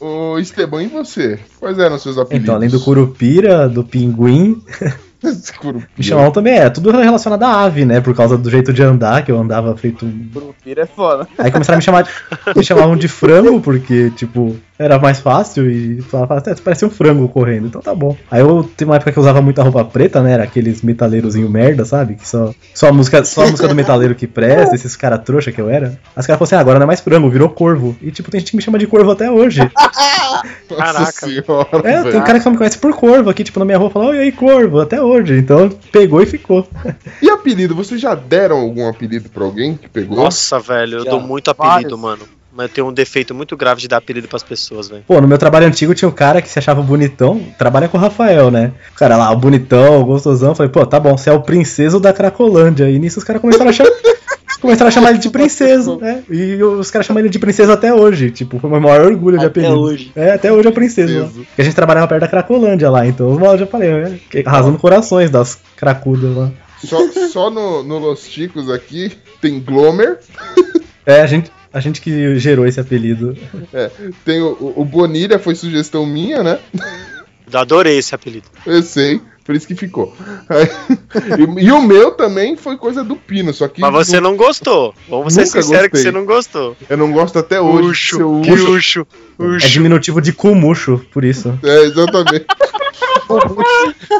O, 0.00 0.04
o 0.34 0.38
Esteban, 0.38 0.82
e 0.82 0.88
você? 0.88 1.38
Quais 1.60 1.78
eram 1.78 1.96
os 1.96 2.02
seus 2.02 2.18
apelidos? 2.18 2.42
Então, 2.44 2.56
além 2.56 2.68
do 2.68 2.80
Curupira, 2.80 3.68
do 3.68 3.84
Pinguim, 3.84 4.60
Curupira. 5.60 5.88
me 5.96 6.02
chamavam 6.04 6.32
também, 6.32 6.54
é 6.54 6.68
tudo 6.68 6.90
relacionado 6.90 7.42
à 7.44 7.62
ave, 7.64 7.84
né? 7.84 8.00
Por 8.00 8.14
causa 8.16 8.36
do 8.36 8.50
jeito 8.50 8.72
de 8.72 8.82
andar, 8.82 9.24
que 9.24 9.30
eu 9.30 9.38
andava 9.40 9.76
feito 9.76 10.04
um 10.04 10.28
Curupira 10.32 10.82
é 10.82 10.86
foda. 10.86 11.28
Aí 11.38 11.50
começaram 11.52 11.76
a 11.76 11.78
me 11.78 11.84
chamar 11.84 12.02
de, 12.02 12.10
me 12.56 12.64
chamavam 12.64 12.96
de 12.96 13.06
frango, 13.08 13.60
porque, 13.60 14.10
tipo, 14.10 14.56
era 14.78 14.98
mais 14.98 15.18
fácil 15.20 15.70
e 15.70 16.00
falava, 16.02 16.36
até 16.38 16.54
parecia 16.54 16.86
um 16.86 16.90
frango 16.90 17.28
correndo, 17.28 17.66
então 17.66 17.80
tá 17.80 17.94
bom. 17.94 18.16
Aí 18.30 18.40
eu 18.40 18.68
tem 18.76 18.86
uma 18.86 18.96
época 18.96 19.10
que 19.12 19.18
eu 19.18 19.22
usava 19.22 19.40
muita 19.42 19.62
roupa 19.62 19.84
preta, 19.84 20.22
né? 20.22 20.32
Era 20.32 20.44
aqueles 20.44 20.82
metaleirozinho 20.82 21.48
merda, 21.50 21.84
sabe? 21.84 22.14
Que 22.14 22.28
só, 22.28 22.54
só, 22.74 22.88
a 22.88 22.92
música, 22.92 23.24
só 23.24 23.42
a 23.42 23.50
música 23.50 23.66
do 23.68 23.74
metaleiro 23.74 24.14
que 24.14 24.26
presta, 24.26 24.74
esses 24.74 24.94
cara 24.96 25.18
trouxa 25.18 25.50
que 25.50 25.60
eu 25.60 25.68
era. 25.68 25.98
As 26.14 26.26
caras 26.26 26.38
falaram 26.38 26.42
assim, 26.44 26.54
ah, 26.54 26.60
agora 26.60 26.78
não 26.78 26.84
é 26.84 26.86
mais 26.86 27.00
frango, 27.00 27.28
virou 27.28 27.48
corvo. 27.48 27.96
E 28.00 28.10
tipo, 28.10 28.30
tem 28.30 28.40
gente 28.40 28.50
que 28.50 28.56
me 28.56 28.62
chama 28.62 28.78
de 28.78 28.86
corvo 28.86 29.10
até 29.10 29.30
hoje. 29.30 29.60
Nossa 30.70 30.82
Caraca. 30.82 31.12
senhora, 31.12 31.68
É, 31.88 32.02
velho. 32.02 32.12
tem 32.12 32.20
cara 32.22 32.38
que 32.38 32.44
só 32.44 32.50
me 32.50 32.56
conhece 32.56 32.78
por 32.78 32.94
corvo 32.94 33.30
aqui, 33.30 33.42
tipo, 33.42 33.58
na 33.58 33.64
minha 33.64 33.78
rua, 33.78 33.90
fala, 33.90 34.06
oi, 34.06 34.18
aí, 34.20 34.32
corvo, 34.32 34.80
até 34.80 35.02
hoje. 35.02 35.36
Então 35.38 35.68
pegou 35.90 36.22
e 36.22 36.26
ficou. 36.26 36.68
E 37.22 37.28
apelido? 37.30 37.74
Vocês 37.74 38.00
já 38.00 38.14
deram 38.14 38.58
algum 38.58 38.88
apelido 38.88 39.28
pra 39.28 39.44
alguém 39.44 39.76
que 39.76 39.88
pegou? 39.88 40.16
Nossa, 40.16 40.58
velho, 40.60 40.98
eu 40.98 41.04
Já. 41.04 41.10
dou 41.10 41.20
muito 41.20 41.50
apelido, 41.50 41.96
Vários. 41.96 42.00
mano. 42.00 42.37
Mas 42.58 42.70
eu 42.70 42.74
tenho 42.74 42.88
um 42.88 42.92
defeito 42.92 43.32
muito 43.36 43.56
grave 43.56 43.80
de 43.80 43.86
dar 43.86 43.98
apelido 43.98 44.26
pras 44.26 44.42
pessoas, 44.42 44.88
velho. 44.88 45.04
Pô, 45.06 45.20
no 45.20 45.28
meu 45.28 45.38
trabalho 45.38 45.64
antigo 45.64 45.94
tinha 45.94 46.08
um 46.08 46.12
cara 46.12 46.42
que 46.42 46.48
se 46.48 46.58
achava 46.58 46.82
bonitão, 46.82 47.40
trabalha 47.56 47.86
com 47.88 47.96
o 47.96 48.00
Rafael, 48.00 48.50
né? 48.50 48.72
O 48.90 48.94
cara 48.96 49.16
lá, 49.16 49.30
o 49.30 49.36
bonitão, 49.36 50.00
o 50.00 50.04
gostosão, 50.04 50.56
falei, 50.56 50.72
pô, 50.72 50.84
tá 50.84 50.98
bom, 50.98 51.16
você 51.16 51.30
é 51.30 51.32
o 51.32 51.40
princeso 51.40 52.00
da 52.00 52.12
Cracolândia. 52.12 52.90
E 52.90 52.98
nisso 52.98 53.18
os 53.20 53.24
caras 53.24 53.40
começaram 53.40 53.70
a 53.70 53.72
chamar. 53.72 53.90
Começaram 54.60 54.88
a 54.88 54.90
chamar 54.90 55.10
ele 55.10 55.20
de 55.20 55.30
princeso, 55.30 55.98
né? 56.00 56.24
E 56.28 56.60
os 56.60 56.90
caras 56.90 57.06
chamam 57.06 57.20
ele 57.20 57.28
de 57.28 57.38
princesa 57.38 57.74
até 57.74 57.94
hoje. 57.94 58.32
Tipo, 58.32 58.58
foi 58.58 58.68
o 58.68 58.72
meu 58.72 58.80
maior 58.80 59.06
orgulho 59.06 59.38
de 59.38 59.44
Até 59.46 59.60
apelido. 59.60 59.80
hoje. 59.80 60.10
É, 60.16 60.32
até 60.32 60.52
hoje 60.52 60.66
é 60.66 60.70
o 60.70 60.74
princeso. 60.74 61.14
lá. 61.14 61.24
Princesa. 61.26 61.44
Porque 61.46 61.62
a 61.62 61.64
gente 61.64 61.74
trabalhava 61.76 62.08
perto 62.08 62.22
da 62.22 62.26
Cracolândia 62.28 62.90
lá, 62.90 63.06
então 63.06 63.40
eu 63.40 63.56
já 63.58 63.66
falei, 63.68 63.88
né? 63.88 64.18
Que- 64.28 64.42
Arrasando 64.44 64.76
corações 64.76 65.30
das 65.30 65.60
cracudas 65.76 66.34
lá. 66.36 66.50
Só, 66.82 66.98
só 67.32 67.50
no, 67.50 67.84
no 67.84 67.98
Los 68.00 68.26
Ticos 68.28 68.68
aqui 68.68 69.12
tem 69.40 69.60
Glomer, 69.60 70.18
É, 71.06 71.20
a 71.22 71.26
gente, 71.26 71.52
a 71.78 71.80
gente 71.80 72.00
que 72.00 72.38
gerou 72.38 72.66
esse 72.66 72.80
apelido. 72.80 73.36
tem 74.24 74.42
o, 74.42 74.74
o- 74.76 74.84
Bonilha, 74.84 75.38
foi 75.38 75.54
sugestão 75.54 76.04
minha, 76.04 76.42
né? 76.42 76.58
Eu 77.50 77.58
adorei 77.60 77.96
esse 77.98 78.14
apelido. 78.14 78.46
Eu 78.66 78.82
sei, 78.82 79.20
por 79.44 79.54
isso 79.56 79.66
que 79.66 79.74
ficou. 79.74 80.14
E, 81.58 81.64
e 81.66 81.72
o 81.72 81.80
meu 81.82 82.12
também 82.12 82.56
foi 82.56 82.76
coisa 82.76 83.02
do 83.02 83.16
Pino, 83.16 83.52
só 83.54 83.66
que 83.66 83.80
Mas 83.80 83.92
você 83.92 84.20
não 84.20 84.36
gostou. 84.36 84.94
Vamos 85.08 85.32
ser 85.34 85.46
sinceros 85.46 85.88
que 85.88 85.96
você 85.98 86.12
não 86.12 86.24
gostou. 86.26 86.76
eu 86.88 86.96
não 86.96 87.10
gosto 87.10 87.38
até 87.38 87.60
hoje. 87.60 87.88
Uxo, 87.88 88.16
seu 88.16 88.40
que 88.42 88.52
Uxo. 88.52 89.06
uxo, 89.40 89.64
É 89.64 89.68
diminutivo 89.68 90.20
de 90.20 90.32
cumucho, 90.32 91.00
por 91.12 91.24
isso. 91.24 91.58
É, 91.62 91.82
exatamente. 91.84 92.44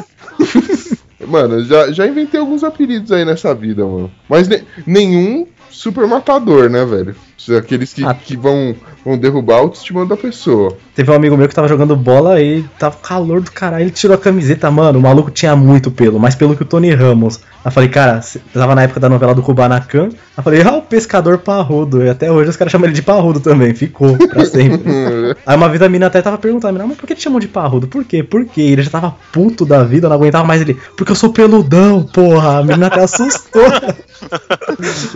Mano, 1.26 1.62
já, 1.64 1.90
já 1.92 2.06
inventei 2.06 2.40
alguns 2.40 2.64
apelidos 2.64 3.12
aí 3.12 3.24
nessa 3.24 3.54
vida, 3.54 3.84
mano. 3.84 4.11
Mas 4.28 4.48
ne- 4.48 4.64
nenhum 4.86 5.46
super 5.70 6.06
matador, 6.06 6.68
né, 6.68 6.84
velho? 6.84 7.14
Aqueles 7.56 7.94
que, 7.94 8.04
Ah. 8.04 8.12
que 8.12 8.36
vão, 8.36 8.74
vão 9.02 9.16
derrubar 9.16 9.54
a 9.54 9.60
autoestima 9.60 10.04
da 10.04 10.18
pessoa. 10.18 10.76
Teve 10.94 11.10
um 11.10 11.14
amigo 11.14 11.34
meu 11.34 11.48
que 11.48 11.54
tava 11.54 11.66
jogando 11.68 11.96
bola 11.96 12.42
e 12.42 12.62
tava 12.78 12.96
calor 12.96 13.40
do 13.40 13.50
caralho. 13.50 13.84
Ele 13.84 13.90
tirou 13.90 14.14
a 14.14 14.18
camiseta, 14.18 14.70
mano. 14.70 14.98
O 14.98 15.02
maluco 15.02 15.30
tinha 15.30 15.56
muito 15.56 15.90
pelo, 15.90 16.18
mais 16.20 16.34
pelo 16.34 16.54
que 16.54 16.62
o 16.62 16.66
Tony 16.66 16.92
Ramos. 16.92 17.36
Aí 17.36 17.42
eu 17.66 17.70
falei, 17.70 17.88
cara, 17.88 18.20
tava 18.52 18.74
na 18.74 18.82
época 18.82 19.00
da 19.00 19.08
novela 19.08 19.34
do 19.34 19.42
Kubanacan. 19.42 20.08
Aí 20.08 20.10
eu 20.36 20.42
falei, 20.42 20.62
ah, 20.62 20.76
o 20.76 20.82
pescador 20.82 21.38
parrudo. 21.38 22.02
E 22.04 22.10
até 22.10 22.30
hoje 22.30 22.50
os 22.50 22.56
caras 22.56 22.70
chamam 22.70 22.86
ele 22.86 22.94
de 22.94 23.00
parrudo 23.02 23.40
também. 23.40 23.72
Ficou 23.74 24.14
pra 24.18 24.44
sempre. 24.44 24.82
Aí 25.46 25.56
uma 25.56 25.68
vez 25.70 25.80
a 25.80 25.88
mina 25.88 26.08
até 26.08 26.20
tava 26.20 26.36
perguntando, 26.36 26.74
mina, 26.74 26.86
mas 26.86 26.98
por 26.98 27.06
que 27.06 27.14
te 27.14 27.22
chamam 27.22 27.40
de 27.40 27.48
parrudo? 27.48 27.86
Por 27.88 28.04
quê? 28.04 28.22
Por 28.22 28.44
quê? 28.44 28.60
Ele 28.60 28.82
já 28.82 28.90
tava 28.90 29.16
puto 29.32 29.64
da 29.64 29.82
vida, 29.84 30.06
não 30.06 30.16
aguentava 30.16 30.44
mais 30.44 30.60
ele. 30.60 30.76
Porque 30.96 31.12
eu 31.12 31.16
sou 31.16 31.32
peludão, 31.32 32.02
porra. 32.02 32.58
A 32.58 32.62
menina 32.62 32.88
até 32.88 33.00
assustou. 33.00 33.62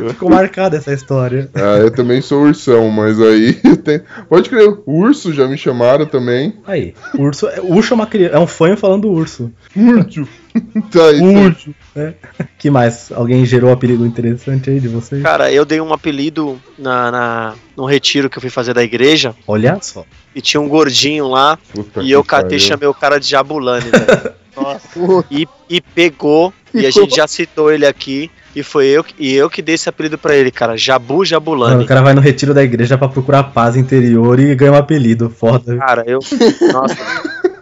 Ficou 0.09 0.31
marcada 0.31 0.77
essa 0.77 0.93
história. 0.93 1.49
ah, 1.55 1.79
eu 1.79 1.91
também 1.91 2.21
sou 2.21 2.43
ursão, 2.45 2.89
mas 2.91 3.21
aí 3.21 3.55
tem... 3.85 4.01
Pode 4.29 4.49
crer, 4.49 4.69
urso 4.87 5.33
já 5.33 5.47
me 5.47 5.57
chamaram 5.59 6.07
também. 6.07 6.55
Aí, 6.67 6.95
urso, 7.19 7.49
urso 7.63 7.93
é, 7.93 7.97
uma, 7.97 8.07
cri- 8.07 8.27
é 8.31 8.39
um 8.39 8.47
fanho 8.47 8.77
falando 8.77 9.09
urso. 9.11 9.51
Urso. 9.77 10.27
tá 10.93 11.07
aí. 11.07 11.21
Urso. 11.21 11.75
É. 11.97 12.15
Que 12.59 12.71
mais? 12.71 13.11
Alguém 13.13 13.45
gerou 13.45 13.71
um 13.71 13.73
apelido 13.73 14.05
interessante 14.07 14.71
aí 14.71 14.81
de 14.81 14.89
vocês? 14.89 15.23
Cara, 15.23 15.53
eu 15.53 15.65
dei 15.65 15.81
um 15.81 15.93
apelido 15.93 16.61
na, 16.79 17.11
na, 17.11 17.55
num 17.77 17.85
retiro 17.87 18.29
que 18.31 18.39
eu 18.39 18.41
fui 18.41 18.51
fazer 18.51 18.75
da 18.75 18.83
igreja 18.83 19.35
Olha 19.47 19.79
só. 19.81 20.05
e 20.35 20.41
tinha 20.41 20.61
um 20.61 20.69
gordinho 20.69 21.29
lá 21.29 21.59
Puta 21.75 22.03
e 22.03 22.11
eu 22.11 22.23
catei 22.23 22.59
e 22.59 22.61
chamei 22.61 22.89
o 22.89 22.95
cara 22.95 23.19
de 23.19 23.29
Jabulani, 23.29 23.87
velho. 23.91 24.33
Pô, 24.55 25.25
E, 25.31 25.49
e 25.69 25.81
pegou, 25.81 26.53
e 26.75 26.87
a 26.87 26.91
gente 26.91 27.17
já 27.17 27.27
citou 27.27 27.71
ele 27.73 27.87
aqui, 27.87 28.31
e 28.55 28.63
foi 28.63 28.87
eu, 28.87 29.03
que- 29.03 29.15
e 29.19 29.35
eu 29.35 29.49
que 29.49 29.63
dei 29.63 29.75
esse 29.75 29.89
apelido 29.89 30.17
pra 30.19 30.35
ele, 30.37 30.51
cara. 30.51 30.77
Jabu 30.77 31.15
Mano, 31.15 31.25
Jabulani. 31.25 31.85
o 31.85 31.87
cara 31.87 32.03
vai 32.03 32.13
no 32.15 32.21
retiro 32.21 32.53
da 32.53 32.63
igreja 32.63 32.97
pra 32.99 33.09
procurar 33.09 33.43
paz 33.45 33.77
interior 33.77 34.39
e 34.39 34.55
ganha 34.55 34.73
um 34.73 34.77
apelido. 34.77 35.31
Foda. 35.31 35.77
Cara, 35.79 36.05
eu. 36.07 36.19
Nossa, 36.73 36.97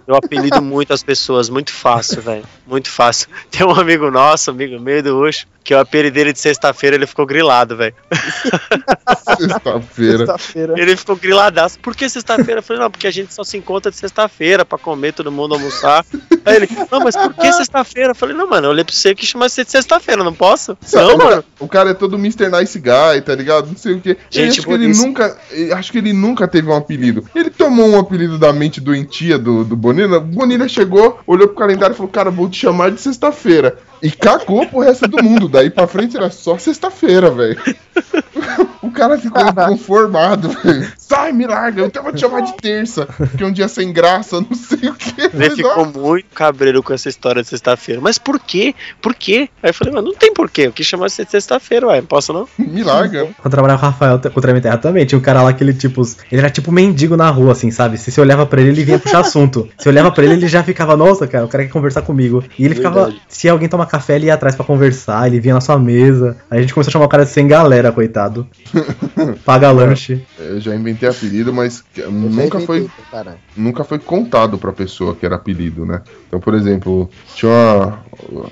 eu 0.06 0.14
apelido 0.14 0.60
muito 0.62 0.92
as 0.92 1.02
pessoas, 1.02 1.48
muito 1.48 1.72
fácil, 1.72 2.20
velho. 2.20 2.44
Muito 2.66 2.90
fácil. 2.90 3.28
Tem 3.50 3.66
um 3.66 3.72
amigo 3.72 4.10
nosso, 4.10 4.50
amigo 4.50 4.78
meu 4.80 5.02
do 5.02 5.18
Ucho, 5.20 5.46
que 5.62 5.74
o 5.74 5.78
apelido 5.78 6.14
dele 6.14 6.32
de 6.32 6.38
sexta-feira 6.38 6.96
ele 6.96 7.06
ficou 7.06 7.26
grilado, 7.26 7.76
velho. 7.76 7.94
Sexta-feira. 9.36 10.18
sexta-feira. 10.18 10.74
Ele 10.76 10.96
ficou 10.96 11.16
griladaço. 11.16 11.78
Por 11.78 11.94
que 11.94 12.08
sexta-feira? 12.08 12.58
Eu 12.58 12.62
falei, 12.62 12.82
não, 12.82 12.90
porque 12.90 13.06
a 13.06 13.10
gente 13.10 13.32
só 13.32 13.44
se 13.44 13.56
encontra 13.56 13.90
de 13.90 13.96
sexta-feira 13.96 14.64
pra 14.64 14.78
comer, 14.78 15.12
todo 15.12 15.30
mundo 15.30 15.54
almoçar. 15.54 16.04
Aí 16.44 16.56
ele, 16.56 16.68
não, 16.90 17.00
mas 17.00 17.16
por 17.16 17.34
que 17.34 17.52
sexta-feira? 17.52 18.10
Eu 18.10 18.14
falei, 18.14 18.34
não, 18.34 18.48
mano, 18.48 18.66
eu 18.66 18.70
olhei 18.70 18.84
pra 18.84 18.94
você 18.94 19.14
que 19.14 19.26
chama 19.26 19.48
você 19.48 19.64
de 19.64 19.70
sexta-feira, 19.70 20.24
não 20.24 20.34
posso? 20.34 20.76
Não, 20.92 21.14
o, 21.14 21.18
mano. 21.18 21.30
cara, 21.30 21.44
o 21.60 21.68
cara 21.68 21.90
é 21.90 21.94
todo 21.94 22.16
Mr. 22.16 22.48
Nice 22.48 22.78
Guy, 22.78 23.20
tá 23.24 23.34
ligado? 23.34 23.68
Não 23.68 23.76
sei 23.76 23.94
o 23.94 24.00
que. 24.00 24.16
Gente 24.30 24.60
acho 24.60 24.66
que 24.66 24.72
ele 24.72 24.88
nunca. 24.88 25.38
eu 25.50 25.76
Acho 25.76 25.92
que 25.92 25.98
ele 25.98 26.12
nunca 26.12 26.48
teve 26.48 26.68
um 26.68 26.76
apelido. 26.76 27.24
Ele 27.34 27.50
tomou 27.50 27.88
um 27.88 27.98
apelido 27.98 28.38
da 28.38 28.52
mente 28.52 28.80
doentia 28.80 29.38
do, 29.38 29.64
do 29.64 29.76
Bonilha. 29.76 29.99
O 30.04 30.20
Bonilha 30.20 30.68
chegou, 30.68 31.18
olhou 31.26 31.48
pro 31.48 31.56
calendário 31.56 31.94
e 31.94 31.96
falou: 31.96 32.10
Cara, 32.10 32.30
vou 32.30 32.48
te 32.48 32.58
chamar 32.58 32.90
de 32.90 33.00
sexta-feira. 33.00 33.78
E 34.02 34.10
cagou 34.10 34.66
pro 34.66 34.80
resto 34.80 35.06
do 35.06 35.22
mundo. 35.22 35.48
Daí 35.48 35.70
pra 35.70 35.86
frente 35.86 36.16
era 36.16 36.30
só 36.30 36.56
sexta-feira, 36.58 37.30
velho. 37.30 37.60
O 38.82 38.90
cara 38.90 39.18
ficou 39.18 39.42
inconformado, 39.42 40.48
velho. 40.48 40.90
Sai, 40.96 41.32
me 41.32 41.46
larga, 41.46 41.90
eu 41.94 42.02
vou 42.02 42.12
te 42.12 42.20
chamar 42.20 42.40
de 42.40 42.56
terça. 42.56 43.06
Que 43.36 43.42
é 43.42 43.46
um 43.46 43.52
dia 43.52 43.68
sem 43.68 43.92
graça, 43.92 44.40
não 44.40 44.54
sei 44.54 44.88
o 44.88 44.94
que. 44.94 45.14
Ele 45.20 45.50
ficou 45.50 45.84
muito 45.86 46.26
cabreiro 46.34 46.82
com 46.82 46.92
essa 46.92 47.08
história 47.08 47.42
de 47.42 47.48
sexta-feira. 47.48 48.00
Mas 48.00 48.16
por 48.18 48.40
quê? 48.40 48.74
Por 49.02 49.14
quê? 49.14 49.48
Aí 49.62 49.70
eu 49.70 49.74
falei, 49.74 49.92
mano, 49.92 50.08
não 50.08 50.14
tem 50.14 50.32
porquê. 50.32 50.62
Eu 50.62 50.72
quis 50.72 50.86
chamar 50.86 51.06
de 51.06 51.12
sexta-feira, 51.12 51.88
ué. 51.88 52.00
Não 52.00 52.06
posso 52.06 52.32
não? 52.32 52.48
Me 52.58 52.82
larga. 52.82 53.28
Quando 53.38 53.52
trabalhava 53.52 53.80
com 53.80 53.86
o 53.86 53.90
Rafael 53.90 54.20
com 54.20 54.38
o 54.38 54.42
Treme 54.42 54.60
Terra 54.60 54.78
também, 54.78 55.04
tinha 55.04 55.18
um 55.18 55.22
cara 55.22 55.42
lá 55.42 55.52
que 55.52 55.62
ele, 55.62 55.74
tipo, 55.74 56.02
ele 56.30 56.40
era 56.40 56.50
tipo 56.50 56.72
mendigo 56.72 57.16
na 57.16 57.28
rua, 57.28 57.52
assim, 57.52 57.70
sabe? 57.70 57.98
Se 57.98 58.10
você 58.10 58.20
olhava 58.20 58.46
pra 58.46 58.60
ele, 58.60 58.70
ele 58.70 58.84
vinha 58.84 58.98
puxar 58.98 59.20
assunto. 59.20 59.68
Se 59.78 59.88
eu 59.88 59.92
olhava 59.92 60.10
pra 60.10 60.24
ele, 60.24 60.34
ele 60.34 60.48
já 60.48 60.62
ficava, 60.62 60.96
nossa, 60.96 61.26
cara, 61.26 61.44
o 61.44 61.48
cara 61.48 61.64
quer 61.64 61.70
conversar 61.70 62.02
comigo. 62.02 62.42
E 62.58 62.64
ele 62.64 62.74
ficava, 62.74 63.04
Verdade. 63.04 63.22
se 63.28 63.48
alguém 63.48 63.68
tomar 63.68 63.86
café, 63.90 64.16
ele 64.16 64.26
ia 64.26 64.34
atrás 64.34 64.54
pra 64.54 64.64
conversar, 64.64 65.26
ele 65.26 65.40
vinha 65.40 65.54
na 65.54 65.60
sua 65.60 65.78
mesa. 65.78 66.36
Aí 66.50 66.58
a 66.58 66.62
gente 66.62 66.72
começou 66.72 66.90
a 66.90 66.92
chamar 66.92 67.04
o 67.06 67.08
cara 67.08 67.24
de 67.24 67.30
sem 67.30 67.46
galera, 67.48 67.92
coitado. 67.92 68.46
Paga 69.44 69.70
lanche. 69.70 70.24
Eu 70.38 70.60
já 70.60 70.74
inventei 70.74 71.08
apelido, 71.08 71.52
mas 71.52 71.84
Eu 71.96 72.10
nunca 72.10 72.60
foi. 72.60 72.88
nunca 73.56 73.84
foi 73.84 73.98
contado 73.98 74.58
pra 74.58 74.72
pessoa 74.72 75.14
que 75.14 75.26
era 75.26 75.36
apelido, 75.36 75.84
né? 75.84 76.02
Então, 76.28 76.40
por 76.40 76.54
exemplo, 76.54 77.10
tinha 77.34 77.50
uma. 77.50 77.98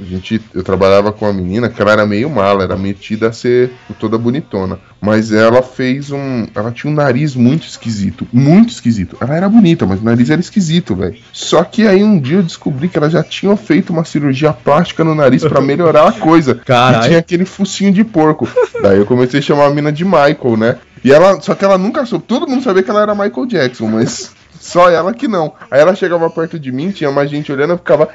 A 0.00 0.04
gente, 0.04 0.40
eu 0.54 0.62
trabalhava 0.62 1.12
com 1.12 1.24
uma 1.26 1.32
menina 1.32 1.68
que 1.68 1.80
ela 1.80 1.92
era 1.92 2.06
meio 2.06 2.28
mala, 2.28 2.64
era 2.64 2.76
metida 2.76 3.28
a 3.28 3.32
ser 3.32 3.70
toda 3.98 4.18
bonitona. 4.18 4.78
Mas 5.00 5.32
ela 5.32 5.62
fez 5.62 6.10
um. 6.10 6.46
Ela 6.54 6.72
tinha 6.72 6.90
um 6.90 6.94
nariz 6.94 7.36
muito 7.36 7.66
esquisito. 7.66 8.26
Muito 8.32 8.70
esquisito. 8.70 9.16
Ela 9.20 9.36
era 9.36 9.48
bonita, 9.48 9.86
mas 9.86 10.00
o 10.00 10.04
nariz 10.04 10.28
era 10.28 10.40
esquisito, 10.40 10.96
velho. 10.96 11.16
Só 11.32 11.62
que 11.62 11.86
aí 11.86 12.02
um 12.02 12.18
dia 12.18 12.38
eu 12.38 12.42
descobri 12.42 12.88
que 12.88 12.98
ela 12.98 13.08
já 13.08 13.22
tinha 13.22 13.56
feito 13.56 13.90
uma 13.90 14.04
cirurgia 14.04 14.52
plástica 14.52 15.04
no 15.04 15.14
nariz 15.14 15.44
pra 15.44 15.60
melhorar 15.60 16.08
a 16.08 16.12
coisa. 16.12 16.56
Caralho. 16.56 17.04
E 17.04 17.06
tinha 17.08 17.18
aquele 17.20 17.44
focinho 17.44 17.92
de 17.92 18.02
porco. 18.02 18.48
Daí 18.82 18.98
eu 18.98 19.06
comecei 19.06 19.38
a 19.38 19.42
chamar 19.42 19.66
a 19.66 19.70
mina 19.70 19.92
de 19.92 20.04
Michael, 20.04 20.56
né? 20.56 20.78
E 21.04 21.12
ela. 21.12 21.40
Só 21.40 21.54
que 21.54 21.64
ela 21.64 21.78
nunca 21.78 22.04
soube. 22.04 22.24
Todo 22.26 22.48
mundo 22.48 22.64
sabia 22.64 22.82
que 22.82 22.90
ela 22.90 23.02
era 23.02 23.14
Michael 23.14 23.46
Jackson, 23.46 23.86
mas. 23.86 24.32
Só 24.60 24.90
ela 24.90 25.14
que 25.14 25.28
não. 25.28 25.52
Aí 25.70 25.80
ela 25.80 25.94
chegava 25.94 26.28
perto 26.28 26.58
de 26.58 26.72
mim, 26.72 26.90
tinha 26.90 27.12
mais 27.12 27.30
gente 27.30 27.52
olhando, 27.52 27.74
eu 27.74 27.78
ficava. 27.78 28.08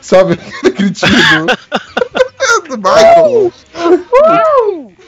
Sabe? 0.00 0.38
Aquele 0.66 0.90
do. 0.90 1.46
do 2.68 2.76
Michael. 2.82 3.52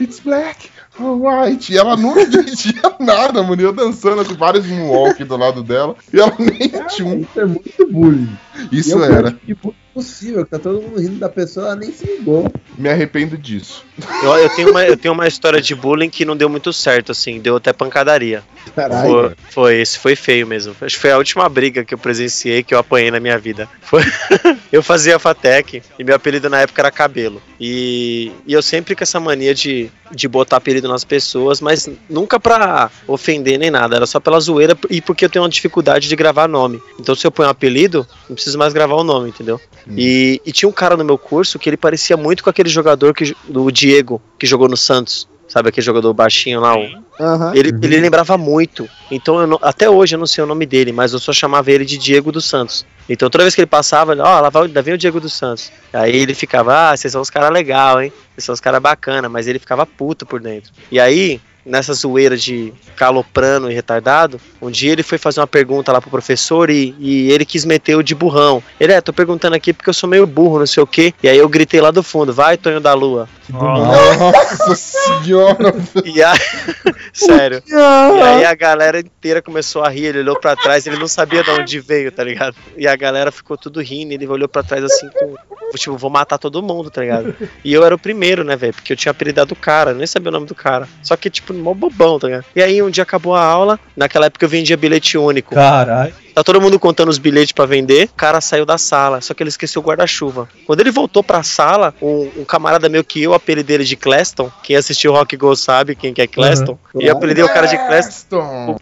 It's 0.01 0.21
black. 0.21 0.71
Alright. 0.99 1.73
E 1.73 1.77
ela 1.79 1.97
nunca 1.97 2.23
entendia 2.25 2.83
nada, 2.99 3.43
mano. 3.43 3.61
E 3.61 3.65
eu 3.65 3.73
dançando 3.73 4.25
com 4.25 4.35
vários 4.35 4.67
moonwalk 4.67 5.23
do 5.25 5.37
lado 5.37 5.63
dela. 5.63 5.95
E 6.13 6.19
ela 6.19 6.35
nem 6.39 6.71
tinha 6.89 7.09
um. 7.09 7.21
Isso 7.21 7.41
é 7.41 7.45
muito 7.45 7.89
bullying. 7.91 8.29
Isso 8.71 8.91
E 8.91 8.93
é 8.93 8.97
o 8.97 9.05
era. 9.05 9.33
tipo 9.33 9.75
possível, 9.93 10.45
que 10.45 10.51
tá 10.51 10.59
todo 10.59 10.81
mundo 10.81 11.01
rindo 11.01 11.19
da 11.19 11.29
pessoa, 11.29 11.67
ela 11.67 11.77
nem 11.77 11.93
se 11.93 12.07
ligou. 12.07 12.51
Me 12.79 12.89
arrependo 12.89 13.37
disso. 13.37 13.85
Eu, 14.23 14.35
eu 14.37 14.49
tenho 14.51 14.71
uma, 14.71 14.85
eu 14.85 14.97
tenho 14.97 15.13
uma 15.13 15.27
história 15.27 15.61
de 15.61 15.75
bullying 15.75 16.09
que 16.09 16.25
não 16.25 16.37
deu 16.37 16.49
muito 16.49 16.73
certo, 16.73 17.13
assim. 17.13 17.41
Deu 17.41 17.57
até 17.57 17.73
pancadaria. 17.73 18.43
Caralho. 18.75 19.11
Foi, 19.11 19.35
foi, 19.51 19.81
esse 19.81 19.99
foi 19.99 20.17
feio 20.17 20.47
mesmo. 20.47 20.75
Acho 20.81 20.95
que 20.97 21.01
foi 21.01 21.11
a 21.11 21.19
última 21.19 21.49
briga 21.49 21.85
que 21.85 21.93
eu 21.93 21.99
presenciei, 21.99 22.63
que 22.63 22.73
eu 22.75 22.79
apanhei 22.79 23.11
na 23.11 23.21
minha 23.21 23.39
vida. 23.39 23.69
Foi... 23.83 24.03
eu 24.71 24.83
fazia 24.83 25.19
Fatec 25.19 25.83
e 25.99 26.05
meu 26.05 26.15
apelido 26.15 26.49
na 26.49 26.61
época 26.61 26.81
era 26.81 26.91
cabelo. 26.91 27.43
E, 27.61 28.33
e 28.47 28.53
eu 28.53 28.63
sempre 28.63 28.95
com 28.95 29.03
essa 29.03 29.21
mania 29.21 29.55
de, 29.55 29.91
de 30.13 30.29
botar 30.29 30.57
apelido 30.57 30.89
nas 30.89 31.05
pessoas, 31.05 31.61
mas 31.61 31.89
nunca 32.09 32.41
pra 32.41 32.91
ofender 33.07 33.59
nem 33.59 33.71
nada, 33.71 33.97
era 33.97 34.07
só 34.07 34.19
pela 34.19 34.41
zoeira 34.41 34.77
e 34.89 35.01
porque 35.03 35.25
eu 35.25 35.29
tenho 35.29 35.43
uma 35.43 35.49
dificuldade 35.51 36.09
de 36.09 36.17
gravar 36.17 36.49
nome. 36.49 36.81
Então 36.99 37.15
se 37.15 37.27
eu 37.27 37.31
ponho 37.31 37.49
um 37.49 37.53
apelido, 37.53 38.07
não 38.29 38.35
preciso 38.35 38.50
mais 38.59 38.73
gravar 38.73 38.95
o 38.95 39.05
nome, 39.05 39.29
entendeu? 39.31 39.61
E, 39.97 40.41
e 40.45 40.53
tinha 40.53 40.69
um 40.69 40.73
cara 40.73 40.97
no 40.97 41.05
meu 41.05 41.19
curso 41.19 41.59
que 41.59 41.69
ele 41.69 41.77
parecia 41.77 42.17
muito 42.17 42.43
com 42.45 42.51
aquele 42.51 42.69
jogador 42.69 43.15
que, 43.15 43.37
do 43.49 43.71
Diego, 43.71 44.21
que 44.39 44.47
jogou 44.47 44.69
no 44.69 44.77
Santos. 44.77 45.29
Sabe 45.49 45.69
aquele 45.69 45.85
jogador 45.85 46.15
baixinho 46.15 46.61
lá, 46.61 46.77
Aham. 47.19 47.51
ele, 47.57 47.71
ele 47.83 47.99
lembrava 47.99 48.39
muito. 48.39 48.89
Então, 49.11 49.41
eu 49.41 49.49
não- 49.49 49.59
até 49.61 49.91
hoje 49.91 50.15
eu 50.15 50.19
não 50.21 50.27
sei 50.27 50.45
o 50.45 50.47
nome 50.47 50.65
dele, 50.65 50.93
mas 50.93 51.13
eu 51.13 51.19
só 51.19 51.33
chamava 51.33 51.73
ele 51.73 51.85
de 51.85 51.99
Diego 51.99 52.31
dos 52.31 52.45
Santos. 52.45 52.87
Então, 53.09 53.29
toda 53.29 53.43
vez 53.43 53.53
que 53.57 53.61
ele 53.61 53.67
passava, 53.67 54.13
ó, 54.13 54.41
lá, 54.41 54.49
vai, 54.49 54.69
lá 54.69 54.81
vem 54.81 54.95
o 54.95 54.99
Diego 54.99 55.19
dos 55.19 55.33
Santos. 55.33 55.73
Aí 55.93 56.15
ele 56.15 56.35
ficava, 56.35 56.91
ah, 56.93 56.97
vocês 56.97 57.11
são 57.13 57.21
os 57.21 57.31
caras 57.31 57.51
legais, 57.51 58.05
hein? 58.05 58.13
Vocês 58.37 58.45
são 58.45 58.53
os 58.53 58.61
caras 58.61 58.81
bacana, 58.81 59.29
mas 59.29 59.49
ele 59.49 59.59
ficava 59.59 59.85
puto 59.85 60.25
por 60.25 60.39
dentro. 60.41 60.71
E 60.89 61.01
aí, 61.01 61.41
nessa 61.65 61.93
zoeira 61.93 62.37
de 62.37 62.73
caloprano 62.97 63.71
e 63.71 63.75
retardado, 63.75 64.41
um 64.61 64.71
dia 64.71 64.93
ele 64.93 65.03
foi 65.03 65.19
fazer 65.19 65.41
uma 65.41 65.47
pergunta 65.47 65.93
lá 65.93 66.01
pro 66.01 66.11
professor 66.11 66.71
e, 66.71 66.95
e 66.99 67.31
ele 67.31 67.45
quis 67.45 67.65
meter 67.65 67.97
o 67.97 68.03
de 68.03 68.15
burrão. 68.15 68.63
Ele, 68.79 68.93
é, 68.93 69.01
tô 69.01 69.13
perguntando 69.13 69.57
aqui 69.57 69.73
porque 69.73 69.91
eu 69.91 69.95
sou 69.95 70.09
meio 70.09 70.27
burro, 70.27 70.59
não 70.59 70.67
sei 70.67 70.83
o 70.83 70.87
quê. 70.87 71.13
E 71.23 71.29
aí 71.29 71.39
eu 71.39 71.49
gritei 71.49 71.81
lá 71.81 71.91
do 71.91 72.03
fundo, 72.03 72.33
vai, 72.33 72.57
Tonho 72.57 72.81
da 72.81 72.95
Lua. 72.95 73.29
Nossa 73.49 74.75
senhora. 74.75 75.75
E 76.05 76.23
aí, 76.23 76.39
sério. 77.13 77.63
E 77.71 78.23
aí 78.23 78.45
a 78.45 78.55
galera 78.55 79.01
inteira 79.01 79.41
começou 79.43 79.83
a 79.83 79.89
rir, 79.89 80.07
ele 80.07 80.21
olhou 80.21 80.39
pra 80.39 80.55
trás, 80.55 80.87
ele 80.87 80.97
não 80.97 81.09
sabia 81.09 81.43
de 81.43 81.51
onde 81.51 81.81
veio, 81.81 82.13
tá 82.13 82.23
ligado? 82.23 82.57
E 82.77 82.87
a 82.87 82.95
galera 82.95 83.33
ficou 83.33 83.57
tudo 83.57 83.81
rindo, 83.81 84.13
ele 84.13 84.27
olhou 84.27 84.49
pra 84.49 84.63
trás 84.63 84.85
assim, 84.85 85.09
com, 85.09 85.35
tipo, 85.77 85.97
vou 85.97 86.11
matar 86.11 86.39
todo 86.39 86.63
mundo, 86.63 86.91
tá 86.91 87.01
ligado? 87.01 87.35
E 87.65 87.73
eu 87.73 87.85
era 87.85 87.95
o 87.95 87.99
primeiro, 87.99 88.45
né, 88.45 88.57
velho? 88.57 88.75
Porque 88.75 88.93
eu 88.93 88.97
tinha 88.97 89.11
apelidado 89.11 89.53
o 89.53 89.57
cara, 89.57 89.91
eu 89.91 89.97
nem 89.97 90.07
sabia 90.07 90.29
o 90.29 90.33
nome 90.33 90.47
do 90.47 90.55
cara. 90.55 90.89
Só 91.03 91.17
que, 91.17 91.31
tipo, 91.31 91.53
mó 91.61 91.75
bobão, 91.75 92.19
tá 92.19 92.27
ligado? 92.27 92.45
E 92.55 92.63
aí 92.63 92.83
um 92.83 92.91
dia 92.91 93.03
acabou 93.03 93.35
a 93.35 93.43
aula, 93.43 93.79
naquela 93.97 94.27
época 94.27 94.45
eu 94.45 94.49
vendia 94.49 94.77
bilhete 94.77 95.17
único. 95.17 95.55
Caralho. 95.55 96.13
Tá 96.35 96.43
todo 96.45 96.61
mundo 96.61 96.79
contando 96.79 97.09
os 97.09 97.19
bilhetes 97.19 97.53
pra 97.53 97.67
vender. 97.67 98.07
O 98.07 98.15
cara 98.17 98.41
saiu 98.41 98.65
da 98.65 98.79
sala, 98.79 99.21
só 99.21 99.35
que 99.35 99.43
ele 99.43 99.49
esqueceu 99.51 99.83
o 99.83 99.85
guarda-chuva. 99.85 100.49
Quando 100.67 100.81
ele 100.81 100.91
voltou 100.91 101.23
pra 101.23 101.43
sala, 101.43 101.95
um, 102.01 102.31
um 102.39 102.45
camarada 102.45 102.89
meu 102.89 103.03
que 103.05 103.23
eu 103.23 103.35
apelidei 103.35 103.77
ele 103.77 103.85
de 103.85 103.97
Cleston, 103.97 104.51
quem 104.63 104.77
assistiu 104.77 105.13
Rock 105.13 105.37
Go 105.37 105.55
sabe 105.57 105.95
quem 105.95 106.15
que 106.15 106.23
é 106.23 106.27
Cleston, 106.27 106.79
e 106.95 107.07
eu 107.07 107.13
apelidei 107.17 107.43
o 107.45 107.49
cara 107.49 107.67
de 107.67 107.77
Cleston. 107.77 108.11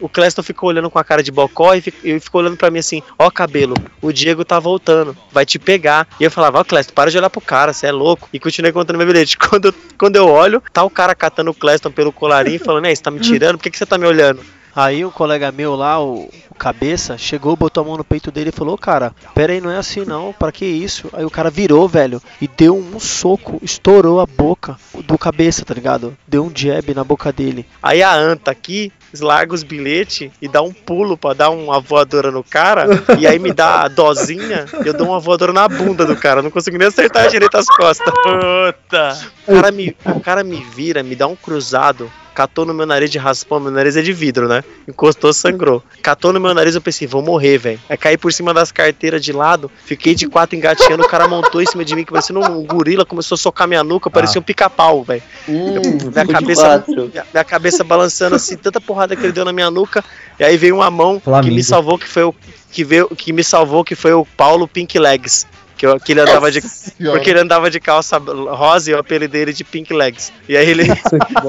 O, 0.01 0.05
o 0.05 0.09
Cleston 0.09 0.43
ficou 0.43 0.69
olhando 0.69 0.89
com 0.89 0.99
a 0.99 1.03
cara 1.03 1.23
de 1.23 1.31
bocó 1.31 1.73
e, 1.73 1.81
fi- 1.81 1.93
e 2.03 2.19
ficou 2.19 2.41
olhando 2.41 2.57
pra 2.57 2.69
mim 2.69 2.79
assim: 2.79 3.01
Ó, 3.17 3.29
cabelo, 3.31 3.73
o 4.01 4.11
Diego 4.11 4.45
tá 4.45 4.59
voltando, 4.59 5.15
vai 5.31 5.45
te 5.45 5.57
pegar. 5.59 6.07
E 6.19 6.23
eu 6.23 6.31
falava: 6.31 6.59
Ó, 6.59 6.63
Cleston, 6.63 6.93
para 6.93 7.09
de 7.11 7.17
olhar 7.17 7.29
pro 7.29 7.41
cara, 7.41 7.73
você 7.73 7.87
é 7.87 7.91
louco. 7.91 8.29
E 8.31 8.39
continuei 8.39 8.71
contando 8.71 8.97
meu 8.97 9.07
bilhete. 9.07 9.37
Quando, 9.49 9.65
eu- 9.69 9.73
quando 9.97 10.15
eu 10.15 10.27
olho, 10.27 10.61
tá 10.71 10.83
o 10.83 10.89
cara 10.89 11.13
catando 11.15 11.51
o 11.51 11.53
Cleston 11.53 11.91
pelo 11.91 12.11
colarinho 12.11 12.55
e 12.57 12.59
falando: 12.59 12.85
É, 12.85 12.93
você 12.95 13.01
tá 13.01 13.11
me 13.11 13.19
tirando? 13.19 13.57
Por 13.57 13.63
que, 13.63 13.71
que 13.71 13.77
você 13.77 13.85
tá 13.85 13.97
me 13.97 14.05
olhando? 14.05 14.41
Aí 14.75 15.03
um 15.03 15.11
colega 15.11 15.51
meu 15.51 15.75
lá, 15.75 16.01
o, 16.01 16.29
o 16.49 16.55
cabeça, 16.55 17.17
chegou, 17.17 17.55
botou 17.55 17.83
a 17.83 17.87
mão 17.87 17.97
no 17.97 18.03
peito 18.03 18.31
dele 18.31 18.49
e 18.49 18.53
falou, 18.53 18.77
cara, 18.77 19.13
pera 19.33 19.53
aí, 19.53 19.61
não 19.61 19.71
é 19.71 19.77
assim 19.77 20.05
não, 20.05 20.33
pra 20.33 20.51
que 20.51 20.65
isso? 20.65 21.09
Aí 21.13 21.25
o 21.25 21.29
cara 21.29 21.49
virou, 21.49 21.87
velho, 21.87 22.21
e 22.41 22.47
deu 22.47 22.77
um 22.77 22.99
soco, 22.99 23.59
estourou 23.63 24.19
a 24.19 24.25
boca 24.25 24.77
do 25.05 25.17
cabeça, 25.17 25.65
tá 25.65 25.73
ligado? 25.73 26.17
Deu 26.27 26.43
um 26.43 26.51
jab 26.53 26.93
na 26.93 27.03
boca 27.03 27.31
dele. 27.31 27.65
Aí 27.81 28.03
a 28.03 28.13
anta 28.13 28.51
aqui 28.51 28.91
larga 29.19 29.53
os 29.55 29.63
bilhetes 29.63 30.31
e 30.41 30.47
dá 30.47 30.61
um 30.61 30.71
pulo 30.71 31.17
pra 31.17 31.33
dar 31.33 31.49
uma 31.49 31.79
voadora 31.79 32.29
no 32.29 32.43
cara. 32.43 32.85
e 33.17 33.25
aí 33.25 33.39
me 33.39 33.51
dá 33.51 33.83
a 33.83 33.87
dozinha 33.87 34.65
e 34.83 34.87
eu 34.87 34.93
dou 34.93 35.07
uma 35.07 35.19
voadora 35.19 35.51
na 35.51 35.67
bunda 35.67 36.05
do 36.05 36.15
cara. 36.15 36.41
Não 36.41 36.51
consigo 36.51 36.77
nem 36.77 36.87
acertar 36.87 37.29
direito 37.29 37.57
as 37.57 37.67
costas. 37.67 38.13
Puta. 38.13 39.17
O 39.47 39.55
cara, 39.55 39.71
me, 39.71 39.95
o 40.05 40.19
cara 40.19 40.43
me 40.43 40.63
vira, 40.63 41.01
me 41.01 41.15
dá 41.15 41.27
um 41.27 41.35
cruzado. 41.35 42.11
Catou 42.39 42.65
no 42.65 42.73
meu 42.73 42.85
nariz 42.85 43.09
de 43.11 43.17
raspão, 43.17 43.59
meu 43.59 43.69
nariz 43.69 43.97
é 43.97 44.01
de 44.01 44.13
vidro, 44.13 44.47
né? 44.47 44.63
Encostou, 44.87 45.33
sangrou. 45.33 45.83
Catou 46.01 46.31
no 46.31 46.39
meu 46.39 46.53
nariz, 46.53 46.73
eu 46.73 46.79
pensei, 46.79 47.05
vou 47.05 47.21
morrer, 47.21 47.57
velho. 47.57 47.79
Aí 47.89 47.97
caí 47.97 48.17
por 48.17 48.31
cima 48.31 48.53
das 48.53 48.71
carteiras 48.71 49.21
de 49.21 49.33
lado, 49.33 49.69
fiquei 49.83 50.15
de 50.15 50.25
quatro 50.25 50.55
engateando, 50.55 51.03
o 51.03 51.07
cara 51.09 51.27
montou 51.27 51.61
em 51.61 51.65
cima 51.65 51.83
de 51.83 51.93
mim, 51.93 52.05
que 52.05 52.13
parecia 52.13 52.33
um 52.39 52.63
gorila, 52.65 53.05
começou 53.05 53.35
a 53.35 53.37
socar 53.37 53.67
minha 53.67 53.83
nuca, 53.83 54.09
parecia 54.09 54.39
um 54.39 54.41
pica-pau, 54.43 55.03
velho. 55.03 55.21
Hum, 55.49 55.73
Minha 56.13 56.25
cabeça, 56.27 56.83
minha, 56.87 57.25
minha 57.33 57.43
cabeça 57.43 57.83
balançando 57.83 58.37
assim, 58.37 58.55
tanta 58.55 58.79
porrada 58.79 59.17
que 59.17 59.23
ele 59.25 59.33
deu 59.33 59.43
na 59.43 59.51
minha 59.51 59.69
nuca. 59.69 60.01
E 60.39 60.43
aí 60.45 60.55
veio 60.55 60.75
uma 60.75 60.89
mão 60.89 61.19
que 61.19 61.25
Flamengo. 61.25 61.55
me 61.55 61.61
salvou, 61.61 61.97
que 61.99 62.07
foi 62.07 62.23
o 62.23 62.33
que 62.71 62.85
veio, 62.85 63.09
que 63.09 63.33
me 63.33 63.43
salvou, 63.43 63.83
que 63.83 63.95
foi 63.95 64.13
o 64.13 64.25
Paulo 64.25 64.65
Pink 64.65 64.97
Legs. 64.97 65.45
Que, 65.79 65.85
eu, 65.87 65.97
que 65.97 66.11
ele 66.11 66.19
andava 66.19 66.51
de. 66.51 66.61
Porque 66.61 67.29
ele 67.29 67.39
andava 67.39 67.69
de 67.71 67.79
calça 67.79 68.17
rosa 68.17 68.89
e 68.89 68.93
eu 68.93 68.99
apelidei 68.99 69.43
ele 69.43 69.53
de 69.53 69.63
Pink 69.63 69.93
Legs. 69.93 70.33
E 70.49 70.57
aí 70.57 70.69
ele, 70.69 70.83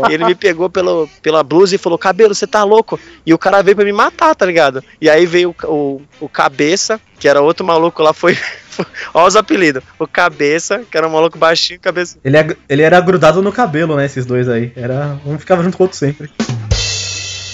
ele 0.09 0.25
me 0.25 0.37
pegou 0.37 0.71
pelo, 0.71 1.09
pela 1.21 1.43
blusa 1.43 1.75
e 1.75 1.79
falou: 1.79 1.99
Cabelo, 1.99 2.33
você 2.33 2.47
tá 2.47 2.63
louco? 2.63 2.99
E 3.27 3.35
o 3.35 3.39
cara 3.39 3.61
veio 3.61 3.75
pra 3.75 3.85
me 3.85 3.93
matar, 3.93 4.33
tá 4.37 4.47
ligado? 4.47 4.85
E 5.01 5.11
aí 5.11 5.27
veio 5.27 5.53
o, 5.65 5.67
o, 5.67 6.03
o 6.21 6.29
Cabeça, 6.29 7.01
que 7.19 7.27
era 7.27 7.43
outro 7.43 7.67
maluco 7.67 8.05
lá, 8.05 8.13
foi. 8.13 8.39
Olha 9.13 9.27
os 9.27 9.35
apelidos. 9.35 9.83
O 9.99 10.07
Cabeça, 10.07 10.85
que 10.89 10.97
era 10.97 11.09
um 11.09 11.11
maluco 11.11 11.37
baixinho, 11.37 11.81
cabeça. 11.81 12.17
Ele, 12.25 12.37
é- 12.37 12.57
ele 12.69 12.83
era 12.83 13.01
grudado 13.01 13.43
no 13.43 13.51
cabelo, 13.51 13.97
né? 13.97 14.07
Esses 14.07 14.25
dois 14.25 14.49
aí. 14.49 14.73
Era, 14.77 15.19
um 15.27 15.41
ficava 15.41 15.65
junto 15.65 15.77
com 15.77 15.83
o 15.83 15.87
outro 15.87 15.99
sempre. 15.99 16.31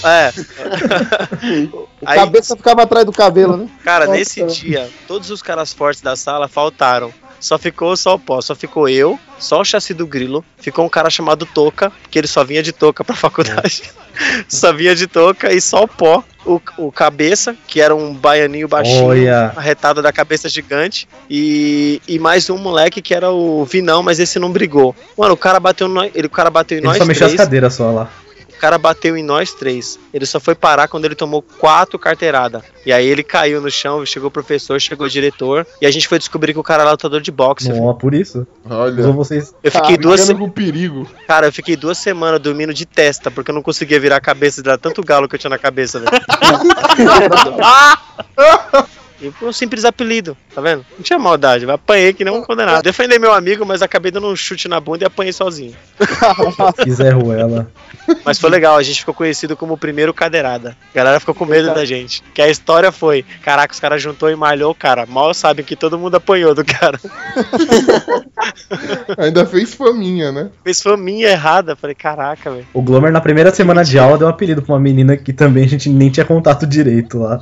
É. 0.03 0.31
O 1.99 2.05
cabeça 2.05 2.55
ficava 2.55 2.83
atrás 2.83 3.05
do 3.05 3.11
cabelo, 3.11 3.57
né? 3.57 3.67
Cara, 3.83 4.05
Nossa. 4.05 4.17
nesse 4.17 4.43
dia, 4.45 4.87
todos 5.07 5.31
os 5.31 5.41
caras 5.41 5.73
fortes 5.73 6.01
da 6.01 6.15
sala 6.15 6.47
faltaram. 6.47 7.11
Só 7.39 7.57
ficou 7.57 7.95
só 7.97 8.15
o 8.15 8.19
pó, 8.19 8.39
só 8.41 8.55
ficou 8.55 8.87
eu, 8.89 9.19
só 9.37 9.61
o 9.61 9.65
chassi 9.65 9.93
do 9.93 10.05
grilo. 10.07 10.43
Ficou 10.57 10.85
um 10.85 10.89
cara 10.89 11.09
chamado 11.09 11.45
Toca, 11.45 11.91
que 12.09 12.17
ele 12.17 12.27
só 12.27 12.43
vinha 12.43 12.63
de 12.63 12.71
touca 12.71 13.03
pra 13.03 13.15
faculdade. 13.17 13.83
só 14.47 14.71
vinha 14.73 14.95
de 14.95 15.05
touca 15.07 15.51
e 15.53 15.59
só 15.61 15.83
o 15.83 15.87
pó. 15.87 16.23
O, 16.45 16.61
o 16.77 16.91
cabeça, 16.91 17.55
que 17.67 17.81
era 17.81 17.93
um 17.93 18.13
baianinho 18.13 18.67
baixinho, 18.69 19.05
Olha. 19.07 19.51
arretado 19.55 20.01
da 20.01 20.13
cabeça 20.13 20.47
gigante. 20.47 21.07
E, 21.29 22.01
e 22.07 22.17
mais 22.17 22.49
um 22.49 22.57
moleque 22.57 23.01
que 23.01 23.13
era 23.13 23.29
o 23.31 23.65
Vinão, 23.65 24.01
mas 24.01 24.17
esse 24.19 24.39
não 24.39 24.51
brigou. 24.51 24.95
Mano, 25.17 25.33
o 25.33 25.37
cara 25.37 25.59
bateu, 25.59 25.87
em 25.87 25.91
nós, 25.91 26.11
ele, 26.15 26.27
o 26.27 26.29
cara 26.29 26.49
bateu 26.49 26.77
em 26.77 26.79
Ele 26.79 26.87
nós 26.87 26.97
só 26.97 27.05
mexeu 27.05 27.25
as 27.27 27.33
três. 27.33 27.45
cadeiras 27.45 27.73
só 27.73 27.91
lá. 27.91 28.09
O 28.57 28.59
cara 28.59 28.77
bateu 28.77 29.15
em 29.15 29.23
nós 29.23 29.53
três. 29.53 29.99
Ele 30.13 30.25
só 30.25 30.39
foi 30.39 30.55
parar 30.55 30.87
quando 30.87 31.05
ele 31.05 31.13
tomou 31.15 31.41
quatro 31.41 31.99
carteiradas. 31.99 32.63
E 32.85 32.91
aí 32.91 33.05
ele 33.07 33.21
caiu 33.21 33.61
no 33.61 33.69
chão, 33.69 34.03
chegou 34.05 34.29
o 34.29 34.31
professor, 34.31 34.79
chegou 34.81 35.05
o 35.05 35.09
diretor. 35.09 35.65
E 35.81 35.85
a 35.85 35.91
gente 35.91 36.07
foi 36.07 36.17
descobrir 36.17 36.53
que 36.53 36.59
o 36.59 36.63
cara 36.63 36.81
era 36.83 36.91
lutador 36.91 37.21
de 37.21 37.31
boxe. 37.31 37.69
Não, 37.69 37.93
por 37.95 38.13
isso. 38.13 38.47
Olha. 38.69 38.99
Usou 39.01 39.13
vocês. 39.13 39.53
Eu 39.63 39.71
fiquei 39.71 39.95
duas 39.97 40.21
brincando 40.21 40.39
se- 40.39 40.45
com 40.45 40.49
perigo. 40.49 41.07
Cara, 41.27 41.47
eu 41.47 41.53
fiquei 41.53 41.75
duas 41.75 41.97
semanas 41.97 42.39
dormindo 42.41 42.73
de 42.73 42.85
testa, 42.85 43.29
porque 43.29 43.51
eu 43.51 43.55
não 43.55 43.61
conseguia 43.61 43.99
virar 43.99 44.15
a 44.17 44.21
cabeça, 44.21 44.61
de 44.63 44.77
tanto 44.77 45.03
galo 45.03 45.27
que 45.29 45.35
eu 45.35 45.39
tinha 45.39 45.49
na 45.49 45.57
cabeça, 45.59 45.99
velho. 45.99 46.11
E 49.19 49.31
foi 49.31 49.49
um 49.49 49.53
simples 49.53 49.83
apelido, 49.83 50.37
tá 50.53 50.61
vendo? 50.61 50.85
Não 50.95 51.03
tinha 51.03 51.17
maldade, 51.17 51.65
eu 51.65 51.71
apanhei 51.71 52.13
que 52.13 52.23
nem 52.23 52.33
um 52.33 52.43
condenado. 52.43 52.83
Defender 52.83 53.19
meu 53.19 53.33
amigo, 53.33 53.65
mas 53.65 53.81
acabei 53.81 54.11
dando 54.11 54.27
um 54.27 54.35
chute 54.35 54.67
na 54.67 54.79
bunda 54.79 55.03
e 55.03 55.07
apanhei 55.07 55.33
sozinho. 55.33 55.73
Quiser 56.83 57.13
Ruela. 57.13 57.71
Mas 58.23 58.39
foi 58.39 58.49
legal, 58.49 58.77
a 58.77 58.83
gente 58.83 58.99
ficou 58.99 59.13
conhecido 59.13 59.57
como 59.57 59.73
o 59.73 59.77
primeiro 59.77 60.13
cadeirada. 60.13 60.77
A 60.93 60.95
galera 60.95 61.19
ficou 61.19 61.33
com 61.33 61.45
medo 61.45 61.73
da 61.73 61.83
gente. 61.83 62.23
Que 62.33 62.41
a 62.41 62.49
história 62.49 62.91
foi: 62.91 63.25
caraca, 63.43 63.73
os 63.73 63.79
caras 63.79 64.01
juntou 64.01 64.29
e 64.29 64.35
malhou 64.35 64.71
o 64.71 64.75
cara. 64.75 65.05
Mal 65.05 65.33
sabem 65.33 65.65
que 65.65 65.75
todo 65.75 65.97
mundo 65.97 66.15
apanhou 66.15 66.53
do 66.53 66.63
cara. 66.63 66.99
Ainda 69.17 69.45
fez 69.45 69.73
faminha, 69.73 70.31
né? 70.31 70.49
Fez 70.63 70.81
faminha 70.81 71.29
errada. 71.29 71.75
Falei, 71.75 71.95
caraca, 71.95 72.51
velho. 72.51 72.67
O 72.73 72.81
Glomer, 72.81 73.11
na 73.11 73.21
primeira 73.21 73.53
semana 73.53 73.83
de 73.83 73.97
aula, 73.97 74.17
deu 74.17 74.27
um 74.27 74.31
apelido 74.31 74.61
pra 74.61 74.75
uma 74.75 74.79
menina 74.79 75.17
que 75.17 75.33
também 75.33 75.65
a 75.65 75.67
gente 75.67 75.89
nem 75.89 76.09
tinha 76.09 76.25
contato 76.25 76.65
direito 76.65 77.19
lá. 77.19 77.41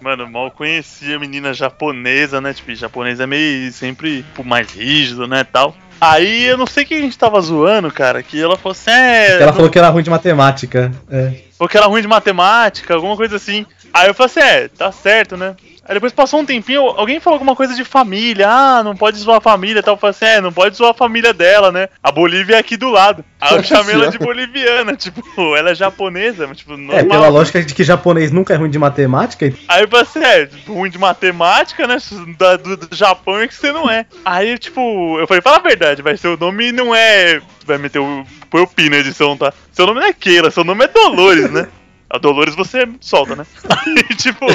Mano, 0.00 0.28
mal 0.28 0.50
conhecia 0.50 1.16
a 1.16 1.18
menina 1.18 1.52
japonesa, 1.52 2.40
né? 2.40 2.52
Tipo, 2.52 2.74
japonês 2.74 3.20
é 3.20 3.26
meio 3.26 3.72
sempre 3.72 4.22
tipo, 4.22 4.44
mais 4.44 4.70
rígido, 4.70 5.26
né? 5.26 5.44
Tal. 5.44 5.74
Aí 6.00 6.44
eu 6.44 6.56
não 6.56 6.66
sei 6.66 6.84
que 6.84 6.94
a 6.94 7.00
gente 7.00 7.18
tava 7.18 7.40
zoando, 7.40 7.90
cara. 7.90 8.22
Que 8.22 8.40
ela 8.40 8.56
falou 8.56 8.72
assim: 8.72 8.90
é. 8.90 9.42
Ela 9.42 9.52
falou 9.52 9.70
que 9.70 9.78
era 9.78 9.88
ruim 9.88 10.02
de 10.02 10.10
matemática. 10.10 10.92
É. 11.10 11.34
Ou 11.58 11.68
que 11.68 11.76
era 11.76 11.86
ruim 11.86 12.02
de 12.02 12.08
matemática, 12.08 12.94
alguma 12.94 13.16
coisa 13.16 13.36
assim. 13.36 13.66
Aí 13.92 14.08
eu 14.08 14.14
falei 14.14 14.30
assim, 14.30 14.40
é, 14.40 14.68
tá 14.68 14.92
certo, 14.92 15.36
né? 15.36 15.56
Aí 15.88 15.94
depois 15.94 16.12
passou 16.12 16.40
um 16.40 16.44
tempinho, 16.44 16.82
alguém 16.82 17.18
falou 17.18 17.36
alguma 17.36 17.56
coisa 17.56 17.74
de 17.74 17.82
família. 17.82 18.46
Ah, 18.46 18.82
não 18.84 18.94
pode 18.94 19.16
zoar 19.18 19.38
a 19.38 19.40
família 19.40 19.80
e 19.80 19.82
tal. 19.82 19.94
Eu 19.94 19.98
falei 19.98 20.10
assim, 20.10 20.26
é, 20.26 20.40
não 20.40 20.52
pode 20.52 20.76
zoar 20.76 20.90
a 20.90 20.94
família 20.94 21.32
dela, 21.32 21.72
né? 21.72 21.88
A 22.02 22.12
Bolívia 22.12 22.56
é 22.56 22.58
aqui 22.58 22.76
do 22.76 22.90
lado. 22.90 23.24
Aí 23.40 23.56
eu 23.56 23.62
chamei 23.64 23.94
ela 23.94 24.08
de 24.08 24.18
boliviana, 24.18 24.92
tipo, 24.96 25.22
ela 25.56 25.70
é 25.70 25.74
japonesa, 25.74 26.46
mas 26.46 26.58
tipo, 26.58 26.76
normal. 26.76 26.96
É, 26.98 27.04
pela 27.04 27.28
lógica 27.28 27.62
de 27.62 27.74
que 27.74 27.82
japonês 27.82 28.30
nunca 28.30 28.52
é 28.52 28.56
ruim 28.58 28.68
de 28.68 28.78
matemática. 28.78 29.50
Aí 29.66 29.82
eu 29.82 29.88
falei 29.88 30.02
assim, 30.02 30.22
é, 30.22 30.48
ruim 30.66 30.90
de 30.90 30.98
matemática, 30.98 31.86
né? 31.86 31.96
Da- 32.38 32.56
do, 32.58 32.76
do 32.76 32.94
Japão 32.94 33.38
é 33.38 33.48
que 33.48 33.54
você 33.54 33.72
não 33.72 33.90
é. 33.90 34.04
Aí, 34.26 34.58
tipo, 34.58 35.18
eu 35.18 35.26
falei, 35.26 35.40
fala 35.40 35.56
a 35.56 35.60
verdade, 35.60 36.02
vai, 36.02 36.18
seu 36.18 36.36
nome 36.36 36.70
não 36.70 36.94
é. 36.94 37.40
Vai 37.64 37.78
meter 37.78 37.98
o. 37.98 38.24
Põe 38.50 38.62
o 38.62 38.66
pi 38.66 38.90
na 38.90 38.96
edição, 38.98 39.36
tá? 39.36 39.52
Seu 39.72 39.86
nome 39.86 40.00
não 40.00 40.06
é 40.06 40.12
Keila, 40.12 40.50
seu 40.50 40.64
nome 40.64 40.84
é 40.84 40.88
Dolores, 40.88 41.50
né? 41.50 41.66
A 42.10 42.16
Dolores 42.16 42.54
você 42.54 42.88
solta, 43.00 43.36
né? 43.36 43.46
Aí, 43.68 44.16
tipo. 44.16 44.46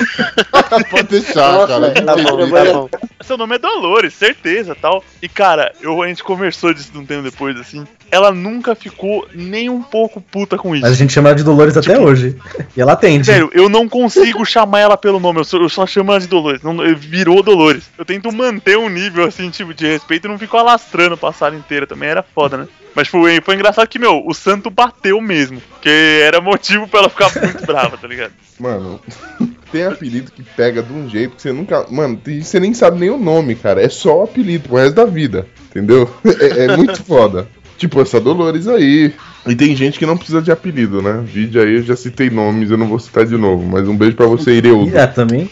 Pode 0.89 1.07
deixar, 1.09 1.67
cara. 1.67 1.91
Tá 1.91 2.15
bom, 2.15 2.49
tá 2.49 2.73
bom. 2.73 2.89
Seu 3.21 3.37
nome 3.37 3.55
é 3.55 3.59
Dolores, 3.59 4.13
certeza, 4.13 4.75
tal. 4.75 5.03
E 5.21 5.29
cara, 5.29 5.71
eu, 5.79 6.01
a 6.01 6.07
gente 6.07 6.23
conversou 6.23 6.73
disso 6.73 6.91
um 6.95 7.05
tempo 7.05 7.21
depois, 7.21 7.55
assim. 7.59 7.85
Ela 8.09 8.31
nunca 8.31 8.75
ficou 8.75 9.27
nem 9.33 9.69
um 9.69 9.81
pouco 9.81 10.19
puta 10.19 10.57
com 10.57 10.75
isso. 10.75 10.83
Mas 10.83 10.93
a 10.93 10.95
gente 10.95 11.13
chama 11.13 11.29
ela 11.29 11.37
de 11.37 11.43
Dolores 11.43 11.77
até 11.77 11.99
hoje. 11.99 12.35
E 12.75 12.81
ela 12.81 12.93
atende. 12.93 13.25
Sério, 13.25 13.49
eu 13.53 13.69
não 13.69 13.87
consigo 13.87 14.43
chamar 14.45 14.79
ela 14.79 14.97
pelo 14.97 15.19
nome, 15.19 15.39
eu 15.39 15.43
só, 15.43 15.57
eu 15.57 15.69
só 15.69 15.85
chamo 15.85 16.11
ela 16.11 16.19
de 16.19 16.27
Dolores. 16.27 16.61
Não, 16.63 16.77
virou 16.95 17.43
Dolores. 17.43 17.83
Eu 17.97 18.03
tento 18.03 18.31
manter 18.31 18.77
um 18.77 18.89
nível 18.89 19.25
assim, 19.25 19.49
tipo, 19.51 19.73
de 19.73 19.85
respeito 19.85 20.25
e 20.25 20.29
não 20.29 20.39
fico 20.39 20.57
alastrando 20.57 21.17
a 21.23 21.31
sala 21.31 21.55
inteira 21.55 21.85
também. 21.85 22.09
Era 22.09 22.23
foda, 22.23 22.57
né? 22.57 22.67
Mas 22.95 23.07
foi, 23.07 23.41
foi 23.41 23.55
engraçado 23.55 23.87
que, 23.87 23.99
meu, 23.99 24.23
o 24.25 24.33
santo 24.33 24.69
bateu 24.69 25.19
mesmo. 25.19 25.61
Que 25.81 26.21
era 26.23 26.39
motivo 26.39 26.87
pra 26.87 26.99
ela 27.01 27.09
ficar 27.09 27.31
muito 27.41 27.65
brava, 27.65 27.97
tá 27.97 28.07
ligado? 28.07 28.33
Mano, 28.59 28.99
tem 29.71 29.85
apelido 29.85 30.31
que 30.31 30.43
pega 30.43 30.83
de 30.83 30.93
um 30.93 31.09
jeito 31.09 31.35
que 31.35 31.41
você 31.41 31.51
nunca. 31.51 31.85
Mano, 31.89 32.19
você 32.41 32.59
nem 32.59 32.73
sabe 32.73 32.99
nem 32.99 33.09
o 33.09 33.17
nome, 33.17 33.55
cara. 33.55 33.81
É 33.81 33.89
só 33.89 34.19
o 34.19 34.23
apelido 34.23 34.69
pro 34.69 34.77
resto 34.77 34.95
da 34.95 35.05
vida. 35.05 35.47
Entendeu? 35.69 36.09
É, 36.25 36.65
é 36.65 36.77
muito 36.77 37.03
foda. 37.03 37.47
Tipo, 37.77 38.01
essa 38.01 38.19
Dolores 38.19 38.67
aí. 38.67 39.13
E 39.45 39.55
tem 39.55 39.75
gente 39.75 39.99
que 39.99 40.05
não 40.05 40.15
precisa 40.15 40.41
de 40.41 40.51
apelido, 40.51 41.01
né? 41.01 41.21
Vídeo 41.25 41.61
aí, 41.61 41.75
eu 41.75 41.83
já 41.83 41.95
citei 41.95 42.29
nomes, 42.29 42.71
eu 42.71 42.77
não 42.77 42.87
vou 42.87 42.99
citar 42.99 43.25
de 43.25 43.37
novo. 43.37 43.65
Mas 43.65 43.87
um 43.87 43.97
beijo 43.97 44.15
pra 44.15 44.25
você, 44.25 44.51
Ireudo. 44.53 44.95
É, 44.97 45.05
também. 45.07 45.49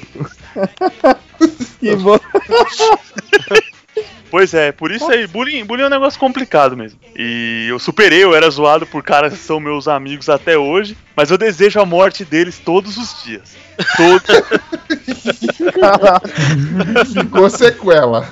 Que 1.79 1.95
bom. 1.95 2.19
Pois 4.31 4.53
é, 4.53 4.71
por 4.71 4.91
isso 4.91 5.11
aí, 5.11 5.27
bullying, 5.27 5.65
bullying 5.65 5.83
é 5.83 5.87
um 5.87 5.89
negócio 5.89 6.17
complicado 6.19 6.75
mesmo. 6.77 6.97
E 7.15 7.67
eu 7.69 7.77
superei, 7.77 8.23
eu 8.23 8.33
era 8.33 8.49
zoado 8.49 8.87
por 8.87 9.03
caras 9.03 9.33
que 9.33 9.39
são 9.39 9.59
meus 9.59 9.89
amigos 9.89 10.29
até 10.29 10.57
hoje, 10.57 10.97
mas 11.15 11.29
eu 11.29 11.37
desejo 11.37 11.81
a 11.81 11.85
morte 11.85 12.23
deles 12.23 12.57
todos 12.57 12.95
os 12.97 13.23
dias. 13.23 13.53
Todos. 13.97 14.25
Ficou 17.13 17.49
sequela. 17.49 18.23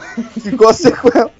Ficou 0.41 0.73
sequela. 0.73 1.31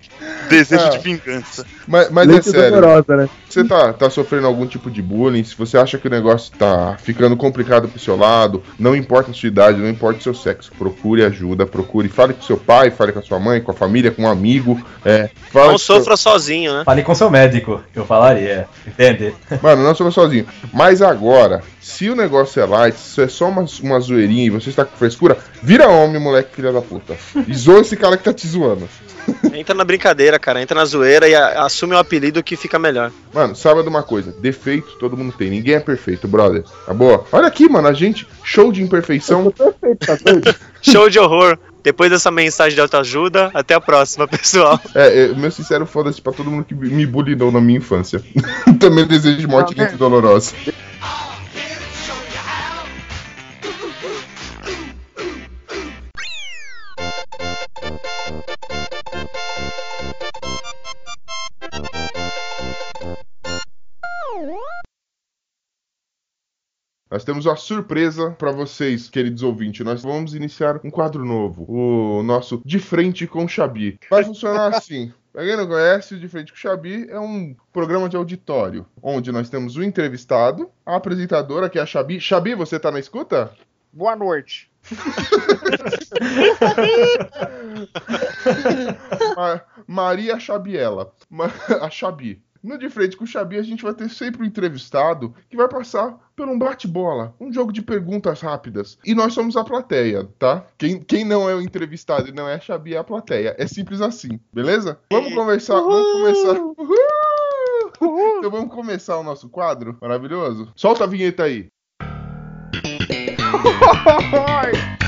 Desejo 0.50 0.86
Ah. 0.86 0.90
de 0.90 0.98
vingança. 1.00 1.66
Mas, 1.90 2.10
mas 2.12 2.30
é 2.30 2.42
sério. 2.42 2.70
dolorosa, 2.76 3.18
né? 3.18 3.30
Você 3.50 3.64
tá, 3.64 3.92
tá 3.92 4.10
sofrendo 4.12 4.46
algum 4.46 4.68
tipo 4.68 4.92
de 4.92 5.02
bullying, 5.02 5.44
se 5.44 5.56
você 5.56 5.76
acha 5.76 5.98
que 5.98 6.08
o 6.08 6.12
negócio 6.12 6.54
tá 6.58 6.96
ficando 7.02 7.36
complicado 7.36 7.88
pro 7.90 8.00
seu 8.00 8.16
lado, 8.16 8.62
não 8.78 8.96
importa 8.96 9.32
a 9.32 9.34
sua 9.34 9.48
idade, 9.48 9.80
não 9.80 9.90
importa 9.90 10.20
o 10.20 10.24
seu 10.24 10.34
sexo, 10.36 10.72
procure 10.78 11.24
ajuda, 11.26 11.66
procure, 11.66 12.08
fale 12.08 12.34
com 12.36 12.44
seu 12.44 12.58
pai, 12.58 12.92
fale 12.92 13.12
com 13.12 13.18
a 13.20 13.24
sua 13.24 13.40
mãe, 13.40 13.60
com 13.60 13.72
a 13.72 13.74
família, 13.74 14.12
com 14.12 14.22
um 14.22 14.28
amigo, 14.30 14.80
é, 15.04 15.32
fale 15.52 15.66
Não 15.66 15.72
com 15.74 15.78
seu- 15.80 15.96
sofra 15.96 16.16
sozinho, 16.16 16.74
né? 16.74 16.84
Fale 16.86 17.02
com 17.02 17.16
seu 17.16 17.30
médico, 17.30 17.82
eu 17.96 18.06
falaria. 18.06 18.68
Entende? 18.86 19.34
Mano, 19.62 19.82
não 19.84 19.96
sou 19.96 20.12
sozinho. 20.12 20.46
Mas 20.72 21.02
agora, 21.02 21.64
se 21.82 22.08
o 22.08 22.16
negócio 22.16 22.62
é 22.62 22.66
light, 22.66 22.96
se 22.96 23.10
isso 23.10 23.22
é 23.22 23.28
só 23.28 23.48
uma, 23.50 23.66
uma 23.82 24.00
zoeirinha 24.00 24.46
e 24.46 24.50
você 24.52 24.70
está 24.70 24.86
com 24.86 24.96
frescura, 24.96 25.36
vira 25.64 25.88
homem, 25.88 26.22
moleque, 26.22 26.56
filha 26.56 26.72
da 26.72 26.82
puta. 26.82 27.16
E 27.48 27.54
zoa 27.56 27.80
esse 27.82 27.98
cara 27.98 28.16
que 28.16 28.24
tá 28.24 28.32
te 28.32 28.48
zoando. 28.48 28.88
Entra 29.54 29.76
na 29.76 29.84
brincadeira, 29.84 30.40
cara. 30.40 30.62
Entra 30.62 30.76
na 30.76 30.86
zoeira 30.86 31.28
e 31.28 31.36
a- 31.36 31.64
assume 31.80 31.96
o 31.96 31.98
apelido 31.98 32.44
que 32.44 32.58
fica 32.58 32.78
melhor. 32.78 33.12
Mano, 33.34 33.56
saiba 33.56 33.82
de 33.82 33.90
uma 33.90 34.04
coisa: 34.04 34.34
defeito 34.40 34.98
todo 35.00 35.16
mundo 35.16 35.34
tem, 35.38 35.50
ninguém 35.50 35.76
é 35.76 35.80
perfeito, 35.80 36.28
brother. 36.28 36.64
Tá 36.86 36.94
boa? 36.94 37.26
Olha 37.32 37.48
aqui, 37.48 37.70
mano, 37.70 37.88
a 37.88 37.94
gente, 37.94 38.28
show 38.44 38.72
de 38.72 38.84
imperfeição. 38.84 39.50
Perfeito, 39.52 40.06
tá 40.06 40.16
doido? 40.16 40.56
Show 40.82 41.10
de 41.10 41.20
horror. 41.20 41.58
Depois 41.84 42.10
dessa 42.10 42.30
mensagem 42.30 42.76
de 42.76 42.82
autoajuda, 42.82 43.52
até 43.54 43.74
a 43.74 43.82
próxima, 43.82 44.28
pessoal. 44.30 44.80
É, 44.96 45.26
é, 45.26 45.28
meu 45.34 45.52
sincero 45.52 45.86
foda-se 45.86 46.22
pra 46.22 46.32
todo 46.34 46.50
mundo 46.50 46.64
que 46.66 46.74
me 46.74 47.06
bulinou 47.06 47.52
na 47.52 47.62
minha 47.62 47.78
infância. 47.78 48.22
Também 48.80 49.06
desejo 49.06 49.48
morte 49.48 49.76
muito 49.76 49.98
dolorosa. 49.98 50.54
Nós 67.10 67.24
temos 67.24 67.46
uma 67.48 67.56
surpresa 67.56 68.32
pra 68.32 68.52
vocês, 68.52 69.10
queridos 69.10 69.42
ouvintes. 69.42 69.84
Nós 69.84 70.04
vamos 70.04 70.36
iniciar 70.36 70.80
um 70.84 70.92
quadro 70.92 71.26
novo, 71.26 71.66
o 71.68 72.22
nosso 72.22 72.62
De 72.64 72.78
Frente 72.78 73.26
com 73.26 73.48
Xabi. 73.48 74.00
Vai 74.10 74.24
funcionar 74.24 74.68
assim. 74.76 75.12
Pra 75.34 75.44
quem 75.44 75.58
não 75.58 75.68
conhece, 75.68 76.14
o 76.16 76.20
De 76.20 76.28
Frente 76.28 76.52
com 76.52 76.58
Xabi 76.58 77.08
é 77.10 77.20
um 77.20 77.56
programa 77.74 78.08
de 78.10 78.16
auditório, 78.16 78.86
onde 79.02 79.32
nós 79.32 79.50
temos 79.50 79.76
o 79.76 79.84
entrevistado, 79.84 80.70
a 80.86 80.96
apresentadora, 80.98 81.68
que 81.70 81.80
é 81.80 81.82
a 81.82 81.86
Xabi. 81.86 82.20
Xabi, 82.20 82.54
você 82.54 82.80
tá 82.80 82.92
na 82.92 83.00
escuta? 83.00 83.52
Boa 83.92 84.16
noite. 84.16 84.70
Ma- 89.36 89.62
Maria 89.88 90.40
Xabiela. 90.40 91.12
A 91.82 91.90
Xabi. 91.90 92.42
No 92.62 92.78
De 92.78 92.90
Frente 92.90 93.16
com 93.16 93.24
o 93.24 93.28
Xabi, 93.28 93.58
a 93.58 93.64
gente 93.64 93.84
vai 93.84 93.94
ter 93.94 94.10
sempre 94.10 94.42
um 94.42 94.46
entrevistado 94.46 95.34
que 95.50 95.56
vai 95.56 95.70
passar 95.70 96.18
por 96.36 96.46
um 96.48 96.60
bate-bola, 96.60 97.34
um 97.40 97.54
jogo 97.54 97.72
de 97.72 97.82
perguntas 97.82 98.42
rápidas. 98.42 98.98
E 99.06 99.16
nós 99.16 99.34
somos 99.34 99.56
a 99.56 99.64
plateia, 99.64 100.28
tá? 100.38 100.66
Quem, 100.78 101.00
quem 101.00 101.24
não 101.24 101.50
é 101.50 101.56
o 101.56 101.62
entrevistado 101.62 102.28
e 102.28 102.34
não 102.34 102.50
é 102.50 102.56
a 102.56 102.60
Xabi 102.60 102.96
é 102.96 102.98
a 102.98 103.04
plateia. 103.04 103.56
É 103.58 103.66
simples 103.66 104.02
assim, 104.02 104.40
beleza? 104.54 105.00
Vamos 105.12 105.34
conversar, 105.34 105.80
vamos 105.80 106.12
começar. 106.12 106.60
Uhul! 106.60 108.38
Então 108.38 108.52
vamos 108.52 108.74
começar 108.74 109.18
o 109.18 109.24
nosso 109.24 109.50
quadro 109.50 109.98
maravilhoso? 110.02 110.72
Solta 110.76 111.06
a 111.06 111.08
vinheta 111.08 111.44
aí. 111.44 111.68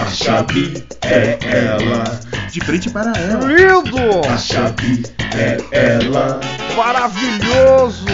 A 0.00 0.06
chave 0.10 0.84
é 1.02 1.38
ela. 1.42 2.04
De 2.50 2.60
frente 2.60 2.90
para 2.90 3.12
ela. 3.18 3.44
Lindo! 3.44 4.28
A 4.32 4.36
chave 4.36 5.02
é 5.34 5.58
ela. 5.72 6.40
Maravilhoso! 6.76 8.06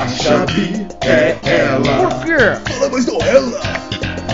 A 0.00 0.08
chave 0.08 0.86
é 1.02 1.36
ela. 1.42 2.08
Por 2.08 2.24
quê? 2.24 2.72
Fala 2.72 2.90
mais 2.90 3.06
do 3.06 3.22
ela. 3.22 3.60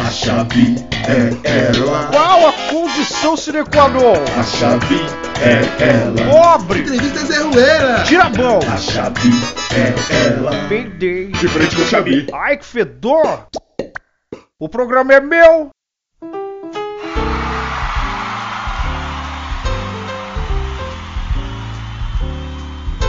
A 0.07 0.11
chave 0.11 0.87
é 1.07 1.77
ela. 1.77 2.09
Qual 2.13 2.49
a 2.49 2.53
condição 2.71 3.37
sine 3.37 3.65
qua 3.65 3.89
non? 3.89 4.15
A 4.39 4.43
chave 4.43 5.01
é 5.43 5.83
ela. 5.85 6.57
Pobre! 6.59 6.81
Entrevista 6.81 7.27
Zé 7.27 7.39
Rueira. 7.43 8.05
Tira 8.05 8.25
a 8.25 8.31
mão! 8.31 8.61
A 8.73 8.77
chave 8.77 9.31
é 9.75 10.29
ela. 10.29 10.51
Peidei! 10.69 11.29
De 11.29 11.49
frente 11.49 11.77
com 11.77 11.83
o 11.83 11.87
Xabi. 11.87 12.27
Ai, 12.33 12.57
que 12.57 12.65
fedor! 12.65 13.47
O 14.59 14.69
programa 14.69 15.13
é 15.13 15.21
meu! 15.21 15.71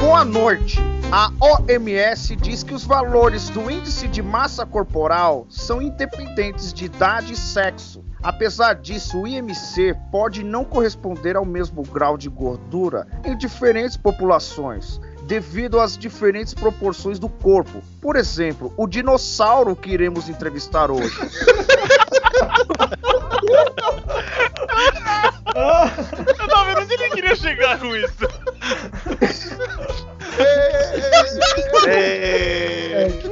Boa 0.07 0.23
noite! 0.23 0.79
A 1.11 1.29
OMS 1.37 2.33
diz 2.37 2.63
que 2.63 2.73
os 2.73 2.85
valores 2.85 3.49
do 3.49 3.69
índice 3.69 4.07
de 4.07 4.23
massa 4.23 4.65
corporal 4.65 5.45
são 5.49 5.81
independentes 5.81 6.71
de 6.71 6.85
idade 6.85 7.33
e 7.33 7.35
sexo. 7.35 8.05
Apesar 8.23 8.75
disso, 8.75 9.19
o 9.19 9.27
IMC 9.27 9.93
pode 10.09 10.45
não 10.45 10.63
corresponder 10.63 11.35
ao 11.35 11.43
mesmo 11.43 11.83
grau 11.83 12.17
de 12.17 12.29
gordura 12.29 13.05
em 13.25 13.37
diferentes 13.37 13.97
populações, 13.97 15.01
devido 15.23 15.77
às 15.77 15.97
diferentes 15.97 16.53
proporções 16.53 17.19
do 17.19 17.27
corpo. 17.27 17.81
Por 18.01 18.15
exemplo, 18.15 18.73
o 18.77 18.87
dinossauro 18.87 19.75
que 19.75 19.89
iremos 19.89 20.29
entrevistar 20.29 20.89
hoje. 20.89 21.15
Eu 25.57 26.47
tava 26.47 26.65
vendo 26.65 26.81
onde 26.81 26.93
ele 26.93 27.09
queria 27.09 27.35
chegar 27.35 27.79
com 27.79 27.95
isso. 27.95 28.15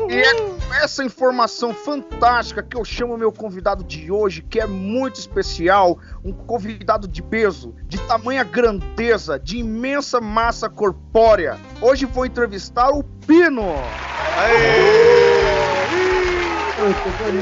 E 0.10 0.14
é 0.22 0.34
com 0.35 0.73
essa 0.84 1.03
informação 1.03 1.73
fantástica 1.73 2.61
que 2.64 2.76
eu 2.77 2.84
chamo 2.84 3.18
meu 3.18 3.31
convidado 3.31 3.84
de 3.84 4.11
hoje, 4.11 4.41
que 4.41 4.60
é 4.60 4.65
muito 4.65 5.15
especial, 5.19 5.97
um 6.23 6.31
convidado 6.31 7.07
de 7.07 7.22
peso, 7.22 7.76
de 7.84 7.97
tamanha 8.02 8.43
grandeza, 8.43 9.39
de 9.39 9.57
imensa 9.57 10.19
massa 10.19 10.69
corpórea. 10.69 11.57
Hoje 11.81 12.06
vou 12.06 12.26
entrevistar 12.26 12.89
o 12.89 13.03
Pino. 13.03 13.73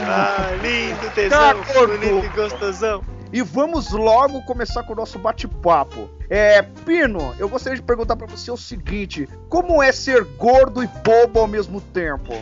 Ah, 0.06 0.52
lindo, 0.62 1.00
Tá, 1.06 1.12
tesão, 1.12 1.64
corpo. 1.74 1.98
bonito 1.98 2.26
e 2.26 2.30
gostosão. 2.30 3.04
E 3.34 3.42
vamos 3.42 3.92
logo 3.92 4.44
começar 4.44 4.84
com 4.84 4.94
o 4.94 4.96
nosso 4.96 5.18
bate-papo. 5.18 6.08
É, 6.30 6.62
Pino, 6.62 7.34
eu 7.40 7.50
gostaria 7.50 7.76
de 7.76 7.82
perguntar 7.82 8.16
pra 8.16 8.28
você 8.28 8.52
o 8.52 8.58
seguinte: 8.58 9.28
como 9.50 9.82
é 9.82 9.92
ser 9.92 10.24
gordo 10.38 10.84
e 10.84 10.88
bobo 11.04 11.40
ao 11.40 11.48
mesmo 11.48 11.82
tempo? 11.82 12.32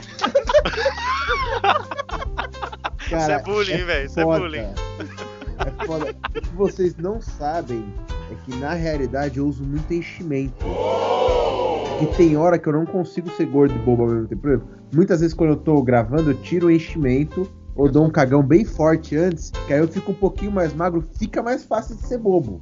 Isso 3.06 3.16
é 3.16 3.20
Cara, 3.20 3.40
bullying, 3.40 3.86
velho. 3.86 4.06
Isso 4.06 4.20
é 4.20 4.26
bullying. 4.26 4.60
É 4.60 5.86
foda. 5.86 6.12
O 6.12 6.42
que 6.42 6.56
vocês 6.56 6.98
não 6.98 7.22
sabem 7.22 7.94
é 8.30 8.36
que 8.44 8.54
na 8.58 8.74
realidade 8.74 9.38
eu 9.38 9.48
uso 9.48 9.64
muito 9.64 9.94
enchimento. 9.94 10.66
E 12.02 12.06
tem 12.18 12.36
hora 12.36 12.60
que 12.60 12.68
eu 12.68 12.74
não 12.74 12.86
consigo 12.86 13.30
ser 13.32 13.46
gordo 13.46 13.74
e 13.76 13.80
bobo 13.80 14.04
ao 14.04 14.10
mesmo 14.10 14.28
tempo. 14.28 14.42
Por 14.42 14.50
exemplo, 14.50 14.68
muitas 14.94 15.22
vezes 15.22 15.34
quando 15.34 15.52
eu 15.52 15.58
tô 15.58 15.82
gravando, 15.82 16.32
eu 16.32 16.42
tiro 16.42 16.68
o 16.68 16.72
enchimento 16.72 17.50
ou 17.76 17.90
dou 17.90 18.06
um 18.06 18.10
cagão 18.10 18.44
bem 18.44 18.66
forte 18.66 19.16
antes, 19.16 19.52
que 19.68 19.74
aí 19.74 19.80
eu 19.80 19.88
fico 19.88 20.12
um 20.12 20.16
pouquinho 20.16 20.52
mais 20.52 20.74
magro, 20.74 21.04
fica 21.18 21.42
mais 21.42 21.64
fácil 21.64 21.96
de 21.96 22.04
ser 22.06 22.18
bobo. 22.18 22.62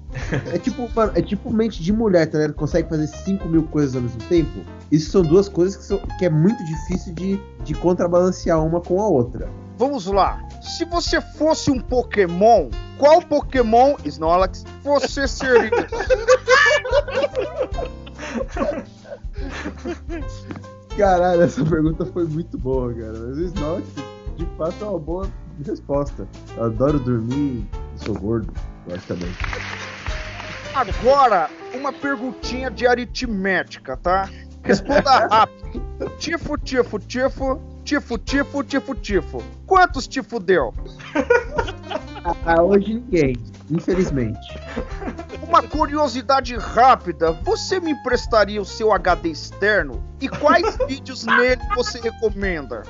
É 0.54 0.58
tipo, 0.58 0.88
mano, 0.96 1.12
é 1.16 1.22
tipo 1.22 1.52
mente 1.52 1.82
de 1.82 1.92
mulher, 1.92 2.28
tá 2.28 2.38
ligado? 2.38 2.54
Consegue 2.56 2.88
fazer 2.90 3.08
5 3.08 3.48
mil 3.48 3.64
coisas 3.64 3.96
ao 3.96 4.02
mesmo 4.02 4.20
tempo. 4.30 4.60
Isso 4.92 5.12
são 5.12 5.22
duas 5.22 5.48
coisas 5.50 5.76
que, 5.78 5.84
são- 5.84 6.00
que 6.18 6.26
é 6.26 6.30
muito 6.30 6.64
difícil 6.66 7.14
de, 7.14 7.40
de 7.64 7.74
contrabalancear 7.76 8.64
uma 8.64 8.80
com 8.82 9.02
a 9.02 9.08
outra. 9.08 9.50
Vamos 9.78 10.06
lá. 10.08 10.46
Se 10.62 10.84
você 10.86 11.22
fosse 11.22 11.72
um 11.72 11.80
Pokémon, 11.80 12.70
qual 12.98 13.22
Pokémon, 13.22 13.96
Snorlax, 14.04 14.66
você 14.84 15.26
seria? 15.28 15.70
Caralho, 20.98 21.42
essa 21.44 21.64
pergunta 21.64 22.06
foi 22.06 22.26
muito 22.26 22.58
boa, 22.58 22.94
cara. 22.94 23.14
Mas 23.20 23.38
o 23.38 23.44
Snorlax, 23.46 23.88
de 24.40 24.46
fato, 24.58 24.84
é 24.84 24.88
uma 24.88 25.00
boa 25.00 25.30
resposta. 25.66 26.28
Eu 26.56 26.64
adoro 26.66 27.00
dormir 27.00 27.68
e 27.96 28.06
sou 28.06 28.18
gordo, 28.18 28.54
logicamente. 28.88 29.38
Agora, 30.74 31.50
uma 31.74 31.92
perguntinha 31.92 32.72
de 32.72 32.88
aritmética, 32.88 33.98
tá? 33.98 34.30
Responda 34.64 35.28
rápido. 35.28 35.60
Tifo, 36.20 36.58
tifo, 36.58 37.00
tifo, 37.00 37.60
tifo, 37.84 38.18
tifo, 38.18 38.64
tifo, 38.64 38.96
tifo. 38.96 39.44
Quantos 39.66 40.08
tifo 40.08 40.40
deu? 40.40 40.74
Ah, 42.46 42.62
hoje 42.62 42.94
ninguém, 42.94 43.36
infelizmente. 43.70 44.40
Uma 45.44 45.64
curiosidade 45.64 46.56
rápida, 46.56 47.32
você 47.32 47.80
me 47.80 47.92
emprestaria 47.92 48.62
o 48.62 48.66
seu 48.66 48.92
HD 48.92 49.30
externo? 49.30 50.04
E 50.20 50.28
quais 50.28 50.78
vídeos 50.88 51.26
nele 51.26 51.62
você 51.76 52.00
recomenda? 52.00 52.84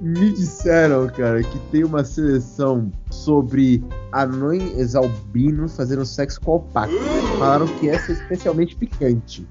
Me 0.00 0.32
disseram, 0.32 1.08
cara, 1.08 1.42
que 1.42 1.58
tem 1.70 1.84
uma 1.84 2.04
seleção 2.04 2.92
sobre 3.10 3.82
anões 4.12 4.94
albinos 4.94 5.76
fazendo 5.76 6.04
sexo 6.04 6.40
com 6.40 6.52
alpaca. 6.52 6.92
Falaram 7.38 7.66
que 7.78 7.88
essa 7.88 8.12
é 8.12 8.14
especialmente 8.14 8.76
picante. 8.76 9.46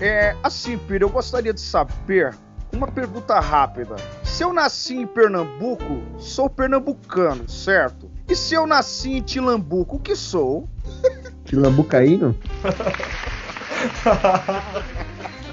É, 0.00 0.34
assim, 0.42 0.78
Pedro, 0.78 1.08
eu 1.08 1.10
gostaria 1.10 1.52
de 1.52 1.60
saber 1.60 2.34
uma 2.76 2.86
pergunta 2.88 3.40
rápida. 3.40 3.96
Se 4.22 4.44
eu 4.44 4.52
nasci 4.52 4.96
em 4.96 5.06
Pernambuco, 5.06 6.02
sou 6.18 6.48
pernambucano, 6.48 7.48
certo? 7.48 8.10
E 8.28 8.36
se 8.36 8.54
eu 8.54 8.66
nasci 8.66 9.12
em 9.14 9.22
Tilambuco, 9.22 9.96
o 9.96 10.00
que 10.00 10.14
sou? 10.14 10.68
Tilambucaíno? 11.44 12.36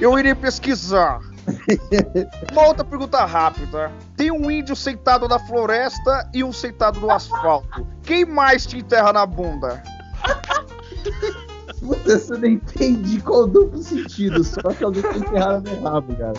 Eu 0.02 0.18
irei 0.20 0.36
pesquisar. 0.36 1.22
Uma 2.52 2.68
outra 2.68 2.84
pergunta 2.84 3.24
rápida. 3.26 3.92
Tem 4.18 4.32
um 4.32 4.50
índio 4.50 4.76
sentado 4.76 5.28
na 5.28 5.40
floresta 5.40 6.30
e 6.34 6.44
um 6.44 6.52
sentado 6.52 7.00
no 7.00 7.12
asfalto. 7.12 7.86
Quem 8.02 8.26
mais 8.26 8.66
te 8.66 8.80
enterra 8.80 9.14
na 9.14 9.26
bunda? 9.26 9.82
Puta, 11.80 12.18
você 12.18 12.38
não 12.38 12.48
entende 12.48 13.22
qual 13.22 13.42
o 13.42 13.48
duplo 13.48 13.84
sentido, 13.84 14.44
só 14.44 14.74
que 14.74 14.84
alguém 14.84 15.04
tem 15.04 15.18
enterrado 15.18 15.70
no 15.70 15.84
rabo, 15.84 16.16
cara. 16.16 16.34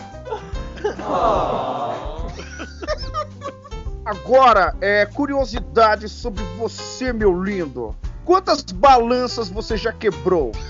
Agora, 4.05 4.77
é 4.81 5.07
curiosidade 5.07 6.09
sobre 6.09 6.43
você, 6.59 7.13
meu 7.13 7.41
lindo. 7.43 7.97
Quantas 8.25 8.63
balanças 8.63 9.49
você 9.49 9.77
já 9.77 9.93
quebrou? 9.93 10.53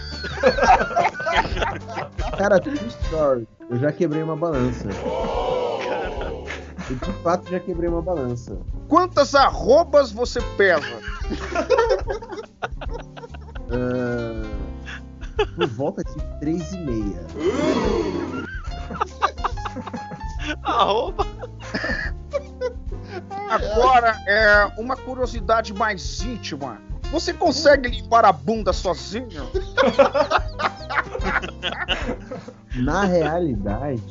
Cara, 2.39 2.59
true 2.61 2.79
story. 2.87 3.47
Eu 3.71 3.79
já 3.79 3.91
quebrei 3.93 4.23
uma 4.23 4.37
balança. 4.37 4.89
Eu 6.91 6.97
de 6.97 7.13
fato 7.23 7.51
já 7.51 7.59
quebrei 7.59 7.89
uma 7.89 8.03
balança. 8.03 8.59
Quantas 8.89 9.35
arrobas 9.35 10.13
você 10.13 10.41
pesa? 10.57 11.01
Ah, 13.71 14.43
por 15.57 15.67
volta 15.69 16.05
de 16.05 16.15
3,5. 16.45 17.15
Arroba. 20.63 21.27
Agora, 23.51 24.17
é 24.27 24.73
uma 24.79 24.97
curiosidade 24.97 25.73
mais 25.73 26.23
íntima. 26.23 26.79
Você 27.11 27.33
consegue 27.33 27.89
limpar 27.89 28.25
a 28.25 28.33
bunda 28.33 28.73
sozinho? 28.73 29.49
Na 32.75 33.05
realidade, 33.05 34.03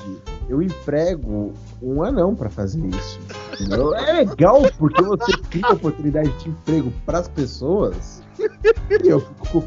eu 0.48 0.62
emprego 0.62 1.52
um 1.82 2.02
anão 2.02 2.34
pra 2.34 2.50
fazer 2.50 2.86
isso. 2.86 3.20
entendeu? 3.54 3.94
É 3.96 4.14
legal 4.14 4.62
porque 4.78 5.02
você 5.02 5.34
cria 5.50 5.70
oportunidade 5.70 6.32
de 6.40 6.50
emprego 6.50 6.94
pras 7.06 7.28
pessoas 7.28 8.24
e 8.40 9.08
eu 9.08 9.20
fico 9.20 9.48
com 9.48 9.58
o 9.58 9.62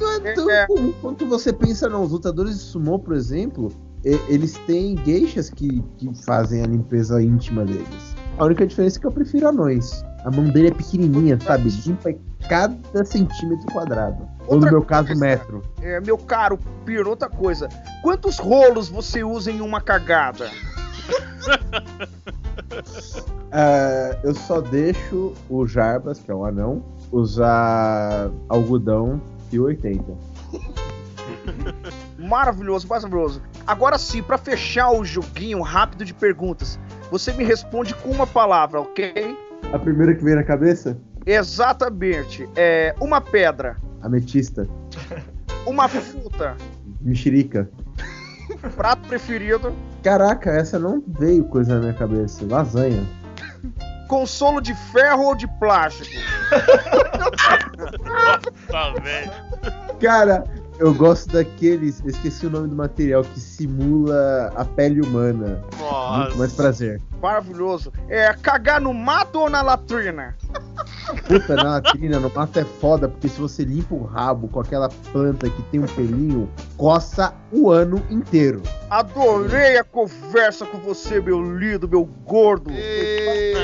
Não 0.00 0.26
é 0.26 0.34
tão 0.34 0.66
comum 0.66 0.92
quanto 1.00 1.26
você 1.26 1.52
pensa, 1.52 1.88
não. 1.88 2.02
Os 2.02 2.12
lutadores 2.12 2.54
de 2.58 2.62
sumô, 2.64 2.98
por 2.98 3.14
exemplo, 3.14 3.70
eles 4.02 4.54
têm 4.66 4.96
geixas 5.04 5.50
que, 5.50 5.82
que 5.98 6.14
fazem 6.24 6.62
a 6.62 6.66
limpeza 6.66 7.22
íntima 7.22 7.64
deles. 7.64 8.16
A 8.38 8.44
única 8.44 8.66
diferença 8.66 8.98
é 8.98 9.00
que 9.00 9.06
eu 9.06 9.12
prefiro 9.12 9.48
anões. 9.48 10.02
A 10.24 10.30
mão 10.30 10.44
dele 10.44 10.68
é 10.68 10.70
pequenininha, 10.70 11.38
sabe? 11.40 11.70
Limpa 11.86 12.14
cada 12.48 13.04
centímetro 13.04 13.66
quadrado. 13.72 14.26
Ou 14.46 14.56
no 14.56 14.62
Outra 14.64 14.70
meu 14.70 14.82
caso, 14.82 15.06
coisa. 15.08 15.20
metro. 15.20 15.62
É, 15.82 16.00
meu 16.00 16.16
caro 16.16 16.58
Piro, 16.84 17.10
outra 17.10 17.28
coisa. 17.28 17.68
Quantos 18.02 18.38
rolos 18.38 18.88
você 18.88 19.22
usa 19.22 19.50
em 19.50 19.60
uma 19.60 19.80
cagada? 19.80 20.50
Ah, 23.52 24.16
eu 24.22 24.32
só 24.32 24.60
deixo 24.60 25.32
o 25.48 25.66
Jarbas, 25.66 26.20
que 26.20 26.30
é 26.30 26.34
um 26.34 26.44
anão, 26.44 26.84
usar 27.10 28.30
algodão 28.48 29.20
e 29.52 29.60
80. 29.60 30.04
Maravilhoso, 32.18 32.86
maravilhoso. 32.88 33.42
Agora 33.66 33.98
sim, 33.98 34.22
pra 34.22 34.36
fechar 34.36 34.90
o 34.90 35.04
joguinho 35.04 35.62
rápido 35.62 36.04
de 36.04 36.12
perguntas, 36.12 36.78
você 37.10 37.32
me 37.32 37.44
responde 37.44 37.94
com 37.94 38.10
uma 38.10 38.26
palavra, 38.26 38.80
ok? 38.80 39.36
A 39.72 39.78
primeira 39.78 40.14
que 40.14 40.22
vem 40.22 40.34
na 40.34 40.44
cabeça? 40.44 40.98
Exatamente. 41.24 42.48
É 42.56 42.94
uma 43.00 43.20
pedra, 43.20 43.76
Ametista. 44.02 44.68
uma 45.66 45.88
fruta, 45.88 46.56
Mexerica. 47.00 47.70
prato 48.76 49.06
preferido, 49.08 49.72
Caraca, 50.02 50.50
essa 50.50 50.78
não 50.78 51.02
veio 51.06 51.44
coisa 51.44 51.74
na 51.74 51.80
minha 51.80 51.92
cabeça. 51.92 52.44
Lasanha. 52.46 53.06
Consolo 54.10 54.60
de 54.60 54.74
ferro 54.74 55.22
ou 55.26 55.36
de 55.36 55.46
plástico? 55.46 56.10
Nossa, 58.68 59.00
velho. 59.00 59.30
Cara, 60.00 60.44
eu 60.80 60.92
gosto 60.94 61.30
daqueles. 61.30 62.02
Esqueci 62.04 62.46
o 62.46 62.50
nome 62.50 62.66
do 62.68 62.74
material 62.74 63.22
que 63.22 63.38
simula 63.38 64.52
a 64.56 64.64
pele 64.64 65.02
humana. 65.02 65.62
Muito 66.18 66.38
mais 66.38 66.52
prazer. 66.54 67.00
Maravilhoso. 67.20 67.92
É 68.08 68.32
cagar 68.32 68.80
no 68.80 68.94
mato 68.94 69.40
ou 69.40 69.50
na 69.50 69.60
latrina? 69.60 70.34
Puta, 71.28 71.54
na 71.54 71.74
latrina, 71.74 72.18
no 72.18 72.32
mato 72.34 72.58
é 72.58 72.64
foda, 72.64 73.08
porque 73.08 73.28
se 73.28 73.38
você 73.38 73.62
limpa 73.62 73.94
o 73.94 74.02
rabo 74.04 74.48
com 74.48 74.60
aquela 74.60 74.88
planta 75.12 75.50
que 75.50 75.62
tem 75.64 75.80
um 75.80 75.86
pelinho, 75.86 76.50
coça 76.78 77.34
o 77.52 77.70
ano 77.70 78.02
inteiro. 78.08 78.62
Adorei 78.88 79.76
a 79.76 79.84
conversa 79.84 80.64
com 80.64 80.78
você, 80.78 81.20
meu 81.20 81.42
lindo, 81.58 81.86
meu 81.86 82.06
gordo. 82.24 82.70
Ei, 82.70 83.54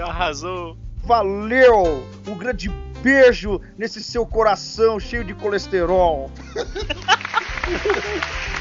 Arrasou. 0.00 0.76
Valeu! 1.04 2.04
Um 2.26 2.38
grande 2.38 2.70
beijo 3.04 3.60
nesse 3.76 4.02
seu 4.02 4.26
coração 4.26 4.98
cheio 4.98 5.22
de 5.22 5.34
colesterol. 5.34 6.30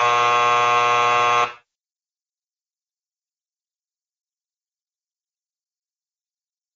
Ah. 0.00 1.57